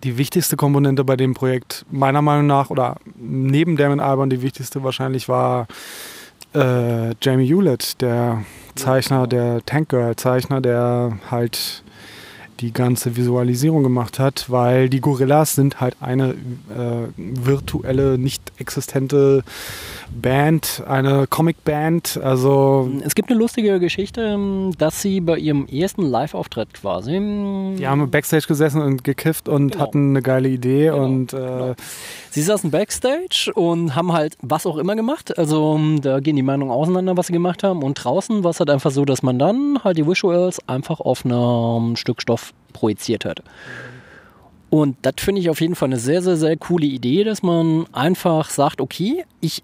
die 0.04 0.18
wichtigste 0.18 0.56
Komponente 0.56 1.04
bei 1.04 1.16
dem 1.16 1.34
Projekt, 1.34 1.84
meiner 1.90 2.22
Meinung 2.22 2.46
nach, 2.46 2.70
oder 2.70 2.96
neben 3.16 3.76
Damon 3.76 4.00
Albarn, 4.00 4.30
die 4.30 4.42
wichtigste 4.42 4.82
wahrscheinlich 4.82 5.28
war 5.28 5.66
äh, 6.54 7.14
Jamie 7.20 7.46
Hewlett, 7.46 8.00
der 8.00 8.44
Zeichner, 8.74 9.26
der 9.26 9.64
Tank 9.64 9.88
Girl 9.90 10.16
Zeichner, 10.16 10.60
der 10.60 11.18
halt 11.30 11.82
die 12.62 12.72
ganze 12.72 13.16
Visualisierung 13.16 13.82
gemacht 13.82 14.18
hat, 14.18 14.46
weil 14.48 14.88
die 14.88 15.00
Gorillas 15.00 15.54
sind 15.54 15.80
halt 15.80 15.96
eine 16.00 16.30
äh, 16.30 17.08
virtuelle, 17.16 18.16
nicht 18.18 18.40
existente 18.58 19.42
Band, 20.10 20.82
eine 20.86 21.26
Comic-Band. 21.26 22.20
Also 22.22 22.90
Es 23.04 23.14
gibt 23.14 23.30
eine 23.30 23.38
lustige 23.38 23.80
Geschichte, 23.80 24.38
dass 24.78 25.02
sie 25.02 25.20
bei 25.20 25.38
ihrem 25.38 25.66
ersten 25.66 26.02
Live-Auftritt 26.02 26.72
quasi. 26.74 27.12
die 27.12 27.86
haben 27.86 28.10
Backstage 28.10 28.46
gesessen 28.46 28.80
und 28.80 29.04
gekifft 29.04 29.48
und 29.48 29.72
Genau. 29.72 29.82
hatten 29.84 30.10
eine 30.10 30.22
geile 30.22 30.48
Idee 30.48 30.90
und 30.90 31.32
äh, 31.32 31.74
Sie 32.30 32.42
saßen 32.42 32.70
Backstage 32.70 33.50
und 33.54 33.94
haben 33.94 34.12
halt 34.12 34.36
was 34.40 34.64
auch 34.66 34.76
immer 34.78 34.96
gemacht. 34.96 35.36
Also 35.36 35.78
da 36.00 36.20
gehen 36.20 36.36
die 36.36 36.42
Meinungen 36.42 36.70
auseinander, 36.72 37.16
was 37.16 37.26
sie 37.26 37.32
gemacht 37.34 37.62
haben. 37.62 37.82
Und 37.82 37.94
draußen 38.02 38.42
war 38.44 38.50
es 38.52 38.58
halt 38.60 38.70
einfach 38.70 38.90
so, 38.90 39.04
dass 39.04 39.22
man 39.22 39.38
dann 39.38 39.78
halt 39.84 39.98
die 39.98 40.06
Visuals 40.06 40.66
einfach 40.68 41.00
auf 41.00 41.24
einem 41.26 41.96
Stück 41.96 42.22
Stoff 42.22 42.51
projiziert 42.72 43.24
hat. 43.24 43.42
Und 44.70 44.96
das 45.03 45.14
finde 45.18 45.40
ich 45.40 45.50
auf 45.50 45.61
jeden 45.61 45.74
Fall 45.74 45.88
eine 45.88 45.98
sehr, 45.98 46.22
sehr, 46.22 46.36
sehr 46.36 46.57
coole 46.57 46.86
Idee, 46.86 47.24
dass 47.24 47.42
man 47.42 47.86
einfach 47.92 48.48
sagt, 48.48 48.80
okay, 48.80 49.24
ich 49.40 49.62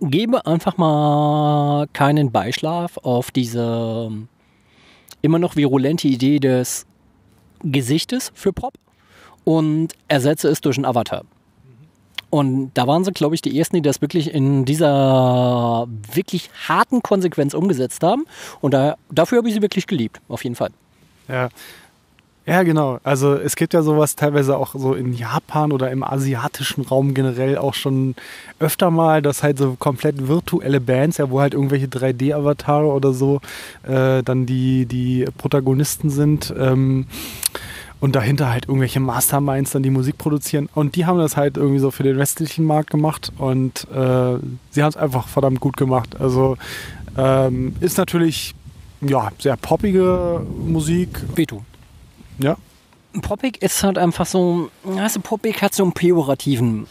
gebe 0.00 0.46
einfach 0.46 0.76
mal 0.76 1.86
keinen 1.92 2.30
Beischlaf 2.30 2.98
auf 2.98 3.30
diese 3.30 4.12
immer 5.22 5.38
noch 5.38 5.56
virulente 5.56 6.06
Idee 6.06 6.38
des 6.38 6.86
Gesichtes 7.64 8.30
für 8.34 8.52
Pop 8.52 8.74
und 9.44 9.88
ersetze 10.08 10.48
es 10.48 10.60
durch 10.60 10.76
einen 10.76 10.84
Avatar. 10.84 11.24
Und 12.30 12.72
da 12.74 12.86
waren 12.86 13.04
sie, 13.04 13.12
glaube 13.12 13.34
ich, 13.34 13.42
die 13.42 13.58
ersten, 13.58 13.76
die 13.76 13.82
das 13.82 14.02
wirklich 14.02 14.32
in 14.32 14.64
dieser 14.64 15.86
wirklich 16.12 16.50
harten 16.68 17.00
Konsequenz 17.02 17.54
umgesetzt 17.54 18.02
haben. 18.02 18.24
Und 18.60 18.74
da, 18.74 18.96
dafür 19.10 19.38
habe 19.38 19.48
ich 19.48 19.54
sie 19.54 19.62
wirklich 19.62 19.86
geliebt, 19.86 20.20
auf 20.28 20.44
jeden 20.44 20.56
Fall. 20.56 20.70
Ja. 21.28 21.48
Ja, 22.46 22.62
genau. 22.62 23.00
Also 23.02 23.34
es 23.34 23.56
gibt 23.56 23.74
ja 23.74 23.82
sowas 23.82 24.14
teilweise 24.14 24.56
auch 24.56 24.76
so 24.76 24.94
in 24.94 25.12
Japan 25.12 25.72
oder 25.72 25.90
im 25.90 26.04
asiatischen 26.04 26.82
Raum 26.82 27.12
generell 27.12 27.58
auch 27.58 27.74
schon 27.74 28.14
öfter 28.60 28.92
mal, 28.92 29.20
dass 29.20 29.42
halt 29.42 29.58
so 29.58 29.74
komplett 29.76 30.28
virtuelle 30.28 30.80
Bands, 30.80 31.16
ja, 31.18 31.28
wo 31.28 31.40
halt 31.40 31.54
irgendwelche 31.54 31.86
3D-Avatare 31.86 32.86
oder 32.86 33.12
so 33.12 33.40
äh, 33.82 34.22
dann 34.22 34.46
die, 34.46 34.86
die 34.86 35.24
Protagonisten 35.38 36.08
sind. 36.08 36.54
Ähm, 36.56 37.06
und 37.98 38.14
dahinter 38.14 38.50
halt 38.50 38.68
irgendwelche 38.68 39.00
Masterminds 39.00 39.72
dann 39.72 39.82
die 39.82 39.90
Musik 39.90 40.16
produzieren. 40.16 40.68
Und 40.72 40.94
die 40.94 41.06
haben 41.06 41.18
das 41.18 41.36
halt 41.36 41.56
irgendwie 41.56 41.80
so 41.80 41.90
für 41.90 42.04
den 42.04 42.16
restlichen 42.16 42.64
Markt 42.64 42.90
gemacht 42.90 43.32
und 43.38 43.88
äh, 43.90 44.38
sie 44.70 44.82
haben 44.82 44.90
es 44.90 44.96
einfach 44.96 45.26
verdammt 45.26 45.58
gut 45.58 45.76
gemacht. 45.76 46.20
Also 46.20 46.58
ähm, 47.16 47.74
ist 47.80 47.98
natürlich 47.98 48.54
ja, 49.08 49.30
sehr 49.38 49.56
poppige 49.56 50.44
Musik. 50.66 51.34
Beto. 51.34 51.64
Ja. 52.38 52.56
Poppig 53.22 53.62
ist 53.62 53.82
halt 53.82 53.98
einfach 53.98 54.26
so, 54.26 54.70
also 54.96 55.20
Poppig 55.20 55.62
hat 55.62 55.74
so 55.74 55.82
einen 55.82 55.92
pejorativen 55.92 56.86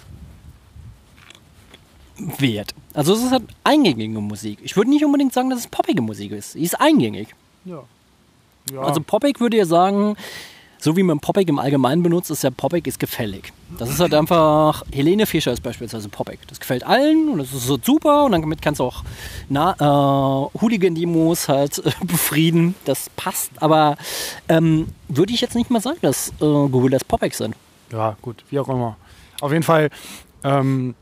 Wert. 2.17 2.73
Also 2.93 3.13
es 3.13 3.23
ist 3.23 3.31
halt 3.31 3.43
eingängige 3.63 4.19
Musik. 4.19 4.59
Ich 4.63 4.75
würde 4.75 4.89
nicht 4.89 5.03
unbedingt 5.03 5.33
sagen, 5.33 5.49
dass 5.49 5.59
es 5.59 5.67
poppige 5.67 6.01
Musik 6.01 6.31
ist. 6.31 6.53
Sie 6.53 6.63
ist 6.63 6.79
eingängig. 6.79 7.35
Ja. 7.65 7.83
ja. 8.71 8.81
Also 8.81 9.01
Poppig 9.01 9.39
würde 9.39 9.57
ja 9.57 9.65
sagen, 9.65 10.15
so 10.85 10.95
wie 10.95 11.03
man 11.03 11.19
Poppig 11.19 11.49
im 11.49 11.57
Allgemeinen 11.57 12.03
benutzt, 12.03 12.29
ist 12.29 12.43
ja 12.43 12.51
Poppig 12.51 12.85
ist 12.85 12.99
gefällig. 12.99 13.51
Das 13.79 13.89
ist 13.89 13.99
halt 13.99 14.13
einfach, 14.13 14.83
Helene 14.93 15.25
Fischer 15.25 15.51
ist 15.51 15.63
beispielsweise 15.63 16.09
Poppig. 16.09 16.39
Das 16.47 16.59
gefällt 16.59 16.85
allen 16.85 17.27
und 17.29 17.39
das 17.39 17.51
ist 17.53 17.65
so 17.65 17.79
super 17.81 18.25
und 18.25 18.33
damit 18.33 18.61
kannst 18.61 18.79
du 18.79 18.83
auch 18.83 19.03
äh, 19.49 20.59
Hooligan-Demos 20.61 21.49
halt 21.49 21.79
äh, 21.79 21.91
befrieden. 22.05 22.75
Das 22.85 23.09
passt, 23.15 23.51
aber 23.61 23.97
ähm, 24.47 24.87
würde 25.07 25.33
ich 25.33 25.41
jetzt 25.41 25.55
nicht 25.55 25.71
mal 25.71 25.81
sagen, 25.81 25.97
dass 26.03 26.29
äh, 26.29 26.33
Gorillas 26.39 27.03
Poppig 27.03 27.33
sind. 27.33 27.55
Ja, 27.91 28.15
gut, 28.21 28.43
wie 28.51 28.59
auch 28.59 28.69
immer. 28.69 28.95
Auf 29.41 29.51
jeden 29.51 29.63
Fall 29.63 29.89
ähm, 30.43 30.93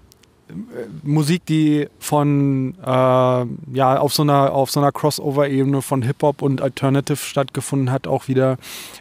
Musik, 1.03 1.45
die 1.45 1.87
von 1.99 2.75
äh, 2.81 2.87
ja 2.87 3.99
auf 3.99 4.13
so 4.13 4.23
einer 4.23 4.53
auf 4.53 4.71
so 4.71 4.79
einer 4.79 4.91
Crossover-Ebene 4.91 5.81
von 5.81 6.01
Hip 6.01 6.21
Hop 6.21 6.41
und 6.41 6.61
Alternative 6.61 7.17
stattgefunden 7.17 7.91
hat 7.91 8.07
auch 8.07 8.27
wieder 8.27 8.57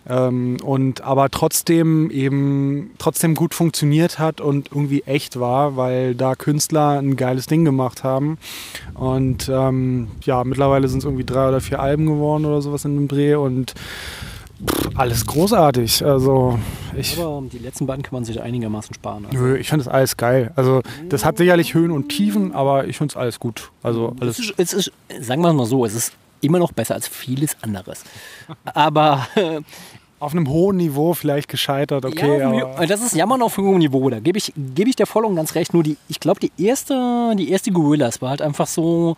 ähm, 0.08 0.58
und 0.62 1.02
aber 1.02 1.30
trotzdem 1.30 2.10
eben 2.10 2.90
trotzdem 2.98 3.34
gut 3.34 3.54
funktioniert 3.54 4.18
hat 4.18 4.40
und 4.40 4.68
irgendwie 4.72 5.02
echt 5.02 5.38
war, 5.38 5.76
weil 5.76 6.14
da 6.14 6.34
Künstler 6.34 6.98
ein 6.98 7.16
geiles 7.16 7.46
Ding 7.46 7.64
gemacht 7.64 8.04
haben. 8.04 8.38
Und 8.94 9.50
ähm, 9.52 10.08
ja 10.24 10.44
mittlerweile 10.44 10.88
sind 10.88 10.98
es 10.98 11.04
irgendwie 11.04 11.24
drei 11.24 11.48
oder 11.48 11.60
vier 11.60 11.80
Alben 11.80 12.06
geworden 12.06 12.44
oder 12.44 12.62
sowas 12.62 12.84
in 12.84 12.94
dem 12.96 13.08
Dreh 13.08 13.34
und 13.34 13.74
alles 14.94 15.26
großartig. 15.26 16.04
Also 16.04 16.58
ich 16.96 17.18
Aber 17.18 17.42
die 17.50 17.58
letzten 17.58 17.86
beiden 17.86 18.02
kann 18.02 18.14
man 18.14 18.24
sich 18.24 18.40
einigermaßen 18.40 18.94
sparen. 18.94 19.26
Also. 19.26 19.38
Nö, 19.38 19.56
ich 19.56 19.68
finde 19.68 19.84
das 19.84 19.92
alles 19.92 20.16
geil. 20.16 20.52
Also 20.56 20.82
das 21.08 21.24
hat 21.24 21.38
sicherlich 21.38 21.74
Höhen 21.74 21.90
und 21.90 22.08
Tiefen, 22.08 22.52
aber 22.52 22.86
ich 22.86 22.96
finde 22.98 23.12
es 23.12 23.16
alles 23.16 23.40
gut. 23.40 23.70
Also 23.82 24.14
alles. 24.20 24.38
Es 24.38 24.50
ist, 24.50 24.54
es 24.58 24.72
ist, 24.72 24.92
sagen 25.20 25.42
wir 25.42 25.48
es 25.48 25.54
mal 25.54 25.66
so, 25.66 25.84
es 25.84 25.94
ist 25.94 26.12
immer 26.40 26.58
noch 26.58 26.72
besser 26.72 26.94
als 26.94 27.08
vieles 27.08 27.56
anderes. 27.62 28.04
Aber 28.64 29.26
auf 30.18 30.32
einem 30.32 30.48
hohen 30.48 30.76
Niveau 30.76 31.14
vielleicht 31.14 31.48
gescheitert, 31.48 32.04
okay. 32.04 32.38
ja, 32.38 32.86
das 32.86 33.02
ist 33.02 33.14
Jammern 33.14 33.42
auf 33.42 33.56
hohem 33.56 33.78
Niveau. 33.78 34.10
Da 34.10 34.20
gebe 34.20 34.38
ich, 34.38 34.52
gebe 34.56 34.90
ich 34.90 34.96
der 34.96 35.06
voll 35.06 35.24
und 35.24 35.36
ganz 35.36 35.54
recht. 35.54 35.72
Nur 35.72 35.82
die, 35.82 35.96
ich 36.08 36.20
glaube, 36.20 36.40
die 36.40 36.52
erste, 36.62 37.34
die 37.36 37.50
erste 37.50 37.72
Gorillas 37.72 38.20
war 38.20 38.30
halt 38.30 38.42
einfach 38.42 38.66
so, 38.66 39.16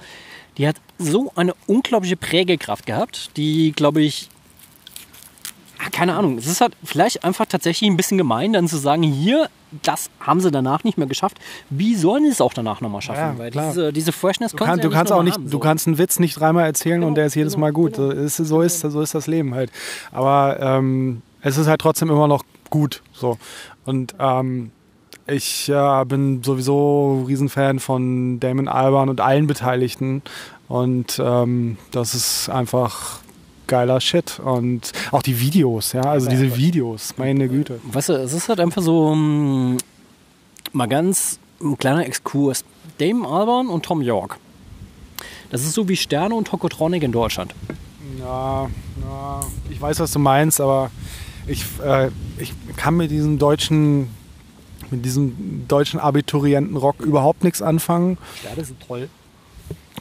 die 0.57 0.69
hat 0.69 0.77
so 0.99 1.33
eine 1.35 1.55
unglaubliche 1.67 2.17
Prägekraft 2.17 2.87
gehabt, 2.87 3.37
die, 3.37 3.73
glaube 3.73 4.03
ich, 4.03 4.29
keine 5.93 6.15
Ahnung, 6.15 6.39
es 6.39 6.47
ist 6.47 6.61
halt 6.61 6.77
vielleicht 6.85 7.25
einfach 7.25 7.47
tatsächlich 7.47 7.91
ein 7.91 7.97
bisschen 7.97 8.19
gemein, 8.19 8.53
dann 8.53 8.69
zu 8.69 8.77
sagen, 8.77 9.03
hier, 9.03 9.49
das 9.83 10.11
haben 10.21 10.41
sie 10.41 10.51
danach 10.51 10.85
nicht 10.85 10.99
mehr 10.99 11.07
geschafft. 11.07 11.39
Wie 11.71 11.95
sollen 11.95 12.25
sie 12.25 12.31
es 12.31 12.41
auch 12.41 12.55
danach 12.55 12.81
nochmal 12.81 13.03
schaffen? 13.03 13.19
Ja, 13.19 13.39
Weil 13.39 13.51
diese, 13.51 13.93
diese 13.93 14.13
Freshness 14.13 14.53
du, 14.53 14.59
kann, 14.59 14.77
sie 14.77 14.83
ja 14.83 14.89
du 14.89 14.91
kannst 14.91 15.13
auch 15.13 15.23
nicht, 15.23 15.35
haben, 15.35 15.45
du 15.45 15.51
so. 15.51 15.59
kannst 15.59 15.87
einen 15.87 15.99
Witz 15.99 16.19
nicht 16.19 16.39
dreimal 16.39 16.65
erzählen 16.65 17.03
und 17.03 17.17
der 17.17 17.27
ist 17.27 17.35
jedes 17.35 17.57
Mal 17.57 17.73
gut. 17.73 17.97
So 17.97 18.11
ist, 18.11 18.37
so, 18.37 18.63
ist, 18.63 18.81
so 18.81 19.01
ist 19.01 19.15
das 19.15 19.27
Leben 19.27 19.55
halt. 19.55 19.71
Aber 20.13 20.59
ähm, 20.61 21.23
es 21.41 21.57
ist 21.57 21.67
halt 21.67 21.81
trotzdem 21.81 22.09
immer 22.11 22.29
noch 22.29 22.45
gut. 22.71 23.03
So. 23.13 23.39
Und 23.85 24.15
ähm, 24.19 24.71
ich 25.27 25.69
äh, 25.69 26.05
bin 26.05 26.43
sowieso 26.43 27.25
Riesenfan 27.27 27.79
von 27.79 28.41
Damon 28.41 28.69
Alban 28.69 29.09
und 29.09 29.21
allen 29.21 29.47
Beteiligten. 29.47 30.23
Und 30.69 31.21
ähm, 31.23 31.79
das 31.91 32.15
ist 32.15 32.49
einfach 32.49 33.21
geiler 33.67 34.01
Shit. 34.01 34.41
Und 34.41 34.93
auch 35.11 35.23
die 35.23 35.41
Videos, 35.41 35.93
ja, 35.93 36.03
also 36.03 36.29
diese 36.29 36.57
Videos, 36.57 37.15
meine 37.17 37.49
Güte. 37.49 37.81
Weißt 37.85 38.11
du, 38.11 38.13
es 38.15 38.33
ist 38.33 38.49
halt 38.49 38.61
einfach 38.61 38.83
so 38.83 39.15
mm, 39.15 39.79
mal 40.73 40.87
ganz 40.87 41.39
ein 41.61 41.79
kleiner 41.79 42.07
Exkurs. 42.07 42.65
Damon 42.99 43.31
Alban 43.31 43.69
und 43.69 43.85
Tom 43.85 44.03
York. 44.03 44.39
Das 45.51 45.63
ist 45.63 45.75
so 45.75 45.89
wie 45.89 45.97
Sterne 45.97 46.35
und 46.35 46.49
Tokotronic 46.49 47.03
in 47.03 47.13
Deutschland. 47.13 47.55
Ja, 48.19 48.65
ja, 48.65 49.41
ich 49.71 49.81
weiß, 49.81 50.01
was 50.01 50.13
du 50.13 50.19
meinst, 50.19 50.61
aber 50.61 50.91
ich, 51.47 51.65
äh, 51.85 52.11
ich 52.39 52.53
kann 52.77 52.97
mit 52.97 53.11
diesem 53.11 53.39
deutschen, 53.39 54.09
mit 54.91 55.05
diesem 55.05 55.67
deutschen 55.69 56.01
Abiturientenrock 56.01 57.01
überhaupt 57.01 57.45
nichts 57.45 57.63
anfangen. 57.63 58.19
Sterne 58.41 58.65
sind 58.65 58.81
toll. 58.81 59.09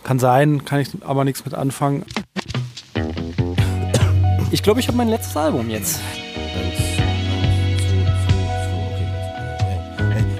Kann 0.03 0.19
sein, 0.19 0.65
kann 0.65 0.79
ich 0.79 0.89
aber 1.01 1.23
nichts 1.23 1.45
mit 1.45 1.53
anfangen. 1.53 2.05
Ich 4.53 4.61
glaube, 4.61 4.79
ich 4.79 4.87
habe 4.87 4.97
mein 4.97 5.07
letztes 5.07 5.35
Album 5.35 5.67
jetzt. 5.71 5.99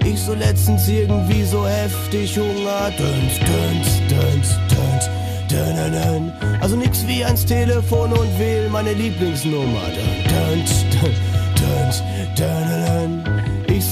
Ich 0.06 0.20
so 0.22 0.36
letztens 0.36 0.88
irgendwie 0.88 1.44
so 1.44 1.68
heftig 1.68 2.38
Hunger. 2.38 2.92
Döns, 2.96 3.40
döns, 3.40 4.00
döns, 4.08 4.60
döns. 4.70 6.34
Also 6.62 6.76
nix 6.76 7.08
wie 7.08 7.26
ans 7.26 7.44
Telefon 7.44 8.14
und 8.14 8.40
wähl 8.40 8.70
meine 8.70 8.94
Lieblingsnummer. 8.94 9.82
Döns, 10.30 10.86
döns, 10.92 11.24
döns, 11.60 12.04
dönönen. 12.38 13.33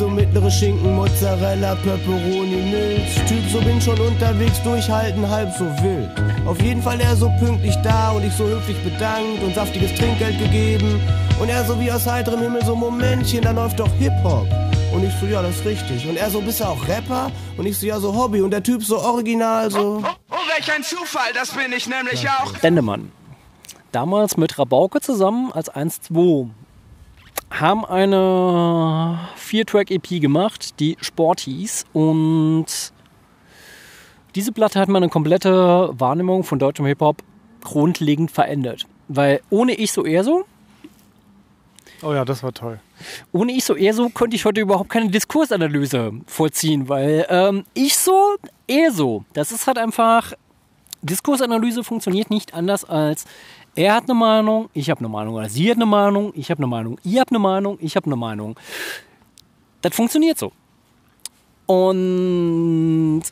So 0.01 0.09
mittlere 0.09 0.49
Schinken, 0.49 0.95
Mozzarella, 0.95 1.75
Pepperoni, 1.75 2.71
Milch. 2.71 3.13
Typ, 3.27 3.47
so 3.51 3.59
bin 3.59 3.79
schon 3.79 3.99
unterwegs, 3.99 4.59
durchhalten, 4.63 5.29
halb 5.29 5.53
so 5.55 5.65
wild. 5.83 6.09
Auf 6.47 6.59
jeden 6.59 6.81
Fall 6.81 6.99
er 6.99 7.15
so 7.15 7.31
pünktlich 7.37 7.75
da 7.83 8.09
und 8.09 8.23
ich 8.25 8.33
so 8.33 8.45
höflich 8.45 8.83
bedankt 8.83 9.43
und 9.43 9.53
saftiges 9.53 9.93
Trinkgeld 9.93 10.39
gegeben. 10.39 10.99
Und 11.39 11.49
er 11.49 11.63
so 11.65 11.79
wie 11.79 11.91
aus 11.91 12.07
heiterem 12.07 12.39
Himmel 12.39 12.65
so 12.65 12.75
Momentchen, 12.75 13.43
da 13.43 13.51
läuft 13.51 13.79
doch 13.79 13.93
Hip-Hop. 13.99 14.47
Und 14.91 15.03
ich 15.03 15.13
so, 15.19 15.27
ja, 15.27 15.43
das 15.43 15.57
ist 15.57 15.65
richtig. 15.65 16.09
Und 16.09 16.17
er 16.17 16.31
so, 16.31 16.41
bist 16.41 16.61
du 16.61 16.63
auch 16.63 16.87
Rapper? 16.87 17.31
Und 17.55 17.67
ich 17.67 17.77
so, 17.77 17.85
ja, 17.85 17.99
so 17.99 18.15
Hobby. 18.15 18.41
Und 18.41 18.49
der 18.49 18.63
Typ 18.63 18.83
so 18.83 18.97
original, 18.97 19.69
so. 19.69 20.01
Oh, 20.31 20.35
welch 20.55 20.73
ein 20.73 20.81
Zufall, 20.81 21.31
das 21.35 21.51
bin 21.51 21.71
ich 21.77 21.87
nämlich 21.87 22.27
auch. 22.27 22.53
Dendemann. 22.53 23.11
Damals 23.91 24.35
mit 24.35 24.57
Rabauke 24.57 24.99
zusammen 24.99 25.51
als 25.51 25.71
1-2 25.71 26.49
haben 27.51 27.85
eine 27.85 29.19
Vier-Track-EP 29.35 30.21
gemacht, 30.21 30.79
die 30.79 30.97
Sport 31.01 31.41
hieß. 31.41 31.85
Und 31.93 32.65
diese 34.35 34.51
Platte 34.51 34.79
hat 34.79 34.89
meine 34.89 35.09
komplette 35.09 35.89
Wahrnehmung 35.93 36.43
von 36.43 36.59
deutschem 36.59 36.85
Hip-Hop 36.85 37.21
grundlegend 37.63 38.31
verändert. 38.31 38.87
Weil 39.07 39.41
ohne 39.49 39.73
ich 39.73 39.91
so 39.91 40.05
eher 40.05 40.23
so, 40.23 40.45
Oh 42.03 42.13
ja, 42.13 42.25
das 42.25 42.41
war 42.41 42.51
toll. 42.51 42.79
ohne 43.31 43.51
ich 43.51 43.63
so 43.63 43.75
eher 43.75 43.93
so, 43.93 44.09
könnte 44.09 44.35
ich 44.35 44.45
heute 44.45 44.59
überhaupt 44.61 44.89
keine 44.89 45.09
Diskursanalyse 45.11 46.13
vollziehen, 46.25 46.89
weil 46.89 47.27
ähm, 47.29 47.63
ich 47.75 47.95
so, 47.95 48.37
eher 48.65 48.91
so. 48.91 49.23
Das 49.33 49.51
ist 49.51 49.67
halt 49.67 49.77
einfach, 49.77 50.33
Diskursanalyse 51.03 51.83
funktioniert 51.83 52.31
nicht 52.31 52.55
anders 52.55 52.85
als 52.85 53.25
er 53.75 53.95
hat 53.95 54.03
eine 54.03 54.13
Meinung, 54.13 54.69
ich 54.73 54.89
habe 54.89 54.99
eine 54.99 55.09
Meinung, 55.09 55.35
oder 55.35 55.49
sie 55.49 55.69
hat 55.69 55.77
eine 55.77 55.85
Meinung, 55.85 56.33
ich 56.35 56.49
habe 56.49 56.59
eine 56.59 56.67
Meinung, 56.67 56.97
ihr 57.03 57.21
habt 57.21 57.31
eine 57.31 57.39
Meinung, 57.39 57.77
ich 57.81 57.95
habe 57.95 58.05
eine 58.05 58.15
Meinung. 58.15 58.59
Das 59.81 59.95
funktioniert 59.95 60.37
so. 60.37 60.51
Und 61.65 63.23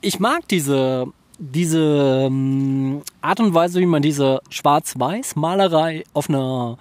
ich 0.00 0.18
mag 0.18 0.48
diese, 0.48 1.06
diese 1.38 2.24
ähm, 2.26 3.02
Art 3.20 3.40
und 3.40 3.52
Weise, 3.52 3.80
wie 3.80 3.86
man 3.86 4.02
diese 4.02 4.40
Schwarz-Weiß-Malerei 4.48 6.04
auf 6.14 6.28
einer 6.28 6.78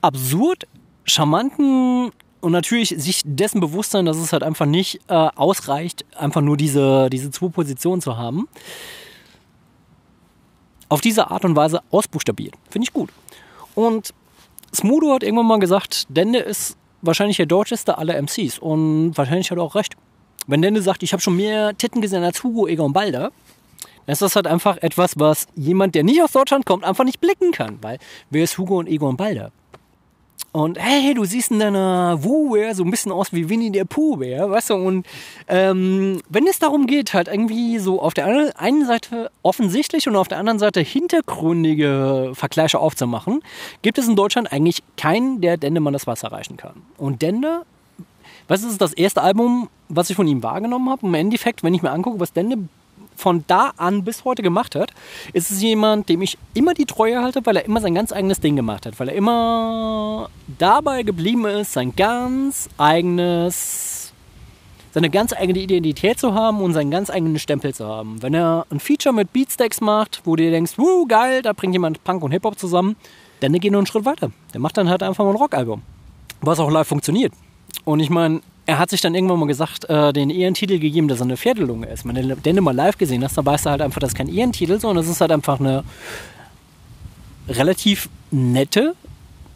absurd 0.00 0.66
charmanten 1.04 2.10
und 2.40 2.52
natürlich 2.52 2.88
sich 2.88 3.22
dessen 3.24 3.60
bewusst 3.60 3.92
sein, 3.92 4.04
dass 4.04 4.16
es 4.16 4.32
halt 4.32 4.42
einfach 4.42 4.66
nicht 4.66 5.00
äh, 5.08 5.14
ausreicht, 5.14 6.04
einfach 6.16 6.40
nur 6.40 6.56
diese, 6.56 7.08
diese 7.08 7.30
zwei 7.30 7.48
Positionen 7.48 8.02
zu 8.02 8.16
haben, 8.16 8.48
auf 10.92 11.00
diese 11.00 11.30
Art 11.30 11.46
und 11.46 11.56
Weise 11.56 11.80
ausbuchstabiert. 11.90 12.54
Finde 12.68 12.84
ich 12.84 12.92
gut. 12.92 13.08
Und 13.74 14.12
Smudo 14.74 15.14
hat 15.14 15.22
irgendwann 15.22 15.46
mal 15.46 15.58
gesagt, 15.58 16.04
Dende 16.10 16.38
ist 16.38 16.76
wahrscheinlich 17.00 17.38
der 17.38 17.46
deutscheste 17.46 17.96
aller 17.96 18.20
MCs 18.20 18.58
und 18.58 19.16
wahrscheinlich 19.16 19.50
hat 19.50 19.56
er 19.56 19.64
auch 19.64 19.74
recht. 19.74 19.96
wenn 20.46 20.60
Dende 20.60 20.82
sagt, 20.82 21.02
ich 21.02 21.14
habe 21.14 21.22
schon 21.22 21.36
mehr 21.36 21.74
Titten 21.78 22.02
gesehen 22.02 22.22
als 22.22 22.44
Hugo 22.44 22.66
Egon 22.66 22.92
Balder, 22.92 23.32
dann 24.04 24.12
ist 24.12 24.20
das 24.20 24.36
halt 24.36 24.46
einfach 24.46 24.76
etwas, 24.82 25.18
was 25.18 25.46
jemand, 25.54 25.94
der 25.94 26.04
nicht 26.04 26.22
aus 26.22 26.32
Deutschland 26.32 26.66
kommt, 26.66 26.84
einfach 26.84 27.04
nicht 27.04 27.20
blicken 27.20 27.52
kann. 27.52 27.78
Weil 27.80 27.98
wer 28.28 28.44
ist 28.44 28.58
Hugo 28.58 28.78
und 28.78 28.86
Egon 28.86 29.16
Balder? 29.16 29.50
Und 30.52 30.78
hey, 30.78 31.14
du 31.14 31.24
siehst 31.24 31.50
in 31.50 31.60
deiner 31.60 32.22
Wu-Wear 32.22 32.74
so 32.74 32.84
ein 32.84 32.90
bisschen 32.90 33.10
aus 33.10 33.32
wie 33.32 33.48
Winnie 33.48 33.70
der 33.70 33.86
Pooh-Wear, 33.86 34.50
weißt 34.50 34.70
du? 34.70 34.74
Und 34.74 35.06
ähm, 35.48 36.20
wenn 36.28 36.46
es 36.46 36.58
darum 36.58 36.86
geht, 36.86 37.14
halt 37.14 37.28
irgendwie 37.28 37.78
so 37.78 38.02
auf 38.02 38.12
der 38.12 38.26
einen 38.58 38.84
Seite 38.84 39.30
offensichtlich 39.42 40.08
und 40.08 40.16
auf 40.16 40.28
der 40.28 40.36
anderen 40.36 40.58
Seite 40.58 40.80
hintergründige 40.80 42.32
Vergleiche 42.34 42.78
aufzumachen, 42.78 43.42
gibt 43.80 43.96
es 43.96 44.06
in 44.06 44.14
Deutschland 44.14 44.52
eigentlich 44.52 44.82
keinen, 44.98 45.40
der 45.40 45.56
Dendemann 45.56 45.94
das 45.94 46.06
Wasser 46.06 46.30
reichen 46.30 46.58
kann. 46.58 46.82
Und 46.98 47.22
Dende, 47.22 47.62
was 48.46 48.62
ist 48.62 48.78
das 48.82 48.92
erste 48.92 49.22
Album, 49.22 49.70
was 49.88 50.10
ich 50.10 50.16
von 50.16 50.26
ihm 50.26 50.42
wahrgenommen 50.42 50.90
habe? 50.90 51.06
Im 51.06 51.14
Endeffekt, 51.14 51.62
wenn 51.62 51.72
ich 51.72 51.80
mir 51.80 51.92
angucke, 51.92 52.20
was 52.20 52.34
Dende 52.34 52.58
von 53.22 53.44
da 53.46 53.72
an 53.76 54.02
bis 54.04 54.24
heute 54.24 54.42
gemacht 54.42 54.74
hat, 54.74 54.90
ist 55.32 55.50
es 55.50 55.62
jemand, 55.62 56.08
dem 56.08 56.22
ich 56.22 56.36
immer 56.54 56.74
die 56.74 56.86
Treue 56.86 57.22
halte, 57.22 57.40
weil 57.44 57.56
er 57.56 57.64
immer 57.64 57.80
sein 57.80 57.94
ganz 57.94 58.12
eigenes 58.12 58.40
Ding 58.40 58.56
gemacht 58.56 58.84
hat, 58.84 58.98
weil 58.98 59.08
er 59.08 59.14
immer 59.14 60.28
dabei 60.58 61.04
geblieben 61.04 61.46
ist, 61.46 61.72
sein 61.72 61.94
ganz 61.94 62.68
eigenes, 62.78 64.12
seine 64.92 65.08
ganz 65.08 65.32
eigene 65.32 65.60
Identität 65.60 66.18
zu 66.18 66.34
haben 66.34 66.60
und 66.60 66.74
seinen 66.74 66.90
ganz 66.90 67.10
eigenen 67.10 67.38
Stempel 67.38 67.72
zu 67.72 67.86
haben. 67.86 68.20
Wenn 68.20 68.34
er 68.34 68.66
ein 68.70 68.80
Feature 68.80 69.14
mit 69.14 69.32
Beatsteaks 69.32 69.80
macht, 69.80 70.22
wo 70.24 70.34
du 70.34 70.42
dir 70.42 70.50
denkst, 70.50 70.76
wuh, 70.76 71.06
geil, 71.06 71.42
da 71.42 71.52
bringt 71.52 71.74
jemand 71.74 72.02
Punk 72.02 72.24
und 72.24 72.32
Hip-Hop 72.32 72.58
zusammen, 72.58 72.96
dann 73.38 73.52
geht 73.52 73.70
nur 73.70 73.78
einen 73.78 73.86
Schritt 73.86 74.04
weiter. 74.04 74.32
Der 74.52 74.60
macht 74.60 74.76
dann 74.76 74.88
halt 74.88 75.02
einfach 75.02 75.24
mal 75.24 75.30
ein 75.30 75.36
Rockalbum, 75.36 75.82
was 76.40 76.58
auch 76.58 76.70
live 76.70 76.88
funktioniert. 76.88 77.32
Und 77.84 78.00
ich 78.00 78.10
meine, 78.10 78.40
er 78.72 78.78
hat 78.78 78.88
sich 78.88 79.02
dann 79.02 79.14
irgendwann 79.14 79.38
mal 79.38 79.46
gesagt, 79.46 79.84
äh, 79.90 80.14
den 80.14 80.30
Ehrentitel 80.30 80.78
gegeben, 80.78 81.06
dass 81.06 81.20
er 81.20 81.24
eine 81.24 81.36
Pferdelunge 81.36 81.86
ist. 81.88 82.06
Wenn 82.06 82.14
du 82.14 82.36
den 82.36 82.64
mal 82.64 82.74
live 82.74 82.96
gesehen 82.96 83.22
hast, 83.22 83.36
dann 83.36 83.44
weißt 83.44 83.66
du 83.66 83.70
halt 83.70 83.82
einfach, 83.82 84.00
das 84.00 84.12
ist 84.12 84.16
kein 84.16 84.28
Ehrentitel, 84.28 84.80
sondern 84.80 85.04
es 85.04 85.10
ist 85.10 85.20
halt 85.20 85.30
einfach 85.30 85.60
eine 85.60 85.84
relativ 87.48 88.08
nette 88.30 88.94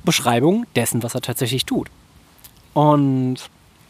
Beschreibung 0.05 0.67
dessen, 0.77 1.03
was 1.03 1.15
er 1.15 1.23
tatsächlich 1.23 1.65
tut. 1.65 1.89
Und 2.75 3.37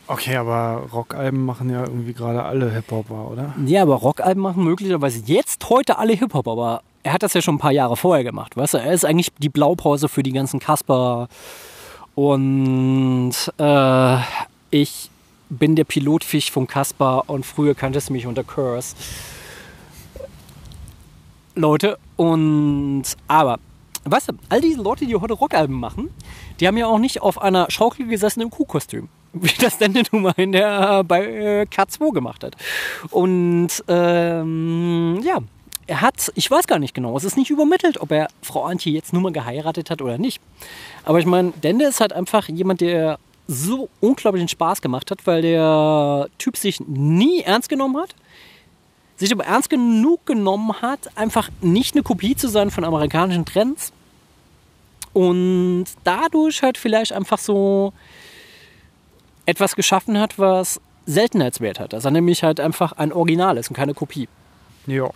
Okay, 0.07 0.37
aber 0.37 0.87
Rockalben 0.93 1.45
machen 1.45 1.71
ja 1.71 1.81
irgendwie 1.81 2.13
gerade 2.13 2.45
alle 2.45 2.71
Hip-Hopper, 2.73 3.29
oder? 3.29 3.53
ja, 3.67 3.83
aber 3.83 3.97
Rockalben 3.97 4.41
machen 4.41 4.63
möglicherweise 4.63 5.21
jetzt 5.27 5.69
heute 5.69 5.99
alle 5.99 6.13
Hip-Hop, 6.13 6.47
aber 6.47 6.83
er 7.03 7.13
hat 7.13 7.25
das 7.25 7.35
ja 7.35 7.43
schon 7.43 7.57
ein 7.57 7.59
paar 7.59 7.73
Jahre 7.73 7.97
vorher 7.97 8.23
gemacht, 8.23 8.57
weißt 8.57 8.75
du? 8.75 8.79
Er 8.79 8.93
ist 8.93 9.05
eigentlich 9.05 9.33
die 9.39 9.49
Blaupause 9.49 10.09
für 10.09 10.23
die 10.23 10.31
ganzen 10.31 10.61
Kasper 10.61 11.27
und 12.15 13.35
äh, 13.59 14.19
ich 14.71 15.11
bin 15.49 15.77
der 15.77 15.85
Pilotfisch 15.85 16.51
von 16.51 16.67
Kaspar 16.67 17.29
und 17.29 17.47
früher 17.47 17.75
kanntest 17.75 18.09
du 18.09 18.13
mich 18.13 18.27
unter 18.27 18.45
Curse. 18.45 18.97
Leute, 21.55 21.99
und 22.17 23.05
aber, 23.29 23.59
weißt 24.05 24.31
du, 24.31 24.33
all 24.49 24.61
diese 24.61 24.83
Leute, 24.83 25.07
die 25.07 25.17
heute 25.17 25.35
Rockalben 25.35 25.79
machen, 25.79 26.11
die 26.61 26.67
haben 26.67 26.77
ja 26.77 26.87
auch 26.87 26.99
nicht 26.99 27.23
auf 27.23 27.41
einer 27.41 27.71
Schaukel 27.71 28.07
gesessen 28.07 28.41
im 28.41 28.51
Kuhkostüm. 28.51 29.09
Wie 29.33 29.53
das 29.61 29.79
denn 29.79 29.93
nun 30.13 30.23
mal 30.23 30.35
in 30.37 30.53
der, 30.53 31.05
bei 31.05 31.25
äh, 31.25 31.63
K2 31.63 32.13
gemacht 32.13 32.43
hat. 32.43 32.57
Und 33.11 33.69
ähm, 33.89 35.21
ja, 35.23 35.41
er 35.87 36.01
hat, 36.01 36.33
ich 36.35 36.51
weiß 36.51 36.67
gar 36.67 36.79
nicht 36.79 36.95
genau, 36.95 37.17
es 37.17 37.25
ist 37.25 37.37
nicht 37.37 37.51
übermittelt, 37.51 38.01
ob 38.01 38.11
er 38.11 38.29
Frau 38.43 38.65
Antje 38.65 38.93
jetzt 38.93 39.13
nur 39.13 39.23
mal 39.23 39.33
geheiratet 39.33 39.91
hat 39.91 40.03
oder 40.03 40.19
nicht. 40.19 40.41
Aber 41.05 41.19
ich 41.19 41.27
meine, 41.27 41.53
Dende 41.53 41.85
ist 41.85 42.01
halt 42.01 42.13
einfach 42.13 42.49
jemand, 42.49 42.81
der 42.81 43.19
so 43.49 43.89
unglaublichen 44.01 44.49
Spaß 44.49 44.83
gemacht 44.83 45.11
hat, 45.11 45.27
weil 45.27 45.43
der 45.43 46.29
Typ 46.39 46.57
sich 46.57 46.81
nie 46.81 47.43
ernst 47.43 47.69
genommen 47.69 47.97
hat, 47.97 48.15
sich 49.17 49.33
aber 49.33 49.45
ernst 49.45 49.71
genug 49.71 50.27
genommen 50.27 50.81
hat, 50.83 51.17
einfach 51.17 51.49
nicht 51.61 51.95
eine 51.95 52.03
Kopie 52.03 52.37
zu 52.37 52.49
sein 52.49 52.71
von 52.71 52.85
amerikanischen 52.85 53.45
Trends 53.45 53.93
und 55.13 55.87
dadurch 56.05 56.63
halt 56.63 56.77
vielleicht 56.77 57.13
einfach 57.13 57.39
so 57.39 57.93
etwas 59.47 59.77
geschaffen 59.77 60.19
hat, 60.19 60.39
was 60.39 60.81
Seltenheitswert 61.07 61.81
hat. 61.81 61.93
Dass 61.93 62.05
er 62.05 62.11
nämlich 62.11 62.43
halt 62.43 62.61
einfach 62.61 62.93
ein 62.93 63.13
Original 63.13 63.57
ist 63.57 63.69
und 63.69 63.77
keine 63.77 63.95
Kopie. 63.95 64.29
Ja. 64.87 65.11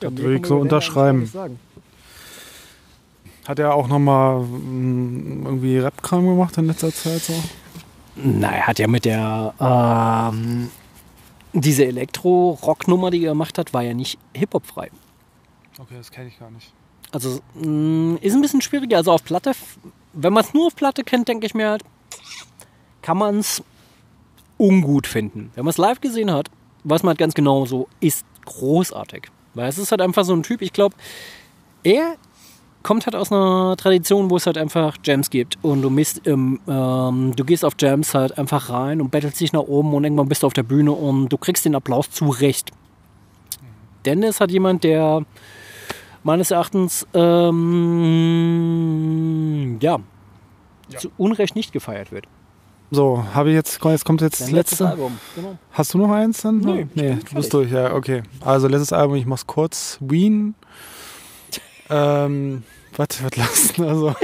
Das 0.00 0.16
würde 0.16 0.36
ich 0.36 0.46
so 0.46 0.58
unterschreiben. 0.58 1.30
Hat 3.50 3.58
er 3.58 3.74
auch 3.74 3.88
nochmal 3.88 4.42
irgendwie 4.42 5.78
Rap-Kram 5.78 6.24
gemacht 6.24 6.56
in 6.56 6.68
letzter 6.68 6.94
Zeit 6.94 7.20
so? 7.20 7.34
Na, 8.14 8.52
er 8.52 8.68
hat 8.68 8.78
ja 8.78 8.86
mit 8.86 9.04
der 9.04 9.52
ähm, 9.58 10.70
diese 11.52 11.84
Elektro-Rock-Nummer, 11.84 13.10
die 13.10 13.24
er 13.24 13.32
gemacht 13.32 13.58
hat, 13.58 13.74
war 13.74 13.82
ja 13.82 13.92
nicht 13.92 14.20
Hip-Hop-frei. 14.34 14.92
Okay, 15.80 15.94
das 15.96 16.12
kenne 16.12 16.28
ich 16.28 16.38
gar 16.38 16.52
nicht. 16.52 16.72
Also 17.10 17.40
mh, 17.54 18.18
ist 18.20 18.34
ein 18.34 18.40
bisschen 18.40 18.60
schwieriger. 18.60 18.98
Also 18.98 19.10
auf 19.10 19.24
Platte, 19.24 19.50
wenn 20.12 20.32
man 20.32 20.44
es 20.44 20.54
nur 20.54 20.68
auf 20.68 20.76
Platte 20.76 21.02
kennt, 21.02 21.26
denke 21.26 21.44
ich 21.44 21.52
mir 21.52 21.70
halt, 21.70 21.82
kann 23.02 23.18
man 23.18 23.40
es 23.40 23.64
ungut 24.58 25.08
finden. 25.08 25.50
Wenn 25.56 25.64
man 25.64 25.70
es 25.70 25.78
live 25.78 26.00
gesehen 26.00 26.30
hat, 26.30 26.52
weiß 26.84 27.02
man 27.02 27.08
halt 27.08 27.18
ganz 27.18 27.34
genau 27.34 27.66
so, 27.66 27.88
ist 27.98 28.24
großartig. 28.44 29.24
Weil 29.54 29.68
es 29.68 29.76
ist 29.76 29.90
halt 29.90 30.02
einfach 30.02 30.24
so 30.24 30.34
ein 30.34 30.44
Typ, 30.44 30.62
ich 30.62 30.72
glaube, 30.72 30.94
er 31.82 32.14
kommt 32.82 33.06
halt 33.06 33.14
aus 33.14 33.30
einer 33.30 33.76
Tradition, 33.76 34.30
wo 34.30 34.36
es 34.36 34.46
halt 34.46 34.56
einfach 34.58 34.96
Jams 35.04 35.30
gibt 35.30 35.58
und 35.62 35.82
du 35.82 35.90
misst, 35.90 36.26
ähm, 36.26 36.60
ähm, 36.66 37.34
du 37.36 37.44
gehst 37.44 37.64
auf 37.64 37.74
Jams 37.78 38.14
halt 38.14 38.38
einfach 38.38 38.70
rein 38.70 39.00
und 39.00 39.10
bettelst 39.10 39.40
dich 39.40 39.52
nach 39.52 39.62
oben 39.62 39.92
und 39.94 40.04
irgendwann 40.04 40.28
bist 40.28 40.42
du 40.42 40.46
auf 40.46 40.52
der 40.52 40.62
Bühne 40.62 40.92
und 40.92 41.28
du 41.28 41.36
kriegst 41.38 41.64
den 41.64 41.74
Applaus 41.74 42.10
zurecht. 42.10 42.70
Dennis 44.04 44.40
hat 44.40 44.50
jemand, 44.50 44.84
der 44.84 45.24
meines 46.22 46.50
Erachtens 46.50 47.06
ähm, 47.14 47.58
ja, 49.80 49.98
zu 50.96 51.10
Unrecht 51.16 51.54
nicht 51.54 51.72
gefeiert 51.72 52.12
wird. 52.12 52.26
So, 52.92 53.24
habe 53.34 53.50
ich 53.50 53.54
jetzt, 53.54 53.78
jetzt 53.84 54.04
kommt 54.04 54.20
jetzt 54.20 54.40
das 54.40 54.50
letzte. 54.50 54.88
Album, 54.88 55.16
genau. 55.36 55.56
Hast 55.70 55.94
du 55.94 55.98
noch 55.98 56.10
eins 56.10 56.42
dann? 56.42 56.58
Nee, 56.58 56.88
nee 56.94 57.18
du 57.28 57.36
bist 57.36 57.54
durch, 57.54 57.70
ja, 57.70 57.94
okay. 57.94 58.24
Also 58.40 58.66
letztes 58.66 58.92
Album, 58.92 59.14
ich 59.16 59.26
mach's 59.26 59.46
kurz. 59.46 59.96
Wien. 60.00 60.56
Ähm, 61.90 62.62
was, 62.96 63.22
was 63.22 63.36
lassen? 63.36 63.84
Also. 63.84 64.14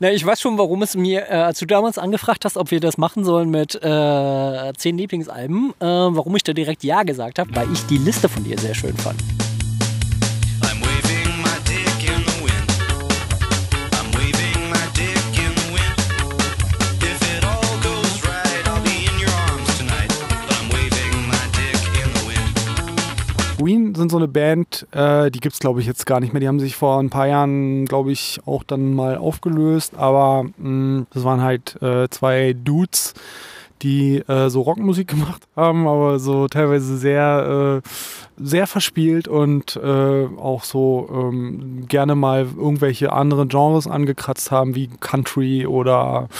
Na, 0.00 0.12
ich 0.12 0.24
weiß 0.24 0.40
schon, 0.40 0.58
warum 0.58 0.82
es 0.82 0.94
mir, 0.94 1.28
äh, 1.28 1.34
als 1.34 1.58
du 1.58 1.66
damals 1.66 1.98
angefragt 1.98 2.44
hast, 2.44 2.56
ob 2.56 2.70
wir 2.70 2.78
das 2.78 2.98
machen 2.98 3.24
sollen 3.24 3.50
mit 3.50 3.74
äh, 3.82 4.72
zehn 4.76 4.96
Lieblingsalben, 4.96 5.74
äh, 5.80 5.84
warum 5.84 6.36
ich 6.36 6.44
da 6.44 6.52
direkt 6.52 6.84
Ja 6.84 7.02
gesagt 7.02 7.40
habe, 7.40 7.50
weil 7.54 7.72
ich 7.72 7.84
die 7.86 7.98
Liste 7.98 8.28
von 8.28 8.44
dir 8.44 8.58
sehr 8.58 8.74
schön 8.74 8.96
fand. 8.96 9.18
Queen 23.68 23.94
sind 23.94 24.10
so 24.10 24.16
eine 24.16 24.28
Band, 24.28 24.86
äh, 24.92 25.30
die 25.30 25.40
gibt 25.40 25.52
es 25.52 25.58
glaube 25.58 25.82
ich 25.82 25.86
jetzt 25.86 26.06
gar 26.06 26.20
nicht 26.20 26.32
mehr. 26.32 26.40
Die 26.40 26.48
haben 26.48 26.58
sich 26.58 26.74
vor 26.74 26.98
ein 27.00 27.10
paar 27.10 27.26
Jahren, 27.26 27.84
glaube 27.84 28.12
ich, 28.12 28.40
auch 28.46 28.62
dann 28.62 28.94
mal 28.94 29.18
aufgelöst. 29.18 29.92
Aber 29.94 30.46
mh, 30.56 31.04
das 31.12 31.22
waren 31.22 31.42
halt 31.42 31.76
äh, 31.82 32.08
zwei 32.08 32.54
Dudes, 32.54 33.12
die 33.82 34.20
äh, 34.26 34.48
so 34.48 34.62
Rockmusik 34.62 35.08
gemacht 35.08 35.42
haben, 35.54 35.86
aber 35.86 36.18
so 36.18 36.48
teilweise 36.48 36.96
sehr, 36.96 37.82
äh, 37.84 37.88
sehr 38.42 38.66
verspielt 38.66 39.28
und 39.28 39.76
äh, 39.76 40.28
auch 40.38 40.64
so 40.64 41.10
ähm, 41.12 41.84
gerne 41.88 42.14
mal 42.14 42.46
irgendwelche 42.56 43.12
anderen 43.12 43.50
Genres 43.50 43.86
angekratzt 43.86 44.50
haben, 44.50 44.76
wie 44.76 44.88
Country 45.00 45.66
oder 45.66 46.30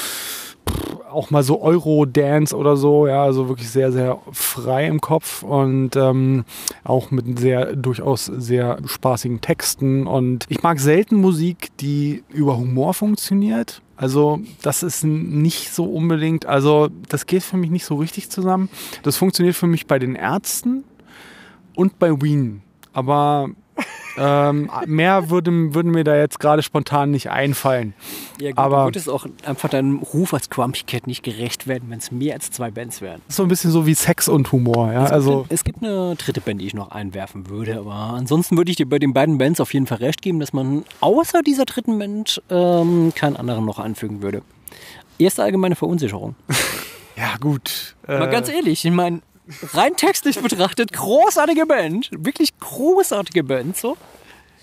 auch 1.11 1.31
mal 1.31 1.43
so 1.43 1.61
Euro-Dance 1.61 2.57
oder 2.57 2.77
so, 2.77 3.07
ja, 3.07 3.23
also 3.23 3.49
wirklich 3.49 3.71
sehr, 3.71 3.93
sehr 3.93 4.19
frei 4.33 4.87
im 4.87 5.01
Kopf 5.01 5.43
und 5.43 5.97
ähm, 5.97 6.45
auch 6.85 7.11
mit 7.11 7.39
sehr, 7.39 7.77
durchaus 7.77 8.27
sehr 8.27 8.79
spaßigen 8.85 9.41
Texten. 9.41 10.07
Und 10.07 10.45
ich 10.49 10.63
mag 10.63 10.81
selten 10.81 11.17
Musik, 11.17 11.69
die 11.79 12.23
über 12.29 12.57
Humor 12.57 12.95
funktioniert. 12.95 13.83
Also 13.97 14.41
das 14.63 14.83
ist 14.83 15.05
nicht 15.05 15.73
so 15.73 15.85
unbedingt, 15.85 16.47
also 16.47 16.89
das 17.09 17.27
geht 17.27 17.43
für 17.43 17.57
mich 17.57 17.71
nicht 17.71 17.85
so 17.85 17.97
richtig 17.97 18.31
zusammen. 18.31 18.69
Das 19.03 19.17
funktioniert 19.17 19.57
für 19.57 19.67
mich 19.67 19.87
bei 19.87 19.99
den 19.99 20.15
Ärzten 20.15 20.85
und 21.75 21.99
bei 21.99 22.23
Wien. 22.23 22.63
Aber 22.93 23.51
ähm, 24.19 24.71
mehr 24.87 25.31
würde, 25.31 25.51
würden 25.75 25.93
mir 25.93 26.05
da 26.05 26.17
jetzt 26.17 26.41
gerade 26.41 26.63
spontan 26.63 27.11
nicht 27.11 27.31
einfallen. 27.31 27.95
Ja, 28.41 28.51
gut, 28.51 28.59
Aber 28.59 28.79
du 28.79 28.85
würdest 28.89 29.09
auch 29.09 29.27
einfach 29.45 29.69
deinem 29.69 29.99
Ruf 29.99 30.35
als 30.35 30.51
Grumpy 30.51 30.83
Cat 30.87 31.07
nicht 31.07 31.23
gerecht 31.23 31.67
werden, 31.67 31.91
wenn 31.91 31.99
es 31.99 32.11
mehr 32.11 32.35
als 32.35 32.51
zwei 32.51 32.71
Bands 32.71 33.01
wären. 33.01 33.21
so 33.29 33.43
ein 33.43 33.49
bisschen 33.49 33.71
so 33.71 33.87
wie 33.87 33.95
Sex 33.95 34.29
und 34.29 34.51
Humor. 34.53 34.93
Ja? 34.93 35.05
Es, 35.07 35.13
Also 35.13 35.41
gibt, 35.41 35.53
es 35.53 35.65
gibt 35.65 35.83
eine 35.83 36.17
dritte 36.17 36.41
Band, 36.41 36.61
die 36.61 36.67
ich 36.67 36.75
noch 36.75 36.91
einwerfen 36.91 37.49
würde, 37.49 37.79
aber 37.79 37.93
ansonsten 37.95 38.57
würde 38.57 38.71
ich 38.71 38.77
dir 38.77 38.89
bei 38.89 38.99
den 38.99 39.13
beiden 39.13 39.39
Bands 39.39 39.61
auf 39.61 39.73
jeden 39.75 39.87
Fall 39.87 39.99
recht 39.99 40.23
geben, 40.23 40.41
dass 40.41 40.53
man 40.53 40.85
außer 41.01 41.43
dieser 41.43 41.65
dritten 41.65 41.99
Band 41.99 42.43
ähm, 42.51 43.13
keinen 43.15 43.37
anderen 43.37 43.65
noch 43.65 43.79
anfügen 43.79 44.23
würde. 44.23 44.43
Erste 45.19 45.43
allgemeine 45.43 45.75
Verunsicherung. 45.77 46.35
Ja, 47.17 47.35
gut. 47.41 47.97
Mal 48.07 48.29
Äh, 48.29 48.31
ganz 48.31 48.49
ehrlich, 48.49 48.85
ich 48.85 48.93
meine, 48.93 49.23
rein 49.73 49.97
textlich 49.97 50.41
betrachtet, 50.41 50.93
großartige 50.93 51.67
Band. 51.67 52.11
Wirklich 52.13 52.59
großartige 52.59 53.45
Band, 53.45 53.77
so. 53.77 53.97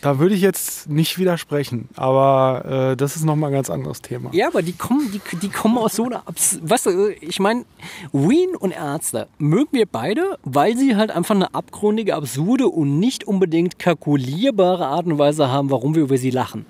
Da 0.02 0.20
würde 0.20 0.36
ich 0.36 0.42
jetzt 0.42 0.88
nicht 0.88 1.18
widersprechen, 1.18 1.90
aber 1.96 2.92
äh, 2.92 2.96
das 2.96 3.16
ist 3.16 3.24
nochmal 3.24 3.50
ein 3.50 3.54
ganz 3.54 3.72
anderes 3.72 4.04
Thema. 4.04 4.30
Ja, 4.34 4.48
aber 4.48 4.62
die 4.62 4.74
kommen, 4.74 5.12
die, 5.12 5.38
die 5.38 5.50
kommen 5.50 5.78
aus 5.80 5.96
so 5.96 6.06
einer. 6.06 6.28
Abs 6.28 6.60
weißt 6.62 6.86
du, 6.86 7.10
ich 7.22 7.40
meine, 7.40 7.66
Ween 8.12 8.56
und 8.56 8.72
Ärzte 8.72 9.28
mögen 9.40 9.70
wir 9.72 9.88
beide, 9.88 10.38
weil 10.44 10.78
sie 10.78 10.96
halt 10.96 11.10
einfach 11.10 11.34
eine 11.34 11.56
abgründige, 11.56 12.14
absurde 12.14 12.68
und 12.68 13.00
nicht 13.00 13.24
unbedingt 13.24 13.80
kalkulierbare 13.80 14.86
Art 14.86 15.08
und 15.08 15.18
Weise 15.18 15.50
haben, 15.50 15.72
warum 15.72 15.96
wir 15.96 16.04
über 16.04 16.18
sie 16.18 16.30
lachen. 16.30 16.68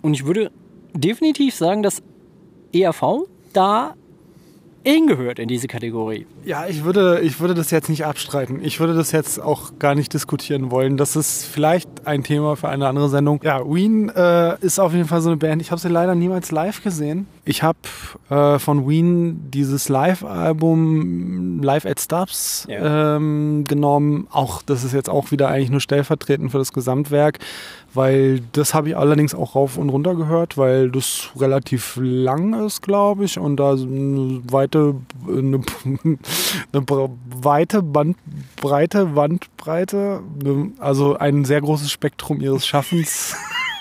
Und 0.00 0.14
ich 0.14 0.24
würde 0.24 0.50
definitiv 0.94 1.54
sagen, 1.54 1.82
dass 1.82 2.02
ERV 2.72 3.26
da 3.52 3.94
hingehört 4.86 5.38
in 5.40 5.48
diese 5.48 5.66
Kategorie. 5.66 6.26
Ja, 6.44 6.66
ich 6.68 6.84
würde, 6.84 7.20
ich 7.20 7.40
würde 7.40 7.54
das 7.54 7.72
jetzt 7.72 7.88
nicht 7.88 8.04
abstreiten. 8.04 8.60
Ich 8.62 8.78
würde 8.78 8.94
das 8.94 9.10
jetzt 9.10 9.40
auch 9.40 9.78
gar 9.80 9.96
nicht 9.96 10.14
diskutieren 10.14 10.70
wollen. 10.70 10.96
Das 10.96 11.16
ist 11.16 11.44
vielleicht 11.44 12.06
ein 12.06 12.22
Thema 12.22 12.54
für 12.54 12.68
eine 12.68 12.86
andere 12.86 13.08
Sendung. 13.08 13.40
Ja, 13.42 13.60
Ween 13.66 14.10
äh, 14.10 14.58
ist 14.60 14.78
auf 14.78 14.92
jeden 14.92 15.08
Fall 15.08 15.20
so 15.20 15.28
eine 15.28 15.38
Band. 15.38 15.60
Ich 15.60 15.72
habe 15.72 15.80
sie 15.80 15.88
leider 15.88 16.14
niemals 16.14 16.52
live 16.52 16.84
gesehen. 16.84 17.26
Ich 17.44 17.64
habe 17.64 17.78
äh, 18.30 18.58
von 18.60 18.88
Ween 18.88 19.50
dieses 19.50 19.88
Live-Album 19.88 21.62
Live 21.62 21.84
at 21.84 22.00
Stubbs 22.00 22.66
ähm, 22.70 23.64
genommen. 23.64 24.28
Auch 24.30 24.62
das 24.62 24.84
ist 24.84 24.92
jetzt 24.92 25.10
auch 25.10 25.32
wieder 25.32 25.48
eigentlich 25.48 25.70
nur 25.70 25.80
stellvertretend 25.80 26.52
für 26.52 26.58
das 26.58 26.72
Gesamtwerk, 26.72 27.38
weil 27.96 28.40
das 28.52 28.74
habe 28.74 28.90
ich 28.90 28.96
allerdings 28.96 29.34
auch 29.34 29.54
rauf 29.54 29.76
und 29.78 29.88
runter 29.88 30.14
gehört, 30.14 30.56
weil 30.56 30.90
das 30.90 31.30
relativ 31.36 31.98
lang 32.00 32.64
ist, 32.64 32.82
glaube 32.82 33.24
ich, 33.24 33.38
und 33.38 33.56
da 33.56 33.72
eine 33.72 34.42
weite, 34.50 34.94
eine, 35.26 35.60
eine 36.72 36.86
weite 37.42 37.82
Band, 37.82 38.16
breite 38.60 39.06
Bandbreite, 39.06 40.20
ne, 40.42 40.72
also 40.78 41.16
ein 41.16 41.44
sehr 41.44 41.60
großes 41.60 41.90
Spektrum 41.90 42.40
ihres 42.40 42.66
Schaffens. 42.66 43.36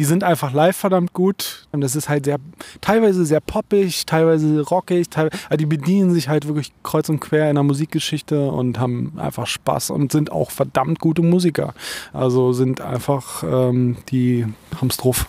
Die 0.00 0.04
sind 0.04 0.22
einfach 0.22 0.52
live 0.52 0.76
verdammt 0.76 1.12
gut. 1.12 1.66
Das 1.72 1.96
ist 1.96 2.08
halt 2.08 2.26
sehr, 2.26 2.38
teilweise 2.80 3.24
sehr 3.24 3.40
poppig, 3.40 4.06
teilweise 4.06 4.60
rockig. 4.60 5.10
Teilweise, 5.10 5.36
also 5.46 5.56
die 5.56 5.66
bedienen 5.66 6.14
sich 6.14 6.28
halt 6.28 6.46
wirklich 6.46 6.72
kreuz 6.84 7.08
und 7.08 7.18
quer 7.18 7.48
in 7.48 7.56
der 7.56 7.64
Musikgeschichte 7.64 8.48
und 8.48 8.78
haben 8.78 9.14
einfach 9.18 9.48
Spaß 9.48 9.90
und 9.90 10.12
sind 10.12 10.30
auch 10.30 10.52
verdammt 10.52 11.00
gute 11.00 11.22
Musiker. 11.22 11.74
Also 12.12 12.52
sind 12.52 12.80
einfach, 12.80 13.42
ähm, 13.42 13.96
die 14.08 14.46
haben's 14.80 14.98
drauf. 14.98 15.26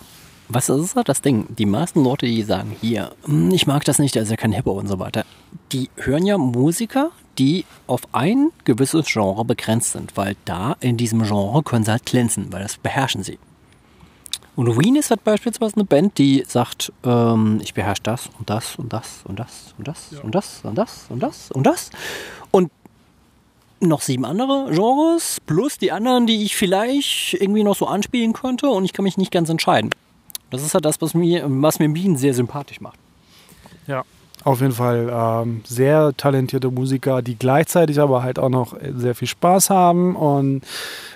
Was 0.48 0.68
ist 0.68 0.96
das 1.04 1.20
Ding? 1.20 1.46
Die 1.58 1.66
meisten 1.66 2.04
Leute, 2.04 2.26
die 2.26 2.42
sagen, 2.42 2.76
hier, 2.80 3.10
hm, 3.24 3.50
ich 3.50 3.66
mag 3.66 3.84
das 3.84 3.98
nicht, 3.98 4.14
das 4.14 4.24
ist 4.24 4.30
ja 4.30 4.36
kein 4.36 4.52
Hip-Hop 4.52 4.78
und 4.78 4.86
so 4.86 5.00
weiter, 5.00 5.24
die 5.72 5.90
hören 5.96 6.26
ja 6.26 6.38
Musiker, 6.38 7.10
die 7.38 7.64
auf 7.88 8.02
ein 8.12 8.50
gewisses 8.64 9.06
Genre 9.06 9.44
begrenzt 9.44 9.92
sind, 9.92 10.16
weil 10.16 10.36
da 10.44 10.76
in 10.78 10.96
diesem 10.96 11.22
Genre 11.22 11.62
können 11.64 11.84
sie 11.84 11.90
halt 11.90 12.06
glänzen, 12.06 12.52
weil 12.52 12.62
das 12.62 12.78
beherrschen 12.78 13.24
sie. 13.24 13.38
Und 14.60 14.78
Wien 14.78 14.94
ist 14.94 15.08
halt 15.08 15.24
beispielsweise 15.24 15.76
eine 15.76 15.86
Band, 15.86 16.18
die 16.18 16.44
sagt, 16.46 16.92
ähm, 17.02 17.60
ich 17.62 17.72
beherrsche 17.72 18.02
das 18.02 18.28
und 18.38 18.50
das 18.50 18.76
und 18.76 18.92
das 18.92 19.24
und 19.26 19.38
das 19.38 19.74
und 19.78 19.88
das, 19.88 20.10
ja. 20.10 20.20
und 20.20 20.34
das 20.34 20.60
und 20.62 20.76
das 20.76 21.06
und 21.08 21.22
das 21.22 21.50
und 21.50 21.50
das 21.50 21.50
und 21.50 21.62
das 21.64 21.90
und 22.50 22.70
noch 23.80 24.02
sieben 24.02 24.26
andere 24.26 24.70
Genres 24.70 25.40
plus 25.46 25.78
die 25.78 25.90
anderen, 25.92 26.26
die 26.26 26.44
ich 26.44 26.56
vielleicht 26.56 27.32
irgendwie 27.40 27.64
noch 27.64 27.74
so 27.74 27.86
anspielen 27.86 28.34
könnte 28.34 28.68
und 28.68 28.84
ich 28.84 28.92
kann 28.92 29.04
mich 29.04 29.16
nicht 29.16 29.32
ganz 29.32 29.48
entscheiden. 29.48 29.88
Das 30.50 30.62
ist 30.62 30.74
halt 30.74 30.84
das, 30.84 31.00
was 31.00 31.14
mir, 31.14 31.46
was 31.48 31.78
mir 31.78 31.94
Wien 31.94 32.18
sehr 32.18 32.34
sympathisch 32.34 32.82
macht. 32.82 32.98
Ja, 33.86 34.04
auf 34.42 34.62
jeden 34.62 34.72
Fall 34.72 35.10
ähm, 35.12 35.60
sehr 35.64 36.16
talentierte 36.16 36.70
Musiker, 36.70 37.20
die 37.20 37.36
gleichzeitig 37.36 38.00
aber 38.00 38.22
halt 38.22 38.38
auch 38.38 38.48
noch 38.48 38.74
sehr 38.96 39.14
viel 39.14 39.28
Spaß 39.28 39.68
haben 39.68 40.16
und 40.16 40.62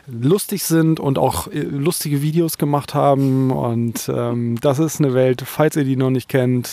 lustig 0.06 0.62
sind 0.64 1.00
und 1.00 1.18
auch 1.18 1.48
äh, 1.48 1.60
lustige 1.60 2.20
Videos 2.20 2.58
gemacht 2.58 2.94
haben. 2.94 3.50
Und 3.50 4.10
ähm, 4.14 4.60
das 4.60 4.78
ist 4.78 5.00
eine 5.00 5.14
Welt, 5.14 5.42
falls 5.46 5.76
ihr 5.76 5.84
die 5.84 5.96
noch 5.96 6.10
nicht 6.10 6.28
kennt, 6.28 6.70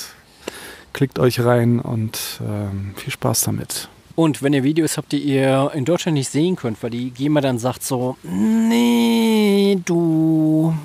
klickt 0.92 1.20
euch 1.20 1.40
rein 1.40 1.80
und 1.80 2.42
ähm, 2.42 2.96
viel 2.98 3.14
Spaß 3.14 3.42
damit. 3.44 3.88
Und 4.16 4.44
wenn 4.44 4.52
ihr 4.52 4.64
Videos 4.64 4.98
habt, 4.98 5.14
die 5.14 5.20
ihr 5.20 5.72
in 5.74 5.86
Deutschland 5.86 6.18
nicht 6.18 6.30
sehen 6.30 6.58
könnt, 6.58 6.84
weil 6.84 6.90
die 6.90 7.12
GEMA 7.12 7.40
dann 7.40 7.60
sagt 7.60 7.82
so, 7.84 8.18
nee, 8.24 9.80
du, 9.86 10.76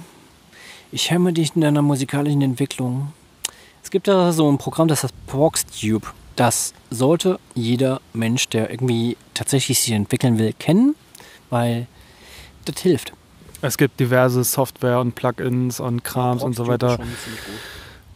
ich 0.92 1.10
hemme 1.10 1.32
dich 1.32 1.56
in 1.56 1.62
deiner 1.62 1.82
musikalischen 1.82 2.42
Entwicklung. 2.42 3.12
Es 3.86 3.90
gibt 3.92 4.08
da 4.08 4.32
so 4.32 4.50
ein 4.50 4.58
Programm, 4.58 4.88
das 4.88 5.04
heißt 5.04 5.14
ProxTube. 5.28 6.12
Das 6.34 6.74
sollte 6.90 7.38
jeder 7.54 8.00
Mensch, 8.14 8.48
der 8.48 8.68
irgendwie 8.68 9.16
tatsächlich 9.32 9.78
sich 9.78 9.92
entwickeln 9.92 10.40
will, 10.40 10.52
kennen, 10.58 10.96
weil 11.50 11.86
das 12.64 12.80
hilft. 12.80 13.12
Es 13.62 13.78
gibt 13.78 14.00
diverse 14.00 14.42
Software 14.42 14.98
und 14.98 15.14
Plugins 15.14 15.78
und 15.78 16.02
Krams 16.02 16.42
und 16.42 16.56
so 16.56 16.66
weiter. 16.66 16.98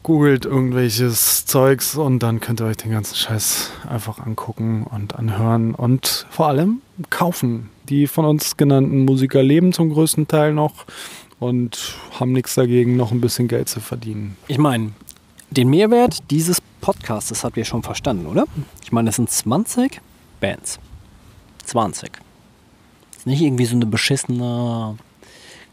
Googelt 0.03 0.45
irgendwelches 0.45 1.47
Zeugs 1.47 1.95
und 1.95 2.19
dann 2.19 2.41
könnt 2.41 2.61
ihr 2.61 2.67
euch 2.67 2.79
den 2.79 2.91
ganzen 2.91 3.15
Scheiß 3.15 3.71
einfach 3.89 4.19
angucken 4.19 4.89
und 4.91 5.15
anhören 5.15 5.77
und 5.77 6.27
vor 6.31 6.49
allem 6.49 6.83
kaufen. 7.11 7.71
Die 7.89 8.09
von 8.09 8.25
uns 8.25 8.57
genannten 8.57 9.05
Musiker 9.05 9.41
leben 9.41 9.73
zum 9.73 9.91
größten 9.91 10.27
Teil 10.27 10.53
noch 10.53 10.85
und 11.39 11.95
haben 12.19 12.33
nichts 12.33 12.57
dagegen, 12.57 12.97
noch 12.97 13.13
ein 13.13 13.21
bisschen 13.21 13.47
Geld 13.47 13.69
zu 13.69 13.79
verdienen. 13.79 14.37
Ich 14.49 14.59
meine, 14.59 14.91
den 15.51 15.69
Mehrwert 15.69 16.31
dieses 16.31 16.61
Podcasts, 16.81 17.45
habt 17.45 17.57
ihr 17.57 17.65
schon 17.65 17.83
verstanden, 17.83 18.27
oder? 18.27 18.45
Ich 18.83 18.93
meine, 18.93 19.07
das 19.09 19.17
sind 19.17 19.31
20 19.31 20.01
Bands. 20.41 20.79
20. 21.67 22.11
Das 22.13 23.19
ist 23.19 23.27
nicht 23.27 23.43
irgendwie 23.43 23.67
so 23.67 23.77
eine 23.77 23.87
beschissene 23.87 24.97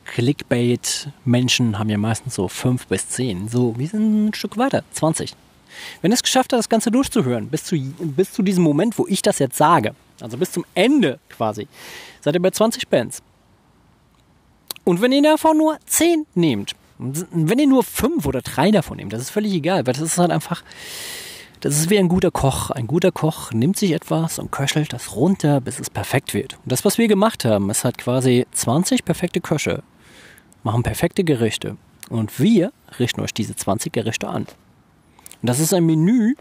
Clickbait. 0.06 1.10
Menschen 1.26 1.80
haben 1.80 1.90
ja 1.90 1.98
meistens 1.98 2.36
so 2.36 2.48
5 2.48 2.88
bis 2.88 3.10
10. 3.10 3.48
So, 3.48 3.78
wir 3.78 3.88
sind 3.88 4.28
ein 4.28 4.34
Stück 4.34 4.58
weiter. 4.58 4.84
20. 4.92 5.34
Wenn 6.02 6.12
es 6.12 6.24
geschafft 6.24 6.54
habt, 6.54 6.60
das 6.60 6.70
Ganze 6.70 6.92
durchzuhören, 6.92 7.50
bis 7.50 7.64
zu, 7.64 7.78
bis 8.00 8.34
zu 8.34 8.42
diesem 8.42 8.64
Moment, 8.64 8.98
wo 8.98 9.06
ich 9.08 9.22
das 9.22 9.40
jetzt 9.40 9.58
sage, 9.58 9.94
also 10.20 10.38
bis 10.38 10.52
zum 10.52 10.66
Ende 10.74 11.20
quasi, 11.30 11.68
seid 12.22 12.34
ihr 12.34 12.42
bei 12.42 12.50
20 12.50 12.88
Bands. 12.88 13.22
Und 14.84 15.02
wenn 15.02 15.12
ihr 15.12 15.22
davon 15.22 15.58
nur 15.58 15.78
10 15.86 16.26
nehmt, 16.34 16.76
wenn 17.00 17.60
ihr 17.60 17.68
nur 17.68 17.84
5 17.84 18.26
oder 18.26 18.42
3 18.42 18.72
davon 18.72 18.98
nehmt, 18.98 19.14
das 19.14 19.22
ist 19.22 19.30
völlig 19.30 19.54
egal, 19.54 19.86
weil 19.86 19.94
das 19.94 20.02
ist 20.02 20.18
halt 20.18 20.32
einfach, 20.32 20.64
das 21.60 21.78
ist 21.78 21.90
wie 21.90 21.98
ein 21.98 22.10
guter 22.10 22.32
Koch. 22.32 22.72
Ein 22.72 22.88
guter 22.88 23.12
Koch 23.12 23.52
nimmt 23.52 23.78
sich 23.78 23.92
etwas 23.92 24.40
und 24.40 24.52
köchelt 24.52 24.94
das 24.94 25.16
runter, 25.16 25.62
bis 25.62 25.80
es 25.80 25.90
perfekt 25.90 26.34
wird. 26.34 26.54
Und 26.64 26.72
das, 26.72 26.86
was 26.86 26.98
wir 26.98 27.08
gemacht 27.08 27.46
haben, 27.46 27.70
ist 27.70 27.84
halt 27.84 27.98
quasi 27.98 28.46
20 28.52 29.06
perfekte 29.06 29.42
Köche, 29.42 29.84
machen 30.64 30.84
perfekte 30.84 31.24
Gerichte. 31.24 31.78
Und 32.10 32.40
wir 32.40 32.72
richten 33.00 33.22
euch 33.22 33.34
diese 33.34 33.56
20 33.56 33.92
Gerichte 33.92 34.28
an. 34.28 34.44
Und 34.44 35.50
das 35.50 35.60
ist 35.60 35.74
ein 35.74 35.86
Menü, 35.86 36.36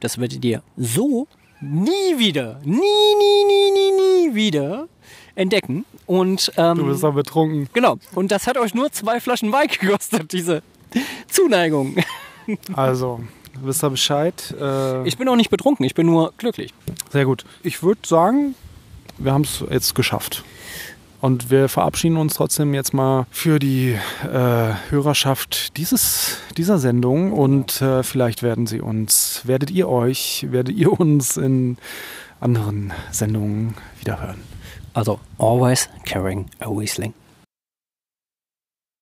das 0.00 0.18
werdet 0.18 0.44
ihr 0.44 0.62
so 0.76 1.28
nie 1.60 2.18
wieder, 2.18 2.60
nie, 2.64 2.78
nie, 2.78 3.44
nie, 3.44 3.70
nie, 3.70 4.28
nie 4.28 4.34
wieder 4.34 4.88
entdecken. 5.34 5.84
Und, 6.10 6.50
ähm, 6.56 6.76
Du 6.76 6.86
bist 6.86 7.04
doch 7.04 7.14
betrunken. 7.14 7.68
Genau. 7.72 7.96
Und 8.16 8.32
das 8.32 8.48
hat 8.48 8.58
euch 8.58 8.74
nur 8.74 8.90
zwei 8.90 9.20
Flaschen 9.20 9.52
Wein 9.52 9.68
gekostet, 9.80 10.32
diese 10.32 10.62
Zuneigung. 11.28 11.96
Also, 12.74 13.20
wisst 13.62 13.84
ihr 13.84 13.90
Bescheid? 13.90 14.52
Äh, 14.60 15.06
Ich 15.06 15.16
bin 15.16 15.28
auch 15.28 15.36
nicht 15.36 15.50
betrunken, 15.50 15.84
ich 15.86 15.94
bin 15.94 16.06
nur 16.06 16.32
glücklich. 16.36 16.74
Sehr 17.12 17.24
gut. 17.24 17.44
Ich 17.62 17.84
würde 17.84 18.00
sagen, 18.04 18.56
wir 19.18 19.32
haben 19.32 19.42
es 19.44 19.62
jetzt 19.70 19.94
geschafft. 19.94 20.42
Und 21.20 21.48
wir 21.48 21.68
verabschieden 21.68 22.16
uns 22.16 22.34
trotzdem 22.34 22.74
jetzt 22.74 22.92
mal 22.92 23.26
für 23.30 23.60
die 23.60 23.90
äh, 24.24 24.72
Hörerschaft 24.88 25.76
dieses, 25.76 26.38
dieser 26.56 26.78
Sendung. 26.78 27.32
Und 27.32 27.80
äh, 27.82 28.02
vielleicht 28.02 28.42
werden 28.42 28.66
sie 28.66 28.80
uns, 28.80 29.42
werdet 29.44 29.70
ihr 29.70 29.88
euch, 29.88 30.46
werdet 30.50 30.74
ihr 30.74 30.90
uns 30.98 31.36
in 31.36 31.76
anderen 32.40 32.92
Sendungen 33.12 33.74
wiederhören. 34.00 34.40
Also, 34.94 35.20
always 35.38 35.88
carrying 36.04 36.50
a 36.60 36.68
Riesling. 36.68 37.14